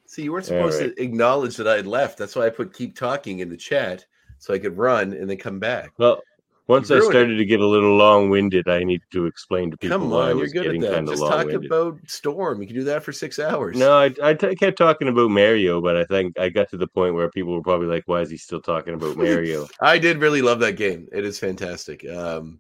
See, 0.09 0.23
you 0.23 0.31
weren't 0.31 0.45
supposed 0.45 0.81
right. 0.81 0.95
to 0.95 1.03
acknowledge 1.03 1.55
that 1.57 1.67
I 1.67 1.75
had 1.75 1.85
left. 1.85 2.17
That's 2.17 2.35
why 2.35 2.47
I 2.47 2.49
put 2.49 2.73
keep 2.73 2.95
talking 2.97 3.39
in 3.41 3.49
the 3.49 3.55
chat 3.55 4.07
so 4.39 4.55
I 4.55 4.57
could 4.57 4.75
run 4.75 5.13
and 5.13 5.29
then 5.29 5.37
come 5.37 5.59
back. 5.59 5.91
Well, 5.99 6.19
once 6.65 6.89
I 6.89 6.95
ruined 6.95 7.05
it. 7.05 7.11
started 7.11 7.35
to 7.37 7.45
get 7.45 7.59
a 7.59 7.65
little 7.67 7.95
long-winded, 7.95 8.67
I 8.67 8.83
need 8.83 9.01
to 9.11 9.27
explain 9.27 9.69
to 9.69 9.77
people 9.77 9.99
Come 9.99 10.09
why 10.09 10.17
I 10.17 10.21
on, 10.21 10.27
you're 10.29 10.37
was 10.37 10.51
good 10.51 10.61
at 10.61 10.63
getting 10.65 10.81
that. 10.81 10.93
kind 10.93 11.07
of 11.07 11.13
Just 11.13 11.21
talk 11.21 11.31
long-winded. 11.45 11.65
about 11.71 11.99
Storm. 12.07 12.59
You 12.59 12.65
can 12.65 12.75
do 12.75 12.83
that 12.85 13.03
for 13.03 13.11
six 13.13 13.37
hours. 13.37 13.77
No, 13.77 13.91
I, 13.95 14.11
I 14.23 14.33
t- 14.33 14.55
kept 14.55 14.79
talking 14.79 15.09
about 15.09 15.29
Mario, 15.29 15.79
but 15.79 15.95
I 15.95 16.05
think 16.05 16.39
I 16.39 16.49
got 16.49 16.71
to 16.71 16.77
the 16.77 16.87
point 16.87 17.13
where 17.13 17.29
people 17.29 17.53
were 17.53 17.61
probably 17.61 17.85
like, 17.87 18.03
"Why 18.07 18.21
is 18.21 18.31
he 18.31 18.37
still 18.37 18.61
talking 18.61 18.95
about 18.95 19.15
Mario?" 19.17 19.67
I 19.79 19.99
did 19.99 20.17
really 20.17 20.41
love 20.41 20.59
that 20.61 20.73
game. 20.75 21.07
It 21.11 21.23
is 21.23 21.37
fantastic. 21.37 22.03
Um, 22.09 22.57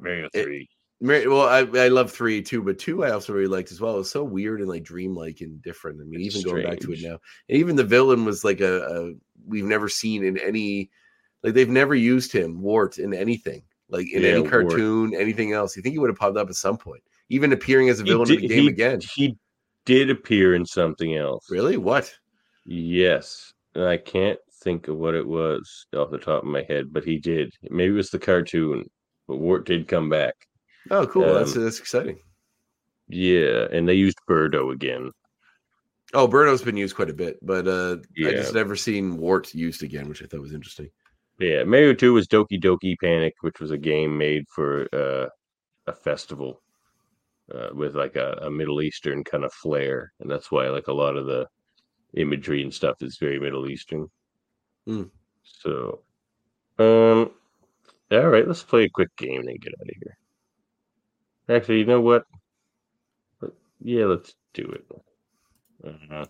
Mario 0.00 0.28
Three. 0.32 0.68
Mar- 0.68 0.81
well, 1.02 1.42
I, 1.48 1.60
I 1.78 1.88
love 1.88 2.12
three 2.12 2.40
too, 2.42 2.62
but 2.62 2.78
two 2.78 3.04
I 3.04 3.10
also 3.10 3.32
really 3.32 3.46
liked 3.48 3.72
as 3.72 3.80
well. 3.80 3.94
It 3.94 3.98
was 3.98 4.10
so 4.10 4.22
weird 4.22 4.60
and 4.60 4.68
like 4.68 4.84
dreamlike 4.84 5.40
and 5.40 5.60
different. 5.60 6.00
I 6.00 6.04
mean, 6.04 6.20
It's 6.20 6.36
even 6.36 6.50
going 6.50 6.64
back 6.64 6.78
to 6.80 6.92
it 6.92 7.00
now, 7.02 7.18
and 7.48 7.58
even 7.58 7.76
the 7.76 7.84
villain 7.84 8.24
was 8.24 8.44
like 8.44 8.60
a, 8.60 8.82
a 8.82 9.12
we've 9.46 9.64
never 9.64 9.88
seen 9.88 10.24
in 10.24 10.38
any 10.38 10.90
like 11.42 11.54
they've 11.54 11.68
never 11.68 11.94
used 11.94 12.32
him 12.32 12.62
Wart 12.62 12.98
in 12.98 13.12
anything 13.12 13.64
like 13.88 14.08
in 14.12 14.22
Yeah, 14.22 14.30
any 14.30 14.40
Wart. 14.42 14.50
cartoon, 14.68 15.14
anything 15.14 15.52
else. 15.52 15.76
You 15.76 15.82
think 15.82 15.94
he 15.94 15.98
would 15.98 16.10
have 16.10 16.18
popped 16.18 16.36
up 16.36 16.48
at 16.48 16.54
some 16.54 16.78
point, 16.78 17.02
even 17.28 17.52
appearing 17.52 17.88
as 17.88 18.00
a 18.00 18.04
villain 18.04 18.28
did, 18.28 18.36
in 18.36 18.42
the 18.42 18.48
game 18.48 18.62
he- 18.64 18.68
again? 18.68 19.00
He 19.14 19.36
did 19.84 20.08
appear 20.10 20.54
in 20.54 20.64
something 20.64 21.16
else. 21.16 21.50
Really? 21.50 21.76
What? 21.76 22.14
Yes, 22.64 23.52
I 23.74 23.96
can't 23.96 24.38
think 24.62 24.86
of 24.86 24.96
what 24.96 25.16
it 25.16 25.26
was 25.26 25.86
off 25.96 26.12
the 26.12 26.18
top 26.18 26.44
of 26.44 26.48
my 26.48 26.62
head, 26.68 26.92
but 26.92 27.02
he 27.04 27.18
did. 27.18 27.52
Maybe 27.70 27.92
it 27.92 27.96
was 27.96 28.10
the 28.10 28.20
cartoon, 28.20 28.88
but 29.26 29.38
Wart 29.38 29.66
did 29.66 29.88
come 29.88 30.08
back. 30.08 30.34
Oh, 30.90 31.06
cool. 31.06 31.32
that's 31.32 31.56
Um, 31.56 31.64
that's 31.64 31.78
exciting. 31.78 32.18
Yeah, 33.08 33.66
and 33.70 33.88
they 33.88 33.94
used 33.94 34.18
Birdo 34.28 34.72
again. 34.72 35.10
Oh, 36.14 36.28
Birdo's 36.28 36.62
been 36.62 36.76
used 36.76 36.96
quite 36.96 37.10
a 37.10 37.14
bit, 37.14 37.38
but 37.42 37.66
uh, 37.66 37.96
I 38.26 38.32
just 38.32 38.54
never 38.54 38.76
seen 38.76 39.16
Wart 39.16 39.54
used 39.54 39.82
again, 39.82 40.08
which 40.08 40.22
I 40.22 40.26
thought 40.26 40.40
was 40.40 40.52
interesting. 40.52 40.90
Yeah, 41.38 41.64
Mario 41.64 41.94
2 41.94 42.12
was 42.12 42.28
Doki 42.28 42.60
Doki 42.62 42.96
Panic, 43.02 43.34
which 43.40 43.60
was 43.60 43.70
a 43.70 43.78
game 43.78 44.16
made 44.16 44.44
for 44.48 44.86
uh, 44.92 45.28
a 45.86 45.94
festival 45.94 46.62
uh, 47.52 47.70
with 47.72 47.96
like 47.96 48.16
a, 48.16 48.38
a 48.42 48.50
Middle 48.50 48.82
Eastern 48.82 49.24
kind 49.24 49.44
of 49.44 49.52
flair. 49.52 50.12
And 50.20 50.30
that's 50.30 50.50
why 50.50 50.68
like 50.68 50.88
a 50.88 50.92
lot 50.92 51.16
of 51.16 51.26
the 51.26 51.48
imagery 52.14 52.62
and 52.62 52.72
stuff 52.72 52.96
is 53.00 53.16
very 53.18 53.40
Middle 53.40 53.68
Eastern. 53.68 54.08
Hmm. 54.86 55.04
So, 55.42 56.00
um, 56.78 57.30
all 58.10 58.28
right, 58.28 58.46
let's 58.46 58.62
play 58.62 58.84
a 58.84 58.90
quick 58.90 59.14
game 59.16 59.46
and 59.46 59.60
get 59.60 59.74
out 59.80 59.88
of 59.88 59.96
here. 60.00 60.16
Actually, 61.52 61.80
you 61.80 61.84
know 61.84 62.00
what? 62.00 62.24
Yeah, 63.80 64.06
let's 64.06 64.34
do 64.54 64.62
it. 64.62 64.84
Uh, 65.84 66.24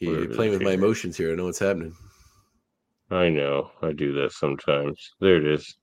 Where 0.00 0.20
You're 0.20 0.34
playing 0.34 0.52
with 0.52 0.62
my 0.62 0.72
emotions 0.72 1.16
here. 1.16 1.30
I 1.30 1.36
know 1.36 1.44
what's 1.44 1.60
happening. 1.60 1.94
I 3.10 3.28
know, 3.28 3.70
I 3.82 3.92
do 3.92 4.12
that 4.14 4.32
sometimes. 4.32 5.12
There 5.20 5.36
it 5.36 5.46
is. 5.46 5.76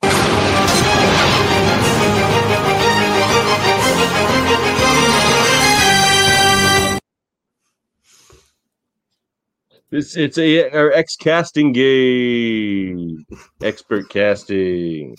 It's 9.93 10.17
it's 10.17 10.39
a 10.39 10.71
our 10.71 10.91
ex 10.91 11.15
casting 11.15 11.71
game, 11.71 13.23
expert 13.61 14.09
casting. 14.09 15.15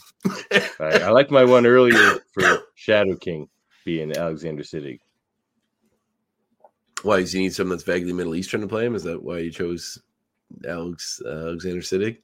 I, 0.81 0.99
I 1.05 1.11
like 1.11 1.31
my 1.31 1.45
one 1.45 1.65
earlier 1.65 2.19
for 2.33 2.59
Shadow 2.75 3.15
King 3.15 3.49
being 3.85 4.17
Alexander 4.17 4.65
Siddig. 4.65 4.99
Why 7.03 7.21
does 7.21 7.31
he 7.31 7.39
need 7.39 7.55
someone 7.55 7.77
that's 7.77 7.85
vaguely 7.85 8.13
Middle 8.13 8.35
Eastern 8.35 8.63
to 8.63 8.67
play 8.67 8.85
him? 8.85 8.97
Is 8.97 9.05
that 9.05 9.23
why 9.23 9.39
you 9.39 9.53
chose 9.53 9.97
Alex 10.67 11.23
uh, 11.25 11.29
Alexander 11.29 11.81
Siddig? 11.81 12.19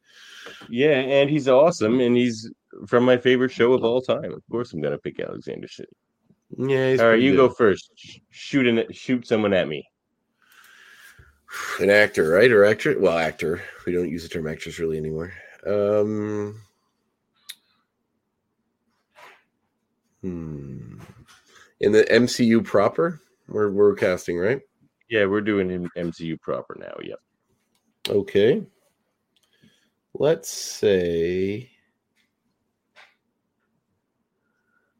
Yeah, 0.69 0.99
and 0.99 1.31
he's 1.31 1.47
awesome, 1.47 2.01
and 2.01 2.17
he's 2.17 2.51
from 2.89 3.05
my 3.05 3.17
favorite 3.17 3.53
show 3.53 3.75
of 3.75 3.85
all 3.85 4.03
time. 4.03 4.33
Of 4.33 4.43
course, 4.51 4.73
I'm 4.73 4.81
gonna 4.81 4.99
pick 4.99 5.21
Alexander 5.21 5.69
Siddig. 5.69 6.69
Yeah, 6.69 6.91
he's 6.91 7.01
all 7.01 7.11
right, 7.11 7.23
you 7.23 7.31
good. 7.31 7.37
go 7.37 7.49
first. 7.51 7.93
Shoot 8.31 8.67
an, 8.67 8.93
shoot 8.93 9.25
someone 9.25 9.53
at 9.53 9.69
me. 9.69 9.87
An 11.81 11.91
actor, 11.91 12.31
right? 12.31 12.51
Or 12.51 12.65
actor? 12.65 12.99
Well, 12.99 13.19
actor. 13.19 13.63
We 13.87 13.93
don't 13.93 14.09
use 14.09 14.23
the 14.23 14.29
term 14.29 14.47
actress 14.47 14.79
really 14.79 14.99
anymore. 14.99 15.33
Um, 15.67 16.61
hmm. 20.23 21.01
In 21.81 21.93
the 21.93 22.05
MCU 22.05 22.65
proper, 22.65 23.21
we're 23.49 23.71
we're 23.71 23.95
casting, 23.95 24.39
right? 24.39 24.61
Yeah, 25.09 25.27
we're 25.27 25.41
doing 25.41 25.89
MCU 25.97 26.41
proper 26.41 26.77
now. 26.79 26.95
Yep. 27.03 27.19
Okay. 28.09 28.63
Let's 30.15 30.51
say. 30.51 31.71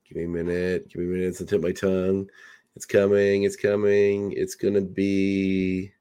Give 0.09 0.17
me 0.17 0.25
a 0.25 0.29
minute. 0.29 0.89
Give 0.89 1.03
me 1.03 1.07
a 1.07 1.19
minute 1.19 1.37
to 1.37 1.47
tip 1.47 1.61
my 1.61 1.73
tongue. 1.73 2.29
It's 2.75 2.87
coming. 2.87 3.45
It's 3.45 3.57
coming. 3.57 4.33
It's 4.33 4.57
gonna 4.57 4.81
be 4.81 5.93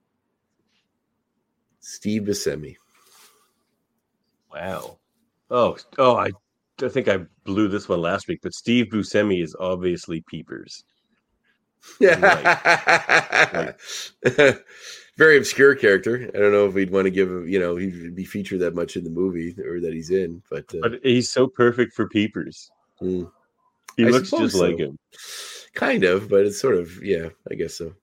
Steve 1.89 2.21
Buscemi. 2.23 2.75
Wow. 4.53 4.97
Oh, 5.49 5.77
oh, 5.97 6.15
I, 6.15 6.29
I 6.83 6.89
think 6.89 7.07
I 7.07 7.19
blew 7.45 7.67
this 7.67 7.89
one 7.89 8.01
last 8.01 8.27
week, 8.27 8.39
but 8.43 8.53
Steve 8.53 8.87
Buscemi 8.87 9.41
is 9.43 9.55
obviously 9.59 10.21
Peepers. 10.21 10.83
Yeah. 11.99 13.73
Very 15.17 15.37
obscure 15.37 15.75
character. 15.75 16.29
I 16.33 16.37
don't 16.37 16.51
know 16.51 16.67
if 16.67 16.73
we'd 16.75 16.91
want 16.91 17.05
to 17.05 17.11
give 17.11 17.29
him, 17.29 17.47
you 17.47 17.59
know, 17.59 17.75
he'd 17.75 18.15
be 18.15 18.23
featured 18.23 18.59
that 18.59 18.75
much 18.75 18.95
in 18.95 19.03
the 19.03 19.09
movie 19.09 19.55
or 19.59 19.81
that 19.81 19.93
he's 19.93 20.11
in, 20.11 20.43
but, 20.49 20.65
uh, 20.75 20.79
But 20.81 20.99
he's 21.03 21.29
so 21.31 21.47
perfect 21.47 21.93
for 21.93 22.07
Peepers. 22.07 22.69
hmm. 22.99 23.23
He 23.97 24.05
I 24.05 24.09
looks 24.09 24.29
just 24.29 24.55
like 24.55 24.77
him. 24.77 24.97
kind 25.73 26.03
of, 26.05 26.29
but 26.29 26.45
it's 26.45 26.61
sort 26.61 26.75
of, 26.75 27.03
yeah, 27.03 27.29
I 27.51 27.55
guess 27.55 27.73
so. 27.75 27.93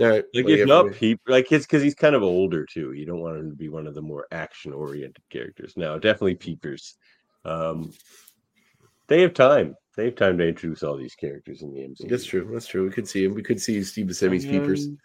All 0.00 0.06
right. 0.06 0.24
Like 0.32 0.44
what 0.44 0.46
do 0.46 0.52
you 0.52 0.62
if 0.62 0.68
got 0.68 0.86
not? 0.86 0.94
Peep, 0.94 1.20
like 1.26 1.50
it's 1.50 1.66
because 1.66 1.82
he's 1.82 1.94
kind 1.94 2.14
of 2.14 2.22
older 2.22 2.64
too. 2.64 2.92
You 2.92 3.04
don't 3.04 3.20
want 3.20 3.38
him 3.38 3.50
to 3.50 3.56
be 3.56 3.68
one 3.68 3.86
of 3.86 3.94
the 3.94 4.02
more 4.02 4.26
action-oriented 4.30 5.22
characters. 5.30 5.74
Now, 5.76 5.98
definitely 5.98 6.36
Peepers. 6.36 6.94
Um, 7.44 7.92
they 9.08 9.20
have 9.22 9.34
time. 9.34 9.74
They 9.96 10.06
have 10.06 10.16
time 10.16 10.38
to 10.38 10.46
introduce 10.46 10.84
all 10.84 10.96
these 10.96 11.16
characters 11.16 11.62
in 11.62 11.72
the 11.72 11.80
MCU. 11.80 12.08
That's 12.08 12.24
true. 12.24 12.48
That's 12.52 12.68
true. 12.68 12.84
We 12.84 12.90
could 12.90 13.08
see 13.08 13.24
him. 13.24 13.34
We 13.34 13.42
could 13.42 13.60
see 13.60 13.82
Steve 13.82 14.06
Buscemi's 14.06 14.46
peepers. 14.46 14.86
Um, 14.86 14.98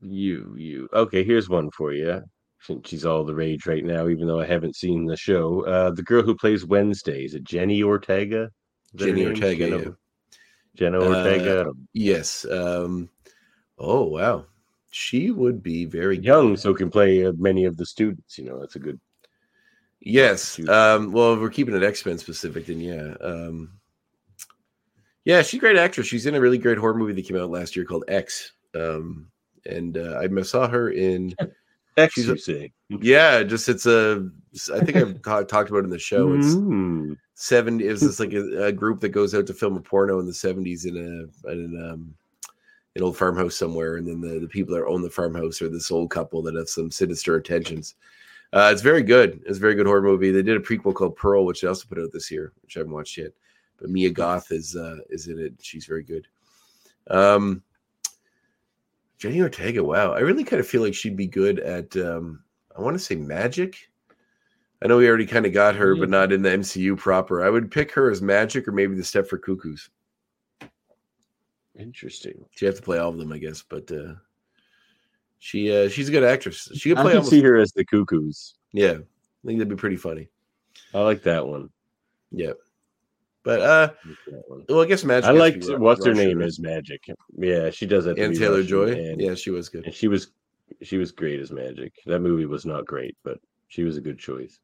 You, 0.00 0.54
you. 0.56 0.88
Okay, 0.92 1.24
here's 1.24 1.48
one 1.48 1.70
for 1.70 1.92
you. 1.92 2.22
Since 2.60 2.88
she's 2.88 3.04
all 3.04 3.24
the 3.24 3.34
rage 3.34 3.66
right 3.66 3.84
now, 3.84 4.08
even 4.08 4.26
though 4.26 4.40
I 4.40 4.46
haven't 4.46 4.76
seen 4.76 5.04
the 5.04 5.16
show. 5.16 5.64
Uh, 5.66 5.90
the 5.90 6.02
girl 6.02 6.22
who 6.22 6.34
plays 6.34 6.64
Wednesday 6.64 7.24
is 7.24 7.34
it 7.34 7.44
Jenny 7.44 7.82
Ortega? 7.82 8.50
Is 8.94 9.00
that 9.00 9.00
her 9.00 9.06
Jenny 9.06 9.24
name? 9.24 9.34
Ortega, 9.34 9.96
Jenna. 10.76 11.00
Jenna 11.00 11.60
Uh, 11.68 11.72
Yes. 11.92 12.44
Um, 12.50 13.08
oh 13.78 14.04
wow, 14.04 14.46
she 14.90 15.30
would 15.30 15.62
be 15.62 15.84
very 15.84 16.18
young, 16.18 16.56
so 16.56 16.74
can 16.74 16.90
play 16.90 17.24
uh, 17.26 17.32
many 17.36 17.64
of 17.64 17.76
the 17.76 17.86
students. 17.86 18.38
You 18.38 18.44
know, 18.44 18.60
that's 18.60 18.76
a 18.76 18.80
good. 18.80 19.00
Yes. 20.00 20.58
Um, 20.68 21.10
well, 21.10 21.34
if 21.34 21.40
we're 21.40 21.50
keeping 21.50 21.74
it 21.74 21.82
X 21.82 22.04
Men 22.06 22.18
specific, 22.18 22.66
then 22.66 22.80
yeah. 22.80 23.14
Um, 23.20 23.72
yeah, 25.24 25.42
she's 25.42 25.58
a 25.58 25.60
great 25.60 25.76
actress. 25.76 26.06
She's 26.06 26.26
in 26.26 26.36
a 26.36 26.40
really 26.40 26.58
great 26.58 26.78
horror 26.78 26.94
movie 26.94 27.12
that 27.14 27.26
came 27.26 27.36
out 27.36 27.50
last 27.50 27.74
year 27.74 27.84
called 27.84 28.04
X. 28.06 28.52
Um, 28.76 29.28
and 29.68 29.98
uh, 29.98 30.20
I 30.22 30.42
saw 30.42 30.68
her 30.68 30.90
in 30.90 31.34
X. 31.96 32.14
she's 32.14 32.28
You 32.28 32.34
a- 32.34 32.38
say? 32.38 32.72
Yeah, 32.88 33.42
just 33.42 33.68
it's 33.68 33.86
a. 33.86 34.28
I 34.72 34.80
think 34.80 34.96
I've 34.96 35.22
ta- 35.22 35.42
talked 35.42 35.70
about 35.70 35.80
it 35.80 35.84
in 35.84 35.90
the 35.90 35.98
show. 35.98 36.32
It's 36.34 36.54
Mm. 36.54 37.16
seven. 37.34 37.80
It 37.80 37.90
was 37.90 38.00
just 38.00 38.20
like 38.20 38.32
a, 38.32 38.66
a 38.66 38.72
group 38.72 39.00
that 39.00 39.10
goes 39.10 39.34
out 39.34 39.46
to 39.46 39.54
film 39.54 39.76
a 39.76 39.80
porno 39.80 40.18
in 40.20 40.26
the 40.26 40.34
seventies 40.34 40.84
in 40.84 40.96
a 40.96 41.50
in 41.52 41.90
um, 41.90 42.14
an 42.94 43.02
old 43.02 43.16
farmhouse 43.16 43.56
somewhere, 43.56 43.96
and 43.96 44.06
then 44.06 44.20
the, 44.20 44.40
the 44.40 44.48
people 44.48 44.74
that 44.74 44.84
own 44.86 45.02
the 45.02 45.10
farmhouse 45.10 45.60
are 45.60 45.68
this 45.68 45.90
old 45.90 46.10
couple 46.10 46.42
that 46.42 46.54
have 46.54 46.68
some 46.68 46.90
sinister 46.90 47.36
intentions. 47.36 47.94
Uh, 48.52 48.70
it's 48.72 48.82
very 48.82 49.02
good. 49.02 49.42
It's 49.44 49.58
a 49.58 49.60
very 49.60 49.74
good 49.74 49.86
horror 49.86 50.00
movie. 50.02 50.30
They 50.30 50.42
did 50.42 50.56
a 50.56 50.60
prequel 50.60 50.94
called 50.94 51.16
Pearl, 51.16 51.44
which 51.44 51.60
they 51.60 51.68
also 51.68 51.86
put 51.88 51.98
out 51.98 52.10
this 52.12 52.30
year, 52.30 52.52
which 52.62 52.76
I 52.76 52.80
haven't 52.80 52.94
watched 52.94 53.18
yet. 53.18 53.32
But 53.78 53.90
Mia 53.90 54.10
Goth 54.10 54.52
is 54.52 54.74
uh, 54.76 54.98
is 55.10 55.26
in 55.28 55.38
it. 55.38 55.54
She's 55.60 55.84
very 55.84 56.02
good. 56.02 56.26
Um, 57.08 57.62
Jenny 59.18 59.40
Ortega. 59.42 59.82
Wow, 59.82 60.12
I 60.12 60.20
really 60.20 60.44
kind 60.44 60.60
of 60.60 60.66
feel 60.66 60.82
like 60.82 60.94
she'd 60.94 61.16
be 61.16 61.26
good 61.26 61.58
at. 61.60 61.96
Um, 61.96 62.42
I 62.76 62.80
want 62.82 62.94
to 62.94 63.02
say 63.02 63.16
Magik. 63.16 63.76
I 64.82 64.88
know 64.88 64.98
we 64.98 65.08
already 65.08 65.26
kind 65.26 65.46
of 65.46 65.52
got 65.54 65.74
her, 65.76 65.96
but 65.96 66.10
not 66.10 66.32
in 66.32 66.42
the 66.42 66.50
MCU 66.50 66.98
proper. 66.98 67.42
I 67.42 67.48
would 67.48 67.70
pick 67.70 67.92
her 67.92 68.10
as 68.10 68.20
Magik, 68.20 68.68
or 68.68 68.72
maybe 68.72 68.94
the 68.94 69.02
Stepford 69.02 69.42
Cuckoos. 69.42 69.88
Interesting. 71.78 72.44
She 72.50 72.66
have 72.66 72.76
to 72.76 72.82
play 72.82 72.98
all 72.98 73.10
of 73.10 73.18
them, 73.18 73.32
I 73.32 73.38
guess. 73.38 73.62
But 73.62 73.90
uh, 73.90 74.14
she 75.38 75.74
uh, 75.74 75.88
she's 75.88 76.08
a 76.08 76.12
good 76.12 76.24
actress. 76.24 76.68
She 76.74 76.90
could 76.90 76.98
I 76.98 77.02
play. 77.02 77.10
can 77.12 77.18
almost, 77.18 77.30
see 77.30 77.42
her 77.42 77.56
as 77.56 77.72
the 77.72 77.84
Cuckoos. 77.84 78.54
Yeah, 78.72 78.92
I 78.92 79.46
think 79.46 79.58
that'd 79.58 79.68
be 79.68 79.76
pretty 79.76 79.96
funny. 79.96 80.28
I 80.94 81.00
like 81.00 81.22
that 81.22 81.46
one. 81.46 81.70
Yeah, 82.30 82.52
but 83.42 83.60
uh, 83.60 83.90
I 84.04 84.40
well, 84.68 84.82
I 84.82 84.86
guess 84.86 85.04
Magik. 85.04 85.24
I 85.24 85.30
liked 85.30 85.66
what's 85.78 86.04
her 86.04 86.14
name 86.14 86.42
as 86.42 86.58
Magik. 86.58 87.14
Yeah, 87.36 87.70
she 87.70 87.86
does 87.86 88.04
that. 88.04 88.18
and 88.18 88.36
Taylor 88.36 88.56
Russian, 88.56 88.68
Joy. 88.68 88.92
and- 88.92 89.20
yeah, 89.20 89.34
she 89.34 89.50
was 89.50 89.68
good. 89.68 89.86
and 89.86 89.94
she 89.94 90.08
was 90.08 90.32
she 90.82 90.98
was 90.98 91.12
great 91.12 91.40
as 91.40 91.50
Magik. 91.50 91.92
That 92.06 92.20
movie 92.20 92.46
was 92.46 92.66
not 92.66 92.86
great, 92.86 93.16
but 93.22 93.38
she 93.68 93.84
was 93.84 93.96
a 93.96 94.00
good 94.00 94.18
choice. 94.18 94.58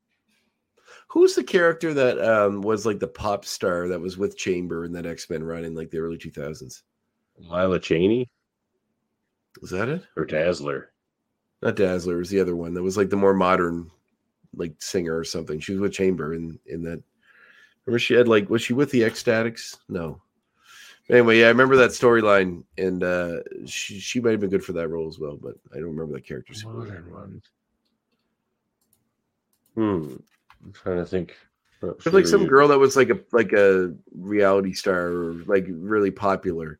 Who's 1.08 1.34
the 1.34 1.44
character 1.44 1.92
that 1.94 2.18
um 2.20 2.62
was 2.62 2.86
like 2.86 2.98
the 2.98 3.08
pop 3.08 3.44
star 3.44 3.88
that 3.88 4.00
was 4.00 4.16
with 4.18 4.36
Chamber 4.36 4.84
in 4.84 4.92
that 4.92 5.06
X 5.06 5.28
Men 5.30 5.42
run 5.42 5.64
in 5.64 5.74
like 5.74 5.90
the 5.90 5.98
early 5.98 6.18
two 6.18 6.30
thousands? 6.30 6.82
Lila 7.38 7.78
Cheney 7.80 8.30
Was 9.60 9.70
that 9.70 9.88
it? 9.88 10.02
or 10.16 10.24
Dazzler. 10.24 10.92
Not 11.62 11.76
Dazzler. 11.76 12.14
It 12.16 12.18
was 12.18 12.30
the 12.30 12.40
other 12.40 12.56
one 12.56 12.74
that 12.74 12.82
was 12.82 12.96
like 12.96 13.08
the 13.10 13.16
more 13.16 13.34
modern, 13.34 13.90
like 14.54 14.74
singer 14.80 15.16
or 15.16 15.24
something. 15.24 15.60
She 15.60 15.72
was 15.72 15.80
with 15.80 15.92
Chamber 15.92 16.34
in 16.34 16.58
in 16.66 16.82
that. 16.82 17.02
Remember, 17.86 17.98
she 17.98 18.14
had 18.14 18.28
like 18.28 18.48
was 18.50 18.62
she 18.62 18.72
with 18.74 18.90
the 18.90 19.04
X-Statix? 19.04 19.78
No. 19.88 20.20
Anyway, 21.10 21.40
yeah, 21.40 21.46
I 21.46 21.48
remember 21.48 21.76
that 21.76 21.90
storyline, 21.90 22.62
and 22.78 23.02
uh 23.02 23.40
she 23.66 23.98
she 23.98 24.20
might 24.20 24.30
have 24.32 24.40
been 24.40 24.50
good 24.50 24.64
for 24.64 24.72
that 24.72 24.88
role 24.88 25.08
as 25.08 25.18
well, 25.18 25.36
but 25.36 25.54
I 25.72 25.76
don't 25.76 25.90
remember 25.90 26.14
that 26.14 26.26
character's 26.26 26.64
Modern 26.64 27.10
one. 27.12 27.42
Hmm. 29.74 30.16
I'm 30.64 30.72
trying 30.72 30.98
to 30.98 31.06
think. 31.06 31.36
There's 31.80 32.14
like 32.14 32.26
some 32.26 32.46
girl 32.46 32.68
that 32.68 32.78
was 32.78 32.96
like 32.96 33.10
a 33.10 33.18
like 33.32 33.52
a 33.52 33.92
reality 34.14 34.72
star 34.72 35.08
or 35.08 35.32
like 35.46 35.66
really 35.68 36.12
popular, 36.12 36.78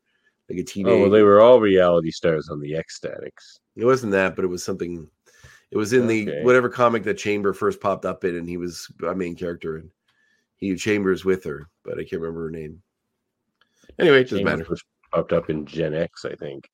like 0.49 0.59
a 0.59 0.63
teenage. 0.63 0.93
Oh 0.93 1.01
well, 1.01 1.09
they 1.09 1.23
were 1.23 1.41
all 1.41 1.59
reality 1.59 2.09
stars 2.09 2.47
on 2.49 2.61
the 2.61 2.75
X-Statix. 2.75 3.59
It 3.75 3.83
wasn't 3.83 4.13
that, 4.13 4.35
but 4.35 4.45
it 4.45 4.49
was 4.49 4.63
something. 4.63 5.09
It 5.71 5.77
was 5.77 5.91
in 5.91 6.07
the 6.07 6.41
whatever 6.43 6.69
comic 6.69 7.03
that 7.03 7.17
Chamber 7.17 7.51
first 7.51 7.81
popped 7.81 8.05
up 8.05 8.23
in, 8.23 8.37
and 8.37 8.47
he 8.47 8.57
was 8.57 8.89
a 9.05 9.13
main 9.13 9.35
character, 9.35 9.75
and 9.77 9.89
he 10.55 10.73
Chambers 10.75 11.25
with 11.25 11.43
her, 11.43 11.67
but 11.83 11.99
I 11.99 12.03
can't 12.03 12.21
remember 12.21 12.43
her 12.43 12.51
name. 12.51 12.81
Anyway, 13.99 14.21
it 14.21 14.29
doesn't 14.29 14.45
matter. 14.45 14.63
first 14.63 14.85
Popped 15.11 15.33
up 15.33 15.49
in 15.51 15.65
Gen 15.65 15.93
X, 15.93 16.25
I 16.25 16.33
think. 16.33 16.67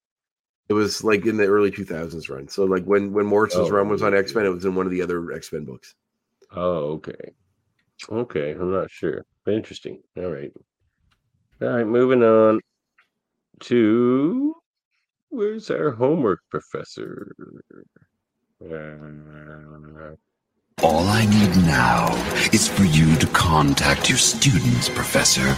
It 0.70 0.74
was 0.74 1.04
like 1.04 1.26
in 1.26 1.36
the 1.36 1.46
early 1.46 1.72
2000s 1.72 2.30
run. 2.30 2.48
So 2.48 2.64
like 2.64 2.86
when 2.86 3.12
when 3.12 3.26
Morrison's 3.26 3.70
Oh, 3.70 3.72
run 3.72 3.90
was 3.90 4.02
on. 4.02 4.16
X 4.16 4.34
Men, 4.34 4.46
it 4.46 4.50
was 4.50 4.64
in 4.64 4.76
one 4.76 4.86
of 4.86 4.92
the 4.92 5.02
other 5.02 5.32
X 5.34 5.52
Men 5.52 5.66
books. 5.66 5.96
Oh, 6.56 6.94
okay. 6.98 7.34
Okay, 8.10 8.52
I'm 8.52 8.72
not 8.72 8.90
sure. 8.90 9.26
But 9.46 9.54
interesting. 9.56 10.02
All 10.18 10.32
right. 10.32 10.52
All 11.62 11.68
right, 11.68 11.86
moving 11.86 12.24
on 12.24 12.62
to 13.62 14.56
where's 15.30 15.70
our 15.70 15.92
homework 15.92 16.40
professor? 16.50 17.36
Uh, 18.64 20.16
All 20.82 21.04
I 21.08 21.26
need 21.26 21.56
now 21.66 22.08
is 22.54 22.68
for 22.68 22.84
you 22.84 23.16
to 23.18 23.28
contact 23.28 24.10
your 24.10 24.18
students, 24.18 24.90
Professor. 24.90 25.56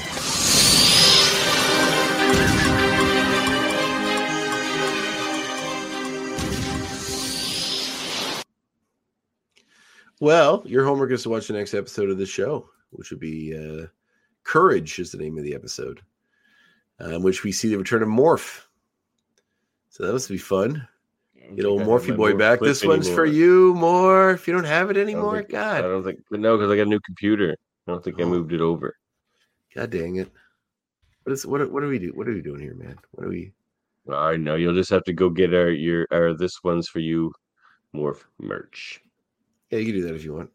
Well, 10.22 10.62
your 10.68 10.86
homework 10.86 11.12
is 11.12 11.24
to 11.24 11.30
watch 11.32 11.48
the 11.48 11.54
next 11.54 11.74
episode 11.74 12.12
of 12.12 12.20
the 12.20 12.28
show, 12.28 12.70
which 12.92 13.10
would 13.10 13.20
be 13.20 13.58
uh, 13.58 13.88
Courage 14.44 15.00
is 15.00 15.12
the 15.12 15.18
name 15.18 15.36
of 15.40 15.44
the 15.44 15.56
episode, 15.56 16.00
in 17.00 17.24
which 17.24 17.44
we 17.44 17.52
see 17.52 17.70
the 17.70 17.78
return 17.78 18.04
of 18.04 18.08
Morph. 18.08 18.62
So 19.90 20.06
that 20.06 20.14
must 20.14 20.30
be 20.30 20.38
fun. 20.38 20.88
Get 21.56 21.66
old 21.66 21.82
I 21.82 21.86
Morphy 21.86 22.12
boy 22.12 22.36
back. 22.36 22.60
This 22.60 22.86
one's 22.86 23.10
for 23.10 23.26
you, 23.26 23.74
Morph. 23.74 24.46
You 24.46 24.54
don't 24.54 24.64
have 24.64 24.92
it 24.92 24.98
I 24.98 25.02
anymore. 25.02 25.38
think- 25.42 25.56
I 25.56 25.82
don't 25.82 26.04
think, 26.04 26.20
but 26.30 26.40
no, 26.40 26.56
because 26.56 26.72
I 26.72 26.76
got 26.76 26.84
a 26.84 26.90
new 26.90 27.00
computer. 27.00 27.58
I 27.88 27.92
don't 27.92 28.04
think 28.04 28.20
I 28.20 28.24
Oh. 28.24 28.30
moved 28.30 28.54
it 28.54 28.62
over. 28.62 28.96
God 29.74 29.90
dang 29.90 30.18
it. 30.18 30.30
What 31.24 31.34
is 31.34 31.48
what? 31.48 31.68
What 31.72 31.82
do 31.82 31.88
we 31.88 31.98
do? 31.98 32.10
What 32.14 32.28
are 32.28 32.34
we 32.34 32.42
doing 32.42 32.62
here, 32.62 32.76
man? 32.76 32.96
What 33.10 33.26
are 33.26 33.30
we? 33.30 33.54
I 34.08 34.38
know 34.38 34.54
you'll 34.56 34.76
just 34.76 34.92
have 34.92 35.04
to 35.06 35.14
go 35.14 35.30
get 35.32 35.52
our 35.56 35.72
your 35.72 36.08
our 36.12 36.36
this 36.36 36.64
one's 36.64 36.88
for 36.88 37.00
you 37.00 37.34
morph 37.96 38.24
merch. 38.40 39.02
Yeah, 39.72 39.80
you 39.80 39.86
can 39.86 40.02
do 40.02 40.08
that 40.08 40.16
if 40.16 40.24
you 40.24 40.34
want. 40.34 40.50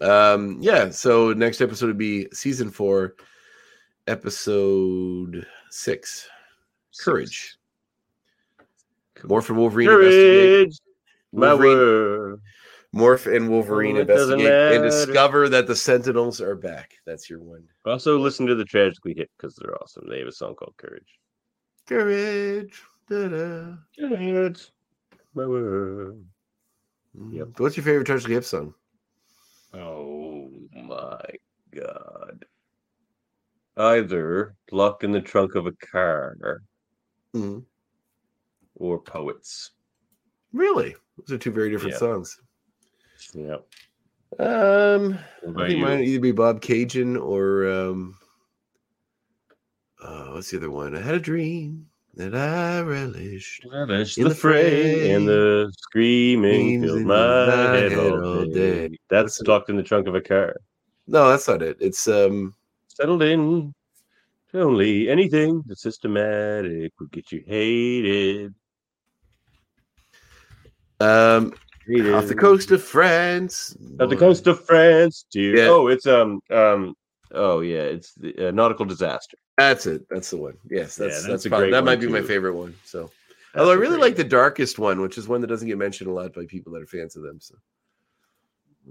Um, 0.00 0.58
yeah. 0.60 0.90
So 0.90 1.32
next 1.32 1.60
episode 1.60 1.86
would 1.86 1.98
be 1.98 2.28
season 2.32 2.70
four, 2.70 3.14
episode 4.06 5.46
six. 5.70 6.28
Courage. 7.00 7.56
Morph 9.22 9.48
and 9.48 9.58
Wolverine 9.58 9.88
investigate. 9.90 10.54
Courage, 10.60 10.78
Wolverine- 11.32 12.40
Morph 12.94 13.36
and 13.36 13.48
Wolverine 13.50 13.96
investigate 13.96 14.46
and 14.74 14.82
discover 14.82 15.48
that 15.50 15.66
the 15.66 15.76
Sentinels 15.76 16.40
are 16.40 16.54
back. 16.54 16.94
That's 17.04 17.28
your 17.28 17.40
one. 17.40 17.64
Also, 17.84 18.18
listen 18.18 18.46
to 18.46 18.54
the 18.54 18.64
Tragically 18.64 19.14
Hip 19.16 19.30
because 19.36 19.54
they're 19.56 19.74
awesome. 19.82 20.06
They 20.08 20.20
have 20.20 20.28
a 20.28 20.32
song 20.32 20.54
called 20.54 20.74
Courage. 20.78 21.18
Courage. 21.86 22.82
Da-da. 23.08 23.74
Courage, 23.98 24.70
my 25.34 25.46
word. 25.46 26.24
Yep. 27.30 27.58
What's 27.60 27.76
your 27.76 27.84
favorite 27.84 28.06
Tragically 28.06 28.34
Hip 28.34 28.44
song? 28.44 28.74
Oh 29.74 30.50
my 30.72 31.20
god. 31.74 32.44
Either 33.76 34.56
Locked 34.72 35.04
in 35.04 35.12
the 35.12 35.20
Trunk 35.20 35.54
of 35.54 35.66
a 35.66 35.72
Car 35.72 36.62
Mhm. 37.34 37.64
or 38.74 39.00
Poets. 39.00 39.72
Really? 40.52 40.94
Those 41.16 41.32
are 41.32 41.38
two 41.38 41.52
very 41.52 41.70
different 41.70 41.92
Yeah. 41.92 41.98
songs. 41.98 42.40
Yep. 43.34 43.66
Um, 44.38 45.18
I 45.56 45.66
think 45.66 45.70
you? 45.70 45.78
mine 45.78 46.00
either 46.00 46.20
be 46.20 46.32
Bobcaygeon 46.32 47.20
or 47.20 47.68
um, 47.68 48.18
oh, 50.02 50.34
what's 50.34 50.50
the 50.50 50.56
other 50.58 50.70
one? 50.70 50.96
I 50.96 51.00
had 51.00 51.14
a 51.14 51.20
dream 51.20 51.90
that 52.18 52.34
I 52.34 52.80
relished. 52.80 53.64
Relish 53.72 54.18
in 54.18 54.24
the 54.24 54.30
the 54.30 54.34
fray 54.34 55.12
and 55.12 55.26
the 55.26 55.72
screaming 55.78 56.82
filled 56.82 57.02
my 57.02 57.46
my 57.46 57.52
head 57.76 57.92
head 57.92 57.98
all 57.98 58.38
all 58.40 58.44
day. 58.44 58.88
day. 58.88 58.98
That's 59.08 59.40
locked 59.42 59.70
in 59.70 59.76
the 59.76 59.82
trunk 59.82 60.08
of 60.08 60.14
a 60.14 60.20
car. 60.20 60.56
No, 61.06 61.28
that's 61.30 61.48
not 61.48 61.62
it. 61.62 61.76
It's 61.80 62.06
um, 62.08 62.54
Settled 62.88 63.22
in. 63.22 63.72
Only 64.54 65.08
anything 65.08 65.62
that's 65.66 65.82
systematic 65.82 66.92
would 66.98 67.12
get 67.12 67.30
you 67.30 67.44
hated. 67.46 68.54
um, 71.00 71.52
hated. 71.86 72.14
off 72.14 72.26
the 72.26 72.34
coast 72.34 72.70
of 72.72 72.82
France. 72.82 73.76
Off 74.00 74.08
the 74.10 74.16
coast 74.16 74.46
of 74.46 74.64
France, 74.64 75.26
dude. 75.30 75.58
Yeah. 75.58 75.68
Oh, 75.68 75.86
it's 75.88 76.06
um 76.06 76.40
um. 76.50 76.94
Oh 77.32 77.60
yeah, 77.60 77.82
it's 77.82 78.14
the 78.14 78.48
uh, 78.48 78.50
nautical 78.50 78.84
disaster. 78.86 79.36
That's 79.56 79.86
it. 79.86 80.06
That's 80.10 80.30
the 80.30 80.36
one. 80.38 80.54
Yes, 80.70 80.98
Yeah, 80.98 81.06
that's 81.06 81.16
that's 81.16 81.26
that's, 81.26 81.46
a 81.46 81.50
fine. 81.50 81.60
great 81.60 81.70
That 81.72 81.78
one, 81.78 81.84
might 81.86 82.00
be 82.00 82.06
my 82.08 82.22
favorite 82.22 82.54
one. 82.54 82.74
So, 82.84 83.10
That's 83.52 83.60
although 83.60 83.72
I 83.72 83.74
really 83.74 83.98
like 83.98 84.16
the 84.16 84.24
darkest 84.24 84.78
one, 84.78 85.00
which 85.00 85.18
is 85.18 85.26
one 85.28 85.40
that 85.40 85.48
doesn't 85.48 85.66
get 85.68 85.78
mentioned 85.78 86.08
a 86.08 86.12
lot 86.12 86.32
by 86.34 86.46
people 86.46 86.72
that 86.72 86.82
are 86.82 86.86
fans 86.86 87.16
of 87.16 87.22
them. 87.22 87.40
So, 87.40 87.54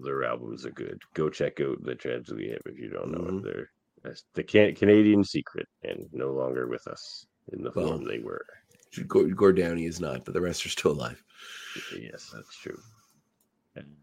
Their 0.03 0.23
albums 0.25 0.65
are 0.65 0.71
good. 0.71 1.01
Go 1.13 1.29
check 1.29 1.59
out 1.61 1.81
the 1.83 1.95
Tragedy 1.95 2.49
Hip 2.49 2.61
if 2.65 2.77
you 2.77 2.89
don't 2.89 3.11
know 3.11 3.19
Mhm. 3.19 3.39
it. 3.39 3.43
They're 3.43 3.71
that's 4.03 4.25
the 4.35 4.43
can- 4.43 4.75
Canadian 4.75 5.23
secret 5.23 5.67
and 5.83 6.07
no 6.13 6.31
longer 6.31 6.67
with 6.67 6.85
us 6.87 7.25
in 7.51 7.63
the 7.63 7.71
Well. 7.75 7.87
form 7.89 8.03
they 8.03 8.19
were. 8.19 8.45
Gord, 9.07 9.55
Downey 9.57 9.85
is 9.85 9.99
not, 9.99 10.23
but 10.23 10.33
the 10.33 10.41
rest 10.41 10.65
are 10.65 10.69
still 10.69 10.91
alive. 10.91 11.21
Yes, 11.99 12.29
that's 12.33 12.55
true. 12.57 12.79
And 13.75 13.95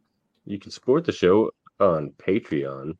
You 0.46 0.58
can 0.58 0.70
support 0.70 1.04
the 1.04 1.12
show 1.12 1.50
on 1.80 2.10
Patreon. 2.18 2.96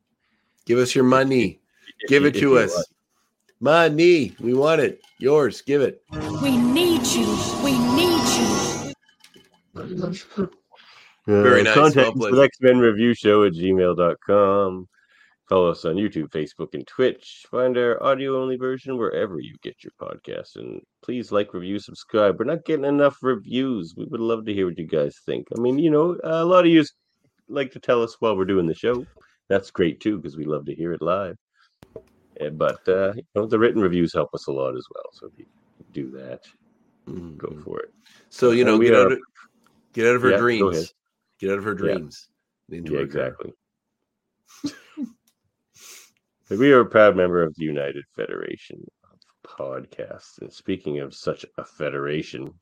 Give 0.65 0.79
us 0.79 0.95
your 0.95 1.03
money. 1.03 1.59
If 2.01 2.09
Give 2.09 2.23
you- 2.23 2.29
it 2.29 2.33
to 2.33 2.39
you 2.39 2.57
us. 2.57 2.85
Money. 3.59 4.35
We 4.39 4.53
want 4.53 4.81
it. 4.81 5.01
Yours. 5.19 5.61
Give 5.61 5.81
it. 5.81 6.01
We 6.41 6.57
need 6.57 7.05
you. 7.07 7.27
We 7.63 7.77
need 7.95 8.25
you. 8.37 8.93
Uh, 11.27 11.41
Very 11.41 11.63
nice, 11.63 11.73
Contact 11.73 12.15
well 12.15 12.33
us 12.33 12.39
at 12.39 12.43
X-Men 12.45 12.77
Review 12.79 13.13
Show 13.15 13.43
at 13.45 13.53
gmail.com. 13.53 14.87
Follow 15.49 15.69
us 15.71 15.85
on 15.85 15.95
YouTube, 15.95 16.29
Facebook, 16.29 16.73
and 16.73 16.85
Twitch. 16.87 17.45
Find 17.49 17.77
our 17.77 18.01
audio 18.03 18.41
only 18.41 18.57
version 18.57 18.97
wherever 18.97 19.39
you 19.39 19.55
get 19.61 19.75
your 19.83 19.91
podcast. 20.01 20.55
And 20.55 20.81
please 21.03 21.31
like, 21.31 21.53
review, 21.53 21.77
subscribe. 21.79 22.37
We're 22.39 22.45
not 22.45 22.65
getting 22.65 22.85
enough 22.85 23.17
reviews. 23.21 23.93
We 23.95 24.05
would 24.05 24.21
love 24.21 24.45
to 24.45 24.53
hear 24.53 24.65
what 24.67 24.77
you 24.77 24.87
guys 24.87 25.19
think. 25.25 25.47
I 25.55 25.59
mean, 25.61 25.77
you 25.79 25.91
know, 25.91 26.17
a 26.23 26.43
lot 26.45 26.65
of 26.65 26.71
you 26.71 26.83
like 27.47 27.71
to 27.73 27.79
tell 27.79 28.01
us 28.03 28.15
while 28.19 28.35
we're 28.35 28.45
doing 28.45 28.65
the 28.67 28.73
show. 28.75 29.05
That's 29.49 29.71
great 29.71 29.99
too, 29.99 30.17
because 30.17 30.37
we 30.37 30.45
love 30.45 30.65
to 30.65 30.75
hear 30.75 30.93
it 30.93 31.01
live. 31.01 31.35
Eh, 32.39 32.49
But 32.49 32.87
uh, 32.87 33.13
you 33.15 33.23
know, 33.35 33.45
the 33.45 33.59
written 33.59 33.81
reviews 33.81 34.13
help 34.13 34.33
us 34.33 34.47
a 34.47 34.51
lot 34.51 34.75
as 34.75 34.85
well. 34.93 35.09
So 35.13 35.27
if 35.27 35.33
you 35.39 35.45
do 35.93 36.11
that, 36.11 36.41
go 37.37 37.55
for 37.63 37.79
it. 37.81 37.93
So 38.29 38.51
you 38.51 38.65
know, 38.65 38.79
get 38.79 38.93
are- 38.93 39.05
out 39.05 39.11
of 39.11 39.19
get 39.93 40.07
out 40.07 40.15
of 40.15 40.21
her 40.23 40.31
Yeah, 40.31 40.37
dreams. 40.37 40.93
Get 41.39 41.51
out 41.51 41.57
of 41.57 41.63
her 41.63 41.73
dreams. 41.75 42.27
Into 42.71 42.93
Yeah, 42.93 42.99
exactly. 43.01 43.53
We 46.49 46.71
are 46.73 46.81
a 46.81 46.85
proud 46.85 47.15
member 47.15 47.41
of 47.41 47.55
the 47.55 47.65
United 47.65 48.03
Federation 48.15 48.83
of 49.11 49.19
Podcasts. 49.43 50.39
And 50.41 50.51
speaking 50.53 50.99
of 50.99 51.13
such 51.15 51.45
a 51.57 51.63
federation, 51.63 52.53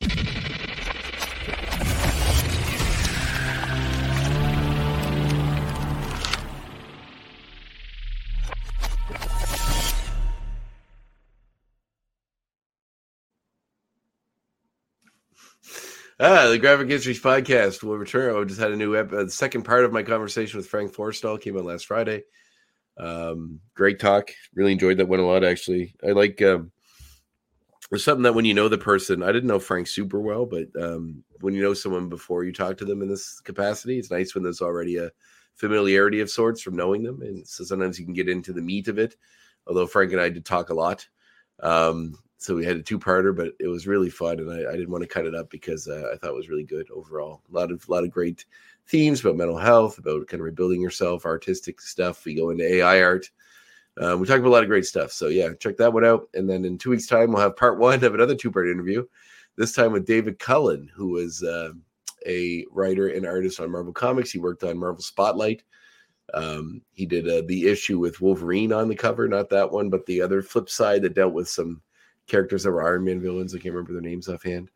Ah, 16.19 16.47
the 16.47 16.59
Graphic 16.59 16.89
Histories 16.89 17.21
podcast 17.21 17.81
will 17.81 17.97
return. 17.97 18.35
I 18.35 18.43
just 18.43 18.59
had 18.59 18.71
a 18.71 18.75
new 18.75 18.95
ep- 18.95 19.11
uh, 19.11 19.23
the 19.23 19.31
second 19.31 19.63
part 19.63 19.83
of 19.83 19.91
my 19.91 20.03
conversation 20.03 20.57
with 20.57 20.67
Frank 20.67 20.93
Forstall 20.93 21.41
came 21.41 21.57
out 21.57 21.65
last 21.65 21.87
Friday. 21.87 22.23
Um, 22.97 23.59
great 23.73 23.99
talk. 23.99 24.29
Really 24.53 24.73
enjoyed 24.73 24.97
that 24.97 25.07
one 25.07 25.19
a 25.19 25.25
lot. 25.25 25.43
Actually, 25.43 25.95
I 26.07 26.11
like. 26.11 26.41
Um, 26.41 26.71
something 27.97 28.23
that 28.23 28.35
when 28.35 28.45
you 28.45 28.53
know 28.53 28.69
the 28.69 28.77
person, 28.77 29.23
I 29.23 29.31
didn't 29.31 29.47
know 29.47 29.59
Frank 29.59 29.87
super 29.87 30.19
well, 30.19 30.45
but 30.45 30.67
um, 30.79 31.23
when 31.41 31.53
you 31.53 31.61
know 31.61 31.73
someone 31.73 32.09
before 32.09 32.43
you 32.43 32.53
talk 32.53 32.77
to 32.77 32.85
them 32.85 33.01
in 33.01 33.09
this 33.09 33.39
capacity, 33.39 33.97
it's 33.97 34.11
nice 34.11 34.33
when 34.33 34.43
there's 34.43 34.61
already 34.61 34.97
a 34.97 35.11
familiarity 35.55 36.19
of 36.19 36.29
sorts 36.29 36.61
from 36.61 36.75
knowing 36.75 37.03
them, 37.03 37.21
and 37.21 37.47
so 37.47 37.63
sometimes 37.63 37.99
you 37.99 38.05
can 38.05 38.13
get 38.13 38.29
into 38.29 38.53
the 38.53 38.61
meat 38.61 38.87
of 38.87 38.99
it. 38.99 39.15
Although 39.67 39.87
Frank 39.87 40.11
and 40.11 40.21
I 40.21 40.29
did 40.29 40.45
talk 40.45 40.69
a 40.69 40.75
lot, 40.75 41.07
um, 41.61 42.15
so 42.43 42.55
we 42.55 42.65
had 42.65 42.75
a 42.75 42.81
two-parter, 42.81 43.33
but 43.33 43.53
it 43.61 43.67
was 43.67 43.87
really 43.87 44.09
fun, 44.09 44.37
and 44.37 44.51
I, 44.51 44.69
I 44.69 44.73
didn't 44.73 44.89
want 44.89 45.01
to 45.01 45.07
cut 45.07 45.25
it 45.25 45.33
up 45.33 45.49
because 45.49 45.87
uh, 45.87 46.09
I 46.13 46.17
thought 46.17 46.31
it 46.31 46.35
was 46.35 46.49
really 46.49 46.65
good 46.65 46.85
overall. 46.91 47.41
A 47.49 47.55
lot 47.55 47.71
of 47.71 47.87
a 47.87 47.91
lot 47.91 48.03
of 48.03 48.11
great 48.11 48.43
themes 48.85 49.21
about 49.21 49.37
mental 49.37 49.57
health, 49.57 49.97
about 49.97 50.27
kind 50.27 50.41
of 50.41 50.45
rebuilding 50.45 50.81
yourself, 50.81 51.25
artistic 51.25 51.79
stuff. 51.79 52.25
We 52.25 52.35
go 52.35 52.49
into 52.49 52.65
AI 52.65 53.01
art. 53.01 53.31
Um, 53.97 54.19
we 54.19 54.27
talk 54.27 54.39
about 54.39 54.49
a 54.49 54.57
lot 54.57 54.63
of 54.63 54.67
great 54.67 54.85
stuff. 54.85 55.13
So 55.13 55.29
yeah, 55.29 55.53
check 55.57 55.77
that 55.77 55.93
one 55.93 56.03
out. 56.03 56.27
And 56.33 56.49
then 56.49 56.65
in 56.65 56.77
two 56.77 56.89
weeks' 56.89 57.07
time, 57.07 57.31
we'll 57.31 57.41
have 57.41 57.55
part 57.55 57.79
one 57.79 58.03
of 58.03 58.13
another 58.13 58.35
two-part 58.35 58.67
interview. 58.67 59.05
This 59.55 59.71
time 59.71 59.93
with 59.93 60.05
David 60.05 60.37
Cullen, 60.37 60.91
who 60.93 61.11
was 61.11 61.43
uh, 61.43 61.71
a 62.27 62.65
writer 62.71 63.07
and 63.07 63.25
artist 63.25 63.61
on 63.61 63.71
Marvel 63.71 63.93
Comics. 63.93 64.31
He 64.31 64.39
worked 64.39 64.65
on 64.65 64.77
Marvel 64.77 65.01
Spotlight. 65.01 65.63
Um, 66.33 66.81
he 66.91 67.05
did 67.05 67.25
uh, 67.29 67.43
the 67.47 67.67
issue 67.69 67.99
with 67.99 68.19
Wolverine 68.19 68.73
on 68.73 68.89
the 68.89 68.95
cover, 68.95 69.29
not 69.29 69.49
that 69.51 69.71
one, 69.71 69.89
but 69.89 70.05
the 70.07 70.21
other 70.21 70.41
flip 70.41 70.69
side 70.69 71.03
that 71.03 71.15
dealt 71.15 71.31
with 71.31 71.47
some 71.47 71.81
characters 72.27 72.63
that 72.63 72.71
were 72.71 72.83
Iron 72.83 73.03
Man 73.03 73.21
villains. 73.21 73.53
I 73.53 73.57
can't 73.57 73.73
remember 73.73 73.93
their 73.93 74.01
names 74.01 74.29
offhand. 74.29 74.69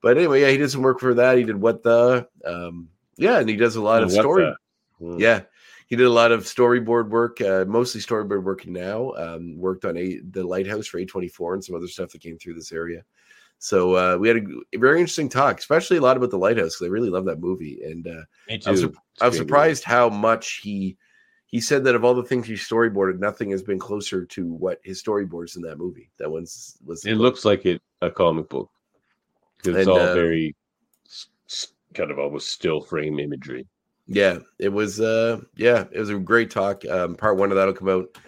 But 0.00 0.16
anyway, 0.16 0.42
yeah, 0.42 0.50
he 0.50 0.56
did 0.56 0.70
some 0.70 0.82
work 0.82 1.00
for 1.00 1.14
that. 1.14 1.38
He 1.38 1.44
did 1.44 1.60
what 1.60 1.82
the 1.82 2.28
um, 2.44 2.88
yeah, 3.16 3.38
and 3.38 3.48
he 3.48 3.56
does 3.56 3.76
a 3.76 3.82
lot 3.82 4.02
Oh, 4.02 4.04
of 4.04 4.12
story. 4.12 4.54
Hmm. 4.98 5.18
Yeah, 5.18 5.42
he 5.88 5.96
did 5.96 6.06
a 6.06 6.10
lot 6.10 6.32
of 6.32 6.44
storyboard 6.44 7.08
work, 7.08 7.40
uh, 7.40 7.64
mostly 7.66 8.00
storyboard 8.00 8.42
work 8.42 8.66
now. 8.66 9.12
Um, 9.14 9.58
worked 9.58 9.84
on 9.84 9.96
a 9.96 10.20
the 10.30 10.44
lighthouse 10.44 10.86
for 10.86 10.98
A 10.98 11.04
twenty 11.04 11.28
four 11.28 11.54
and 11.54 11.64
some 11.64 11.74
other 11.74 11.88
stuff 11.88 12.10
that 12.10 12.20
came 12.20 12.38
through 12.38 12.54
this 12.54 12.72
area. 12.72 13.04
So 13.60 13.96
uh, 13.96 14.16
we 14.16 14.28
had 14.28 14.36
a 14.72 14.78
very 14.78 15.00
interesting 15.00 15.28
talk, 15.28 15.58
especially 15.58 15.96
a 15.96 16.00
lot 16.00 16.16
about 16.16 16.30
the 16.30 16.38
lighthouse 16.38 16.76
because 16.76 16.86
I 16.86 16.90
really 16.90 17.10
love 17.10 17.24
that 17.24 17.40
movie. 17.40 17.80
And 17.82 18.06
uh, 18.06 18.22
I 18.66 18.70
was, 18.70 18.84
I 18.84 18.86
was 18.86 18.86
It's 18.86 18.90
a 19.20 19.28
great 19.30 19.34
surprised 19.34 19.82
how 19.82 20.08
much 20.08 20.60
he 20.62 20.96
he 21.48 21.60
said 21.60 21.82
that 21.84 21.94
of 21.94 22.04
all 22.04 22.14
the 22.14 22.22
things 22.22 22.46
he 22.46 22.54
storyboarded, 22.54 23.18
nothing 23.18 23.50
has 23.50 23.62
been 23.62 23.78
closer 23.78 24.24
to 24.26 24.52
what 24.52 24.80
his 24.84 25.02
storyboards 25.02 25.56
in 25.56 25.62
that 25.62 25.78
movie. 25.78 26.10
That 26.18 26.30
one's 26.30 26.76
was 26.84 27.04
it 27.04 27.14
looks 27.14 27.44
like 27.44 27.66
it 27.66 27.82
a 28.02 28.10
comic 28.10 28.48
book. 28.48 28.70
It's 29.64 29.68
And, 29.68 29.88
all 29.88 29.98
uh, 29.98 30.14
very 30.14 30.54
kind 31.94 32.10
of 32.10 32.18
almost 32.18 32.48
still 32.48 32.82
frame 32.82 33.18
imagery. 33.18 33.66
Yeah, 34.06 34.38
it 34.58 34.68
was. 34.68 35.00
uh 35.00 35.40
Yeah, 35.56 35.84
it 35.90 35.98
was 35.98 36.10
a 36.10 36.18
great 36.18 36.50
talk. 36.50 36.84
Um, 36.86 37.14
part 37.14 37.38
one 37.38 37.50
of 37.50 37.56
that'll 37.56 37.74
come 37.74 37.88
out 37.88 38.18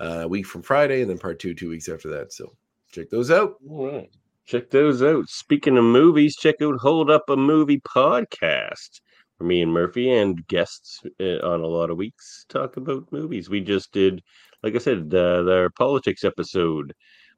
uh, 0.00 0.22
a 0.22 0.28
week 0.28 0.46
from 0.46 0.62
Friday, 0.62 1.02
and 1.02 1.10
then 1.10 1.18
part 1.18 1.40
two 1.40 1.54
two 1.54 1.68
weeks 1.68 1.88
after 1.88 2.08
that. 2.10 2.32
So 2.32 2.52
check 2.92 3.10
those 3.10 3.30
out. 3.30 3.56
All 3.68 3.92
right. 3.92 4.10
Check 4.46 4.70
those 4.70 5.02
out. 5.02 5.28
Speaking 5.28 5.76
of 5.76 5.84
movies, 5.84 6.36
check 6.36 6.62
out 6.62 6.78
Hold 6.80 7.10
Up 7.10 7.28
a 7.28 7.36
Movie 7.36 7.80
podcast. 7.80 9.00
Me 9.40 9.62
and 9.62 9.72
Murphy 9.72 10.12
and 10.12 10.46
guests 10.48 11.00
uh, 11.20 11.46
on 11.46 11.60
a 11.60 11.66
lot 11.66 11.90
of 11.90 11.96
weeks 11.96 12.44
talk 12.48 12.76
about 12.76 13.12
movies. 13.12 13.48
We 13.48 13.60
just 13.60 13.92
did, 13.92 14.22
like 14.62 14.74
I 14.74 14.78
said, 14.78 15.14
uh, 15.14 15.42
their 15.42 15.70
politics 15.70 16.24
episode 16.24 16.92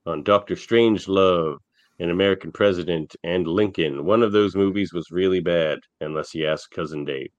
on 0.07 0.23
Doctor 0.23 0.57
Strange 0.57 1.09
Love, 1.09 1.59
An 1.99 2.11
American 2.11 2.53
President, 2.53 3.15
and 3.23 3.47
Lincoln. 3.47 4.05
One 4.07 4.23
of 4.23 4.33
those 4.33 4.57
movies 4.57 4.93
was 4.93 5.11
really 5.11 5.41
bad, 5.41 5.79
unless 6.01 6.35
you 6.35 6.47
ask 6.47 6.71
Cousin 6.71 7.05
Dave. 7.05 7.31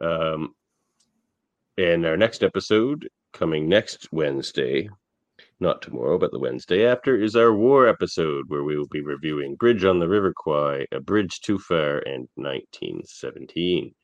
Um, 0.00 0.54
and 1.78 2.04
our 2.04 2.16
next 2.16 2.42
episode, 2.42 3.08
coming 3.32 3.68
next 3.68 4.08
Wednesday, 4.12 4.88
not 5.62 5.80
tomorrow, 5.80 6.18
but 6.18 6.32
the 6.32 6.38
Wednesday 6.38 6.84
after, 6.84 7.16
is 7.16 7.36
our 7.36 7.54
war 7.54 7.88
episode 7.88 8.44
where 8.48 8.64
we 8.64 8.76
will 8.76 8.88
be 8.88 9.00
reviewing 9.00 9.54
Bridge 9.54 9.84
on 9.84 10.00
the 10.00 10.08
River 10.08 10.34
Kwai, 10.36 10.84
A 10.92 11.00
Bridge 11.00 11.40
Too 11.40 11.58
Far, 11.58 11.98
and 12.00 12.28
1917. 12.34 13.94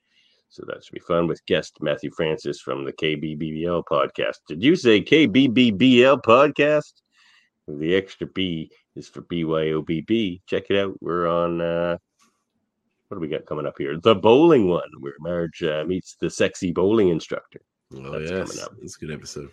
So 0.48 0.64
that 0.66 0.82
should 0.82 0.94
be 0.94 1.00
fun 1.00 1.26
with 1.26 1.44
guest 1.44 1.76
Matthew 1.80 2.10
Francis 2.16 2.60
from 2.60 2.84
the 2.84 2.92
KBBBL 2.92 3.82
podcast. 3.90 4.36
Did 4.46 4.62
you 4.62 4.76
say 4.76 5.02
KBBBL 5.02 6.22
podcast? 6.22 6.92
The 7.66 7.94
extra 7.94 8.26
B 8.28 8.70
is 8.96 9.08
for 9.08 9.22
BYOBB. 9.22 10.40
Check 10.46 10.64
it 10.70 10.78
out. 10.78 10.96
We're 11.02 11.26
on, 11.26 11.60
uh, 11.60 11.98
what 13.08 13.16
do 13.16 13.20
we 13.20 13.28
got 13.28 13.44
coming 13.46 13.66
up 13.66 13.74
here? 13.76 13.98
The 14.00 14.14
bowling 14.14 14.68
one, 14.68 14.88
where 15.00 15.14
Marge 15.20 15.62
uh, 15.62 15.84
meets 15.86 16.16
the 16.18 16.30
sexy 16.30 16.72
bowling 16.72 17.08
instructor. 17.08 17.60
Oh 17.94 18.12
That's 18.12 18.30
yes, 18.30 18.48
coming 18.48 18.64
up. 18.64 18.72
that's 18.80 18.96
a 18.96 19.00
good 19.00 19.14
episode. 19.14 19.50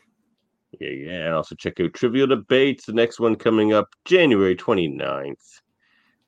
Yeah, 0.80 0.90
yeah. 0.90 1.26
And 1.26 1.34
also 1.34 1.56
check 1.56 1.80
out 1.80 1.94
Trivial 1.94 2.28
Debates, 2.28 2.86
the 2.86 2.94
next 2.94 3.20
one 3.20 3.36
coming 3.36 3.74
up 3.74 3.88
January 4.06 4.56
29th, 4.56 5.62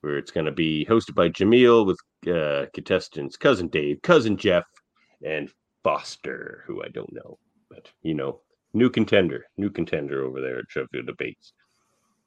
where 0.00 0.18
it's 0.18 0.30
going 0.30 0.46
to 0.46 0.52
be 0.52 0.86
hosted 0.88 1.14
by 1.14 1.28
Jaemeel 1.28 1.86
with 1.86 1.98
uh, 2.32 2.66
contestants 2.74 3.36
Cousin 3.36 3.68
Dave, 3.68 4.00
Cousin 4.02 4.36
Jeff, 4.36 4.64
and 5.24 5.50
Foster, 5.82 6.64
who 6.66 6.82
I 6.82 6.88
don't 6.88 7.12
know. 7.12 7.38
But, 7.68 7.90
you 8.02 8.14
know, 8.14 8.40
new 8.72 8.90
contender, 8.90 9.46
new 9.56 9.70
contender 9.70 10.24
over 10.24 10.40
there 10.40 10.58
at 10.58 10.68
Trivial 10.68 11.04
Debates. 11.04 11.52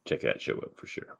Check 0.05 0.21
that 0.21 0.41
show 0.41 0.55
out 0.55 0.73
for 0.77 0.87
sure. 0.87 1.17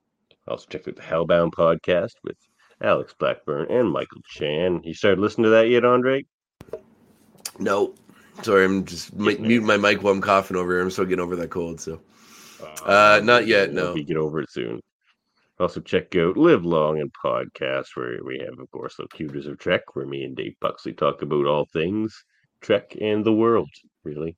Also 0.47 0.65
check 0.69 0.87
out 0.87 0.95
the 0.95 1.01
Hellbound 1.01 1.53
podcast 1.53 2.13
with 2.23 2.37
Alex 2.81 3.13
Blackburn 3.17 3.69
and 3.69 3.91
Michael 3.91 4.21
Chan. 4.25 4.81
You 4.83 4.93
started 4.93 5.19
listening 5.19 5.45
to 5.45 5.49
that 5.51 5.69
yet, 5.69 5.85
Andre? 5.85 6.25
No, 7.59 7.93
sorry, 8.43 8.65
I'm 8.65 8.85
just 8.85 9.13
mu- 9.15 9.37
muting 9.37 9.65
my 9.65 9.77
mic 9.77 10.01
while 10.01 10.13
I'm 10.13 10.21
coughing 10.21 10.57
over 10.57 10.71
here. 10.73 10.81
I'm 10.81 10.91
still 10.91 11.05
getting 11.05 11.23
over 11.23 11.35
that 11.35 11.49
cold. 11.49 11.79
So, 11.79 12.01
uh, 12.85 13.21
not 13.23 13.47
yet. 13.47 13.73
No. 13.73 13.95
You 13.95 14.03
get 14.03 14.17
over 14.17 14.41
it 14.41 14.49
soon. 14.49 14.81
Also, 15.59 15.79
check 15.79 16.15
out 16.15 16.37
Live 16.37 16.65
Long 16.65 16.99
and 16.99 17.11
Podcast, 17.13 17.87
where 17.95 18.23
we 18.23 18.39
have, 18.39 18.57
of 18.59 18.69
course, 18.71 18.97
Locutors 18.97 19.45
of 19.45 19.59
Trek, 19.59 19.95
where 19.95 20.07
me 20.07 20.23
and 20.23 20.35
Dave 20.35 20.55
Buxley 20.59 20.93
talk 20.93 21.21
about 21.21 21.45
all 21.45 21.65
things 21.65 22.23
Trek 22.61 22.95
and 22.99 23.23
the 23.23 23.33
world, 23.33 23.69
really. 24.03 24.35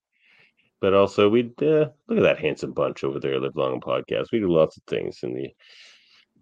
But 0.81 0.93
also, 0.93 1.29
we'd 1.29 1.61
uh, 1.63 1.89
look 2.07 2.17
at 2.17 2.23
that 2.23 2.39
handsome 2.39 2.73
bunch 2.73 3.05
over 3.05 3.19
there, 3.19 3.39
Live 3.39 3.55
Long 3.55 3.73
and 3.73 3.81
Podcast. 3.81 4.31
We 4.31 4.39
do 4.39 4.51
lots 4.51 4.75
of 4.75 4.83
things 4.83 5.19
in 5.23 5.33
the 5.33 5.49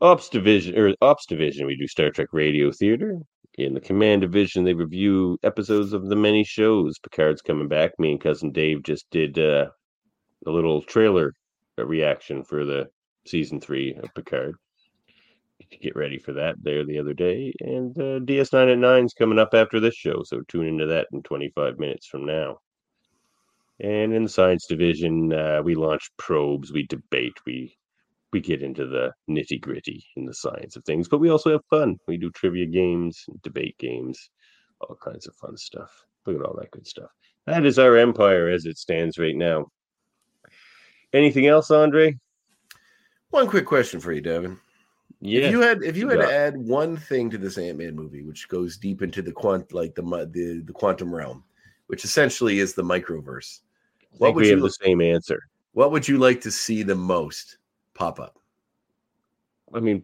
Ops 0.01 0.29
division 0.29 0.77
or 0.77 0.95
Ops 1.01 1.27
division. 1.27 1.67
We 1.67 1.75
do 1.75 1.87
Star 1.87 2.09
Trek 2.09 2.29
Radio 2.31 2.71
Theater. 2.71 3.19
In 3.57 3.73
the 3.73 3.81
Command 3.81 4.21
Division, 4.21 4.63
they 4.63 4.73
review 4.73 5.37
episodes 5.43 5.91
of 5.91 6.07
the 6.07 6.15
many 6.15 6.43
shows. 6.43 6.97
Picard's 6.99 7.41
coming 7.41 7.67
back. 7.67 7.91
Me 7.99 8.11
and 8.11 8.21
cousin 8.21 8.51
Dave 8.51 8.81
just 8.83 9.09
did 9.11 9.37
uh, 9.37 9.69
a 10.47 10.51
little 10.51 10.81
trailer 10.81 11.33
reaction 11.77 12.43
for 12.43 12.65
the 12.65 12.87
season 13.25 13.59
three 13.59 13.93
of 13.95 14.13
Picard. 14.13 14.55
Get 15.81 15.95
ready 15.95 16.17
for 16.17 16.33
that 16.33 16.55
there 16.61 16.85
the 16.85 16.99
other 16.99 17.13
day, 17.13 17.53
and 17.61 17.97
uh, 17.97 18.19
DS9 18.19 18.73
at 18.73 18.77
9 18.77 19.05
is 19.05 19.13
coming 19.13 19.39
up 19.39 19.53
after 19.53 19.79
this 19.79 19.95
show, 19.95 20.21
so 20.23 20.41
tune 20.47 20.67
into 20.67 20.85
that 20.87 21.07
in 21.13 21.23
25 21.23 21.79
minutes 21.79 22.07
from 22.07 22.25
now. 22.25 22.59
And 23.79 24.13
in 24.13 24.23
the 24.23 24.29
science 24.29 24.65
division, 24.67 25.31
uh, 25.31 25.61
we 25.63 25.75
launch 25.75 26.09
probes, 26.17 26.73
we 26.73 26.85
debate, 26.87 27.37
we 27.45 27.77
we 28.31 28.39
get 28.39 28.61
into 28.63 28.85
the 28.87 29.13
nitty 29.29 29.59
gritty 29.59 30.05
in 30.15 30.25
the 30.25 30.33
science 30.33 30.75
of 30.75 30.85
things, 30.85 31.07
but 31.07 31.19
we 31.19 31.29
also 31.29 31.51
have 31.51 31.65
fun. 31.69 31.97
We 32.07 32.17
do 32.17 32.31
trivia 32.31 32.65
games, 32.65 33.25
debate 33.43 33.77
games, 33.77 34.29
all 34.79 34.95
kinds 34.95 35.27
of 35.27 35.35
fun 35.35 35.57
stuff. 35.57 36.05
Look 36.25 36.37
at 36.39 36.45
all 36.45 36.55
that 36.59 36.71
good 36.71 36.87
stuff. 36.87 37.09
That 37.45 37.65
is 37.65 37.79
our 37.79 37.97
empire 37.97 38.47
as 38.49 38.65
it 38.65 38.77
stands 38.77 39.17
right 39.17 39.35
now. 39.35 39.67
Anything 41.13 41.47
else, 41.47 41.71
Andre? 41.71 42.17
One 43.31 43.47
quick 43.47 43.65
question 43.65 43.99
for 43.99 44.11
you, 44.13 44.21
Davan. 44.21 44.59
Yeah. 45.19 45.41
If 45.41 45.51
you 45.51 45.61
had 45.61 45.83
if 45.83 45.97
you 45.97 46.09
had 46.09 46.19
Yeah. 46.19 46.25
to 46.25 46.33
add 46.33 46.57
one 46.57 46.97
thing 46.97 47.29
to 47.29 47.37
this 47.37 47.57
Ant 47.57 47.77
Man 47.77 47.95
movie, 47.95 48.23
which 48.23 48.47
goes 48.47 48.77
deep 48.77 49.01
into 49.01 49.21
the 49.21 49.31
quant 49.31 49.71
like 49.73 49.93
the 49.93 50.01
the 50.31 50.63
the 50.65 50.73
quantum 50.73 51.13
realm, 51.13 51.43
which 51.87 52.05
essentially 52.05 52.59
is 52.59 52.73
the 52.73 52.83
microverse, 52.83 53.59
I 54.13 54.17
what 54.17 54.35
would 54.35 54.41
we 54.41 54.47
you 54.47 54.55
have 54.55 54.63
the 54.63 54.69
same 54.69 55.01
answer. 55.01 55.39
what 55.73 55.91
would 55.91 56.07
you 56.07 56.17
like 56.17 56.41
to 56.41 56.51
see 56.51 56.81
the 56.81 56.95
most 56.95 57.57
pop 58.01 58.19
up? 58.19 58.39
I 59.73 59.79
mean, 59.79 60.03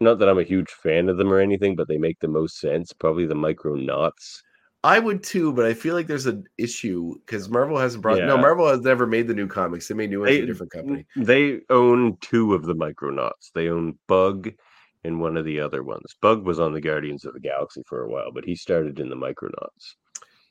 not 0.00 0.18
that 0.18 0.28
I'm 0.28 0.38
a 0.38 0.44
huge 0.44 0.70
fan 0.70 1.08
of 1.08 1.16
them 1.16 1.32
or 1.32 1.40
anything, 1.40 1.74
but 1.76 1.88
they 1.88 1.98
make 1.98 2.20
the 2.20 2.28
most 2.28 2.58
sense. 2.60 2.92
Probably 2.92 3.26
the 3.26 3.34
Micro 3.34 3.74
micronauts. 3.74 4.42
I 4.84 4.98
would 4.98 5.22
too, 5.22 5.52
but 5.52 5.64
I 5.64 5.74
feel 5.74 5.94
like 5.94 6.08
there's 6.08 6.26
an 6.26 6.44
issue 6.58 7.14
because 7.24 7.48
Marvel 7.48 7.78
hasn't 7.78 8.02
brought. 8.02 8.18
No, 8.18 8.36
Marvel 8.36 8.66
has 8.68 8.80
never 8.80 9.06
made 9.06 9.28
the 9.28 9.34
new 9.34 9.46
comics. 9.46 9.86
They 9.86 9.94
made 9.94 10.10
new 10.10 10.20
ones 10.20 10.30
They- 10.30 10.40
a 10.40 10.46
different 10.46 10.72
company. 10.72 11.06
They 11.16 11.60
own 11.70 12.16
two 12.20 12.52
of 12.52 12.64
the 12.64 12.74
micronauts. 12.74 13.52
They 13.54 13.68
own 13.68 13.96
Bug 14.08 14.52
and 15.04 15.20
one 15.20 15.36
of 15.36 15.44
the 15.44 15.60
other 15.60 15.82
ones. 15.84 16.16
Bug 16.20 16.44
was 16.44 16.58
on 16.60 16.72
the 16.72 16.80
Guardians 16.80 17.24
of 17.24 17.32
the 17.32 17.40
Galaxy 17.40 17.82
for 17.86 18.02
a 18.02 18.08
while, 18.10 18.32
but 18.32 18.44
he 18.44 18.56
started 18.56 18.98
in 18.98 19.08
the 19.08 19.16
micronauts. 19.16 19.94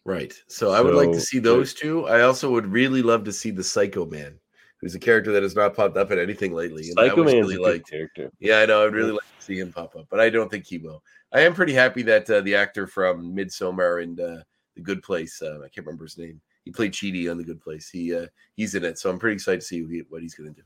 Right. 0.05 0.33
So 0.47 0.71
I 0.71 0.81
would 0.81 0.95
like 0.95 1.11
to 1.11 1.21
see 1.21 1.39
those 1.39 1.73
two. 1.73 2.07
I 2.07 2.21
also 2.21 2.49
would 2.51 2.67
really 2.67 3.01
love 3.01 3.25
to 3.25 3.33
see 3.33 3.51
the 3.51 3.63
Psycho 3.63 4.05
Man, 4.05 4.39
who's 4.81 4.95
a 4.95 4.99
character 4.99 5.31
that 5.31 5.43
has 5.43 5.55
not 5.55 5.75
popped 5.75 5.95
up 5.95 6.11
in 6.11 6.19
anything 6.19 6.53
lately. 6.53 6.87
And 6.87 6.97
Psycho 6.97 7.23
was 7.23 7.33
Man's 7.33 7.47
really 7.47 7.55
a 7.55 7.57
good 7.57 7.71
liked. 7.73 7.89
character. 7.89 8.31
Yeah, 8.39 8.59
I 8.59 8.65
know. 8.65 8.85
I'd 8.85 8.93
really 8.93 9.11
like 9.11 9.21
to 9.21 9.45
see 9.45 9.59
him 9.59 9.71
pop 9.71 9.95
up, 9.95 10.07
but 10.09 10.19
I 10.19 10.29
don't 10.29 10.49
think 10.49 10.65
he 10.65 10.79
will. 10.79 11.03
I 11.31 11.41
am 11.41 11.53
pretty 11.53 11.73
happy 11.73 12.01
that 12.03 12.29
uh, 12.29 12.41
the 12.41 12.55
actor 12.55 12.87
from 12.87 13.35
Midsommar 13.35 14.03
and 14.03 14.19
uh, 14.19 14.37
The 14.75 14.81
Good 14.81 15.03
Place, 15.03 15.41
uh, 15.41 15.59
I 15.59 15.69
can't 15.69 15.85
remember 15.85 16.05
his 16.05 16.17
name. 16.17 16.41
He 16.65 16.71
played 16.71 16.93
Chidi 16.93 17.29
on 17.29 17.37
The 17.37 17.43
Good 17.43 17.61
Place. 17.61 17.89
He 17.89 18.13
uh, 18.15 18.27
he's 18.55 18.75
in 18.75 18.83
it, 18.83 18.99
so 18.99 19.09
I'm 19.09 19.19
pretty 19.19 19.35
excited 19.35 19.61
to 19.61 19.67
see 19.67 19.81
what, 19.81 19.91
he, 19.91 20.03
what 20.09 20.21
he's 20.21 20.35
going 20.35 20.53
to 20.53 20.61
do. 20.61 20.65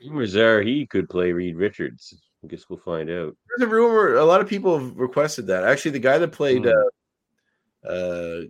Rumors 0.00 0.36
are 0.36 0.62
he 0.62 0.86
could 0.86 1.08
play 1.08 1.32
Reed 1.32 1.56
Richards. 1.56 2.22
I 2.44 2.48
guess 2.48 2.68
we'll 2.68 2.78
find 2.78 3.10
out. 3.10 3.36
There's 3.48 3.68
a 3.68 3.72
rumor. 3.72 4.16
A 4.16 4.24
lot 4.24 4.40
of 4.40 4.48
people 4.48 4.78
have 4.78 4.96
requested 4.96 5.46
that. 5.48 5.64
Actually, 5.64 5.92
the 5.92 5.98
guy 5.98 6.18
that 6.18 6.32
played, 6.32 6.66
uh, 6.66 7.88
uh, 7.88 8.42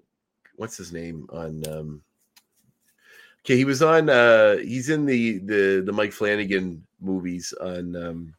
what's 0.56 0.76
his 0.76 0.92
name 0.92 1.26
on? 1.30 1.62
Um, 1.68 2.02
okay, 3.46 3.56
he 3.56 3.64
was 3.64 3.80
on. 3.80 4.10
Uh, 4.10 4.56
he's 4.56 4.90
in 4.90 5.06
the 5.06 5.38
the 5.38 5.82
the 5.86 5.92
Mike 5.92 6.12
Flanagan 6.12 6.84
movies 7.00 7.54
on 7.60 7.94
um, 7.94 8.34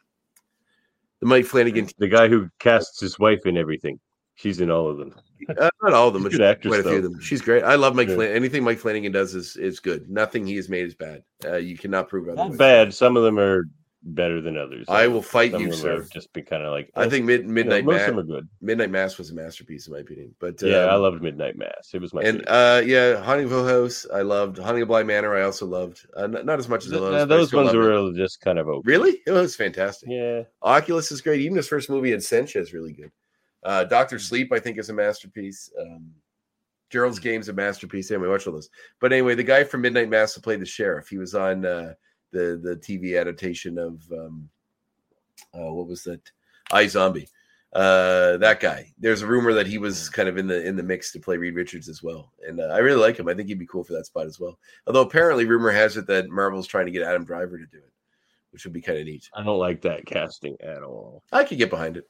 the 1.22 1.26
Mike 1.26 1.46
Flanagan. 1.46 1.88
The 1.98 2.10
guy 2.10 2.28
who 2.28 2.50
casts 2.60 3.00
his 3.00 3.18
wife 3.18 3.46
in 3.46 3.58
everything. 3.58 4.00
She's 4.36 4.60
in 4.60 4.70
all 4.70 4.88
of 4.88 4.98
them. 4.98 5.16
Uh, 5.50 5.70
not 5.82 5.94
all 5.94 6.10
of 6.10 6.14
them, 6.14 6.24
but 6.24 6.34
Good 6.34 6.42
actress, 6.42 6.72
quite 6.72 6.86
a 6.86 6.90
few 6.90 6.98
of 6.98 7.04
them. 7.04 7.20
She's 7.22 7.42
great. 7.42 7.64
I 7.64 7.76
love 7.76 7.96
Mike. 7.96 8.10
Yeah. 8.10 8.16
Flan- 8.16 8.32
anything 8.32 8.64
Mike 8.64 8.80
Flanagan 8.80 9.12
does 9.14 9.34
is 9.34 9.56
is 9.56 9.80
good. 9.80 10.10
Nothing 10.10 10.46
he 10.46 10.56
has 10.58 10.68
made 10.68 10.86
is 10.86 10.96
bad. 10.96 11.24
Uh, 11.46 11.56
you 11.56 11.78
cannot 11.78 12.10
prove 12.10 12.28
otherwise. 12.28 12.50
Not 12.50 12.58
bad. 12.58 12.94
Some 12.94 13.16
of 13.16 13.24
them 13.24 13.40
are 13.40 13.64
better 14.04 14.42
than 14.42 14.58
others. 14.58 14.86
I 14.88 15.08
will 15.08 15.22
fight 15.22 15.52
you, 15.60 15.74
sir. 15.74 16.08
Just 16.12 16.32
be 16.34 16.42
kind 16.42 16.64
of 16.64 16.72
like 16.72 16.90
I 16.96 17.06
eh, 17.06 17.10
think 17.10 17.26
mid, 17.26 17.42
you 17.42 17.48
know, 17.48 17.54
Midnight 17.54 17.86
most 17.86 17.94
Mass. 17.96 18.10
of 18.10 18.16
them 18.16 18.20
are 18.20 18.28
good. 18.28 18.50
Midnight 18.62 18.90
Mass 18.92 19.18
was 19.18 19.32
a 19.32 19.34
masterpiece 19.36 19.88
in 19.88 19.94
my 19.94 20.00
opinion. 20.00 20.34
But 20.40 20.62
Yeah, 20.62 20.86
I 20.86 20.96
um, 20.96 21.02
loved 21.02 21.22
Midnight 21.22 21.58
Mass. 21.58 21.92
It 21.94 22.02
was 22.02 22.14
my 22.14 22.22
and 22.22 22.40
favorite. 22.40 22.50
uh 22.50 22.82
yeah, 22.86 23.22
Haunting 23.24 23.46
of 23.46 23.52
Hill 23.52 23.68
House, 23.68 24.06
I 24.14 24.22
loved. 24.22 24.58
Haunting 24.58 24.84
of 24.84 24.88
Bly 24.88 25.04
Manor, 25.04 25.36
I 25.36 25.42
also 25.42 25.66
loved. 25.66 26.06
Uh, 26.16 26.28
not, 26.28 26.46
not 26.46 26.60
as 26.60 26.70
much 26.70 26.86
as 26.86 26.92
Th- 26.92 27.02
those. 27.02 27.14
uh, 27.14 27.26
those 27.26 27.54
ones 27.54 27.74
loved 27.74 27.78
it. 27.78 27.80
were 27.80 28.14
just 28.14 28.40
kind 28.42 28.60
of 28.60 28.68
okay. 28.68 28.82
really. 28.86 29.20
It 29.26 29.32
was 29.32 29.56
fantastic. 29.56 30.10
Yeah. 30.10 30.44
Oculus 30.62 31.12
is 31.12 31.22
great. 31.22 31.42
Even 31.42 31.58
his 31.58 31.68
first 31.68 31.90
movie, 31.90 32.12
Absentia, 32.12 32.62
is 32.62 32.74
really 32.74 32.94
good. 32.94 33.12
Uh, 33.64 33.84
Doctor 33.84 34.20
Sleep, 34.20 34.54
I 34.54 34.60
think, 34.60 34.78
is 34.78 34.90
a 34.90 34.94
masterpiece. 34.94 35.70
Um, 35.80 36.12
Gerald's 36.90 37.20
Game's 37.20 37.50
a 37.50 37.54
masterpiece. 37.54 38.12
Anyway, 38.12 38.30
watch 38.30 38.48
all 38.48 38.54
those. 38.54 38.70
But 39.02 39.12
anyway, 39.12 39.36
the 39.36 39.44
guy 39.44 39.66
from 39.66 39.82
Midnight 39.82 40.10
Mass 40.10 40.34
who 40.36 40.42
played 40.42 40.62
the 40.62 40.66
sheriff, 40.66 41.10
he 41.10 41.18
was 41.18 41.36
on 41.36 41.66
uh, 41.66 41.94
the 42.32 42.60
the 42.62 42.76
TV 42.78 43.20
adaptation 43.20 43.78
of 43.78 44.02
um, 44.12 44.50
uh, 45.54 45.72
what 45.72 45.88
was 45.88 46.04
that? 46.04 46.22
iZombie. 46.72 47.28
Uh, 47.74 48.38
that 48.38 48.60
guy. 48.60 48.92
There's 48.98 49.22
a 49.22 49.28
rumor 49.28 49.54
that 49.54 49.68
he 49.68 49.78
was 49.78 50.10
kind 50.10 50.30
of 50.30 50.38
in 50.38 50.48
the 50.48 50.66
in 50.66 50.76
the 50.76 50.84
mix 50.84 51.12
to 51.12 51.20
play 51.20 51.38
Reed 51.38 51.56
Richards 51.56 51.90
as 51.90 52.02
well, 52.02 52.32
and 52.48 52.60
uh, 52.60 52.66
I 52.66 52.78
really 52.80 53.00
like 53.00 53.18
him. 53.20 53.28
I 53.28 53.34
think 53.34 53.50
he'd 53.50 53.60
be 53.60 53.68
cool 53.68 53.84
for 53.84 53.94
that 53.94 54.06
spot 54.06 54.26
as 54.26 54.40
well. 54.40 54.58
Although 54.88 55.02
apparently, 55.02 55.46
rumor 55.46 55.72
has 55.72 55.98
it 55.98 56.08
that 56.08 56.30
Marvel's 56.30 56.68
trying 56.68 56.86
to 56.86 56.92
get 56.92 57.04
Adam 57.04 57.26
Driver 57.26 57.58
to 57.58 57.66
do 57.66 57.78
it, 57.78 57.92
which 58.52 58.64
would 58.64 58.74
be 58.74 58.82
kind 58.82 59.00
of 59.00 59.06
neat. 59.06 59.30
I 59.34 59.44
don't 59.44 59.60
like 59.60 59.82
that 59.82 60.06
casting 60.06 60.58
at 60.62 60.82
all. 60.82 61.24
I 61.32 61.44
could 61.44 61.58
get 61.58 61.70
behind 61.70 61.98
it. 61.98 62.08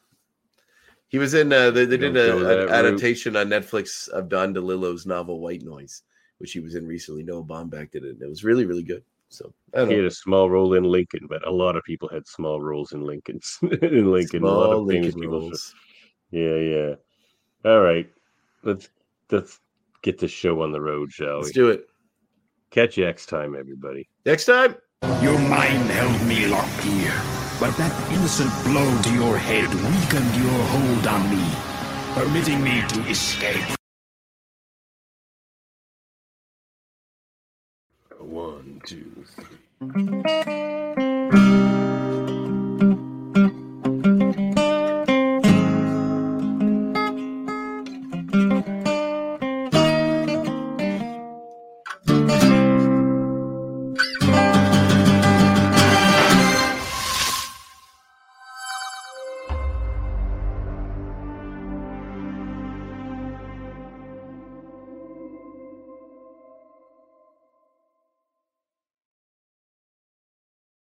He 1.09 1.17
was 1.17 1.33
in. 1.33 1.51
Uh, 1.51 1.71
they 1.71 1.85
they 1.85 1.97
did 1.97 2.13
don't 2.13 2.23
a, 2.23 2.27
go 2.27 2.37
an 2.37 2.43
that 2.43 2.57
route. 2.59 2.69
adaptation 2.69 3.35
on 3.35 3.47
Netflix 3.47 4.07
of 4.09 4.29
Don 4.29 4.53
DeLillo's 4.53 5.05
novel 5.05 5.39
White 5.39 5.63
Noise, 5.63 6.03
which 6.37 6.51
he 6.51 6.59
was 6.59 6.75
in 6.75 6.85
recently. 6.85 7.23
Noah 7.23 7.43
Baumbach 7.43 7.91
did 7.91 8.03
it. 8.03 8.11
And 8.11 8.21
it 8.21 8.29
was 8.29 8.43
really 8.43 8.65
really 8.65 8.83
good. 8.83 9.03
So 9.29 9.53
I 9.75 9.85
He 9.85 9.93
had 9.93 10.05
a 10.05 10.11
small 10.11 10.49
role 10.49 10.73
in 10.73 10.83
Lincoln, 10.83 11.27
but 11.27 11.45
a 11.47 11.51
lot 11.51 11.75
of 11.75 11.83
people 11.83 12.07
had 12.09 12.25
small 12.27 12.61
roles 12.61 12.93
in 12.93 13.01
Lincoln's 13.01 13.57
in 13.81 14.11
Lincoln. 14.11 14.43
a 14.43 14.45
lot 14.47 14.67
Small 14.69 14.79
of 14.81 14.85
Lincoln 14.85 15.19
people. 15.19 15.39
roles. 15.41 15.75
Yeah, 16.31 16.55
yeah. 16.55 16.95
All 17.65 17.81
right, 17.81 18.09
let's 18.63 18.89
let's 19.31 19.59
get 20.01 20.17
this 20.19 20.31
show 20.31 20.61
on 20.61 20.71
the 20.71 20.81
road, 20.81 21.11
shall 21.11 21.37
we? 21.37 21.41
Let's 21.43 21.51
do 21.51 21.69
it 21.69 21.87
Catch 22.69 22.97
you 22.97 23.05
next 23.05 23.27
time, 23.27 23.55
everybody. 23.55 24.07
next 24.25 24.45
time. 24.45 24.75
Your 25.21 25.37
mind 25.39 25.89
held 25.89 26.27
me 26.27 26.47
locked 26.47 26.81
here, 26.83 27.13
but 27.59 27.71
that 27.77 27.93
innocent 28.11 28.51
blow 28.65 29.01
to 29.03 29.13
your 29.13 29.37
head 29.37 29.67
weakened 29.67 30.35
your 30.35 30.63
hold 30.73 31.07
on 31.07 31.29
me, 31.29 31.45
permitting 32.13 32.63
me 32.63 32.81
to 32.87 33.09
escape. 33.09 33.63
Two, 38.87 39.25
three. 39.35 40.96